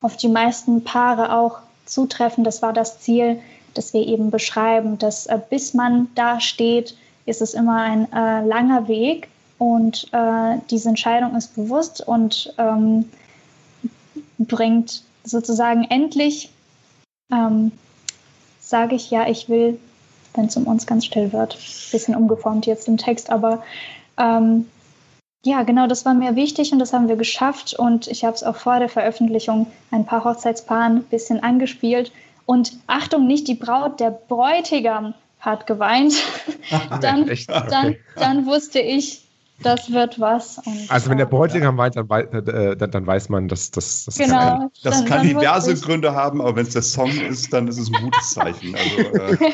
auf 0.00 0.16
die 0.16 0.28
meisten 0.28 0.84
Paare 0.84 1.36
auch 1.36 1.58
zutreffen. 1.86 2.44
Das 2.44 2.62
war 2.62 2.72
das 2.72 3.00
Ziel, 3.00 3.40
dass 3.74 3.92
wir 3.94 4.06
eben 4.06 4.30
beschreiben, 4.30 4.98
dass 4.98 5.26
äh, 5.26 5.38
bis 5.50 5.74
man 5.74 6.08
da 6.14 6.40
steht, 6.40 6.96
ist 7.26 7.42
es 7.42 7.54
immer 7.54 7.76
ein 7.76 8.12
äh, 8.12 8.44
langer 8.44 8.88
Weg 8.88 9.28
und 9.58 10.08
äh, 10.12 10.58
diese 10.70 10.88
Entscheidung 10.88 11.36
ist 11.36 11.54
bewusst 11.54 12.06
und 12.06 12.52
ähm, 12.58 13.08
bringt 14.38 15.04
sozusagen 15.24 15.84
endlich, 15.84 16.50
ähm, 17.30 17.72
sage 18.60 18.96
ich 18.96 19.10
ja, 19.10 19.28
ich 19.28 19.48
will, 19.48 19.78
wenn 20.34 20.46
es 20.46 20.56
um 20.56 20.66
uns 20.66 20.86
ganz 20.86 21.04
still 21.04 21.32
wird, 21.32 21.58
bisschen 21.92 22.16
umgeformt 22.16 22.66
jetzt 22.66 22.88
im 22.88 22.96
Text, 22.96 23.30
aber 23.30 23.62
ähm, 24.18 24.66
ja, 25.44 25.62
genau, 25.64 25.86
das 25.88 26.04
war 26.04 26.14
mir 26.14 26.36
wichtig 26.36 26.72
und 26.72 26.78
das 26.78 26.92
haben 26.92 27.08
wir 27.08 27.16
geschafft 27.16 27.74
und 27.74 28.06
ich 28.06 28.24
habe 28.24 28.34
es 28.34 28.44
auch 28.44 28.56
vor 28.56 28.78
der 28.78 28.88
Veröffentlichung 28.88 29.66
ein 29.90 30.06
paar 30.06 30.24
Hochzeitspaaren 30.24 30.98
ein 30.98 31.04
bisschen 31.04 31.42
angespielt 31.42 32.12
und 32.46 32.72
Achtung, 32.86 33.26
nicht 33.26 33.48
die 33.48 33.54
Braut, 33.54 34.00
der 34.00 34.10
Bräutigam 34.10 35.14
hat 35.40 35.66
geweint. 35.66 36.14
dann, 37.00 37.30
dann, 37.48 37.96
dann 38.16 38.46
wusste 38.46 38.78
ich, 38.80 39.22
das 39.62 39.92
wird 39.92 40.18
was. 40.20 40.58
Und, 40.58 40.90
also 40.90 41.10
wenn 41.10 41.18
der 41.18 41.26
Bräutigam 41.26 41.76
weint, 41.78 41.96
dann, 41.96 42.08
äh, 42.08 42.76
dann, 42.76 42.90
dann, 42.90 43.06
weiß 43.06 43.28
man, 43.28 43.48
dass 43.48 43.70
das. 43.70 44.04
Das 44.06 44.16
genau, 44.16 44.38
kann, 44.38 44.70
das 44.82 44.98
dann, 44.98 45.08
kann 45.08 45.22
diverse 45.26 45.74
Gründe 45.74 46.14
haben, 46.14 46.40
aber 46.40 46.56
wenn 46.56 46.66
es 46.66 46.72
der 46.72 46.82
Song 46.82 47.10
ist, 47.10 47.52
dann 47.52 47.68
ist 47.68 47.78
es 47.78 47.92
ein 47.92 48.02
gutes 48.02 48.30
Zeichen. 48.30 48.74
Also, 48.74 49.44
äh, 49.44 49.52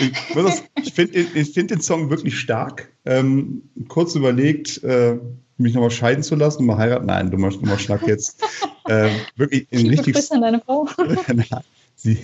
ich, 0.00 0.62
ich 0.82 0.94
finde 0.94 1.18
ich 1.18 1.52
find 1.52 1.70
den 1.70 1.80
Song 1.80 2.10
wirklich 2.10 2.38
stark. 2.38 2.88
Ähm, 3.04 3.62
kurz 3.88 4.14
überlegt, 4.14 4.82
äh, 4.82 5.18
mich 5.58 5.74
nochmal 5.74 5.90
scheiden 5.90 6.22
zu 6.22 6.34
lassen, 6.34 6.66
mal 6.66 6.78
heiraten. 6.78 7.06
Nein, 7.06 7.30
dummer, 7.30 7.50
dummer 7.50 7.78
Schnack 7.78 8.06
jetzt. 8.06 8.42
äh, 8.88 9.10
wirklich 9.36 9.66
in 9.70 9.88
richtig. 9.88 10.30
an 10.30 10.40
deine 10.40 10.60
Frau. 10.60 10.88
Sie, 11.96 12.18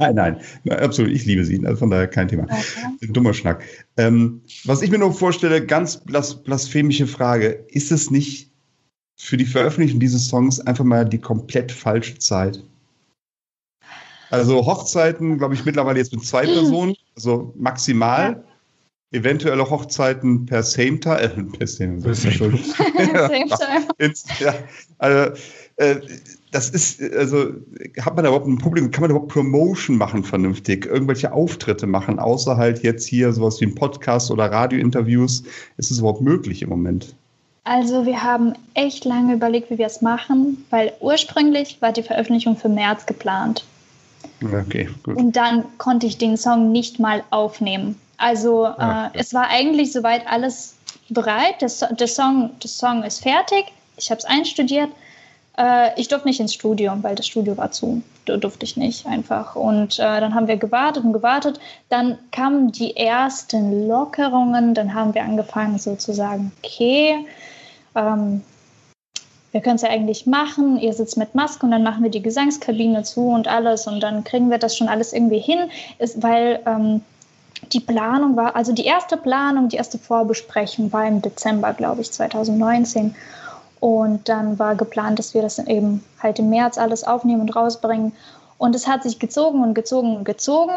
nein, 0.00 0.16
nein, 0.16 0.40
absolut, 0.70 1.12
ich 1.12 1.24
liebe 1.24 1.44
sie, 1.44 1.64
also 1.64 1.78
von 1.78 1.90
daher 1.90 2.08
kein 2.08 2.26
Thema. 2.26 2.42
Okay. 2.42 3.12
Dummer 3.12 3.32
Schnack. 3.32 3.62
Ähm, 3.96 4.42
was 4.64 4.82
ich 4.82 4.90
mir 4.90 4.98
nur 4.98 5.12
vorstelle, 5.12 5.64
ganz 5.64 5.98
blas 5.98 6.42
blasphemische 6.42 7.06
Frage, 7.06 7.64
ist 7.68 7.92
es 7.92 8.10
nicht 8.10 8.50
für 9.16 9.36
die 9.36 9.44
Veröffentlichung 9.44 10.00
dieses 10.00 10.26
Songs 10.28 10.58
einfach 10.60 10.84
mal 10.84 11.08
die 11.08 11.20
komplett 11.20 11.70
falsche 11.70 12.18
Zeit? 12.18 12.64
Also 14.30 14.66
Hochzeiten, 14.66 15.38
glaube 15.38 15.54
ich, 15.54 15.64
mittlerweile 15.64 15.98
jetzt 15.98 16.12
mit 16.12 16.24
zwei 16.24 16.44
Personen, 16.44 16.94
also 17.14 17.54
maximal. 17.56 18.32
Ja. 18.32 18.44
Eventuelle 19.10 19.70
Hochzeiten 19.70 20.44
per 20.44 20.62
Same 20.62 21.00
Time. 21.00 21.20
Äh, 21.20 21.28
per 21.28 21.66
Same, 21.66 22.02
per 22.02 22.14
same. 22.14 22.36
same 22.58 23.48
time. 23.48 24.14
ja, 24.38 24.54
also, 24.98 25.32
äh, 25.76 25.96
das 26.50 26.70
ist, 26.70 27.00
also 27.14 27.52
hat 28.00 28.16
man 28.16 28.24
da 28.24 28.30
überhaupt 28.30 28.46
ein 28.46 28.58
Publikum, 28.58 28.90
kann 28.90 29.02
man 29.02 29.10
überhaupt 29.10 29.32
Promotion 29.32 29.96
machen 29.96 30.24
vernünftig, 30.24 30.86
irgendwelche 30.86 31.32
Auftritte 31.32 31.86
machen, 31.86 32.18
außer 32.18 32.56
halt 32.56 32.82
jetzt 32.82 33.06
hier 33.06 33.32
sowas 33.32 33.60
wie 33.60 33.66
ein 33.66 33.74
Podcast 33.74 34.30
oder 34.30 34.50
Radiointerviews. 34.50 35.42
Ist 35.76 35.90
es 35.90 35.98
überhaupt 35.98 36.20
möglich 36.20 36.62
im 36.62 36.68
Moment? 36.68 37.14
Also 37.64 38.06
wir 38.06 38.22
haben 38.22 38.54
echt 38.74 39.04
lange 39.04 39.34
überlegt, 39.34 39.70
wie 39.70 39.78
wir 39.78 39.86
es 39.86 40.00
machen, 40.00 40.64
weil 40.70 40.92
ursprünglich 41.00 41.76
war 41.80 41.92
die 41.92 42.02
Veröffentlichung 42.02 42.56
für 42.56 42.70
März 42.70 43.04
geplant. 43.04 43.64
Okay, 44.42 44.88
gut. 45.02 45.16
Und 45.16 45.36
dann 45.36 45.64
konnte 45.76 46.06
ich 46.06 46.16
den 46.16 46.36
Song 46.36 46.72
nicht 46.72 46.98
mal 46.98 47.22
aufnehmen. 47.30 47.96
Also 48.18 48.66
ah, 48.66 49.06
äh, 49.06 49.18
es 49.18 49.32
war 49.32 49.48
eigentlich 49.48 49.92
soweit 49.92 50.26
alles 50.26 50.76
bereit. 51.08 51.62
Der, 51.62 51.70
der, 51.94 52.08
Song, 52.08 52.50
der 52.62 52.68
Song 52.68 53.02
ist 53.02 53.22
fertig. 53.22 53.66
Ich 53.96 54.10
habe 54.10 54.18
es 54.18 54.24
einstudiert 54.24 54.90
äh, 55.58 56.00
ich 56.00 56.08
durfte 56.08 56.28
nicht 56.28 56.40
ins 56.40 56.54
Studium, 56.54 57.02
weil 57.02 57.16
das 57.16 57.26
Studio 57.26 57.56
war 57.56 57.72
zu. 57.72 58.02
Da 58.24 58.36
durfte 58.36 58.64
ich 58.64 58.76
nicht 58.76 59.06
einfach. 59.06 59.56
Und 59.56 59.98
äh, 59.98 60.20
dann 60.20 60.34
haben 60.34 60.46
wir 60.46 60.56
gewartet 60.56 61.04
und 61.04 61.12
gewartet. 61.12 61.58
Dann 61.88 62.18
kamen 62.30 62.72
die 62.72 62.96
ersten 62.96 63.88
Lockerungen. 63.88 64.74
Dann 64.74 64.94
haben 64.94 65.14
wir 65.14 65.24
angefangen 65.24 65.78
sozusagen, 65.78 66.52
okay, 66.62 67.26
ähm, 67.96 68.42
wir 69.50 69.60
können 69.62 69.76
es 69.76 69.82
ja 69.82 69.88
eigentlich 69.88 70.26
machen. 70.26 70.78
Ihr 70.78 70.92
sitzt 70.92 71.16
mit 71.16 71.34
Maske 71.34 71.66
und 71.66 71.72
dann 71.72 71.82
machen 71.82 72.04
wir 72.04 72.10
die 72.10 72.22
Gesangskabine 72.22 73.02
zu 73.02 73.28
und 73.28 73.48
alles. 73.48 73.86
Und 73.86 74.00
dann 74.00 74.22
kriegen 74.22 74.50
wir 74.50 74.58
das 74.58 74.76
schon 74.76 74.88
alles 74.88 75.12
irgendwie 75.12 75.40
hin, 75.40 75.70
ist, 75.98 76.22
weil. 76.22 76.60
Ähm, 76.64 77.02
die 77.72 77.80
Planung 77.80 78.36
war, 78.36 78.56
also 78.56 78.72
die 78.72 78.84
erste 78.84 79.16
Planung, 79.16 79.68
die 79.68 79.76
erste 79.76 79.98
Vorbesprechung 79.98 80.92
war 80.92 81.06
im 81.06 81.22
Dezember, 81.22 81.72
glaube 81.72 82.00
ich, 82.00 82.12
2019. 82.12 83.14
Und 83.80 84.28
dann 84.28 84.58
war 84.58 84.74
geplant, 84.74 85.18
dass 85.18 85.34
wir 85.34 85.42
das 85.42 85.58
eben 85.58 86.04
halt 86.20 86.38
im 86.38 86.50
März 86.50 86.78
alles 86.78 87.04
aufnehmen 87.04 87.42
und 87.42 87.54
rausbringen. 87.54 88.12
Und 88.58 88.74
es 88.74 88.88
hat 88.88 89.04
sich 89.04 89.18
gezogen 89.18 89.62
und 89.62 89.74
gezogen 89.74 90.16
und 90.16 90.24
gezogen. 90.24 90.72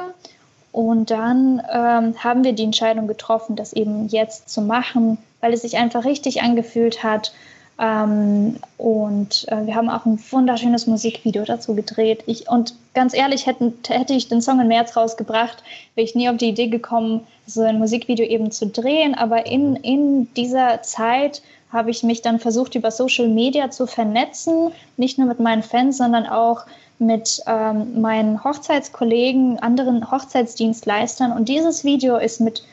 Und 0.71 1.11
dann 1.11 1.61
ähm, 1.71 2.15
haben 2.23 2.43
wir 2.43 2.53
die 2.53 2.63
Entscheidung 2.63 3.07
getroffen, 3.07 3.55
das 3.55 3.73
eben 3.73 4.07
jetzt 4.07 4.49
zu 4.49 4.61
machen, 4.61 5.17
weil 5.41 5.53
es 5.53 5.63
sich 5.63 5.77
einfach 5.77 6.05
richtig 6.05 6.41
angefühlt 6.41 7.03
hat. 7.03 7.33
Ähm, 7.81 8.57
und 8.77 9.47
äh, 9.47 9.65
wir 9.65 9.75
haben 9.75 9.89
auch 9.89 10.05
ein 10.05 10.19
wunderschönes 10.29 10.85
Musikvideo 10.85 11.43
dazu 11.45 11.73
gedreht. 11.73 12.23
Ich, 12.27 12.47
und 12.47 12.75
ganz 12.93 13.15
ehrlich, 13.15 13.47
hätten, 13.47 13.73
hätte 13.87 14.13
ich 14.13 14.29
den 14.29 14.43
Song 14.43 14.61
im 14.61 14.67
März 14.67 14.95
rausgebracht, 14.95 15.63
wäre 15.95 16.05
ich 16.05 16.13
nie 16.13 16.29
auf 16.29 16.37
die 16.37 16.49
Idee 16.49 16.67
gekommen, 16.67 17.21
so 17.47 17.61
ein 17.61 17.79
Musikvideo 17.79 18.25
eben 18.25 18.51
zu 18.51 18.67
drehen. 18.67 19.15
Aber 19.15 19.47
in, 19.47 19.75
in 19.77 20.31
dieser 20.35 20.83
Zeit 20.83 21.41
habe 21.73 21.89
ich 21.89 22.03
mich 22.03 22.21
dann 22.21 22.39
versucht, 22.39 22.75
über 22.75 22.91
Social 22.91 23.27
Media 23.27 23.71
zu 23.71 23.87
vernetzen, 23.87 24.71
nicht 24.97 25.17
nur 25.17 25.27
mit 25.27 25.39
meinen 25.39 25.63
Fans, 25.63 25.97
sondern 25.97 26.27
auch 26.27 26.65
mit 26.99 27.41
ähm, 27.47 27.99
meinen 27.99 28.43
Hochzeitskollegen, 28.43 29.57
anderen 29.57 30.11
Hochzeitsdienstleistern. 30.11 31.31
Und 31.31 31.49
dieses 31.49 31.83
Video 31.83 32.17
ist 32.17 32.41
mit, 32.41 32.63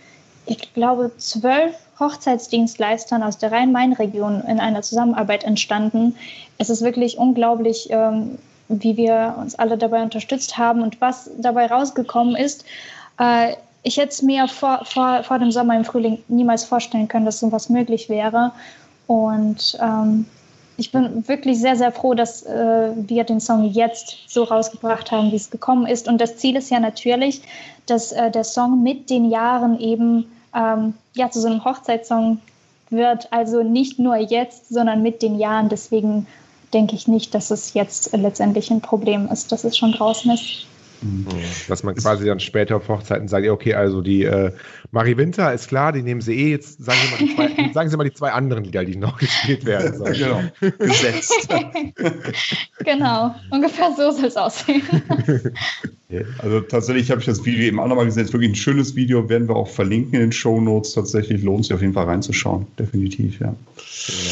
ich 0.49 0.73
glaube, 0.75 1.13
zwölf 1.19 1.75
Hochzeitsdienstleistern 2.01 3.23
aus 3.23 3.39
der 3.39 3.53
Rhein-Main-Region 3.53 4.43
in 4.43 4.61
einer 4.61 4.83
Zusammenarbeit 4.83 5.45
entstanden. 5.45 6.17
Es 6.59 6.71
ist 6.71 6.83
wirklich 6.83 7.19
unglaublich, 7.19 7.89
ähm, 7.91 8.39
wie 8.69 8.97
wir 8.97 9.35
uns 9.39 9.55
alle 9.57 9.77
dabei 9.77 10.03
unterstützt 10.03 10.57
haben 10.57 10.83
und 10.83 11.01
was 11.01 11.31
dabei 11.39 11.67
rausgekommen 11.67 12.37
ist. 12.37 12.65
Äh, 13.19 13.55
ich 13.83 13.97
hätte 13.97 14.11
es 14.11 14.23
mir 14.23 14.49
vor, 14.49 14.85
vor, 14.85 15.23
vor 15.23 15.39
dem 15.39 15.51
Sommer 15.51 15.77
im 15.77 15.85
Frühling 15.85 16.23
niemals 16.29 16.65
vorstellen 16.65 17.09
können, 17.09 17.27
dass 17.27 17.41
sowas 17.41 17.69
möglich 17.69 18.09
wäre. 18.09 18.53
Und 19.07 19.79
ähm, 19.81 20.27
ich 20.77 20.93
bin 20.93 21.27
wirklich 21.27 21.59
sehr, 21.59 21.77
sehr 21.77 21.93
froh, 21.93 22.15
dass 22.15 22.45
äh, 22.45 22.91
wir 22.95 23.25
den 23.25 23.41
Song 23.41 23.65
jetzt 23.65 24.17
so 24.29 24.45
rausgebracht 24.45 25.11
haben, 25.11 25.33
wie 25.33 25.37
es 25.37 25.51
gekommen 25.51 25.87
ist. 25.87 26.07
Und 26.07 26.21
das 26.21 26.37
Ziel 26.37 26.57
ist 26.57 26.71
ja 26.71 26.79
natürlich, 26.79 27.43
dass 27.87 28.13
äh, 28.13 28.31
der 28.31 28.45
Song 28.45 28.83
mit 28.83 29.11
den 29.11 29.31
Jahren 29.31 29.81
eben 29.81 30.27
ähm, 30.59 30.95
ja, 31.15 31.31
zu 31.31 31.41
so 31.41 31.49
einem 31.49 31.65
Hochzeitssong 31.65 32.41
wird. 32.91 33.33
Also 33.33 33.63
nicht 33.63 33.99
nur 33.99 34.17
jetzt, 34.17 34.69
sondern 34.69 35.03
mit 35.03 35.23
den 35.23 35.39
Jahren. 35.39 35.69
Deswegen 35.69 36.27
denke 36.75 36.97
ich 36.97 37.09
nicht, 37.09 37.35
dass 37.35 37.51
es 37.51 37.75
jetzt 37.75 38.13
letztendlich 38.13 38.71
ein 38.71 38.81
Problem 38.81 39.29
ist, 39.29 39.53
dass 39.53 39.65
es 39.65 39.77
schon 39.77 39.93
draußen 39.93 40.31
ist. 40.33 40.67
Mhm. 41.01 41.27
Dass 41.69 41.83
man 41.83 41.95
quasi 41.95 42.27
dann 42.27 42.41
später 42.41 42.77
auf 42.77 42.89
Hochzeiten 42.89 43.29
sagt, 43.29 43.47
okay, 43.47 43.75
also 43.75 44.01
die 44.01 44.25
äh, 44.25 44.53
Marie 44.91 45.17
Winter 45.17 45.53
ist 45.53 45.69
klar, 45.69 45.93
die 45.93 46.03
nehmen 46.03 46.21
sie 46.21 46.35
eh, 46.35 46.51
jetzt 46.51 46.85
sagen 46.85 46.99
Sie 47.05 47.11
mal 47.11 47.19
die 47.19 47.35
zwei, 47.35 47.73
sagen 47.75 47.91
sie 47.91 47.97
mal 47.97 48.05
die 48.05 48.15
zwei 48.15 48.33
anderen 48.33 48.65
Lieder, 48.65 48.85
die 48.85 48.97
noch 48.97 49.19
gespielt 49.19 49.65
werden 49.65 49.97
sollen. 49.97 50.13
genau, 50.15 50.43
gesetzt. 50.79 51.49
genau, 52.85 53.35
ungefähr 53.51 53.93
so 53.97 54.11
soll 54.11 54.27
es 54.27 54.37
aussehen. 54.37 54.83
Also 56.39 56.61
tatsächlich 56.63 57.11
habe 57.11 57.21
ich 57.21 57.27
das 57.27 57.45
Video 57.45 57.65
eben 57.65 57.79
auch 57.79 57.87
nochmal 57.87 58.07
gesehen. 58.07 58.23
Es 58.23 58.29
ist 58.29 58.33
wirklich 58.33 58.53
ein 58.53 58.55
schönes 58.55 58.97
Video, 58.97 59.29
werden 59.29 59.47
wir 59.47 59.57
auch 59.57 59.69
verlinken 59.69 60.15
in 60.15 60.21
den 60.21 60.33
Show 60.33 60.59
Notes. 60.59 60.93
Tatsächlich 60.93 61.43
lohnt 61.43 61.65
sich 61.65 61.75
auf 61.75 61.83
jeden 61.83 61.93
Fall 61.93 62.07
reinzuschauen. 62.07 62.67
Definitiv, 62.79 63.41
ja. 63.41 63.49
Genau. 63.49 64.31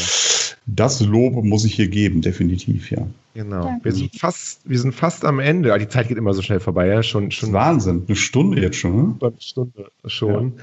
Das 0.67 1.01
Lob 1.01 1.43
muss 1.43 1.63
ich 1.63 1.75
hier 1.75 1.87
geben, 1.87 2.21
definitiv, 2.21 2.91
ja. 2.91 3.07
Genau. 3.33 3.79
Wir 3.83 3.91
sind 3.93 4.15
fast, 4.15 4.69
wir 4.69 4.77
sind 4.77 4.93
fast 4.93 5.23
am 5.23 5.39
Ende. 5.39 5.77
Die 5.79 5.87
Zeit 5.87 6.09
geht 6.09 6.17
immer 6.17 6.33
so 6.33 6.41
schnell 6.41 6.59
vorbei, 6.59 6.87
ja. 6.87 7.01
Schon, 7.03 7.31
schon 7.31 7.53
Wahnsinn, 7.53 8.03
eine 8.05 8.15
Stunde 8.15 8.61
jetzt 8.61 8.77
schon, 8.77 8.95
ne? 8.95 9.15
Eine 9.21 9.39
Stunde 9.39 9.91
schon. 10.05 10.53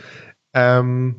Ja. 0.54 0.80
Ähm, 0.80 1.16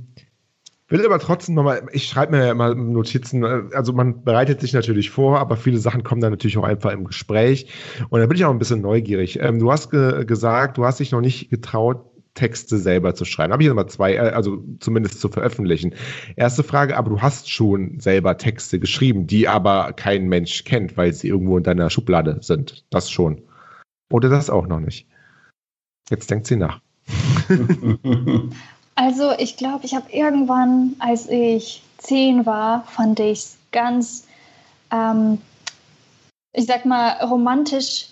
will 0.87 1.05
aber 1.05 1.19
trotzdem 1.19 1.55
nochmal, 1.55 1.87
ich 1.93 2.07
schreibe 2.07 2.33
mir 2.33 2.45
ja 2.45 2.51
immer 2.51 2.75
Notizen, 2.75 3.43
also 3.43 3.91
man 3.91 4.23
bereitet 4.23 4.61
sich 4.61 4.73
natürlich 4.73 5.09
vor, 5.09 5.39
aber 5.39 5.57
viele 5.57 5.79
Sachen 5.79 6.03
kommen 6.03 6.21
dann 6.21 6.31
natürlich 6.31 6.57
auch 6.57 6.63
einfach 6.63 6.91
im 6.91 7.05
Gespräch. 7.05 7.67
Und 8.09 8.19
da 8.19 8.27
bin 8.27 8.37
ich 8.37 8.45
auch 8.45 8.51
ein 8.51 8.59
bisschen 8.59 8.81
neugierig. 8.81 9.39
Ähm, 9.41 9.59
du 9.59 9.71
hast 9.71 9.89
ge 9.89 10.25
gesagt, 10.25 10.77
du 10.77 10.85
hast 10.85 10.99
dich 10.99 11.11
noch 11.11 11.21
nicht 11.21 11.49
getraut, 11.49 12.05
Texte 12.35 12.77
selber 12.77 13.15
zu 13.15 13.25
schreiben. 13.25 13.51
Habe 13.51 13.63
ich 13.63 13.69
immer 13.69 13.87
zwei, 13.87 14.13
äh, 14.13 14.29
also 14.29 14.63
zumindest 14.79 15.19
zu 15.19 15.29
veröffentlichen. 15.29 15.95
Erste 16.35 16.63
Frage, 16.63 16.95
aber 16.95 17.09
du 17.09 17.21
hast 17.21 17.49
schon 17.49 17.99
selber 17.99 18.37
Texte 18.37 18.79
geschrieben, 18.79 19.25
die 19.25 19.47
aber 19.47 19.93
kein 19.93 20.27
Mensch 20.27 20.63
kennt, 20.65 20.95
weil 20.97 21.13
sie 21.13 21.29
irgendwo 21.29 21.57
in 21.57 21.63
deiner 21.63 21.89
Schublade 21.89 22.37
sind. 22.41 22.85
Das 22.91 23.09
schon. 23.09 23.41
Oder 24.11 24.29
das 24.29 24.49
auch 24.49 24.67
noch 24.67 24.79
nicht. 24.79 25.07
Jetzt 26.09 26.29
denkt 26.29 26.45
sie 26.45 26.57
nach. 26.57 26.79
also 28.95 29.31
ich 29.39 29.57
glaube, 29.57 29.85
ich 29.85 29.95
habe 29.95 30.11
irgendwann, 30.11 30.95
als 30.99 31.27
ich 31.29 31.83
zehn 31.97 32.45
war, 32.45 32.83
fand 32.85 33.19
ich 33.19 33.39
es 33.39 33.57
ganz, 33.71 34.27
ähm, 34.91 35.39
ich 36.53 36.65
sag 36.65 36.85
mal, 36.85 37.13
romantisch 37.23 38.09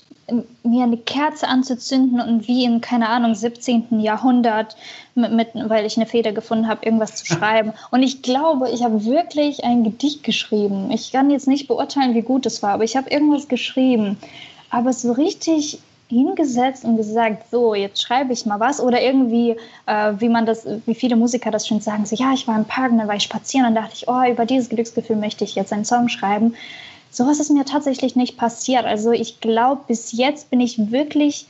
mir 0.63 0.83
eine 0.83 0.97
Kerze 0.97 1.47
anzuzünden 1.47 2.21
und 2.21 2.47
wie 2.47 2.63
in, 2.63 2.81
keine 2.81 3.09
Ahnung, 3.09 3.35
17. 3.35 3.99
Jahrhundert, 3.99 4.75
mit, 5.15 5.33
mit, 5.33 5.49
weil 5.53 5.85
ich 5.85 5.97
eine 5.97 6.05
Feder 6.05 6.31
gefunden 6.31 6.67
habe, 6.67 6.85
irgendwas 6.85 7.15
zu 7.15 7.25
schreiben. 7.33 7.73
Und 7.91 8.03
ich 8.03 8.21
glaube, 8.21 8.69
ich 8.69 8.83
habe 8.83 9.05
wirklich 9.05 9.63
ein 9.63 9.83
Gedicht 9.83 10.23
geschrieben. 10.23 10.91
Ich 10.91 11.11
kann 11.11 11.29
jetzt 11.29 11.47
nicht 11.47 11.67
beurteilen, 11.67 12.15
wie 12.15 12.21
gut 12.21 12.45
es 12.45 12.63
war, 12.63 12.71
aber 12.71 12.83
ich 12.83 12.95
habe 12.95 13.09
irgendwas 13.09 13.47
geschrieben. 13.47 14.17
Aber 14.69 14.93
so 14.93 15.11
richtig 15.11 15.79
hingesetzt 16.07 16.85
und 16.85 16.97
gesagt, 16.97 17.49
so, 17.51 17.73
jetzt 17.73 18.01
schreibe 18.01 18.33
ich 18.33 18.45
mal 18.45 18.59
was. 18.59 18.79
Oder 18.79 19.01
irgendwie, 19.01 19.57
äh, 19.87 20.13
wie 20.17 20.29
man 20.29 20.45
das, 20.45 20.65
wie 20.85 20.95
viele 20.95 21.15
Musiker 21.15 21.51
das 21.51 21.67
schon 21.67 21.81
sagen, 21.81 22.05
so, 22.05 22.15
ja, 22.15 22.33
ich 22.33 22.47
war 22.47 22.55
im 22.55 22.65
Park 22.65 22.91
dann 22.95 23.07
war 23.07 23.15
ich 23.15 23.23
spazieren 23.23 23.67
und 23.67 23.75
dachte 23.75 23.93
ich, 23.95 24.07
oh, 24.07 24.23
über 24.29 24.45
dieses 24.45 24.69
Glücksgefühl 24.69 25.15
möchte 25.15 25.43
ich 25.43 25.55
jetzt 25.55 25.73
einen 25.73 25.85
Song 25.85 26.09
schreiben. 26.09 26.55
Sowas 27.13 27.39
ist 27.39 27.51
mir 27.51 27.63
tatsächlich 27.63 28.15
nicht 28.15 28.37
passiert. 28.37 28.85
Also 28.85 29.11
ich 29.11 29.39
glaube, 29.39 29.83
bis 29.87 30.13
jetzt 30.13 30.49
bin 30.49 30.59
ich 30.59 30.91
wirklich 30.91 31.45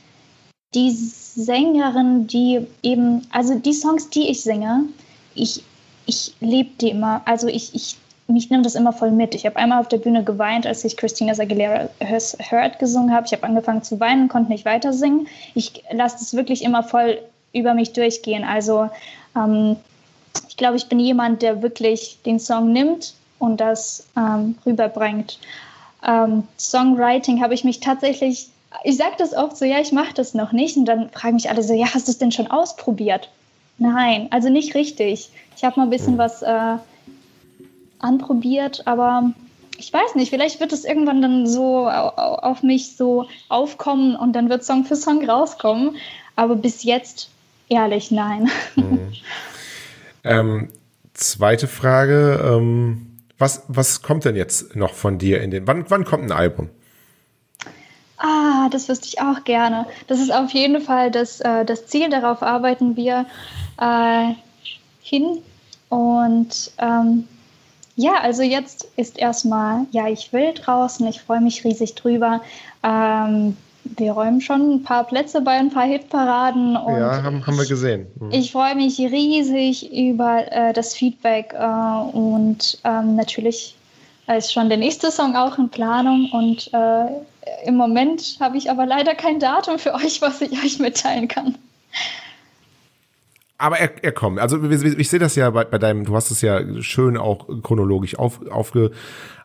die 0.74 0.90
Sängerin, 0.90 2.26
die 2.26 2.66
eben, 2.82 3.26
also 3.32 3.54
die 3.58 3.72
Songs, 3.72 4.10
die 4.10 4.28
ich 4.28 4.42
singe, 4.42 4.84
ich, 5.34 5.62
ich 6.04 6.34
lebe 6.40 6.68
die 6.82 6.90
immer. 6.90 7.22
Also 7.24 7.46
ich, 7.46 7.74
ich, 7.74 7.96
mich 8.26 8.50
nimmt 8.50 8.66
das 8.66 8.74
immer 8.74 8.92
voll 8.92 9.10
mit. 9.10 9.34
Ich 9.34 9.46
habe 9.46 9.56
einmal 9.56 9.80
auf 9.80 9.88
der 9.88 9.96
Bühne 9.96 10.22
geweint, 10.22 10.66
als 10.66 10.84
ich 10.84 10.98
Christina 10.98 11.32
Aguilera 11.32 11.88
Hurt 12.02 12.78
gesungen 12.78 13.14
habe. 13.14 13.26
Ich 13.26 13.32
habe 13.32 13.44
angefangen 13.44 13.82
zu 13.82 13.98
weinen, 13.98 14.28
konnte 14.28 14.52
nicht 14.52 14.66
weiter 14.66 14.92
singen. 14.92 15.28
Ich 15.54 15.82
lasse 15.90 16.18
das 16.18 16.34
wirklich 16.34 16.62
immer 16.62 16.82
voll 16.82 17.18
über 17.54 17.72
mich 17.72 17.94
durchgehen. 17.94 18.44
Also 18.44 18.90
ähm, 19.34 19.76
ich 20.46 20.58
glaube, 20.58 20.76
ich 20.76 20.90
bin 20.90 21.00
jemand, 21.00 21.40
der 21.40 21.62
wirklich 21.62 22.18
den 22.26 22.38
Song 22.38 22.70
nimmt 22.70 23.14
und 23.44 23.58
das 23.58 24.06
ähm, 24.16 24.56
rüberbringt. 24.66 25.38
Ähm, 26.06 26.44
Songwriting 26.58 27.42
habe 27.42 27.54
ich 27.54 27.64
mich 27.64 27.80
tatsächlich, 27.80 28.48
ich 28.82 28.96
sage 28.96 29.14
das 29.18 29.34
oft 29.34 29.56
so, 29.56 29.64
ja, 29.64 29.80
ich 29.80 29.92
mache 29.92 30.14
das 30.14 30.34
noch 30.34 30.52
nicht. 30.52 30.76
Und 30.76 30.86
dann 30.86 31.10
fragen 31.10 31.36
mich 31.36 31.48
alle 31.48 31.62
so, 31.62 31.74
ja, 31.74 31.86
hast 31.94 32.08
du 32.08 32.12
es 32.12 32.18
denn 32.18 32.32
schon 32.32 32.50
ausprobiert? 32.50 33.30
Nein, 33.78 34.28
also 34.30 34.48
nicht 34.50 34.74
richtig. 34.74 35.30
Ich 35.56 35.64
habe 35.64 35.78
mal 35.78 35.84
ein 35.84 35.90
bisschen 35.90 36.18
was 36.18 36.42
äh, 36.42 36.76
anprobiert, 37.98 38.86
aber 38.86 39.32
ich 39.78 39.92
weiß 39.92 40.14
nicht, 40.14 40.30
vielleicht 40.30 40.60
wird 40.60 40.72
es 40.72 40.84
irgendwann 40.84 41.20
dann 41.20 41.46
so 41.46 41.88
auf 41.88 42.62
mich 42.62 42.96
so 42.96 43.26
aufkommen 43.48 44.14
und 44.14 44.34
dann 44.34 44.48
wird 44.48 44.64
Song 44.64 44.84
für 44.84 44.96
Song 44.96 45.28
rauskommen. 45.28 45.96
Aber 46.36 46.54
bis 46.54 46.84
jetzt, 46.84 47.30
ehrlich, 47.68 48.10
nein. 48.10 48.50
Mhm. 48.76 49.12
Ähm, 50.26 50.70
zweite 51.12 51.68
Frage. 51.68 52.42
Ähm 52.42 53.03
was, 53.38 53.62
was 53.68 54.02
kommt 54.02 54.24
denn 54.24 54.36
jetzt 54.36 54.76
noch 54.76 54.94
von 54.94 55.18
dir 55.18 55.42
in 55.42 55.50
den. 55.50 55.66
Wann, 55.66 55.90
wann 55.90 56.04
kommt 56.04 56.24
ein 56.24 56.32
Album? 56.32 56.70
Ah, 58.16 58.68
das 58.70 58.88
wüsste 58.88 59.08
ich 59.08 59.20
auch 59.20 59.44
gerne. 59.44 59.86
Das 60.06 60.20
ist 60.20 60.32
auf 60.32 60.50
jeden 60.50 60.80
Fall 60.80 61.10
das, 61.10 61.40
äh, 61.40 61.64
das 61.64 61.86
Ziel, 61.86 62.08
darauf 62.08 62.42
arbeiten 62.42 62.96
wir 62.96 63.26
äh, 63.78 64.34
hin. 65.02 65.42
Und 65.88 66.72
ähm, 66.78 67.28
ja, 67.96 68.14
also 68.14 68.42
jetzt 68.42 68.88
ist 68.96 69.18
erstmal, 69.18 69.86
ja, 69.90 70.08
ich 70.08 70.32
will 70.32 70.54
draußen, 70.54 71.06
ich 71.06 71.20
freue 71.20 71.40
mich 71.40 71.64
riesig 71.64 71.94
drüber. 71.94 72.40
Ähm, 72.82 73.56
wir 73.84 74.12
räumen 74.12 74.40
schon 74.40 74.76
ein 74.76 74.82
paar 74.82 75.04
Plätze 75.04 75.40
bei 75.40 75.52
ein 75.52 75.70
paar 75.70 75.86
Hitparaden. 75.86 76.76
Und 76.76 76.98
ja, 76.98 77.22
haben, 77.22 77.46
haben 77.46 77.56
wir 77.56 77.66
gesehen. 77.66 78.06
Mhm. 78.18 78.30
Ich 78.32 78.52
freue 78.52 78.74
mich 78.74 78.98
riesig 78.98 79.92
über 79.92 80.50
äh, 80.50 80.72
das 80.72 80.94
Feedback 80.94 81.54
äh, 81.54 82.16
und 82.16 82.78
ähm, 82.84 83.16
natürlich 83.16 83.76
ist 84.26 84.52
schon 84.52 84.68
der 84.68 84.78
nächste 84.78 85.10
Song 85.10 85.36
auch 85.36 85.58
in 85.58 85.68
Planung 85.68 86.30
und 86.32 86.70
äh, 86.72 87.66
im 87.66 87.76
Moment 87.76 88.38
habe 88.40 88.56
ich 88.56 88.70
aber 88.70 88.86
leider 88.86 89.14
kein 89.14 89.38
Datum 89.38 89.78
für 89.78 89.92
euch, 89.94 90.22
was 90.22 90.40
ich 90.40 90.52
euch 90.64 90.78
mitteilen 90.78 91.28
kann. 91.28 91.56
Aber 93.58 93.78
er, 93.78 93.90
er 94.02 94.12
kommt. 94.12 94.40
Also 94.40 94.62
ich, 94.62 95.08
sehe 95.08 95.18
das 95.18 95.36
ja 95.36 95.50
bei, 95.50 95.64
bei, 95.64 95.78
deinem, 95.78 96.04
du 96.04 96.14
hast 96.14 96.30
es 96.30 96.40
ja 96.40 96.60
schön 96.82 97.16
auch 97.16 97.46
chronologisch 97.62 98.18
auf, 98.18 98.46
aufge, 98.50 98.90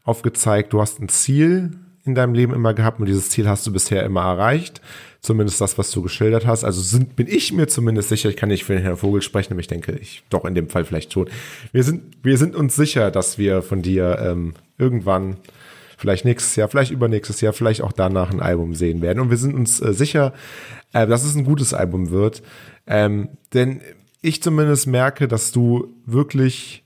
aufgezeigt. 0.04 0.74
Du 0.74 0.82
hast 0.82 1.00
ein 1.00 1.10
Ziel, 1.10 1.78
in 2.10 2.16
deinem 2.16 2.34
Leben 2.34 2.54
immer 2.54 2.74
gehabt 2.74 3.00
und 3.00 3.06
dieses 3.06 3.30
Ziel 3.30 3.48
hast 3.48 3.66
du 3.66 3.74
bisher 3.74 4.04
immer 4.04 4.22
erreicht. 4.22 4.82
Zumindest 5.22 5.60
das, 5.60 5.78
was 5.78 5.92
du 5.92 6.02
geschildert 6.02 6.46
hast. 6.46 6.64
Also 6.64 6.82
sind, 6.82 7.16
bin 7.18 7.28
ich 7.28 7.52
mir 7.52 7.68
zumindest 7.68 8.10
sicher, 8.10 8.30
ich 8.30 8.38
kann 8.38 8.50
nicht 8.50 8.64
für 8.64 8.74
den 8.74 8.84
Herrn 8.84 8.96
Vogel 8.96 9.22
sprechen, 9.22 9.52
aber 9.54 9.60
ich 9.60 9.68
denke, 9.68 9.92
ich 9.94 10.24
doch 10.30 10.46
in 10.46 10.56
dem 10.56 10.70
Fall 10.70 10.86
vielleicht 10.86 11.12
schon. 11.12 11.30
Wir 11.74 11.84
sind, 11.84 12.04
wir 12.24 12.38
sind 12.38 12.56
uns 12.56 12.76
sicher, 12.76 13.12
dass 13.12 13.38
wir 13.38 13.62
von 13.62 13.82
dir 13.82 14.20
ähm, 14.22 14.54
irgendwann 14.78 15.38
vielleicht 15.98 16.24
nächstes 16.24 16.56
Jahr, 16.56 16.70
vielleicht 16.70 16.92
übernächstes 16.92 17.42
Jahr, 17.42 17.52
vielleicht 17.52 17.82
auch 17.82 17.92
danach 17.92 18.32
ein 18.32 18.42
Album 18.42 18.74
sehen 18.74 19.02
werden. 19.02 19.20
Und 19.20 19.30
wir 19.30 19.38
sind 19.38 19.54
uns 19.54 19.82
äh, 19.82 19.94
sicher, 19.94 20.34
äh, 20.94 21.06
dass 21.06 21.26
es 21.26 21.36
ein 21.36 21.44
gutes 21.44 21.74
Album 21.74 22.12
wird. 22.12 22.42
Ähm, 22.88 23.30
denn 23.54 23.82
ich 24.22 24.42
zumindest 24.42 24.88
merke, 24.88 25.28
dass 25.28 25.52
du 25.52 25.94
wirklich 26.06 26.84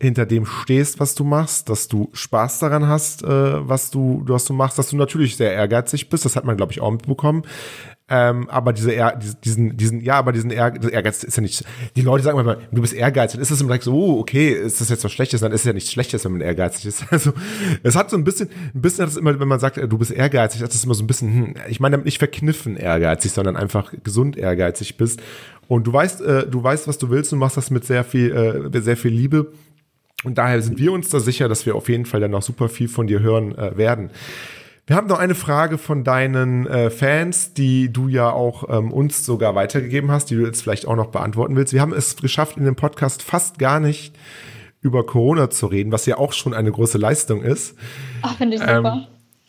hinter 0.00 0.24
dem 0.24 0.46
stehst, 0.46 0.98
was 0.98 1.14
du 1.14 1.24
machst, 1.24 1.68
dass 1.68 1.86
du 1.86 2.08
Spaß 2.12 2.58
daran 2.58 2.88
hast, 2.88 3.22
äh, 3.22 3.26
was 3.68 3.90
du, 3.90 4.22
was 4.26 4.46
du 4.46 4.54
machst, 4.54 4.78
dass 4.78 4.88
du 4.88 4.96
natürlich 4.96 5.36
sehr 5.36 5.52
ehrgeizig 5.52 6.08
bist, 6.08 6.24
das 6.24 6.36
hat 6.36 6.44
man, 6.44 6.56
glaube 6.56 6.72
ich, 6.72 6.80
auch 6.80 6.90
mitbekommen. 6.90 7.42
Ähm, 8.12 8.48
aber 8.50 8.72
diese 8.72 8.90
diesen, 9.44 9.76
diesen, 9.76 10.00
ja, 10.00 10.14
aber 10.14 10.32
diesen 10.32 10.50
Ehr, 10.50 10.74
Ehrgeiz 10.90 11.22
ist 11.22 11.36
ja 11.36 11.42
nicht, 11.42 11.64
die 11.94 12.02
Leute 12.02 12.24
sagen 12.24 12.40
immer, 12.40 12.56
du 12.72 12.80
bist 12.80 12.92
ehrgeizig, 12.92 13.34
dann 13.34 13.42
ist 13.42 13.52
es 13.52 13.60
immer 13.60 13.80
so, 13.80 13.94
oh, 13.94 14.18
okay, 14.18 14.50
ist 14.50 14.80
das 14.80 14.88
jetzt 14.88 15.04
was 15.04 15.12
Schlechtes, 15.12 15.42
dann 15.42 15.52
ist 15.52 15.60
es 15.60 15.66
ja 15.66 15.72
nichts 15.72 15.92
Schlechtes, 15.92 16.24
wenn 16.24 16.32
man 16.32 16.40
ehrgeizig 16.40 16.86
ist. 16.86 17.04
Also, 17.10 17.32
es 17.82 17.94
hat 17.94 18.10
so 18.10 18.16
ein 18.16 18.24
bisschen, 18.24 18.48
ein 18.74 18.80
bisschen 18.80 19.02
hat 19.02 19.10
es 19.10 19.16
immer, 19.16 19.38
wenn 19.38 19.46
man 19.46 19.60
sagt, 19.60 19.76
du 19.76 19.98
bist 19.98 20.10
ehrgeizig, 20.10 20.60
das 20.60 20.74
ist 20.74 20.84
immer 20.84 20.94
so 20.94 21.04
ein 21.04 21.06
bisschen, 21.06 21.32
hm, 21.32 21.54
ich 21.68 21.78
meine 21.78 21.94
damit 21.94 22.06
nicht 22.06 22.18
verkniffen 22.18 22.76
ehrgeizig, 22.76 23.30
sondern 23.30 23.56
einfach 23.56 23.92
gesund 24.02 24.36
ehrgeizig 24.36 24.96
bist. 24.96 25.20
Und 25.68 25.86
du 25.86 25.92
weißt, 25.92 26.20
äh, 26.22 26.48
du 26.48 26.62
weißt, 26.64 26.88
was 26.88 26.98
du 26.98 27.10
willst, 27.10 27.30
du 27.30 27.36
machst 27.36 27.56
das 27.56 27.70
mit 27.70 27.84
sehr 27.84 28.02
viel, 28.02 28.32
äh, 28.72 28.80
sehr 28.80 28.96
viel 28.96 29.12
Liebe. 29.12 29.52
Und 30.24 30.38
daher 30.38 30.60
sind 30.60 30.78
wir 30.78 30.92
uns 30.92 31.08
da 31.08 31.20
sicher, 31.20 31.48
dass 31.48 31.64
wir 31.66 31.74
auf 31.74 31.88
jeden 31.88 32.04
Fall 32.04 32.20
dann 32.20 32.32
noch 32.32 32.42
super 32.42 32.68
viel 32.68 32.88
von 32.88 33.06
dir 33.06 33.20
hören 33.20 33.56
äh, 33.56 33.76
werden. 33.76 34.10
Wir 34.86 34.96
haben 34.96 35.06
noch 35.06 35.20
eine 35.20 35.34
Frage 35.34 35.78
von 35.78 36.02
deinen 36.02 36.66
äh, 36.66 36.90
Fans, 36.90 37.54
die 37.54 37.92
du 37.92 38.08
ja 38.08 38.30
auch 38.30 38.68
ähm, 38.68 38.92
uns 38.92 39.24
sogar 39.24 39.54
weitergegeben 39.54 40.10
hast, 40.10 40.30
die 40.30 40.34
du 40.34 40.44
jetzt 40.44 40.62
vielleicht 40.62 40.86
auch 40.86 40.96
noch 40.96 41.12
beantworten 41.12 41.54
willst. 41.54 41.72
Wir 41.72 41.80
haben 41.80 41.92
es 41.92 42.16
geschafft, 42.16 42.56
in 42.56 42.64
dem 42.64 42.76
Podcast 42.76 43.22
fast 43.22 43.58
gar 43.58 43.78
nicht 43.78 44.16
über 44.80 45.06
Corona 45.06 45.48
zu 45.50 45.66
reden, 45.66 45.92
was 45.92 46.06
ja 46.06 46.18
auch 46.18 46.32
schon 46.32 46.54
eine 46.54 46.72
große 46.72 46.98
Leistung 46.98 47.42
ist. 47.42 47.76
Ach, 48.22 48.36
finde 48.36 48.56
ich 48.56 48.62
super. 48.62 49.06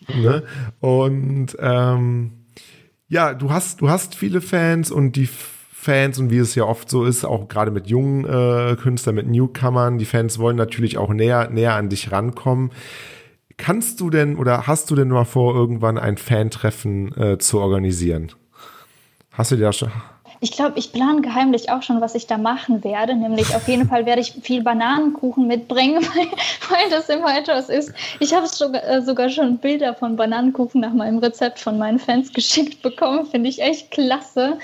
Ähm, 0.09 0.21
ne? 0.21 0.43
Und 0.79 1.57
ähm, 1.59 2.31
ja, 3.07 3.33
du 3.33 3.51
hast, 3.51 3.81
du 3.81 3.89
hast 3.89 4.15
viele 4.15 4.41
Fans 4.41 4.91
und 4.91 5.15
die 5.15 5.27
Fans 5.81 6.19
und 6.19 6.29
wie 6.29 6.37
es 6.37 6.53
ja 6.53 6.65
oft 6.65 6.91
so 6.91 7.05
ist, 7.05 7.25
auch 7.25 7.47
gerade 7.47 7.71
mit 7.71 7.87
jungen 7.87 8.23
äh, 8.25 8.75
Künstlern, 8.75 9.15
mit 9.15 9.25
Newcomern, 9.25 9.97
die 9.97 10.05
Fans 10.05 10.37
wollen 10.37 10.55
natürlich 10.55 10.99
auch 10.99 11.09
näher, 11.09 11.49
näher 11.49 11.73
an 11.73 11.89
dich 11.89 12.11
rankommen. 12.11 12.69
Kannst 13.57 13.99
du 13.99 14.11
denn 14.11 14.35
oder 14.35 14.67
hast 14.67 14.91
du 14.91 14.95
denn 14.95 15.07
mal 15.07 15.25
vor, 15.25 15.55
irgendwann 15.55 15.97
ein 15.97 16.17
Fantreffen 16.17 17.17
äh, 17.17 17.39
zu 17.39 17.59
organisieren? 17.59 18.31
Hast 19.31 19.49
du 19.49 19.55
dir 19.55 19.63
da 19.63 19.73
schon? 19.73 19.91
Ich 20.43 20.51
glaube, 20.51 20.77
ich 20.77 20.91
plane 20.91 21.21
geheimlich 21.21 21.69
auch 21.69 21.83
schon, 21.83 22.01
was 22.01 22.15
ich 22.15 22.25
da 22.25 22.39
machen 22.39 22.83
werde. 22.83 23.15
Nämlich 23.15 23.55
auf 23.55 23.67
jeden 23.67 23.87
Fall 23.87 24.07
werde 24.07 24.21
ich 24.21 24.33
viel 24.41 24.63
Bananenkuchen 24.63 25.47
mitbringen, 25.47 26.03
weil, 26.15 26.27
weil 26.69 26.89
das 26.89 27.09
immer 27.09 27.37
etwas 27.37 27.69
ist. 27.69 27.91
Ich 28.19 28.33
habe 28.33 28.47
äh, 28.77 29.01
sogar 29.01 29.29
schon 29.29 29.57
Bilder 29.57 29.95
von 29.95 30.15
Bananenkuchen 30.15 30.81
nach 30.81 30.93
meinem 30.93 31.19
Rezept 31.19 31.59
von 31.59 31.77
meinen 31.77 31.99
Fans 31.99 32.33
geschickt 32.33 32.81
bekommen. 32.81 33.25
Finde 33.27 33.49
ich 33.49 33.61
echt 33.61 33.91
klasse. 33.91 34.57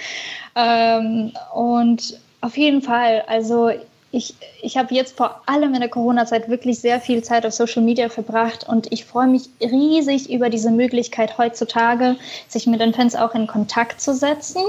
Ähm, 0.58 1.32
und 1.54 2.20
auf 2.42 2.58
jeden 2.58 2.82
Fall, 2.82 3.24
also 3.28 3.70
ich, 4.12 4.34
ich 4.62 4.78
habe 4.78 4.96
jetzt 4.96 5.16
vor 5.16 5.42
allem 5.46 5.74
in 5.74 5.82
der 5.82 5.90
Corona-Zeit 5.90 6.50
wirklich 6.50 6.80
sehr 6.80 7.00
viel 7.00 7.24
Zeit 7.24 7.46
auf 7.46 7.54
Social 7.54 7.84
Media 7.84 8.10
verbracht 8.10 8.68
und 8.68 8.92
ich 8.92 9.06
freue 9.06 9.28
mich 9.28 9.50
riesig 9.62 10.32
über 10.32 10.50
diese 10.50 10.72
Möglichkeit 10.72 11.38
heutzutage, 11.38 12.16
sich 12.48 12.66
mit 12.66 12.80
den 12.80 12.94
Fans 12.94 13.16
auch 13.16 13.36
in 13.36 13.48
Kontakt 13.48 14.02
zu 14.02 14.16
setzen, 14.16 14.64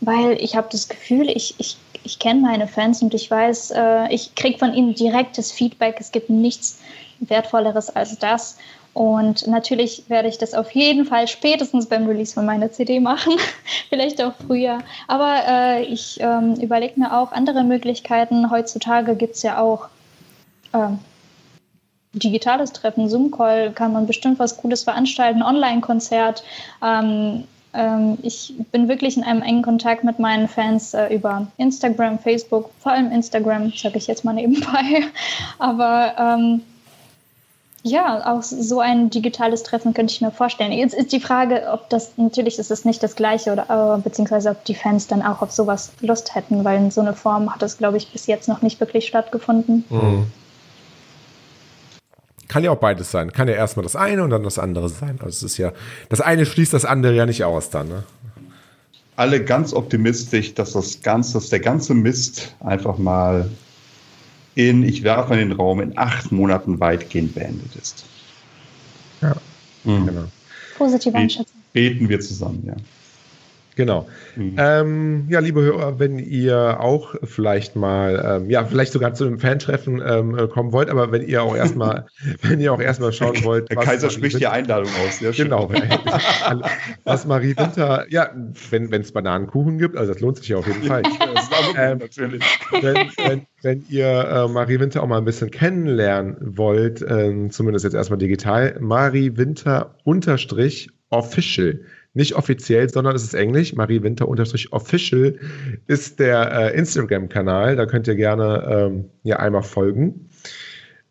weil 0.00 0.40
ich 0.40 0.56
habe 0.56 0.68
das 0.70 0.88
Gefühl, 0.88 1.28
ich, 1.28 1.56
ich, 1.58 1.76
ich 2.04 2.18
kenne 2.18 2.40
meine 2.40 2.68
Fans 2.68 3.02
und 3.02 3.12
ich 3.12 3.30
weiß, 3.30 3.72
äh, 3.72 4.14
ich 4.14 4.34
kriege 4.36 4.58
von 4.58 4.72
ihnen 4.72 4.94
direktes 4.94 5.52
Feedback. 5.52 5.96
Es 5.98 6.12
gibt 6.12 6.30
nichts 6.30 6.78
Wertvolleres 7.20 7.94
als 7.94 8.18
das. 8.18 8.56
Und 8.94 9.48
natürlich 9.48 10.04
werde 10.08 10.28
ich 10.28 10.38
das 10.38 10.54
auf 10.54 10.70
jeden 10.70 11.04
Fall 11.04 11.26
spätestens 11.26 11.86
beim 11.86 12.06
Release 12.06 12.32
von 12.32 12.46
meiner 12.46 12.70
CD 12.70 13.00
machen, 13.00 13.32
vielleicht 13.88 14.22
auch 14.22 14.32
früher. 14.46 14.78
Aber 15.08 15.36
äh, 15.46 15.82
ich 15.82 16.18
ähm, 16.20 16.54
überlege 16.54 16.98
mir 16.98 17.18
auch 17.18 17.32
andere 17.32 17.64
Möglichkeiten. 17.64 18.50
Heutzutage 18.52 19.16
gibt 19.16 19.34
es 19.34 19.42
ja 19.42 19.60
auch 19.60 19.88
äh, 20.72 20.90
digitales 22.12 22.72
Treffen, 22.72 23.08
Zoom-Call, 23.08 23.72
kann 23.72 23.92
man 23.92 24.06
bestimmt 24.06 24.38
was 24.38 24.56
Cooles 24.58 24.84
veranstalten, 24.84 25.42
Online-Konzert. 25.42 26.44
Ähm, 26.80 27.44
ähm, 27.72 28.18
ich 28.22 28.54
bin 28.70 28.86
wirklich 28.88 29.16
in 29.16 29.24
einem 29.24 29.42
engen 29.42 29.62
Kontakt 29.62 30.04
mit 30.04 30.20
meinen 30.20 30.46
Fans 30.46 30.94
äh, 30.94 31.12
über 31.12 31.48
Instagram, 31.56 32.20
Facebook, 32.20 32.70
vor 32.78 32.92
allem 32.92 33.10
Instagram, 33.10 33.72
sage 33.72 33.98
ich 33.98 34.06
jetzt 34.06 34.24
mal 34.24 34.34
nebenbei. 34.34 35.02
Aber 35.58 36.14
ähm, 36.16 36.62
ja, 37.86 38.34
auch 38.34 38.42
so 38.42 38.80
ein 38.80 39.10
digitales 39.10 39.62
Treffen 39.62 39.92
könnte 39.92 40.10
ich 40.10 40.22
mir 40.22 40.30
vorstellen. 40.30 40.72
Jetzt 40.72 40.94
ist 40.94 41.12
die 41.12 41.20
Frage, 41.20 41.68
ob 41.70 41.90
das, 41.90 42.12
natürlich 42.16 42.58
ist 42.58 42.70
es 42.70 42.86
nicht 42.86 43.02
das 43.02 43.14
Gleiche, 43.14 43.52
oder, 43.52 44.00
beziehungsweise 44.02 44.50
ob 44.50 44.64
die 44.64 44.74
Fans 44.74 45.06
dann 45.06 45.20
auch 45.20 45.42
auf 45.42 45.52
sowas 45.52 45.92
Lust 46.00 46.34
hätten, 46.34 46.64
weil 46.64 46.78
in 46.78 46.90
so 46.90 47.02
einer 47.02 47.12
Form 47.12 47.52
hat 47.52 47.60
das, 47.60 47.76
glaube 47.76 47.98
ich, 47.98 48.10
bis 48.10 48.26
jetzt 48.26 48.48
noch 48.48 48.62
nicht 48.62 48.80
wirklich 48.80 49.06
stattgefunden. 49.06 49.84
Mhm. 49.90 50.26
Kann 52.48 52.64
ja 52.64 52.70
auch 52.70 52.78
beides 52.78 53.10
sein. 53.10 53.32
Kann 53.32 53.48
ja 53.48 53.54
erstmal 53.54 53.82
das 53.82 53.96
eine 53.96 54.24
und 54.24 54.30
dann 54.30 54.44
das 54.44 54.58
andere 54.58 54.88
sein. 54.88 55.18
Also 55.20 55.28
es 55.28 55.42
ist 55.42 55.58
ja, 55.58 55.72
das 56.08 56.22
eine 56.22 56.46
schließt 56.46 56.72
das 56.72 56.86
andere 56.86 57.14
ja 57.14 57.26
nicht 57.26 57.44
aus 57.44 57.68
dann, 57.68 57.88
ne? 57.88 58.04
Alle 59.16 59.44
ganz 59.44 59.74
optimistisch, 59.74 60.54
dass 60.54 60.72
das 60.72 61.02
Ganze, 61.02 61.34
dass 61.34 61.50
der 61.50 61.60
ganze 61.60 61.92
Mist 61.92 62.54
einfach 62.60 62.96
mal 62.96 63.50
in, 64.54 64.82
ich 64.82 65.02
werfe 65.02 65.34
in 65.34 65.48
den 65.48 65.52
Raum, 65.52 65.80
in 65.80 65.96
acht 65.96 66.32
Monaten 66.32 66.80
weitgehend 66.80 67.34
beendet 67.34 67.74
ist. 67.76 68.04
Ja, 69.20 69.36
mhm. 69.84 70.06
genau. 70.06 70.24
Positive 70.76 71.16
Einschätzung. 71.16 71.60
Beten 71.72 72.08
wir 72.08 72.20
zusammen, 72.20 72.62
ja. 72.66 72.76
Genau. 73.76 74.06
Mhm. 74.36 74.54
Ähm, 74.56 75.26
ja, 75.28 75.40
liebe 75.40 75.60
Hörer, 75.60 75.98
wenn 75.98 76.18
ihr 76.18 76.80
auch 76.80 77.14
vielleicht 77.24 77.74
mal, 77.76 78.40
ähm, 78.42 78.50
ja, 78.50 78.64
vielleicht 78.64 78.92
sogar 78.92 79.14
zu 79.14 79.24
einem 79.24 79.38
Fantreffen 79.38 80.02
ähm, 80.04 80.38
äh, 80.38 80.46
kommen 80.46 80.72
wollt, 80.72 80.88
aber 80.88 81.10
wenn 81.10 81.26
ihr 81.26 81.42
auch 81.42 81.56
erstmal, 81.56 82.06
wenn 82.42 82.60
ihr 82.60 82.72
auch 82.72 82.80
erstmal 82.80 83.12
schauen 83.12 83.42
wollt. 83.44 83.70
Der 83.70 83.78
Kaiser 83.78 84.06
Marie 84.06 84.16
spricht 84.16 84.40
die 84.40 84.46
Einladung 84.46 84.90
aus, 85.04 85.18
schön. 85.36 85.44
Genau. 85.44 85.70
was 87.04 87.26
Marie 87.26 87.56
Winter, 87.56 88.06
ja, 88.10 88.30
wenn 88.70 88.92
es 88.92 89.12
Bananenkuchen 89.12 89.78
gibt, 89.78 89.96
also 89.96 90.12
das 90.12 90.20
lohnt 90.20 90.36
sich 90.36 90.48
ja 90.48 90.58
auf 90.58 90.66
jeden 90.66 90.84
Fall. 90.84 91.02
das 91.02 91.50
war 91.50 91.76
ähm, 91.76 91.98
natürlich. 91.98 92.42
Wenn, 92.70 92.96
wenn, 93.24 93.46
wenn 93.62 93.84
ihr 93.88 94.06
äh, 94.06 94.48
Marie 94.48 94.78
Winter 94.78 95.02
auch 95.02 95.08
mal 95.08 95.18
ein 95.18 95.24
bisschen 95.24 95.50
kennenlernen 95.50 96.36
wollt, 96.56 97.02
äh, 97.02 97.48
zumindest 97.50 97.84
jetzt 97.84 97.94
erstmal 97.94 98.18
digital, 98.18 98.76
Marie 98.80 99.36
Winter 99.36 99.96
unterstrich 100.04 100.90
official 101.10 101.80
nicht 102.14 102.34
offiziell, 102.34 102.88
sondern 102.88 103.14
es 103.14 103.24
ist 103.24 103.34
Englisch. 103.34 103.74
Marie 103.74 104.02
Winter 104.02 104.28
unterstrich 104.28 104.72
official 104.72 105.38
ist 105.86 106.20
der 106.20 106.72
äh, 106.72 106.78
Instagram-Kanal. 106.78 107.76
Da 107.76 107.86
könnt 107.86 108.06
ihr 108.06 108.14
gerne 108.14 108.64
ähm, 108.68 109.10
ja 109.24 109.36
einmal 109.40 109.64
folgen. 109.64 110.30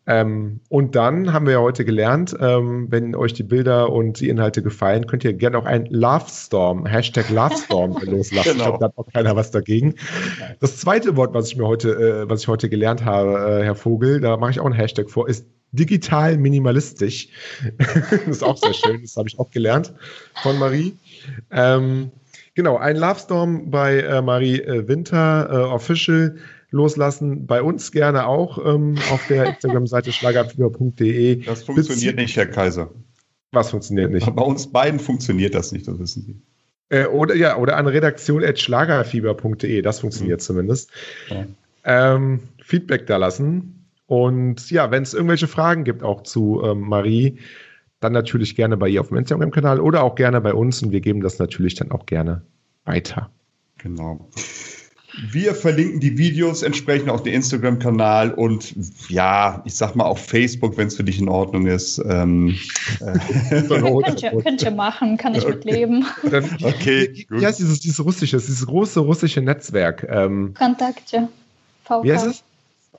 Ähm, 0.05 0.59
und 0.67 0.95
dann 0.95 1.31
haben 1.31 1.45
wir 1.45 1.53
ja 1.53 1.61
heute 1.61 1.85
gelernt, 1.85 2.35
ähm, 2.39 2.87
wenn 2.89 3.15
euch 3.15 3.33
die 3.33 3.43
Bilder 3.43 3.89
und 3.89 4.19
die 4.19 4.27
Inhalte 4.27 4.61
gefallen, 4.61 5.07
könnt 5.07 5.23
ihr 5.23 5.31
gerne 5.33 5.57
auch 5.57 5.65
ein 5.65 5.85
Lovestorm, 5.85 6.85
Hashtag 6.85 7.29
Lovestorm 7.29 7.93
loslassen. 8.05 8.57
Genau. 8.57 8.63
Ich 8.63 8.63
glaube, 8.63 8.77
da 8.79 8.85
hat 8.87 8.97
auch 8.97 9.13
keiner 9.13 9.35
was 9.37 9.51
dagegen. 9.51 9.95
Das 10.59 10.77
zweite 10.77 11.15
Wort, 11.15 11.33
was 11.33 11.47
ich 11.47 11.57
mir 11.57 11.65
heute, 11.65 11.91
äh, 11.91 12.29
was 12.29 12.41
ich 12.41 12.47
heute 12.49 12.69
gelernt 12.69 13.05
habe, 13.05 13.61
äh, 13.61 13.63
Herr 13.63 13.75
Vogel, 13.75 14.19
da 14.19 14.35
mache 14.35 14.51
ich 14.51 14.59
auch 14.59 14.65
ein 14.65 14.73
Hashtag 14.73 15.09
vor, 15.09 15.29
ist 15.29 15.47
digital 15.73 16.37
minimalistisch. 16.37 17.27
das 17.77 18.27
ist 18.27 18.43
auch 18.43 18.57
sehr 18.57 18.73
schön, 18.73 19.01
das 19.01 19.17
habe 19.17 19.27
ich 19.27 19.37
auch 19.37 19.51
gelernt 19.51 19.93
von 20.41 20.57
Marie. 20.57 20.97
Ähm, 21.51 22.11
genau, 22.53 22.77
ein 22.77 22.95
Love 22.95 23.19
Storm 23.19 23.69
bei 23.69 23.99
äh, 23.99 24.21
Marie 24.21 24.61
äh, 24.61 24.87
Winter 24.87 25.49
äh, 25.51 25.55
Official 25.73 26.37
loslassen. 26.69 27.45
Bei 27.45 27.61
uns 27.61 27.91
gerne 27.91 28.25
auch 28.27 28.57
ähm, 28.65 28.95
auf 29.11 29.27
der 29.27 29.45
Instagram-Seite 29.49 30.11
schlagerfieber.de. 30.11 31.43
Das 31.43 31.63
funktioniert 31.63 32.15
nicht, 32.15 32.37
Herr 32.37 32.47
Kaiser. 32.47 32.91
Was 33.51 33.69
funktioniert 33.71 34.11
nicht? 34.11 34.35
Bei 34.35 34.43
uns 34.43 34.71
beiden 34.71 34.99
funktioniert 34.99 35.53
das 35.53 35.71
nicht, 35.71 35.87
das 35.87 35.99
wissen 35.99 36.23
Sie. 36.23 36.41
Äh, 36.89 37.05
oder 37.07 37.35
ja, 37.35 37.57
oder 37.57 37.77
an 37.77 37.87
redaktion.schlagerfieber.de, 37.87 39.81
das 39.81 39.99
funktioniert 39.99 40.39
mhm. 40.39 40.43
zumindest. 40.43 40.91
Ja. 41.29 41.45
Ähm, 41.85 42.41
Feedback 42.63 43.07
da 43.07 43.17
lassen. 43.17 43.82
Und 44.13 44.69
ja, 44.69 44.91
wenn 44.91 45.01
es 45.01 45.15
irgendwelche 45.15 45.47
Fragen 45.47 45.85
gibt, 45.85 46.03
auch 46.03 46.21
zu 46.21 46.61
ähm, 46.63 46.81
Marie, 46.81 47.39
dann 47.99 48.13
natürlich 48.13 48.55
gerne 48.55 48.77
bei 48.77 48.87
ihr 48.87 49.01
auf 49.01 49.07
dem 49.07 49.17
Instagram-Kanal 49.17 49.79
oder 49.79 50.03
auch 50.03 50.13
gerne 50.13 50.39
bei 50.39 50.53
uns 50.53 50.83
und 50.83 50.91
wir 50.91 51.01
geben 51.01 51.21
das 51.21 51.39
natürlich 51.39 51.73
dann 51.73 51.89
auch 51.89 52.05
gerne 52.05 52.43
weiter. 52.85 53.31
Genau. 53.79 54.29
Wir 55.31 55.55
verlinken 55.55 55.99
die 55.99 56.15
Videos 56.19 56.61
entsprechend 56.61 57.09
auf 57.09 57.23
den 57.23 57.33
Instagram-Kanal 57.33 58.35
und 58.35 58.75
ja, 59.09 59.63
ich 59.65 59.73
sag 59.73 59.95
mal 59.95 60.05
auf 60.05 60.23
Facebook, 60.23 60.77
wenn 60.77 60.89
es 60.89 60.95
für 60.95 61.03
dich 61.03 61.19
in 61.19 61.27
Ordnung 61.27 61.65
ist. 61.65 61.99
Ähm, 62.07 62.55
äh, 62.99 63.63
könnt, 63.67 64.21
ihr, 64.21 64.31
könnt 64.43 64.61
ihr 64.61 64.71
machen, 64.71 65.17
kann 65.17 65.33
ich 65.33 65.43
okay. 65.43 65.55
mitleben. 65.55 66.05
okay, 66.61 67.09
wie, 67.11 67.27
wie 67.31 67.45
heißt 67.47 67.57
dieses, 67.57 67.79
dieses 67.79 68.05
russische, 68.05 68.37
dieses 68.37 68.63
große 68.67 68.99
russische 68.99 69.41
Netzwerk? 69.41 70.05
Ähm, 70.07 70.53
Kontakte. 70.53 71.29
VK. 71.83 72.03
Wie 72.03 72.13
heißt 72.13 72.27
es? 72.27 72.43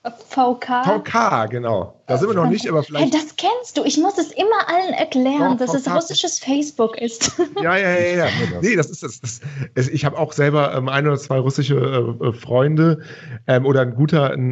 VK. 0.05 0.85
VK, 0.85 1.47
genau. 1.49 1.99
Da 2.07 2.19
sind 2.19 2.29
wir 2.29 2.35
noch 2.35 2.49
nicht, 2.49 2.69
aber 2.69 2.83
vielleicht. 2.83 3.07
Hey, 3.07 3.11
das 3.11 3.37
kennst 3.37 3.79
du. 3.79 3.85
Ich 3.85 3.97
muss 3.97 4.19
es 4.19 4.33
immer 4.33 4.69
allen 4.69 4.93
erklären, 4.93 5.57
Doch, 5.57 5.67
dass 5.67 5.71
VK. 5.71 5.77
es 5.77 5.95
russisches 5.95 6.39
Facebook 6.39 6.99
ist. 6.99 7.33
Ja, 7.63 7.77
ja, 7.77 7.99
ja, 7.99 8.27
ja. 8.27 8.29
Nee, 8.61 8.77
das 8.77 8.91
ist 8.91 9.03
das. 9.03 9.41
das 9.75 9.89
ich 9.89 10.05
habe 10.05 10.19
auch 10.19 10.33
selber 10.33 10.75
ähm, 10.75 10.89
ein 10.89 11.07
oder 11.07 11.17
zwei 11.17 11.39
russische 11.39 11.77
äh, 12.21 12.33
Freunde 12.33 13.01
ähm, 13.47 13.65
oder 13.65 13.83
ein 13.83 13.95
guter, 13.95 14.33
ein, 14.33 14.51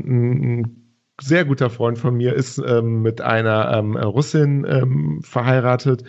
ein, 0.61 0.77
sehr 1.21 1.45
guter 1.45 1.69
Freund 1.69 1.99
von 1.99 2.17
mir 2.17 2.35
ist 2.35 2.59
ähm, 2.59 3.03
mit 3.03 3.21
einer 3.21 3.73
ähm, 3.77 3.97
Russin 3.97 4.65
ähm, 4.67 5.21
verheiratet. 5.23 6.05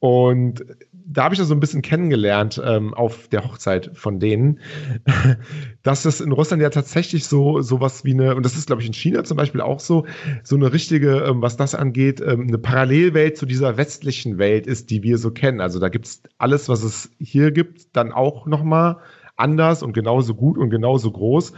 Und 0.00 0.64
da 1.06 1.24
habe 1.24 1.34
ich 1.34 1.38
das 1.38 1.48
so 1.48 1.54
ein 1.54 1.60
bisschen 1.60 1.82
kennengelernt 1.82 2.60
ähm, 2.64 2.94
auf 2.94 3.28
der 3.28 3.44
Hochzeit 3.44 3.90
von 3.94 4.20
denen, 4.20 4.60
dass 5.82 6.04
es 6.04 6.20
in 6.20 6.32
Russland 6.32 6.62
ja 6.62 6.70
tatsächlich 6.70 7.26
so 7.26 7.60
sowas 7.60 8.04
wie 8.04 8.12
eine, 8.12 8.34
und 8.34 8.44
das 8.44 8.56
ist, 8.56 8.66
glaube 8.66 8.82
ich, 8.82 8.88
in 8.88 8.94
China 8.94 9.24
zum 9.24 9.36
Beispiel 9.36 9.60
auch 9.60 9.80
so, 9.80 10.06
so 10.42 10.56
eine 10.56 10.72
richtige, 10.72 11.18
ähm, 11.18 11.42
was 11.42 11.56
das 11.56 11.74
angeht, 11.74 12.20
ähm, 12.20 12.46
eine 12.48 12.58
Parallelwelt 12.58 13.36
zu 13.36 13.46
dieser 13.46 13.76
westlichen 13.76 14.38
Welt 14.38 14.66
ist, 14.66 14.90
die 14.90 15.02
wir 15.02 15.18
so 15.18 15.30
kennen. 15.30 15.60
Also 15.60 15.78
da 15.78 15.88
gibt 15.88 16.06
es 16.06 16.22
alles, 16.38 16.68
was 16.68 16.82
es 16.82 17.10
hier 17.18 17.50
gibt, 17.50 17.94
dann 17.96 18.12
auch 18.12 18.46
nochmal 18.46 18.98
anders 19.36 19.82
und 19.82 19.92
genauso 19.92 20.34
gut 20.34 20.58
und 20.58 20.70
genauso 20.70 21.10
groß. 21.10 21.52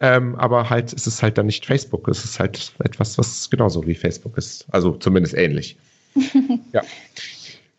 Ähm, 0.00 0.34
aber 0.36 0.70
halt 0.70 0.92
ist 0.92 1.06
es 1.06 1.22
halt 1.22 1.38
dann 1.38 1.46
nicht 1.46 1.66
Facebook. 1.66 2.08
Es 2.08 2.24
ist 2.24 2.38
halt 2.38 2.74
etwas, 2.80 3.16
was 3.18 3.48
genauso 3.50 3.86
wie 3.86 3.94
Facebook 3.94 4.36
ist. 4.36 4.66
Also 4.70 4.92
zumindest 4.92 5.34
ähnlich. 5.34 5.78
ja. 6.72 6.82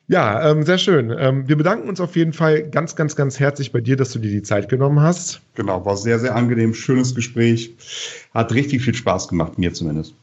Ja, 0.07 0.51
ähm, 0.51 0.63
sehr 0.63 0.77
schön. 0.77 1.13
Ähm, 1.17 1.47
wir 1.47 1.55
bedanken 1.55 1.89
uns 1.89 1.99
auf 1.99 2.15
jeden 2.15 2.33
Fall 2.33 2.69
ganz, 2.69 2.95
ganz, 2.95 3.15
ganz 3.15 3.39
herzlich 3.39 3.71
bei 3.71 3.81
dir, 3.81 3.95
dass 3.95 4.11
du 4.11 4.19
dir 4.19 4.29
die 4.29 4.43
Zeit 4.43 4.69
genommen 4.69 4.99
hast. 4.99 5.41
Genau, 5.55 5.83
war 5.83 5.97
sehr, 5.97 6.19
sehr 6.19 6.35
angenehm, 6.35 6.75
schönes 6.75 7.15
Gespräch. 7.15 7.75
Hat 8.33 8.53
richtig 8.53 8.83
viel 8.83 8.93
Spaß 8.93 9.27
gemacht, 9.27 9.57
mir 9.57 9.73
zumindest. 9.73 10.13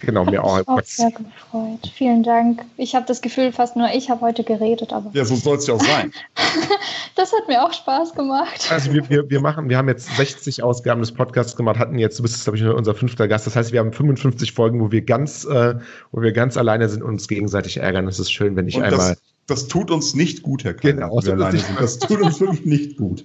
Genau, 0.00 0.24
mir 0.24 0.42
auch. 0.42 0.66
auch 0.66 0.82
sehr 0.82 1.10
gefreut. 1.10 1.92
Vielen 1.94 2.22
Dank. 2.22 2.62
Ich 2.76 2.94
habe 2.94 3.06
das 3.06 3.22
Gefühl, 3.22 3.52
fast 3.52 3.76
nur 3.76 3.88
ich 3.94 4.10
habe 4.10 4.20
heute 4.20 4.44
geredet, 4.44 4.92
aber. 4.92 5.10
Ja, 5.12 5.24
so 5.24 5.34
soll 5.36 5.56
es 5.56 5.66
ja 5.66 5.74
auch 5.74 5.82
sein. 5.82 6.12
das 7.14 7.32
hat 7.32 7.48
mir 7.48 7.64
auch 7.64 7.72
Spaß 7.72 8.14
gemacht. 8.14 8.68
Also 8.70 8.92
wir, 8.92 9.08
wir, 9.08 9.30
wir 9.30 9.40
machen, 9.40 9.68
wir 9.68 9.78
haben 9.78 9.88
jetzt 9.88 10.14
60 10.16 10.62
Ausgaben 10.62 11.00
des 11.00 11.12
Podcasts 11.12 11.56
gemacht, 11.56 11.78
hatten 11.78 11.98
jetzt, 11.98 12.18
du 12.18 12.22
bist 12.22 12.42
glaube 12.44 12.58
ich 12.58 12.64
unser 12.64 12.94
fünfter 12.94 13.28
Gast. 13.28 13.46
Das 13.46 13.56
heißt, 13.56 13.72
wir 13.72 13.80
haben 13.80 13.92
55 13.92 14.52
Folgen, 14.52 14.80
wo 14.80 14.92
wir 14.92 15.02
ganz, 15.02 15.44
äh, 15.44 15.74
wo 16.12 16.20
wir 16.20 16.32
ganz 16.32 16.56
alleine 16.56 16.88
sind 16.88 17.02
und 17.02 17.10
uns 17.10 17.28
gegenseitig 17.28 17.78
ärgern. 17.78 18.06
Das 18.06 18.18
ist 18.18 18.30
schön, 18.30 18.56
wenn 18.56 18.68
ich 18.68 18.76
und 18.76 18.84
einmal. 18.84 18.98
Das, 18.98 19.22
das 19.46 19.68
tut 19.68 19.90
uns 19.90 20.14
nicht 20.14 20.42
gut, 20.42 20.64
Herr 20.64 20.74
Klein. 20.74 20.96
Genau, 20.96 21.20
wir 21.22 21.32
alleine 21.32 21.58
sind. 21.58 21.80
Das 21.80 21.98
tut 21.98 22.20
uns 22.20 22.40
wirklich 22.40 22.66
nicht 22.66 22.96
gut. 22.96 23.24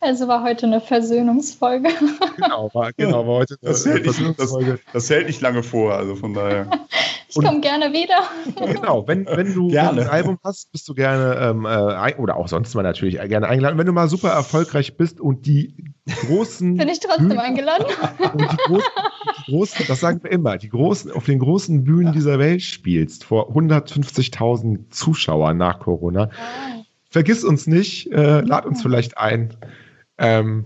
Also 0.00 0.28
war 0.28 0.42
heute 0.42 0.66
eine 0.66 0.80
Versöhnungsfolge. 0.80 1.88
Genau, 2.36 2.70
war, 2.72 2.92
genau, 2.92 3.26
war 3.26 3.36
heute 3.36 3.56
eine, 3.60 3.70
das 3.70 3.84
hält 3.86 4.04
Versöhnungsfolge. 4.04 4.72
Nicht, 4.72 4.84
das, 4.86 4.92
das, 4.92 5.10
hält 5.10 5.26
nicht 5.26 5.40
lange 5.40 5.62
vor, 5.62 5.94
also 5.94 6.16
von 6.16 6.34
daher. 6.34 6.66
Ich 7.28 7.42
komme 7.42 7.60
gerne 7.60 7.92
wieder. 7.92 8.22
Genau, 8.66 9.06
wenn, 9.08 9.26
wenn 9.26 9.54
du 9.54 9.68
gerne. 9.68 10.02
ein 10.02 10.08
Album 10.08 10.38
hast, 10.44 10.70
bist 10.70 10.88
du 10.88 10.94
gerne, 10.94 11.36
ähm, 11.40 11.64
äh, 11.64 12.14
oder 12.16 12.36
auch 12.36 12.48
sonst 12.48 12.74
mal 12.74 12.82
natürlich 12.82 13.14
gerne 13.28 13.48
eingeladen. 13.48 13.78
Wenn 13.78 13.86
du 13.86 13.92
mal 13.92 14.08
super 14.08 14.30
erfolgreich 14.30 14.96
bist 14.96 15.20
und 15.20 15.46
die 15.46 15.94
großen. 16.26 16.76
Bin 16.76 16.88
ich 16.88 17.00
trotzdem 17.00 17.28
Bühnen, 17.28 17.40
eingeladen? 17.40 17.86
Und 18.34 18.52
die 18.52 18.56
großen, 18.56 18.90
die 19.38 19.52
großen, 19.52 19.86
das 19.88 20.00
sagen 20.00 20.22
wir 20.22 20.30
immer, 20.30 20.58
die 20.58 20.68
großen, 20.68 21.10
auf 21.10 21.24
den 21.24 21.38
großen 21.38 21.84
Bühnen 21.84 22.12
dieser 22.12 22.38
Welt 22.38 22.62
spielst, 22.62 23.24
vor 23.24 23.50
150.000 23.50 24.90
Zuschauern 24.90 25.56
nach 25.56 25.80
Corona. 25.80 26.28
Ah. 26.32 26.81
Vergiss 27.12 27.44
uns 27.44 27.66
nicht, 27.66 28.10
äh, 28.10 28.40
lad 28.40 28.64
uns 28.64 28.80
vielleicht 28.80 29.18
ein. 29.18 29.54
Ähm, 30.16 30.64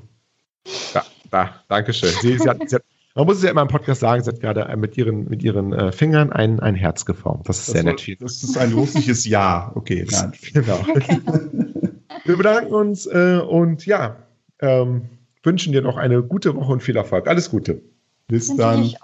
ja, 0.95 1.05
da, 1.31 1.63
danke 1.69 1.93
schön. 1.93 2.13
Sie, 2.23 2.39
sie, 2.39 2.49
hat, 2.49 2.59
sie 2.69 2.77
hat 2.77 2.85
man 3.17 3.25
muss 3.25 3.39
es 3.39 3.45
ja 3.45 3.51
immer 3.51 3.63
im 3.63 3.69
Podcast 3.69 4.03
sagen, 4.03 4.23
sie 4.23 4.31
hat 4.31 4.41
gerade 4.41 4.77
mit 4.77 4.97
ihren, 4.99 5.29
mit 5.29 5.43
ihren 5.43 5.73
äh, 5.73 5.91
Fingern 5.91 6.33
ein, 6.33 6.61
ein 6.61 6.75
Herz 6.75 7.07
geformt. 7.07 7.49
Das 7.49 7.59
ist 7.59 7.69
das 7.69 7.73
sehr 7.73 7.83
nett. 7.83 8.17
Das 8.21 8.43
ist 8.43 8.59
ein 8.59 8.75
russisches 8.75 9.25
Ja. 9.25 9.73
Okay, 9.75 10.07
nein. 10.09 10.33
Genau. 10.53 10.79
Okay. 10.81 11.21
Wir 12.25 12.37
bedanken 12.37 12.75
uns 12.75 13.07
äh, 13.07 13.39
und 13.39 13.87
ja, 13.87 14.17
ähm, 14.61 15.07
wünschen 15.43 15.73
dir 15.73 15.81
noch 15.81 15.97
eine 15.97 16.23
gute 16.23 16.55
Woche 16.55 16.73
und 16.73 16.83
viel 16.83 16.97
Erfolg. 16.97 17.27
Alles 17.27 17.51
Gute. 17.51 17.81
Bis 18.29 18.55
dann. 18.55 18.95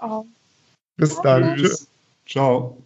Bis 0.95 1.19
dann. 1.21 1.57
Tschüss. 1.57 1.87
Ciao. 2.27 2.82